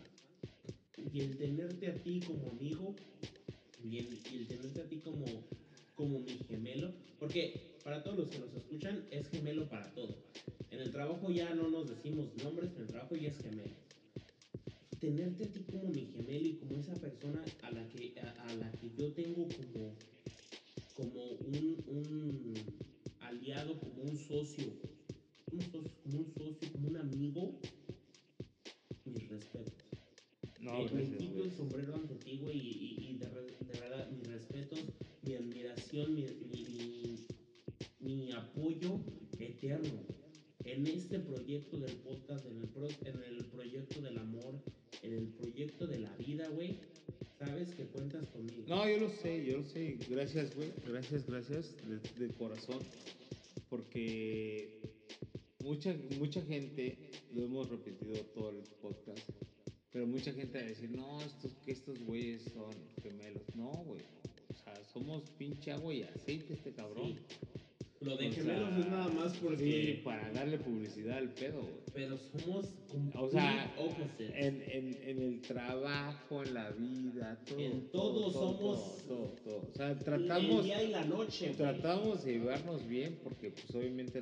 Y 1.14 1.22
el 1.22 1.38
tenerte 1.38 1.88
a 1.88 1.96
ti 1.96 2.20
como 2.20 2.50
amigo 2.52 2.96
y 3.84 3.98
el, 4.00 4.20
y 4.32 4.38
el 4.38 4.48
tenerte 4.48 4.82
a 4.82 4.88
ti 4.88 4.98
como, 4.98 5.26
como 5.96 6.20
mi 6.20 6.38
gemelo, 6.48 6.92
porque 7.20 7.78
para 7.84 8.04
todos 8.04 8.18
los 8.18 8.30
que 8.30 8.40
nos 8.40 8.54
escuchan 8.54 9.06
es 9.12 9.30
gemelo 9.30 9.68
para 9.70 9.90
todo. 9.94 10.16
En 10.72 10.82
el 10.82 10.92
trabajo 10.92 11.32
ya 11.32 11.54
no 11.56 11.70
nos 11.70 11.90
decimos 11.90 12.28
nombres, 12.44 12.72
en 12.76 12.82
el 12.82 12.88
trabajo 12.88 13.16
ya 13.16 13.30
es 13.30 13.38
gemelo. 13.38 13.76
Tenerte 15.00 15.46
a 15.46 15.48
ti 15.48 15.64
como 15.72 15.90
mi 15.90 16.06
gemelo 16.08 16.48
y 16.48 16.56
como 16.56 16.80
esa 16.80 16.94
persona 16.96 17.44
a 17.62 17.72
la 17.72 17.88
que, 17.88 18.20
a, 18.20 18.54
la 18.56 18.72
que 18.72 18.92
yo 18.98 19.14
tengo 19.14 19.48
como, 19.48 19.96
como 20.96 21.24
un, 21.32 21.84
un 21.88 22.54
aliado, 23.22 23.80
como 23.80 24.04
un 24.04 24.18
socio, 24.18 24.74
un 25.52 25.62
socio, 25.62 25.92
como 26.04 26.20
un 26.20 26.34
socio, 26.34 26.72
como 26.74 26.90
un 26.90 26.98
amigo, 26.98 27.60
mis 29.06 29.30
respetos. 29.30 29.86
No, 30.68 30.73
me, 30.80 30.84
me 30.84 30.89
gracias, 30.91 31.18
quito 31.18 31.34
güey. 31.34 31.45
el 31.45 31.52
sombrero 31.52 31.95
ante 31.95 32.15
ti, 32.15 32.38
güey, 32.39 32.57
y, 32.57 33.18
de, 33.18 33.80
verdad, 33.80 34.10
mis 34.11 34.27
respetos, 34.27 34.80
mi 35.23 35.34
admiración, 35.35 36.14
mi, 36.15 36.26
mi, 36.52 36.64
mi- 36.64 37.26
mi 37.99 38.31
apoyo 38.31 38.99
eterno 39.39 40.03
en 40.64 40.85
este 40.88 41.19
proyecto 41.19 41.77
del 41.80 41.95
podcast, 41.98 42.45
en 42.45 42.57
el, 42.61 42.68
pro- 42.69 42.88
en 43.06 43.23
el 43.23 43.45
proyecto 43.45 44.02
del 44.02 44.18
amor, 44.18 44.61
en 45.02 45.14
el 45.14 45.27
proyecto 45.30 45.88
de 45.88 45.99
la 45.99 46.15
vida, 46.18 46.48
güey. 46.49 46.80
Sabes 47.39 47.69
que 47.76 47.85
cuentas 47.85 48.27
conmigo. 48.30 48.64
No, 48.68 48.89
yo 48.89 48.98
lo 48.98 49.10
sé, 49.10 49.45
yo 49.45 49.57
lo 49.60 49.64
sé. 49.64 49.98
Gracias, 50.10 50.56
güey. 50.56 50.72
Gracias, 50.88 51.26
gracias 51.27 51.76
de, 51.88 52.26
de 52.27 52.34
corazón. 52.34 52.80
Porque 53.69 54.80
mucha, 55.64 55.95
mucha 56.19 56.41
gente, 56.41 56.98
lo 57.34 57.44
hemos 57.45 57.69
repetido 57.69 58.14
todo 58.34 58.49
el 58.52 58.64
podcast, 58.81 59.30
pero 59.98 60.06
mucha 60.06 60.32
gente 60.32 60.60
va 60.60 60.64
a 60.64 60.68
decir, 60.68 60.91
no, 60.91 61.19
estos, 61.22 61.52
que 61.65 61.72
estos 61.72 61.98
güeyes 62.06 62.44
son 62.53 62.69
gemelos. 63.02 63.41
No, 63.56 63.72
güey. 63.72 64.02
O 64.53 64.56
sea, 64.64 64.76
somos 64.94 65.24
pinche 65.40 65.72
agua 65.72 65.91
y 65.91 66.03
aceite 66.03 66.53
este 66.53 66.72
cabrón. 66.72 67.15
Sí. 67.15 67.36
Lo 68.02 68.15
de 68.15 68.28
O 68.28 68.32
gemelos 68.32 68.69
sea, 68.69 68.80
es 68.80 68.90
nada 68.91 69.07
más 69.10 69.36
porque. 69.38 69.57
Sí, 69.95 70.02
para 70.03 70.32
darle 70.34 70.60
publicidad 70.60 71.18
al 71.18 71.34
pedo, 71.34 71.61
güey. 71.61 71.74
Pero 71.95 72.15
somos 72.19 72.68
O 73.15 73.28
sea, 73.32 73.74
en, 74.19 74.61
en, 74.61 74.98
en 75.02 75.18
el 75.24 75.41
trabajo, 75.41 76.44
en 76.44 76.53
la 76.53 76.69
vida, 76.69 77.40
todo. 77.48 77.60
En 77.60 77.90
todo 77.90 78.32
somos- 78.32 79.03
Todo, 79.07 79.07
todo, 79.07 79.36
todo. 79.44 79.69
O 79.72 79.76
sea, 79.76 79.90
El 79.94 79.98
tratamos, 79.98 80.64
día 80.64 80.84
y 80.84 80.90
la 80.91 81.06
noche. 81.06 81.56
tratamos 81.57 82.24
de 82.24 82.34
llevarnos 82.34 82.88
bien 82.88 83.18
porque, 83.24 83.49
pues, 83.49 83.74
obviamente, 83.74 84.22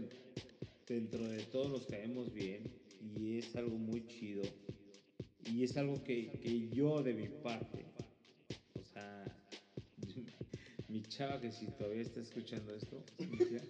dentro 0.87 1.27
de 1.27 1.43
todos 1.43 1.69
nos 1.69 1.85
caemos 1.85 2.33
bien 2.33 2.63
y 3.17 3.39
es 3.39 3.53
algo 3.57 3.77
muy 3.77 4.07
chido. 4.07 4.43
Y 5.45 5.63
es 5.63 5.77
algo 5.77 6.03
que, 6.03 6.31
que 6.41 6.69
yo, 6.69 7.03
de 7.03 7.13
mi 7.13 7.27
parte, 7.27 7.85
o 8.73 8.83
sea, 8.83 9.25
mi 10.89 11.01
chava 11.03 11.39
que 11.39 11.51
si 11.51 11.67
todavía 11.67 12.01
está 12.01 12.21
escuchando 12.21 12.73
esto, 12.73 13.03
Cintia, 13.17 13.61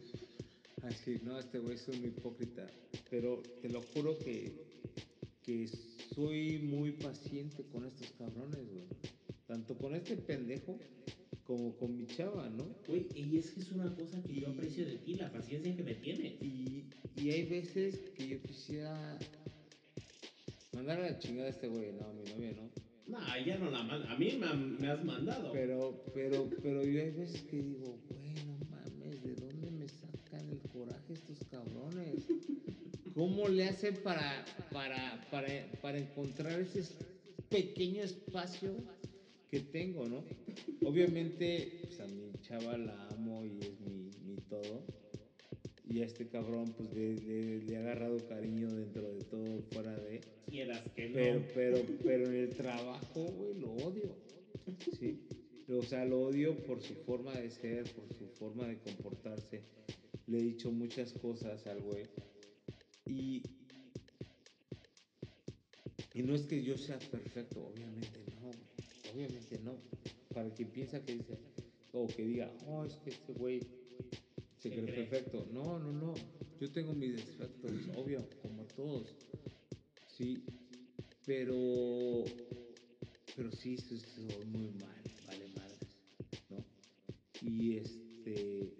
va 0.81 0.87
a 0.87 0.91
decir, 0.91 1.21
no, 1.23 1.37
este 1.37 1.59
güey 1.59 1.75
es 1.75 1.87
un 1.87 2.03
hipócrita. 2.03 2.65
Pero 3.09 3.41
te 3.61 3.69
lo 3.69 3.81
juro 3.81 4.17
que, 4.17 4.53
que 5.43 5.67
soy 6.13 6.59
muy 6.59 6.93
paciente 6.93 7.65
con 7.71 7.85
estos 7.85 8.11
cabrones, 8.11 8.67
güey. 8.71 8.85
Tanto 9.45 9.77
con 9.77 9.95
este 9.95 10.15
pendejo 10.17 10.79
como 11.43 11.75
con 11.77 11.95
mi 11.95 12.07
chava, 12.07 12.49
¿no? 12.49 12.75
Güey, 12.87 13.07
y 13.15 13.37
es 13.37 13.51
que 13.51 13.59
es 13.59 13.71
una 13.71 13.93
cosa 13.95 14.21
que 14.23 14.41
yo 14.41 14.47
aprecio 14.47 14.85
de 14.85 14.97
ti, 14.97 15.15
la 15.15 15.31
paciencia 15.31 15.75
que 15.75 15.83
me 15.83 15.93
tienes. 15.95 16.41
Y, 16.41 16.85
y 17.15 17.31
hay 17.31 17.45
veces 17.45 17.99
que 18.15 18.27
yo 18.27 18.41
quisiera 18.41 19.19
mandar 20.75 20.99
a 20.99 21.11
la 21.11 21.19
chingada 21.19 21.47
a 21.47 21.51
este 21.51 21.67
güey, 21.67 21.93
no, 21.93 22.05
a 22.05 22.13
mi 22.13 22.23
novia, 22.29 22.51
¿no? 22.51 22.69
No, 23.07 23.19
ya 23.45 23.57
no 23.57 23.71
la 23.71 23.83
mando. 23.83 24.07
A 24.09 24.17
mí 24.17 24.37
me, 24.39 24.53
me 24.53 24.89
has 24.89 25.03
mandado. 25.03 25.51
Pero, 25.53 26.03
pero, 26.13 26.49
pero 26.61 26.83
yo 26.83 27.01
hay 27.01 27.11
veces 27.11 27.43
que 27.43 27.61
digo, 27.61 27.97
bueno, 28.09 28.57
mames, 28.69 29.23
¿de 29.23 29.35
dónde 29.35 29.71
me 29.71 29.87
sacan 29.87 30.49
el 30.49 30.59
coraje 30.69 31.13
estos 31.13 31.39
cabrones? 31.49 32.25
¿Cómo 33.13 33.47
le 33.47 33.69
hacen 33.69 33.95
para, 34.03 34.43
para, 34.71 35.25
para, 35.31 35.47
para 35.81 35.97
encontrar 35.97 36.59
ese 36.59 36.83
pequeño 37.49 38.03
espacio 38.03 38.75
que 39.49 39.61
tengo, 39.61 40.05
no? 40.09 40.25
Obviamente, 40.83 41.79
pues 41.83 41.99
a 42.01 42.07
mi 42.07 42.33
chava 42.41 42.77
la 42.77 43.07
amo 43.09 43.45
y 43.45 43.59
es 43.59 43.79
mi, 43.79 44.11
mi 44.25 44.35
todo. 44.49 44.83
Y 45.87 46.01
a 46.01 46.05
este 46.05 46.27
cabrón, 46.27 46.73
pues 46.77 46.91
le, 46.93 47.15
le- 47.15 47.61
le 47.61 47.73
he 47.73 47.77
agarrado 47.77 48.17
cariño 48.27 48.67
dentro 48.73 49.03
de 49.13 49.23
todo, 49.25 49.61
fuera 49.71 49.95
de. 49.95 50.19
Quieras 50.47 50.81
que 50.95 51.09
no. 51.09 51.13
Pero, 51.15 51.43
pero, 51.53 51.77
pero 52.03 52.25
en 52.27 52.35
el 52.35 52.49
trabajo, 52.49 53.23
güey, 53.23 53.53
lo 53.59 53.71
odio. 53.73 54.15
¿sí? 54.99 55.19
O 55.69 55.83
sea, 55.83 56.05
lo 56.05 56.21
odio 56.21 56.55
por 56.63 56.81
su 56.81 56.93
forma 56.95 57.33
de 57.33 57.49
ser, 57.51 57.83
por 57.93 58.11
su 58.13 58.27
forma 58.29 58.67
de 58.67 58.79
comportarse. 58.79 59.61
Le 60.27 60.39
he 60.39 60.41
dicho 60.41 60.71
muchas 60.71 61.13
cosas 61.13 61.65
al 61.67 61.81
güey. 61.81 62.05
Y, 63.05 63.43
y 66.13 66.23
no 66.23 66.33
es 66.33 66.43
que 66.43 66.63
yo 66.63 66.77
sea 66.77 66.97
perfecto, 66.97 67.63
obviamente 67.67 68.19
no, 68.41 68.49
obviamente 69.13 69.59
no. 69.63 69.75
Para 70.33 70.49
quien 70.53 70.69
piensa 70.69 70.99
que 71.03 71.13
dice, 71.13 71.37
o 71.93 72.07
que 72.07 72.25
diga, 72.25 72.51
oh, 72.67 72.85
es 72.85 72.95
que 72.95 73.11
este 73.11 73.33
güey 73.33 73.59
se 74.65 74.71
¿Qué 74.71 74.81
cree 74.81 74.93
cree? 74.93 75.05
perfecto. 75.05 75.47
No, 75.51 75.77
no, 75.77 75.91
no. 75.91 76.13
Yo 76.59 76.71
tengo 76.71 76.93
mis 76.93 77.17
defectos, 77.17 77.71
obvio, 77.95 78.27
como 78.41 78.63
todos. 78.75 79.15
Sí, 80.07 80.43
pero, 81.23 82.23
pero 83.35 83.51
sí, 83.51 83.77
soy 83.77 84.45
muy 84.45 84.71
mal, 84.71 85.03
vale 85.27 85.47
madres, 85.49 85.99
¿no? 86.49 86.65
Y 87.41 87.77
este, 87.77 88.73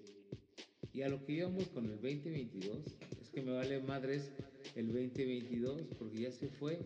y 0.92 1.02
a 1.04 1.10
lo 1.10 1.24
que 1.24 1.34
íbamos 1.34 1.68
con 1.68 1.86
el 1.86 2.02
2022, 2.02 2.78
es 3.22 3.30
que 3.30 3.44
me 3.44 3.52
vale 3.52 3.80
madres 3.82 4.32
el 4.76 4.88
2022 4.88 5.82
porque 6.00 6.22
ya 6.22 6.32
se 6.32 6.48
fue, 6.48 6.80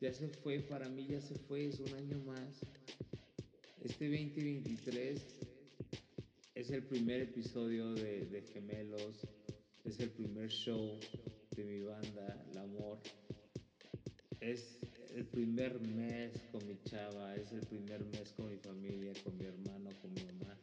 ya 0.00 0.12
se 0.12 0.28
fue, 0.28 0.60
para 0.60 0.88
mí 0.88 1.08
ya 1.08 1.20
se 1.20 1.34
fue, 1.34 1.66
es 1.66 1.80
un 1.80 1.92
año 1.94 2.20
más. 2.20 2.60
Este 3.82 4.08
2023 4.08 5.37
es 6.58 6.70
el 6.70 6.82
primer 6.82 7.20
episodio 7.20 7.94
de, 7.94 8.26
de 8.26 8.42
Gemelos, 8.42 9.28
es 9.84 10.00
el 10.00 10.10
primer 10.10 10.48
show 10.48 10.98
de 11.54 11.64
mi 11.64 11.82
banda, 11.82 12.44
El 12.50 12.58
Amor. 12.58 12.98
Es 14.40 14.80
el 15.14 15.24
primer 15.26 15.80
mes 15.80 16.32
con 16.50 16.66
mi 16.66 16.76
chava, 16.82 17.36
es 17.36 17.52
el 17.52 17.60
primer 17.60 18.04
mes 18.06 18.32
con 18.32 18.50
mi 18.50 18.56
familia, 18.56 19.12
con 19.22 19.38
mi 19.38 19.44
hermano, 19.44 19.90
con 20.02 20.12
mi 20.12 20.24
mamá, 20.24 20.58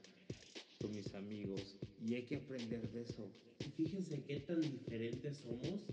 con 0.81 0.91
mis 0.91 1.15
amigos. 1.15 1.77
Y 2.05 2.15
hay 2.15 2.23
que 2.23 2.35
aprender 2.35 2.91
de 2.91 3.03
eso. 3.03 3.31
Y 3.65 3.69
fíjense 3.69 4.21
qué 4.23 4.41
tan 4.41 4.59
diferentes 4.59 5.37
somos. 5.37 5.85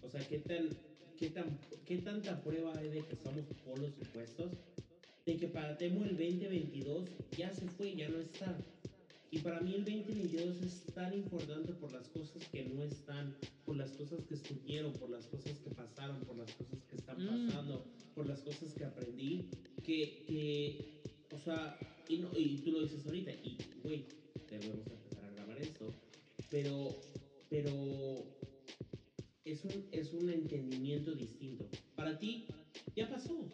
O 0.00 0.08
sea, 0.08 0.20
qué 0.28 0.38
tan, 0.38 0.68
qué 1.18 1.28
tan, 1.30 1.58
qué 1.84 1.98
tanta 1.98 2.40
prueba 2.40 2.72
hay 2.78 2.90
de 2.90 3.02
que 3.02 3.16
somos 3.16 3.46
polos 3.64 3.94
opuestos. 4.00 4.52
De 5.26 5.36
que 5.36 5.48
para 5.48 5.76
Temo 5.76 6.04
el 6.04 6.16
2022 6.16 7.08
ya 7.36 7.52
se 7.52 7.66
fue, 7.66 7.96
ya 7.96 8.08
no 8.08 8.20
está. 8.20 8.56
Y 9.32 9.38
para 9.38 9.60
mí 9.60 9.74
el 9.74 9.84
2022 9.84 10.62
es 10.62 10.84
tan 10.94 11.14
importante 11.14 11.72
por 11.74 11.92
las 11.92 12.08
cosas 12.08 12.42
que 12.48 12.64
no 12.64 12.82
están, 12.82 13.36
por 13.64 13.76
las 13.76 13.92
cosas 13.92 14.24
que 14.24 14.34
estuvieron, 14.34 14.92
por 14.94 15.08
las 15.10 15.26
cosas 15.26 15.58
que 15.60 15.70
pasaron, 15.70 16.20
por 16.22 16.36
las 16.36 16.52
cosas 16.54 16.82
que 16.88 16.96
están 16.96 17.16
Mm. 17.22 17.46
pasando, 17.46 17.84
por 18.14 18.26
las 18.26 18.40
cosas 18.40 18.74
que 18.74 18.84
aprendí, 18.84 19.48
que, 19.84 20.24
que 20.26 21.00
o 21.32 21.38
sea, 21.38 21.78
y, 22.08 22.18
no, 22.18 22.28
y 22.36 22.56
tú 22.58 22.72
lo 22.72 22.82
dices 22.82 23.06
ahorita, 23.06 23.30
y 23.30 23.56
güey, 23.84 24.04
debemos 24.50 24.84
empezar 24.86 25.24
a 25.24 25.30
grabar 25.30 25.58
esto, 25.62 25.94
pero, 26.50 27.00
pero 27.48 27.70
es 29.44 29.64
un, 29.64 29.86
es 29.92 30.12
un 30.12 30.28
entendimiento 30.30 31.12
distinto. 31.14 31.68
Para 31.94 32.18
ti, 32.18 32.46
ya 32.96 33.08
pasó. 33.08 33.48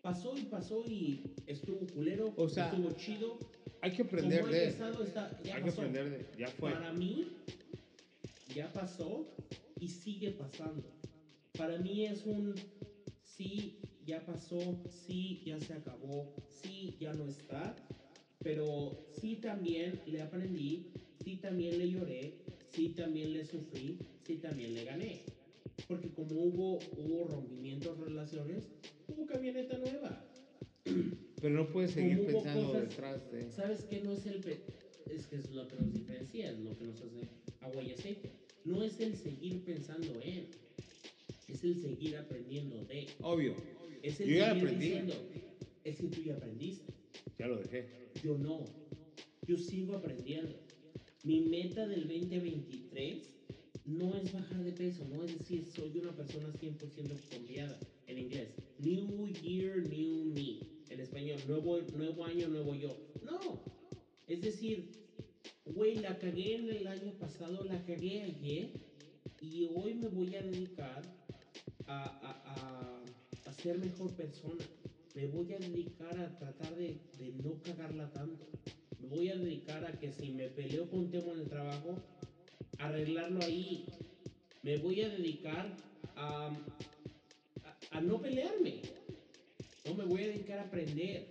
Pasó 0.00 0.34
y 0.38 0.42
pasó 0.44 0.82
y 0.86 1.24
estuvo 1.46 1.86
culero, 1.88 2.32
O 2.36 2.48
sea, 2.48 2.70
estuvo 2.70 2.90
chido. 2.92 3.38
Hay 3.80 3.92
que 3.92 4.02
aprender 4.02 4.44
de 4.46 4.68
está, 4.68 5.40
ya 5.44 5.54
Hay 5.54 5.62
que 5.62 5.70
pasó. 5.70 5.82
aprender 5.82 6.10
de 6.10 6.38
Ya 6.38 6.48
fue. 6.48 6.72
Para 6.72 6.92
mí, 6.92 7.28
ya 8.54 8.72
pasó 8.72 9.34
y 9.78 9.88
sigue 9.88 10.32
pasando. 10.32 10.90
Para 11.56 11.78
mí 11.78 12.06
es 12.06 12.24
un 12.26 12.54
sí, 13.22 13.78
ya 14.04 14.24
pasó, 14.24 14.58
sí, 14.90 15.42
ya 15.44 15.60
se 15.60 15.74
acabó, 15.74 16.34
sí, 16.48 16.96
ya 17.00 17.12
no 17.14 17.26
está. 17.26 17.76
Pero 18.40 19.06
sí 19.20 19.36
también 19.36 20.00
le 20.06 20.22
aprendí, 20.22 20.92
sí 21.24 21.36
también 21.36 21.78
le 21.78 21.90
lloré, 21.90 22.34
sí 22.70 22.90
también 22.90 23.32
le 23.32 23.44
sufrí, 23.44 23.98
sí 24.26 24.36
también 24.36 24.74
le 24.74 24.84
gané. 24.84 25.22
Porque 25.86 26.10
como 26.10 26.34
hubo, 26.34 26.78
hubo 26.96 27.28
rompimientos, 27.28 27.98
relaciones, 27.98 28.68
hubo 29.06 29.26
camioneta 29.26 29.78
nueva. 29.78 30.24
Pero 31.40 31.54
no 31.54 31.68
puedes 31.70 31.92
seguir 31.92 32.24
pensando 32.26 32.66
cosas- 32.66 32.88
detrás 32.88 33.30
de. 33.32 33.50
¿Sabes 33.50 33.84
qué 33.84 34.00
no 34.00 34.12
es 34.12 34.26
el... 34.26 34.40
pe- 34.40 34.60
Es 35.10 35.26
que 35.26 35.36
es 35.36 35.50
lo 35.52 35.66
que 35.68 35.76
nos 35.76 35.92
diferencia, 35.92 36.50
es 36.50 36.58
lo 36.58 36.76
que 36.76 36.84
nos 36.84 37.00
hace 37.00 37.28
agua 37.60 37.82
y 37.82 37.92
aceite. 37.92 38.30
No 38.64 38.82
es 38.82 38.98
el 39.00 39.16
seguir 39.16 39.64
pensando 39.64 40.20
en, 40.22 40.48
es 41.48 41.64
el 41.64 41.80
seguir 41.80 42.16
aprendiendo 42.16 42.84
de. 42.84 43.06
Obvio, 43.22 43.54
Es 44.02 44.20
el 44.20 44.28
Yo 44.28 44.36
ya 44.36 44.48
seguir 44.50 44.64
aprendí. 44.64 44.84
diciendo, 44.86 45.14
es 45.84 45.96
que 45.96 46.06
tú 46.08 46.22
ya 46.22 46.34
aprendiste. 46.34 46.92
ya 47.38 47.46
lo 47.46 47.56
dejé. 47.56 47.88
Yo 48.22 48.36
no. 48.36 48.64
Yo 49.46 49.56
sigo 49.56 49.96
aprendiendo. 49.96 50.54
Mi 51.24 51.40
meta 51.40 51.86
del 51.86 52.06
2023 52.06 53.22
no 53.86 54.14
es 54.16 54.30
bajar 54.32 54.62
de 54.62 54.72
peso, 54.72 55.06
no 55.10 55.24
es 55.24 55.38
decir, 55.38 55.64
soy 55.74 55.98
una 55.98 56.14
persona 56.14 56.52
100% 56.52 56.76
confiada 57.30 57.78
en 58.06 58.18
inglés. 58.18 58.48
New 58.78 59.26
year, 59.42 59.78
new 59.88 60.24
me. 60.34 60.60
En 60.90 61.00
español, 61.00 61.38
nuevo, 61.46 61.80
nuevo 61.96 62.24
año, 62.24 62.48
nuevo 62.48 62.74
yo. 62.74 62.96
No. 63.22 63.60
Es 64.26 64.40
decir, 64.42 64.90
güey, 65.66 65.96
la 65.96 66.18
cagué 66.18 66.56
en 66.56 66.68
el 66.70 66.86
año 66.86 67.12
pasado, 67.18 67.62
la 67.64 67.84
cagué 67.84 68.22
ayer 68.22 68.70
y 69.40 69.68
hoy 69.74 69.94
me 69.94 70.08
voy 70.08 70.34
a 70.36 70.42
dedicar 70.42 71.02
a, 71.86 72.04
a- 72.04 72.42
a- 72.54 73.48
a 73.50 73.52
ser 73.52 73.78
mejor 73.78 74.12
persona. 74.14 74.64
Me 75.14 75.26
voy 75.26 75.52
a 75.52 75.58
dedicar 75.58 76.18
a 76.18 76.38
tratar 76.38 76.74
de, 76.76 76.96
de 77.18 77.32
no 77.42 77.60
cagarla 77.62 78.10
tanto. 78.12 78.46
Me 79.00 79.08
voy 79.08 79.28
a 79.30 79.36
dedicar 79.36 79.84
a 79.84 79.92
que 79.98 80.12
si 80.12 80.30
me 80.30 80.48
peleo 80.48 80.88
con 80.90 81.10
Temo 81.10 81.32
en 81.32 81.40
el 81.40 81.48
trabajo, 81.48 81.96
arreglarlo 82.78 83.40
ahí. 83.42 83.84
Me 84.62 84.76
voy 84.78 85.00
a 85.02 85.08
dedicar 85.08 85.74
a, 86.16 86.50
a 87.90 88.00
no 88.00 88.20
pelearme. 88.20 88.82
No 89.88 89.94
me 89.94 90.04
voy 90.04 90.22
a 90.24 90.26
dedicar 90.26 90.58
a 90.58 90.64
aprender. 90.64 91.28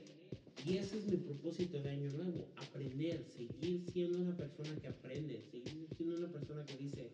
Y 0.65 0.77
ese 0.77 0.97
es 0.97 1.05
mi 1.05 1.17
propósito 1.17 1.79
de 1.79 1.91
año 1.91 2.11
nuevo. 2.13 2.47
Aprender, 2.55 3.23
seguir 3.23 3.85
siendo 3.91 4.17
una 4.17 4.35
persona 4.35 4.75
que 4.81 4.87
aprende, 4.87 5.43
seguir 5.51 5.87
siendo 5.95 6.17
una 6.17 6.31
persona 6.31 6.65
que 6.65 6.77
dice, 6.77 7.11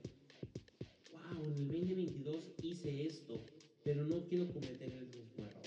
wow, 1.12 1.44
en 1.44 1.54
el 1.54 1.68
2022 1.68 2.54
hice 2.62 3.06
esto, 3.08 3.44
pero 3.84 4.06
no 4.06 4.26
quiero 4.26 4.48
cometer 4.54 4.90
el 4.94 5.08
mismo 5.08 5.44
error. 5.44 5.64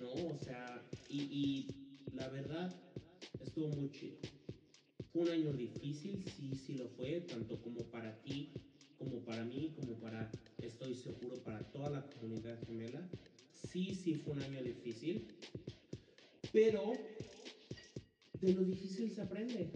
No, 0.00 0.36
o 0.36 0.38
sea, 0.38 0.80
y, 1.08 1.66
la 2.12 2.28
verdad, 2.28 2.72
estuvo 3.40 3.68
muy 3.70 3.90
chido. 3.90 4.18
Fue 5.12 5.22
un 5.22 5.30
año 5.30 5.52
difícil, 5.52 6.24
sí, 6.36 6.52
sí 6.54 6.74
lo 6.74 6.88
fue, 6.90 7.20
tanto 7.22 7.60
como 7.60 7.80
para 7.90 8.16
ti, 8.22 8.52
como 8.96 9.24
para 9.24 9.44
mí, 9.44 9.74
como 9.74 9.98
para, 9.98 10.30
estoy 10.58 10.94
seguro, 10.94 11.42
para 11.42 11.58
toda 11.72 11.90
la 11.90 12.06
comunidad 12.10 12.64
gemela. 12.66 13.08
Sí, 13.70 13.94
sí 13.94 14.14
fue 14.14 14.34
un 14.34 14.42
año 14.42 14.62
difícil, 14.62 15.26
pero 16.52 16.92
de 18.40 18.52
lo 18.52 18.62
difícil 18.62 19.10
se 19.12 19.22
aprende, 19.22 19.70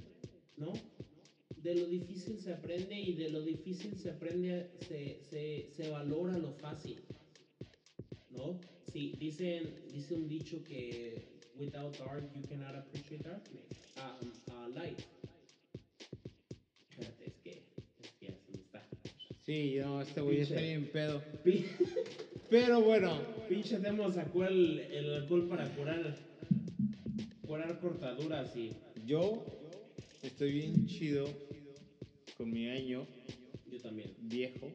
¿no? 0.57 0.73
De 1.57 1.75
lo 1.75 1.87
difícil 1.87 2.39
se 2.39 2.53
aprende 2.53 2.95
y 2.95 3.15
de 3.15 3.31
lo 3.31 3.43
difícil 3.43 3.97
se 3.97 4.11
aprende, 4.11 4.71
se, 4.87 5.21
se, 5.29 5.71
se 5.75 5.91
valora 5.91 6.39
lo 6.39 6.53
fácil, 6.53 7.01
¿no? 8.31 8.61
Sí, 8.93 9.15
dicen, 9.19 9.75
dice 9.93 10.15
un 10.15 10.29
dicho 10.29 10.63
que 10.65 11.23
without 11.59 11.99
dark 11.99 12.25
you 12.35 12.43
cannot 12.49 12.75
appreciate 12.77 13.25
darkness, 13.25 13.65
um, 13.97 14.33
uh, 14.55 14.69
light. 14.75 15.03
Espérate, 16.91 17.27
es 17.27 17.35
que, 17.43 17.51
es 18.03 18.13
que 18.13 18.27
ya 18.27 18.33
se 18.33 18.53
me 18.53 18.59
está. 18.59 18.87
Sí, 19.45 19.77
no, 19.81 20.01
este 20.03 20.21
güey 20.21 20.41
está 20.41 20.61
bien 20.61 20.89
pedo. 20.93 21.23
Pero 22.51 22.81
bueno, 22.81 23.21
Pinche 23.49 23.79
Temo 23.79 24.11
sacó 24.11 24.45
el, 24.45 24.81
el 24.81 25.15
alcohol 25.15 25.49
para 25.49 25.69
curar, 25.75 26.17
curar 27.47 27.79
cortaduras 27.79 28.57
y 28.57 28.73
yo 29.07 29.45
estoy 30.23 30.53
bien 30.53 30.87
chido 30.87 31.27
con 32.39 32.51
mi 32.51 32.69
año 32.69 33.07
yo 33.71 33.79
también. 33.81 34.15
viejo. 34.23 34.73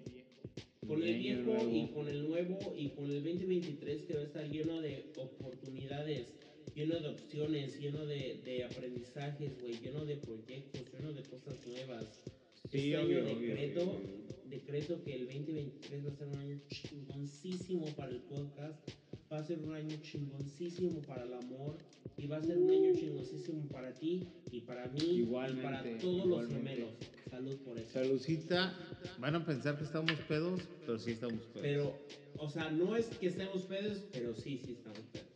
Con 0.87 0.99
mi 0.99 1.09
el 1.09 1.19
viejo 1.19 1.41
nuevo. 1.41 1.71
y 1.71 1.87
con 1.87 2.07
el 2.09 2.27
nuevo 2.29 2.73
y 2.77 2.89
con 2.89 3.05
el 3.09 3.23
2023 3.23 4.01
que 4.03 4.13
va 4.13 4.19
a 4.19 4.23
estar 4.23 4.45
lleno 4.51 4.81
de 4.81 5.11
oportunidades, 5.17 6.27
lleno 6.75 6.99
de 6.99 7.07
opciones, 7.07 7.79
lleno 7.79 8.05
de, 8.05 8.41
de 8.45 8.65
aprendizajes, 8.65 9.59
güey, 9.61 9.79
lleno 9.79 10.05
de 10.05 10.17
proyectos, 10.17 10.81
lleno 10.93 11.13
de 11.13 11.23
cosas 11.23 11.55
nuevas. 11.65 12.05
Sí, 12.71 12.93
este 12.93 12.97
obvio, 12.97 13.19
año 13.19 13.31
obvio, 13.35 13.47
decreto, 13.49 13.81
obvio. 13.83 14.32
Decreto 14.53 15.01
que 15.03 15.15
el 15.15 15.25
2023 15.25 16.05
va 16.05 16.09
a 16.09 16.13
ser 16.15 16.27
un 16.27 16.37
año 16.37 16.59
chingoncísimo 16.69 17.85
para 17.95 18.11
el 18.11 18.21
podcast, 18.21 18.89
va 19.31 19.39
a 19.39 19.43
ser 19.43 19.59
un 19.59 19.73
año 19.73 19.95
chingoncísimo 20.01 21.01
para 21.01 21.23
el 21.23 21.33
amor 21.33 21.77
y 22.17 22.27
va 22.27 22.37
a 22.37 22.43
ser 22.43 22.57
un 22.57 22.69
año 22.69 22.93
chingoncísimo 22.93 23.67
para 23.69 23.93
ti 23.93 24.27
y 24.51 24.61
para 24.61 24.87
mí 24.87 24.99
y 25.01 25.19
Igualmente, 25.21 25.63
para 25.63 25.83
todos 25.83 26.03
los 26.17 26.25
igualmente. 26.25 26.69
gemelos. 26.69 26.91
Salud 27.29 27.57
por 27.65 27.79
eso. 27.79 27.91
Saludcita, 27.93 28.77
van 29.19 29.35
a 29.35 29.45
pensar 29.45 29.77
que 29.77 29.85
estamos 29.85 30.13
pedos, 30.27 30.61
pero 30.85 30.99
sí 30.99 31.11
estamos 31.11 31.41
pedos. 31.47 31.61
Pero, 31.61 31.97
o 32.37 32.49
sea, 32.49 32.69
no 32.69 32.95
es 32.95 33.07
que 33.07 33.27
estemos 33.27 33.63
pedos, 33.63 34.03
pero 34.11 34.35
sí, 34.35 34.61
sí 34.63 34.73
estamos 34.73 34.99
pedos. 35.11 35.27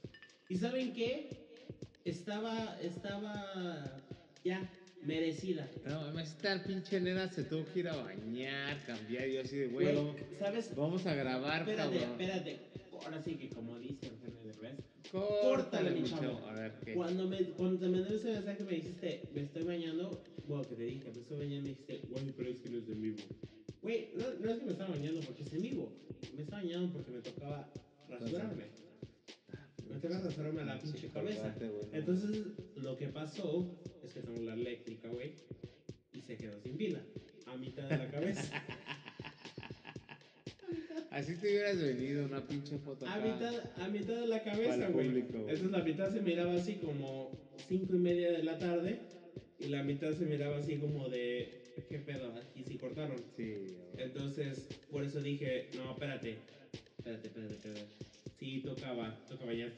¿Y 0.50 0.58
saben 0.58 0.94
qué? 0.94 1.48
estaba, 2.06 2.80
estaba 2.82 3.84
ya 4.44 4.70
merecida. 5.04 5.70
No, 5.86 6.20
esta 6.20 6.64
pinche 6.64 7.00
nena 7.00 7.30
se 7.32 7.44
tuvo 7.44 7.66
que 7.72 7.80
ir 7.80 7.90
a 7.90 7.96
bañar, 7.96 8.78
cambiar. 8.86 9.28
Y 9.28 9.34
yo 9.36 9.42
así 9.42 9.58
de, 9.58 9.68
vamos, 9.68 10.16
¿sabes? 10.40 10.76
vamos 10.76 11.06
a 11.06 11.14
grabar, 11.16 11.62
Espérate, 11.62 11.98
cabrón. 12.00 12.12
espérate. 12.22 12.60
Ahora 13.06 13.22
sí 13.24 13.36
que 13.36 13.50
como 13.50 13.78
dice 13.80 14.08
Eugenio 14.08 14.42
Derbez, 14.44 14.76
Córtale, 15.12 15.42
Córtale, 15.42 15.92
mi 15.92 16.02
mi 16.02 16.10
chavo. 16.10 16.22
chavo. 16.22 16.48
A 16.48 16.54
ver, 16.54 16.74
¿qué? 16.84 16.94
Cuando, 16.96 17.28
me, 17.28 17.38
cuando 17.52 17.80
te 17.80 17.88
mandé 17.88 18.16
ese 18.16 18.32
mensaje 18.32 18.64
me 18.64 18.72
dijiste, 18.74 19.22
me 19.34 19.42
estoy 19.44 19.64
bañando, 19.64 20.22
bueno, 20.48 20.64
que 20.68 20.76
te 20.76 20.84
dije, 20.84 21.12
me 21.14 21.22
estoy 21.22 21.38
bañando, 21.38 21.62
me 21.64 21.70
dijiste, 21.70 22.02
güey, 22.10 22.32
pero 22.36 22.50
es 22.50 22.58
que 22.58 22.70
no 22.70 22.78
es 22.80 22.90
en 22.90 23.02
vivo. 23.02 23.18
Güey, 23.84 24.10
no, 24.18 24.26
no 24.46 24.52
es 24.52 24.58
que 24.60 24.66
me 24.66 24.72
estaba 24.72 24.90
bañando 24.90 25.22
porque 25.22 25.44
es 25.44 25.54
en 25.54 25.62
vivo, 25.62 25.94
me 26.36 26.42
estaba 26.44 26.62
bañando 26.64 26.92
porque 26.92 27.12
me 27.12 27.20
tocaba 27.22 27.70
rasurarme. 28.10 28.64
Me 29.90 30.00
tocaba 30.00 30.22
rasurarme 30.22 30.66
la 30.66 30.80
pinche 30.80 31.08
cabeza. 31.10 31.44
Córtate, 31.44 31.68
güey, 31.68 31.86
no. 31.86 31.98
Entonces, 31.98 32.46
lo 32.76 32.98
que 32.98 33.08
pasó 33.08 33.80
es 34.04 34.14
que 34.14 34.22
tengo 34.22 34.42
la 34.44 34.54
eléctrica, 34.54 35.10
güey, 35.10 35.34
y 36.14 36.22
se 36.22 36.38
quedó 36.38 36.60
sin 36.60 36.78
pila, 36.78 37.02
a 37.46 37.58
mitad 37.58 37.88
de 37.90 37.98
la 37.98 38.10
cabeza. 38.10 38.44
Así 41.12 41.36
te 41.38 41.48
hubieras 41.48 41.82
venido 41.82 42.26
una 42.26 42.46
pinche 42.46 42.78
foto 42.78 43.08
a, 43.08 43.18
mitad, 43.18 43.54
a 43.78 43.88
mitad 43.88 44.20
de 44.20 44.28
la 44.28 44.44
cabeza, 44.44 44.88
güey. 44.90 45.08
Entonces 45.08 45.72
la 45.72 45.84
mitad 45.84 46.12
se 46.12 46.22
miraba 46.22 46.54
así 46.54 46.76
como 46.76 47.32
cinco 47.68 47.96
y 47.96 48.00
media 48.00 48.32
de 48.32 48.44
la 48.44 48.60
tarde 48.60 49.00
y 49.58 49.68
la 49.70 49.82
mitad 49.82 50.14
se 50.14 50.26
miraba 50.26 50.58
así 50.58 50.76
como 50.76 51.10
de 51.10 51.64
¿qué 51.90 52.00
pedo? 52.00 52.34
Aquí 52.36 52.64
sí 52.68 52.78
cortaron. 52.78 53.18
Sí. 53.36 53.78
Entonces, 53.98 54.68
por 54.92 55.04
eso 55.04 55.22
dije, 55.22 55.70
no, 55.76 55.92
espérate, 55.92 56.38
espérate, 56.98 57.28
espérate, 57.28 57.54
espérate. 57.54 57.88
Sí, 58.40 58.62
tocaba, 58.64 59.18
tocaba 59.28 59.54
ya. 59.54 59.72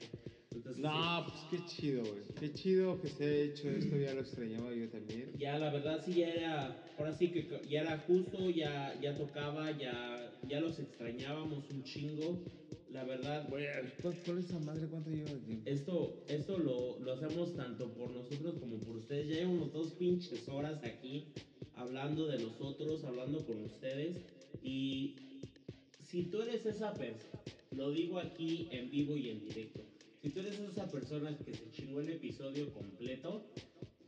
Entonces, 0.51 0.81
No, 0.81 1.25
pues 1.27 1.41
qué 1.51 1.65
chido, 1.67 2.03
güey. 2.03 2.23
Qué 2.39 2.51
chido 2.53 2.99
que 2.99 3.07
se 3.07 3.23
haya 3.23 3.43
hecho 3.43 3.69
esto, 3.69 3.95
ya 3.97 4.13
lo 4.13 4.21
extrañaba 4.21 4.73
yo 4.73 4.89
también. 4.89 5.29
sí, 5.31 5.39
ya 5.39 5.57
la 5.59 5.71
verdad 5.71 6.01
sí 6.05 6.13
ya 6.15 6.29
era, 6.29 6.83
ahora 6.97 7.13
sí 7.13 7.29
que 7.29 7.47
ya 7.69 7.81
era 7.81 7.97
justo, 7.99 8.49
ya, 8.49 8.99
ya 9.01 9.15
tocaba, 9.15 9.71
ya, 9.77 10.33
ya 10.47 10.59
los 10.59 10.79
extrañábamos 10.79 11.69
un 11.69 11.83
chingo. 11.83 12.43
La 12.91 13.03
verdad, 13.03 13.47
Güey, 13.49 13.65
¿cuál, 14.01 14.15
cuál 14.25 14.39
es 14.39 14.45
esa 14.45 14.59
madre? 14.59 14.87
¿Cuánto 14.87 15.11
lleva 15.11 15.29
de 15.29 15.39
tiempo? 15.41 15.69
Esto, 15.69 16.23
esto 16.27 16.57
lo, 16.57 16.99
lo 16.99 17.13
hacemos 17.13 17.55
tanto 17.55 17.93
por 17.93 18.09
nosotros 18.09 18.55
como 18.59 18.79
por 18.79 18.97
ustedes. 18.97 19.27
Ya 19.27 19.35
llevamos 19.35 19.71
dos 19.71 19.91
pinches 19.93 20.49
horas 20.49 20.83
aquí 20.83 21.27
hablando 21.75 22.25
de 22.25 22.39
nosotros, 22.39 23.03
hablando 23.05 23.45
con 23.45 23.63
ustedes. 23.63 24.17
Y 24.63 25.15
si 26.09 26.23
tú 26.23 26.41
eres 26.41 26.65
esa 26.65 26.93
persona, 26.93 27.41
lo 27.71 27.91
digo 27.91 28.19
aquí 28.19 28.67
en 28.71 28.89
vivo 28.89 29.15
y 29.15 29.29
en 29.29 29.39
directo. 29.41 29.81
Si 30.21 30.29
tú 30.29 30.39
eres 30.39 30.59
esa 30.59 30.87
persona 30.89 31.37
que 31.37 31.53
se 31.53 31.71
chingó 31.71 32.01
el 32.01 32.09
episodio 32.09 32.73
completo, 32.73 33.45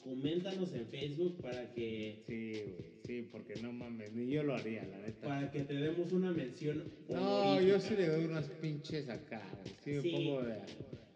coméntanos 0.03 0.73
en 0.73 0.87
Facebook 0.87 1.37
para 1.41 1.71
que, 1.73 2.23
Sí, 2.27 2.51
güey, 2.51 2.91
sí, 3.05 3.27
porque 3.31 3.61
no 3.61 3.71
mames, 3.71 4.11
ni 4.13 4.31
yo 4.33 4.43
lo 4.43 4.55
haría, 4.55 4.83
la 4.85 4.97
neta. 4.97 5.27
para 5.27 5.51
que 5.51 5.61
te 5.61 5.73
demos 5.75 6.11
una 6.11 6.31
mención. 6.31 6.83
No, 7.07 7.41
honorífica. 7.51 7.71
yo 7.71 7.79
sí 7.79 7.95
le 7.95 8.07
doy 8.07 8.25
unas 8.25 8.45
pinches 8.49 9.07
acá. 9.09 9.41
Sí 9.83 10.01
Sí. 10.01 10.11
pongo 10.11 10.41
de, 10.41 10.57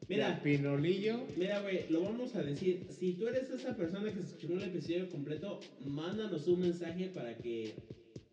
Mira. 0.07 0.39
pinolillo. 0.43 1.25
Mira, 1.35 1.61
güey, 1.61 1.89
lo 1.89 2.01
vamos 2.03 2.35
a 2.35 2.43
decir. 2.43 2.85
Si 2.89 3.13
tú 3.13 3.27
eres 3.27 3.49
esa 3.49 3.75
persona 3.75 4.13
que 4.13 4.21
se 4.21 4.37
chingó 4.37 4.53
el 4.55 4.63
episodio 4.63 5.09
completo, 5.09 5.59
mándanos 5.83 6.47
un 6.47 6.59
mensaje 6.61 7.07
para 7.07 7.35
que 7.37 7.73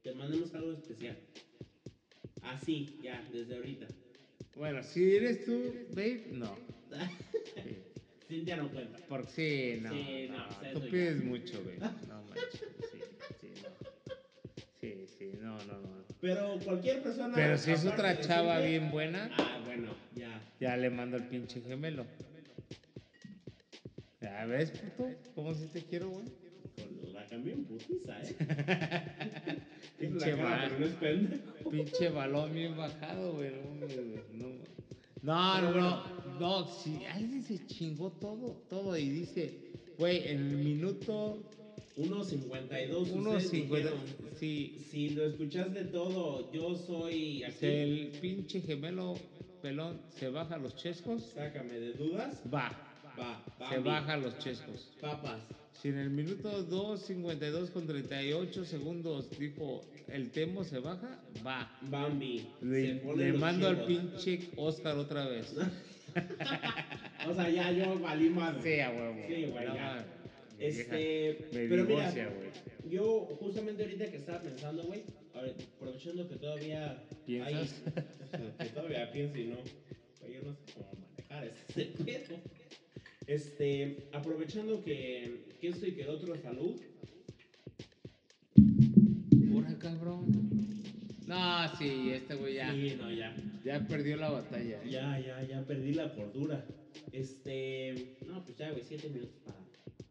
te 0.02 0.12
mandemos 0.14 0.54
algo 0.54 0.72
especial. 0.72 1.16
Así, 2.42 2.98
ya, 3.02 3.22
desde 3.32 3.56
ahorita. 3.56 3.86
Bueno, 4.56 4.82
si 4.82 5.16
eres 5.16 5.44
tú, 5.44 5.74
babe, 5.90 6.26
no. 6.32 6.54
Sí. 7.54 7.76
Cintia 8.28 8.56
no 8.56 8.70
cuenta. 8.70 8.98
Porque 9.08 9.28
sí, 9.30 9.80
no. 9.82 9.90
Sí, 9.90 10.28
no, 10.30 10.38
no, 10.38 10.48
o 10.48 10.60
sea, 10.60 10.72
tú 10.72 10.80
pides 10.90 11.18
ya. 11.18 11.24
mucho, 11.24 11.64
babe. 11.64 11.78
No 12.08 12.22
manches. 12.24 12.60
Sí, 12.90 12.98
sí, 13.40 13.52
no. 13.62 14.14
Sí, 14.80 15.06
sí, 15.18 15.32
no, 15.40 15.56
no, 15.64 15.80
no. 15.80 16.04
Pero 16.20 16.58
cualquier 16.64 17.02
persona. 17.02 17.34
Pero 17.34 17.58
si 17.58 17.72
es 17.72 17.84
otra 17.84 18.20
chava 18.20 18.56
Cintia- 18.60 18.68
bien 18.68 18.90
buena, 18.90 19.30
Ah, 19.36 19.60
bueno, 19.64 19.94
ya. 20.14 20.40
ya 20.60 20.76
le 20.76 20.90
mando 20.90 21.16
el 21.16 21.24
pinche 21.28 21.60
gemelo. 21.60 22.06
¿Ya 24.20 24.44
ves, 24.46 24.70
puto? 24.70 25.10
¿Cómo 25.34 25.54
si 25.54 25.66
te 25.66 25.82
quiero, 25.82 26.08
güey? 26.10 26.26
La 27.12 27.26
cambié 27.26 27.52
en 27.54 27.64
putiza, 27.64 28.22
¿eh? 28.22 28.36
Pinche 29.98 30.36
cara, 30.36 30.64
pero 30.68 30.78
no 30.80 30.86
es 30.86 30.92
pendejo. 30.94 31.70
Pinche 31.70 32.08
balón 32.10 32.52
bien 32.52 32.76
bajado, 32.76 33.34
güey. 33.34 33.50
No, 35.22 35.60
no, 35.60 35.70
no, 35.72 36.02
no, 36.40 36.66
si 36.66 37.04
alguien 37.06 37.42
se 37.42 37.64
chingó 37.66 38.10
todo, 38.10 38.62
todo 38.68 38.96
y 38.96 39.08
dice, 39.08 39.54
güey, 39.98 40.26
en 40.28 40.48
el 40.50 40.56
minuto 40.56 41.38
1.52. 41.96 42.96
ustedes 42.96 43.12
1.50, 43.12 43.50
dijeron, 43.50 43.98
sí, 44.38 44.78
Si 44.90 45.10
lo 45.10 45.26
escuchaste 45.26 45.84
todo, 45.84 46.50
yo 46.52 46.74
soy 46.74 47.44
aquí. 47.44 47.66
el 47.66 48.08
pinche 48.20 48.60
gemelo 48.62 49.14
pelón 49.60 50.00
se 50.08 50.28
baja 50.28 50.56
los 50.58 50.74
chescos, 50.74 51.22
Sácame 51.34 51.74
de 51.78 51.92
dudas. 51.92 52.42
va, 52.52 52.70
Va, 53.18 53.68
se 53.68 53.78
baja 53.78 54.16
los 54.16 54.38
chescos. 54.38 54.90
Papas. 55.00 55.40
Si 55.80 55.88
en 55.88 55.98
el 55.98 56.10
minuto 56.10 56.66
2.52 56.68 57.70
con 57.70 57.86
38 57.86 58.64
segundos 58.64 59.28
dijo 59.38 59.80
el 60.08 60.30
tempo 60.30 60.64
se 60.64 60.78
baja, 60.78 61.20
va. 61.44 61.76
Bambi. 61.82 62.46
Le, 62.60 63.32
mando 63.32 63.68
al 63.68 63.84
pinche 63.84 64.50
Oscar 64.56 64.96
otra 64.98 65.26
vez. 65.26 65.54
O 67.26 67.34
sea, 67.34 67.48
ya 67.48 67.70
yo 67.72 67.98
valí 68.00 68.28
más. 68.28 68.56
Sí, 68.62 68.68
huevo. 68.70 69.16
Sí, 69.28 69.44
güey, 69.46 69.66
No, 69.66 69.74
ya. 69.74 70.04
Este, 70.58 71.48
me 71.52 71.66
pero 71.68 71.86
divorcia, 71.86 72.12
mira, 72.12 72.34
güey. 72.36 72.90
yo 72.90 73.20
justamente 73.40 73.82
ahorita 73.84 74.10
que 74.10 74.16
estaba 74.18 74.40
pensando, 74.42 74.82
güey, 74.82 75.02
aprovechando 75.78 76.28
que 76.28 76.36
todavía 76.36 77.02
¿Piensas? 77.24 77.82
hay- 78.28 78.52
que 78.66 78.72
todavía 78.74 79.10
pienso 79.10 79.38
y 79.38 79.44
no, 79.46 79.56
yo 79.56 80.42
no 80.44 80.52
sé 80.54 80.60
cómo 80.74 80.92
manejar 81.16 81.44
este 81.68 81.84
pedo. 82.04 82.36
Este, 83.32 83.96
aprovechando 84.12 84.84
que, 84.84 85.46
que 85.58 85.68
esto 85.68 85.86
y 85.86 85.92
que 85.92 86.02
el 86.02 86.10
otro 86.10 86.36
salud, 86.36 86.78
Pura 89.50 89.78
cabrón. 89.78 90.26
No, 91.26 91.76
sí, 91.78 92.10
este 92.10 92.34
güey 92.34 92.56
ya, 92.56 92.70
sí, 92.74 92.94
no, 93.00 93.10
ya, 93.10 93.34
ya 93.64 93.86
perdió 93.86 94.18
la 94.18 94.28
batalla. 94.28 94.82
¿eh? 94.82 94.90
ya, 94.90 95.18
ya, 95.18 95.42
ya 95.44 95.64
perdí 95.64 95.94
la 95.94 96.14
cordura. 96.14 96.62
Este, 97.10 98.18
no, 98.26 98.44
pues 98.44 98.58
ya, 98.58 98.70
güey, 98.70 98.84
siete 98.86 99.08
minutos 99.08 99.40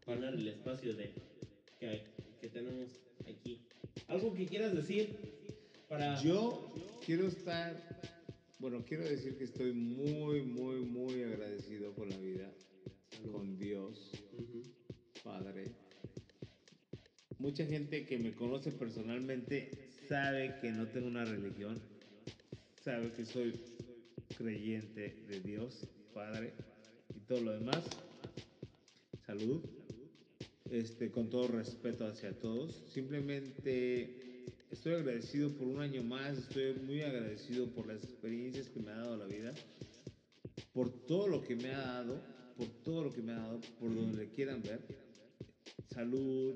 para 0.04 0.18
llenar 0.18 0.34
el 0.34 0.48
espacio 0.48 0.92
de 0.96 1.12
que, 1.78 2.02
que 2.40 2.48
tenemos 2.48 2.88
aquí. 3.28 3.60
¿Algo 4.08 4.34
que 4.34 4.46
quieras 4.46 4.74
decir 4.74 5.16
para... 5.88 6.20
Yo 6.20 6.74
quiero 7.06 7.28
estar, 7.28 8.00
bueno, 8.58 8.84
quiero 8.84 9.04
decir 9.04 9.38
que 9.38 9.44
estoy 9.44 9.72
muy, 9.72 10.42
muy, 10.42 10.80
muy 10.80 11.22
agradecido 11.22 11.94
con 11.94 12.10
la 12.10 12.16
vida, 12.16 12.52
con 13.30 13.58
Dios. 13.58 14.10
Padre. 15.22 15.64
Mucha 17.38 17.64
gente 17.66 18.04
que 18.04 18.18
me 18.18 18.32
conoce 18.32 18.70
personalmente 18.72 19.70
sabe 20.08 20.58
que 20.60 20.70
no 20.70 20.86
tengo 20.88 21.08
una 21.08 21.24
religión, 21.24 21.80
sabe 22.84 23.12
que 23.12 23.24
soy 23.24 23.58
creyente 24.36 25.24
de 25.28 25.40
Dios, 25.40 25.86
Padre, 26.12 26.52
y 27.14 27.20
todo 27.20 27.40
lo 27.40 27.52
demás. 27.52 27.84
Salud. 29.26 29.60
Este, 30.70 31.10
con 31.10 31.28
todo 31.28 31.48
respeto 31.48 32.06
hacia 32.06 32.32
todos. 32.32 32.82
Simplemente 32.88 34.46
estoy 34.70 34.94
agradecido 34.94 35.50
por 35.50 35.66
un 35.66 35.80
año 35.80 36.02
más, 36.02 36.38
estoy 36.38 36.72
muy 36.86 37.02
agradecido 37.02 37.66
por 37.66 37.86
las 37.86 38.02
experiencias 38.02 38.70
que 38.70 38.80
me 38.80 38.90
ha 38.90 38.96
dado 38.96 39.18
la 39.18 39.26
vida, 39.26 39.52
por 40.72 40.88
todo 41.06 41.28
lo 41.28 41.42
que 41.42 41.56
me 41.56 41.74
ha 41.74 41.78
dado, 41.78 42.22
por 42.56 42.68
todo 42.82 43.04
lo 43.04 43.10
que 43.12 43.22
me 43.22 43.32
ha 43.32 43.38
dado, 43.38 43.60
por 43.78 43.94
donde 43.94 44.24
le 44.24 44.30
quieran 44.30 44.62
ver. 44.62 44.80
Salud, 45.88 46.54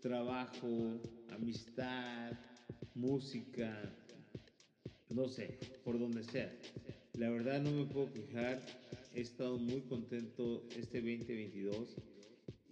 trabajo, 0.00 1.00
amistad, 1.30 2.32
música, 2.94 3.82
no 5.10 5.28
sé, 5.28 5.58
por 5.84 5.98
donde 5.98 6.22
sea. 6.22 6.52
La 7.14 7.30
verdad 7.30 7.60
no 7.62 7.72
me 7.72 7.86
puedo 7.86 8.12
quejar, 8.12 8.64
he 9.14 9.20
estado 9.20 9.58
muy 9.58 9.80
contento 9.82 10.66
este 10.76 11.00
2022 11.00 11.96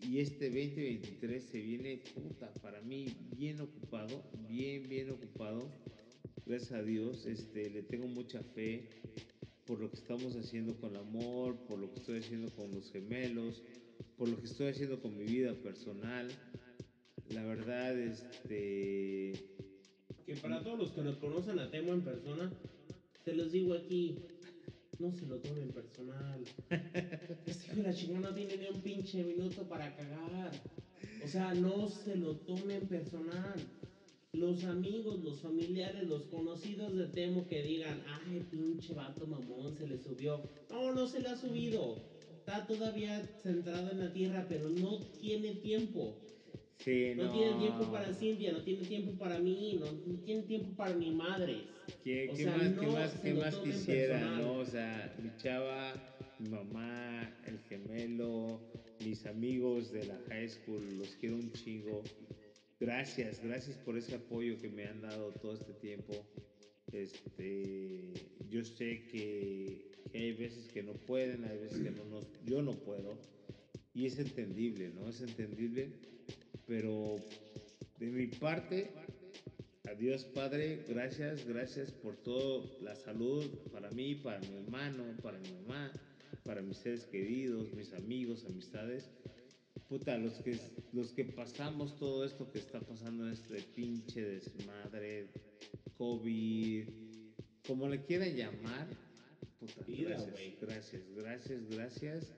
y 0.02 0.20
este 0.20 0.46
2023 0.46 1.42
se 1.42 1.60
viene, 1.60 2.02
puta, 2.14 2.52
para 2.62 2.80
mí 2.82 3.06
bien 3.36 3.60
ocupado, 3.60 4.22
bien, 4.48 4.86
bien 4.88 5.10
ocupado. 5.10 5.70
Gracias 6.44 6.72
a 6.72 6.82
Dios, 6.82 7.24
este, 7.24 7.70
le 7.70 7.82
tengo 7.82 8.06
mucha 8.06 8.42
fe 8.42 8.90
por 9.66 9.80
lo 9.80 9.90
que 9.90 9.96
estamos 9.96 10.36
haciendo 10.36 10.76
con 10.76 10.90
el 10.90 10.96
amor, 10.96 11.56
por 11.66 11.78
lo 11.78 11.90
que 11.90 12.00
estoy 12.00 12.18
haciendo 12.18 12.50
con 12.54 12.70
los 12.72 12.90
gemelos, 12.90 13.62
por 14.16 14.28
lo 14.28 14.38
que 14.38 14.46
estoy 14.46 14.68
haciendo 14.68 15.00
con 15.00 15.16
mi 15.16 15.24
vida 15.24 15.54
personal. 15.54 16.28
La 17.30 17.44
verdad, 17.44 17.98
este, 17.98 19.32
Que 20.26 20.36
para 20.36 20.62
todos 20.62 20.78
los 20.78 20.92
que 20.92 21.02
nos 21.02 21.16
conocen 21.16 21.58
a 21.58 21.70
Temo 21.70 21.92
en 21.92 22.02
persona, 22.02 22.52
se 23.24 23.34
los 23.34 23.52
digo 23.52 23.74
aquí, 23.74 24.18
no 24.98 25.12
se 25.12 25.26
lo 25.26 25.38
tomen 25.38 25.70
personal. 25.70 26.44
Este 27.46 27.66
hijo 27.66 27.76
de 27.76 27.82
la 27.82 27.94
chingada 27.94 28.28
no 28.28 28.34
tiene 28.34 28.56
ni 28.56 28.68
un 28.68 28.82
pinche 28.82 29.24
minuto 29.24 29.66
para 29.68 29.94
cagar. 29.96 30.52
O 31.24 31.28
sea, 31.28 31.54
no 31.54 31.88
se 31.88 32.16
lo 32.16 32.36
tomen 32.36 32.86
personal. 32.86 33.54
Los 34.34 34.64
amigos, 34.64 35.20
los 35.22 35.40
familiares, 35.40 36.02
los 36.08 36.24
conocidos 36.26 36.94
de 36.96 37.06
Temo 37.06 37.46
que 37.46 37.62
digan, 37.62 38.02
ay, 38.06 38.42
pinche 38.50 38.92
vato 38.92 39.26
mamón, 39.26 39.72
se 39.76 39.86
le 39.86 39.96
subió. 39.96 40.42
No, 40.70 40.92
no 40.92 41.06
se 41.06 41.20
le 41.20 41.28
ha 41.28 41.36
subido. 41.36 41.96
Está 42.30 42.66
todavía 42.66 43.22
centrado 43.42 43.90
en 43.92 44.00
la 44.00 44.12
tierra, 44.12 44.44
pero 44.48 44.68
no 44.68 44.98
tiene 45.20 45.54
tiempo. 45.54 46.18
Sí, 46.78 47.12
No, 47.16 47.24
no. 47.26 47.32
tiene 47.32 47.58
tiempo 47.58 47.84
para 47.92 48.12
Cintia, 48.12 48.52
no 48.52 48.62
tiene 48.62 48.84
tiempo 48.84 49.16
para 49.16 49.38
mí, 49.38 49.78
no, 49.80 49.86
no 50.12 50.18
tiene 50.24 50.42
tiempo 50.42 50.74
para 50.76 50.94
mi 50.94 51.10
madre. 51.12 51.62
¿Qué, 52.02 52.28
qué 52.34 52.36
sea, 52.44 52.56
más, 52.56 52.70
no 52.72 52.80
qué 52.80 52.86
más, 52.88 53.12
qué 53.20 53.34
más 53.34 53.56
quisiera, 53.56 54.18
personal. 54.18 54.42
no? 54.42 54.58
O 54.58 54.64
sea, 54.66 55.16
mi 55.22 55.30
chava, 55.36 55.94
mi 56.40 56.48
mamá, 56.48 57.32
el 57.46 57.58
gemelo, 57.60 58.60
mis 59.04 59.24
amigos 59.26 59.92
de 59.92 60.04
la 60.06 60.18
high 60.28 60.48
school, 60.48 60.82
los 60.98 61.08
quiero 61.20 61.36
un 61.36 61.52
chingo. 61.52 62.02
Gracias, 62.80 63.42
gracias 63.42 63.76
por 63.78 63.96
ese 63.96 64.16
apoyo 64.16 64.58
que 64.58 64.68
me 64.68 64.84
han 64.84 65.00
dado 65.02 65.32
todo 65.32 65.54
este 65.54 65.72
tiempo. 65.74 66.12
Este, 66.92 68.12
yo 68.48 68.64
sé 68.64 69.06
que, 69.06 69.92
hay 70.12 70.32
veces 70.32 70.68
que 70.68 70.82
no 70.82 70.92
pueden, 70.92 71.44
hay 71.44 71.58
veces 71.58 71.82
que 71.82 71.90
no 71.90 72.04
nos, 72.04 72.26
yo 72.44 72.62
no 72.62 72.72
puedo. 72.72 73.18
Y 73.94 74.06
es 74.06 74.18
entendible, 74.18 74.90
¿no? 74.90 75.08
Es 75.08 75.20
entendible. 75.20 75.92
Pero 76.66 77.16
de 77.98 78.06
mi 78.06 78.26
parte, 78.26 78.90
Adiós 79.94 80.24
Padre, 80.24 80.82
gracias, 80.88 81.46
gracias 81.46 81.92
por 81.92 82.16
toda 82.16 82.64
la 82.80 82.96
salud 82.96 83.44
para 83.70 83.90
mí, 83.90 84.14
para 84.14 84.40
mi 84.40 84.56
hermano, 84.56 85.04
para 85.22 85.38
mi 85.38 85.52
mamá, 85.52 85.92
para 86.42 86.62
mis 86.62 86.78
seres 86.78 87.04
queridos, 87.04 87.72
mis 87.74 87.92
amigos, 87.92 88.44
amistades. 88.46 89.10
Puta, 89.88 90.16
los 90.16 90.34
que, 90.34 90.58
los 90.92 91.12
que 91.12 91.24
pasamos 91.24 91.96
todo 91.96 92.24
esto 92.24 92.50
que 92.50 92.58
está 92.58 92.80
pasando, 92.80 93.28
este 93.30 93.62
pinche 93.74 94.22
desmadre, 94.22 95.28
COVID, 95.98 96.88
como 97.66 97.88
le 97.88 98.02
quieran 98.04 98.34
llamar, 98.34 98.88
puta, 99.60 99.84
gracias, 99.86 100.60
gracias, 100.60 101.02
gracias, 101.14 101.68
gracias. 101.68 102.32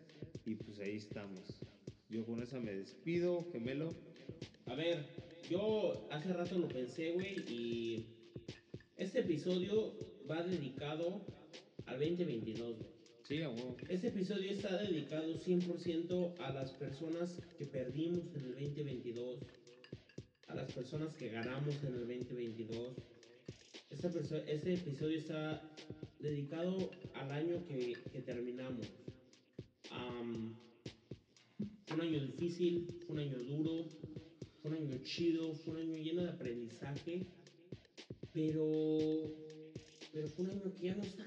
Y 0.44 0.56
pues 0.56 0.78
ahí 0.80 0.96
estamos. 0.96 1.40
Yo 2.08 2.24
con 2.24 2.42
esa 2.42 2.58
me 2.60 2.72
despido, 2.72 3.46
gemelo. 3.52 3.94
A 4.66 4.74
ver, 4.74 5.04
yo 5.48 6.08
hace 6.10 6.32
rato 6.32 6.58
lo 6.58 6.68
pensé, 6.68 7.12
güey, 7.12 7.36
y 7.48 8.06
este 8.96 9.20
episodio 9.20 9.96
va 10.28 10.42
dedicado 10.42 11.24
al 11.86 11.98
2022, 11.98 12.78
güey. 12.78 12.95
Este 13.88 14.06
episodio 14.08 14.52
está 14.52 14.76
dedicado 14.80 15.34
100% 15.34 16.34
a 16.38 16.52
las 16.52 16.70
personas 16.72 17.36
que 17.58 17.66
perdimos 17.66 18.20
en 18.36 18.44
el 18.44 18.52
2022, 18.52 19.40
a 20.46 20.54
las 20.54 20.70
personas 20.72 21.12
que 21.16 21.30
ganamos 21.30 21.74
en 21.82 21.94
el 21.94 22.06
2022. 22.06 22.94
Esta 23.90 24.10
perso- 24.12 24.44
este 24.46 24.74
episodio 24.74 25.18
está 25.18 25.60
dedicado 26.20 26.88
al 27.14 27.30
año 27.32 27.64
que, 27.64 27.96
terminamos. 28.24 28.86
Un 31.92 32.00
año 32.00 32.20
difícil, 32.26 32.86
un 33.08 33.18
año 33.18 33.38
duro, 33.38 33.86
fue 34.62 34.70
un 34.70 34.76
año 34.76 34.98
chido, 35.02 35.52
fue 35.54 35.74
un 35.74 35.80
año 35.80 35.96
lleno 35.96 36.22
de 36.22 36.30
aprendizaje, 36.30 37.26
pero, 38.32 39.32
pero 40.12 40.28
fue 40.28 40.44
un 40.44 40.50
año 40.52 40.72
que 40.74 40.86
ya 40.86 40.94
no 40.94 41.02
está. 41.02 41.24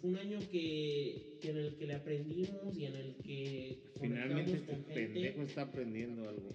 Fue 0.00 0.10
un 0.10 0.16
año 0.16 0.38
que, 0.50 1.36
que 1.40 1.50
en 1.50 1.56
el 1.58 1.74
que 1.76 1.86
le 1.86 1.94
aprendimos 1.94 2.76
y 2.76 2.84
en 2.86 2.94
el 2.96 3.14
que 3.16 3.82
Finalmente 4.00 4.50
conectamos 4.52 4.60
este 4.60 4.66
con 4.66 4.84
gente. 4.84 4.94
pendejo 5.12 5.42
está 5.42 5.62
aprendiendo 5.62 6.28
algo. 6.28 6.48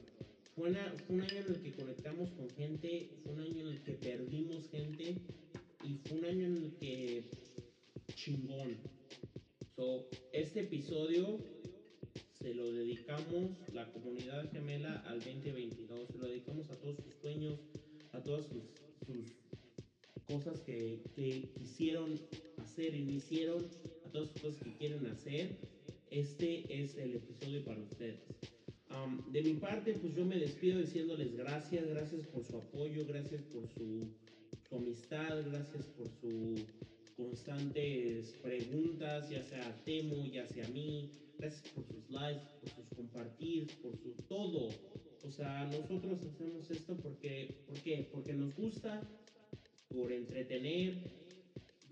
Fue, 0.55 0.69
una- 0.69 0.93
fue 1.05 1.15
un 1.17 1.21
año 1.21 1.37
en 1.41 1.53
el 1.55 1.61
que 1.61 1.71
conectamos 1.73 2.29
con 2.31 2.49
gente, 2.51 3.09
fue 3.23 3.33
un 3.33 3.41
año 3.41 3.61
en 3.61 3.67
el 3.75 3.83
que 3.83 3.91
perdimos 3.93 4.69
gente 4.69 5.15
y 5.83 5.97
fue 6.07 6.17
un 6.19 6.25
año 6.25 6.45
en 6.47 6.57
el 6.57 6.71
que 6.79 7.23
chingón. 8.15 8.77
So, 9.75 10.07
este 10.31 10.61
episodio 10.61 11.37
se 12.39 12.53
lo 12.53 12.71
dedicamos, 12.71 13.51
la 13.73 13.91
comunidad 13.91 14.49
gemela, 14.51 14.99
al 15.07 15.19
2022. 15.19 16.07
Se 16.09 16.17
lo 16.17 16.27
dedicamos 16.27 16.69
a 16.71 16.75
todos 16.79 16.95
sus 17.03 17.13
sueños, 17.15 17.59
a 18.13 18.23
todas 18.23 18.45
sus, 18.47 18.63
sus 19.05 19.33
cosas 20.25 20.61
que, 20.61 21.01
que 21.15 21.49
quisieron 21.59 22.19
hicieron, 22.83 23.65
a 24.05 24.11
todas 24.11 24.29
sus 24.31 24.41
cosas 24.41 24.63
que 24.63 24.77
quieren 24.77 25.05
hacer. 25.07 25.57
Este 26.09 26.83
es 26.83 26.97
el 26.97 27.15
episodio 27.15 27.63
para 27.63 27.81
ustedes. 27.81 28.19
Am, 28.89 29.31
de 29.31 29.41
mi 29.41 29.53
parte, 29.55 29.93
pues 29.93 30.15
yo 30.15 30.25
me 30.25 30.37
despido 30.37 30.79
diciéndoles 30.79 31.35
gracias, 31.35 31.87
gracias 31.87 32.27
por 32.27 32.43
su 32.43 32.57
apoyo, 32.57 33.05
gracias 33.05 33.41
por 33.43 33.67
su, 33.67 34.07
su 34.69 34.75
amistad, 34.75 35.43
gracias 35.51 35.85
por 35.97 36.07
sus 36.09 36.65
constantes 37.17 38.33
preguntas, 38.41 39.29
ya 39.29 39.41
sea 39.43 39.67
a 39.67 39.83
Temo, 39.83 40.25
ya 40.27 40.45
sea 40.47 40.65
a 40.65 40.69
mí, 40.69 41.11
gracias 41.37 41.69
por 41.73 41.85
sus 41.85 42.09
likes, 42.09 42.45
por 42.61 42.69
sus 42.69 42.89
compartir, 42.95 43.67
por 43.81 43.97
su 43.97 44.13
todo. 44.27 44.69
O 45.23 45.31
sea, 45.31 45.65
nosotros 45.65 46.19
hacemos 46.23 46.69
esto 46.69 46.95
porque, 46.97 47.55
¿por 47.65 47.79
qué? 47.81 48.07
Porque 48.11 48.33
nos 48.33 48.55
gusta, 48.55 49.01
por 49.89 50.11
entretener 50.11 51.24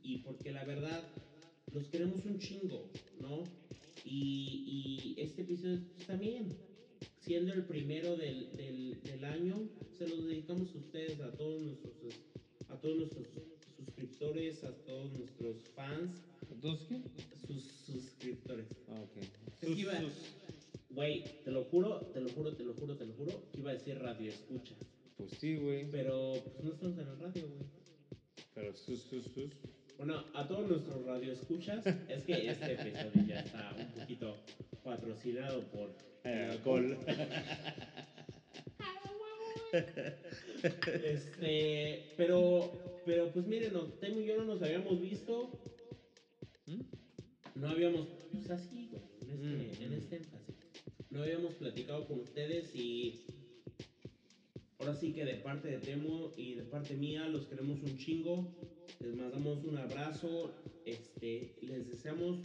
y 0.04 0.18
porque 0.20 0.52
la 0.52 0.64
verdad 0.66 1.04
los 1.74 1.88
queremos 1.88 2.24
un 2.26 2.38
chingo, 2.40 2.90
¿no? 3.22 3.44
Y, 4.06 5.16
y 5.16 5.22
este 5.22 5.42
episodio 5.44 5.80
pues, 5.96 6.08
también, 6.08 6.50
siendo 7.22 7.54
el 7.54 7.64
primero 7.66 8.16
del, 8.18 8.52
del, 8.56 9.02
del 9.02 9.24
año, 9.26 9.70
se 9.98 10.08
los 10.08 10.26
dedicamos 10.26 10.74
a 10.76 10.78
ustedes, 10.78 11.20
a 11.22 11.32
todos 11.32 11.62
nuestros, 11.62 11.96
a 12.70 12.76
todos 12.80 12.98
nuestros 12.98 13.28
suscriptores, 13.78 14.64
a 14.64 14.72
todos 14.86 15.12
nuestros 15.18 15.58
fans, 15.76 16.22
¿Entonces 16.52 16.88
qué? 16.88 17.02
sus 17.48 17.64
suscriptores. 17.86 18.68
Ah, 18.90 19.02
ok. 19.02 19.60
Que 19.60 19.70
iba- 19.72 20.00
Güey, 20.90 21.24
te 21.44 21.50
lo 21.52 21.64
juro, 21.66 22.00
te 22.14 22.22
lo 22.22 22.30
juro, 22.30 22.54
te 22.56 22.64
lo 22.64 22.74
juro, 22.76 22.96
te 22.96 23.06
lo 23.06 23.14
juro, 23.14 23.50
que 23.52 23.60
iba 23.60 23.72
a 23.72 23.74
decir 23.74 23.98
radio 23.98 24.30
escucha. 24.30 24.76
Pues 25.18 25.32
sí, 25.40 25.56
güey. 25.56 25.90
Pero 25.90 26.34
pues 26.54 26.64
no 26.64 26.74
estamos 26.74 26.98
en 27.00 27.08
el 27.08 27.20
radio, 27.20 27.48
güey. 27.48 27.66
Pero 28.54 28.76
sus, 28.76 29.00
sus, 29.02 29.26
sus. 29.26 29.50
Bueno, 29.98 30.24
a 30.34 30.48
todos 30.48 30.68
nuestros 30.70 31.06
radioescuchas, 31.06 31.86
es 32.10 32.24
que 32.24 32.49
este 32.49 32.74
episodio 32.74 33.26
ya 33.28 33.40
está 33.40 33.76
un 33.78 33.88
poquito 33.99 34.36
patrocinado 34.84 35.61
por 35.72 35.91
Eh, 36.26 36.48
alcohol. 36.52 36.98
Este, 41.03 42.14
pero, 42.15 42.72
pero 43.06 43.32
pues 43.32 43.45
miren, 43.48 43.74
Temo 43.99 44.20
y 44.22 44.26
yo 44.26 44.38
no 44.38 44.45
nos 44.45 44.61
habíamos 44.61 45.02
visto, 45.02 45.49
¿Mm? 46.68 46.82
no 47.56 47.70
habíamos, 47.70 48.07
pues 48.32 48.49
así, 48.52 48.90
güey, 48.91 49.03
en 49.22 49.32
este, 49.32 49.44
Mm, 49.44 49.84
en 49.84 49.90
mm. 49.90 49.94
este 49.94 50.15
énfasis. 50.18 50.56
No 51.10 51.24
habíamos 51.24 51.53
platicado 51.56 52.07
con 52.07 52.20
ustedes 52.22 52.74
y 52.76 53.26
ahora 54.80 54.95
sí 54.95 55.11
que 55.11 55.26
de 55.26 55.36
parte 55.36 55.68
de 55.70 55.78
Temo 55.80 56.32
y 56.38 56.53
de 56.56 56.64
parte 56.64 56.94
mía 56.95 57.28
los 57.28 57.48
queremos 57.48 57.82
un 57.82 57.98
chingo. 57.98 58.48
Les 59.04 59.16
mandamos 59.16 59.64
un 59.66 59.78
abrazo, 59.78 60.54
este, 60.86 61.56
les 61.62 61.88
deseamos 61.90 62.40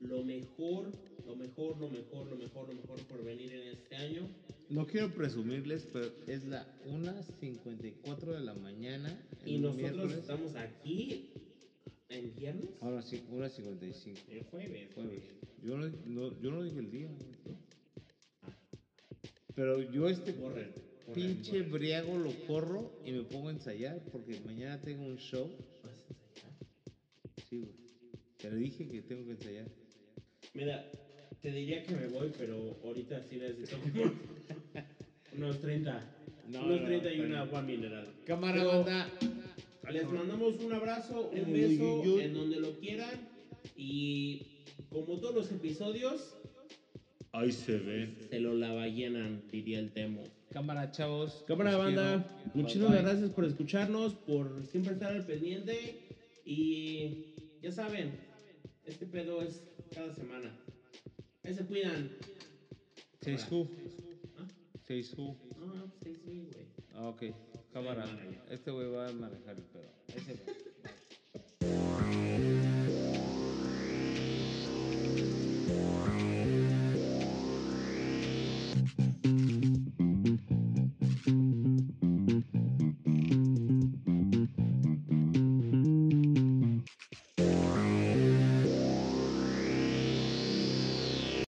lo 0.00 0.24
mejor, 0.24 0.90
lo 1.26 1.36
mejor, 1.36 1.78
lo 1.78 1.90
mejor, 1.90 2.26
lo 2.28 2.36
mejor, 2.36 2.68
lo 2.68 2.74
mejor 2.74 2.98
por 3.06 3.22
venir 3.22 3.52
en 3.52 3.68
este 3.68 3.96
año. 3.96 4.28
No 4.70 4.86
quiero 4.86 5.10
presumirles, 5.12 5.86
pero 5.92 6.06
es 6.26 6.44
la 6.46 6.66
1.54 6.86 8.18
de 8.32 8.40
la 8.40 8.54
mañana. 8.54 9.10
en 9.42 9.48
Y 9.48 9.58
nosotros 9.58 9.76
miércoles. 9.92 10.18
estamos 10.18 10.54
aquí 10.56 11.30
en 12.08 12.34
viernes. 12.34 12.70
Ahora 12.80 13.02
sí, 13.02 13.22
1.55. 13.30 14.16
El 14.30 14.42
jueves. 14.44 14.94
Jueves. 14.94 15.22
Yo 15.62 15.76
no, 15.76 15.88
no- 16.06 16.40
yo 16.40 16.50
no 16.50 16.62
dije 16.62 16.78
el 16.78 16.90
día. 16.90 17.08
güey. 17.08 17.56
Pero 19.54 19.82
yo 19.92 20.08
este 20.08 20.34
pinche 21.12 21.62
briago 21.62 22.16
lo 22.16 22.30
corro 22.46 22.92
y 23.04 23.12
me 23.12 23.22
pongo 23.24 23.48
a 23.48 23.52
ensayar 23.52 24.00
porque 24.10 24.40
mañana 24.46 24.80
tengo 24.80 25.04
un 25.04 25.16
show. 25.18 25.50
Te 27.50 28.50
le 28.50 28.56
dije 28.56 28.88
que 28.88 29.02
tengo 29.02 29.24
que 29.26 29.32
ensayar. 29.32 29.66
Mira, 30.54 30.90
te 31.42 31.50
diría 31.50 31.82
que 31.82 31.94
me 31.94 32.06
voy, 32.08 32.30
pero 32.38 32.78
ahorita 32.84 33.20
sí 33.22 33.36
necesito 33.36 33.76
unos 35.36 35.60
30. 35.60 36.16
No, 36.48 36.64
unos 36.64 36.80
no, 36.80 36.86
30 36.86 37.08
y 37.08 37.12
está 37.14 37.26
una 37.26 37.40
agua 37.40 37.62
mineral. 37.62 38.08
Cámara, 38.24 38.54
Pero 38.58 38.68
banda. 38.70 39.10
Les 39.92 40.08
mandamos 40.10 40.60
un 40.62 40.72
abrazo, 40.72 41.30
un 41.30 41.52
Uy, 41.52 41.60
beso 41.60 42.00
uy, 42.02 42.08
uy. 42.08 42.22
en 42.22 42.34
donde 42.34 42.60
lo 42.60 42.78
quieran. 42.78 43.28
Y 43.76 44.46
como 44.88 45.18
todos 45.18 45.34
los 45.34 45.50
episodios, 45.52 46.36
Ahí 47.32 47.50
se 47.52 47.78
ven. 47.78 48.16
se 48.28 48.40
lo 48.40 48.54
la 48.54 48.72
ballenan, 48.72 49.42
diría 49.50 49.78
el 49.80 49.90
Temo. 49.92 50.22
Cámara, 50.52 50.90
chavos. 50.92 51.44
Cámara 51.46 51.76
banda, 51.76 52.24
quiero. 52.24 52.50
muchísimas 52.54 52.90
Bye, 52.90 52.98
bye. 53.02 53.10
gracias 53.10 53.30
por 53.30 53.44
escucharnos, 53.44 54.14
por 54.14 54.64
siempre 54.66 54.92
estar 54.94 55.12
al 55.12 55.24
pendiente 55.26 56.08
y 56.44 57.29
ya 57.62 57.72
saben, 57.72 58.18
este 58.84 59.06
pedo 59.06 59.42
es 59.42 59.62
cada 59.94 60.12
semana. 60.14 60.50
Ahí 61.44 61.54
se 61.54 61.64
cuidan. 61.66 62.10
Seis 63.20 63.46
who. 63.50 63.68
Seis 64.86 65.14
who. 65.16 65.36
¿Ah? 65.56 65.72
No, 65.74 65.92
seis 66.02 66.18
me, 66.24 66.44
güey. 66.44 66.66
Ah, 66.94 67.08
ok. 67.08 67.22
Cámara. 67.72 68.04
Este 68.50 68.70
güey 68.70 68.90
va 68.90 69.08
a 69.08 69.12
manejar 69.12 69.56
el 69.56 69.64
pedo. 69.64 69.90
Ese. 70.08 70.40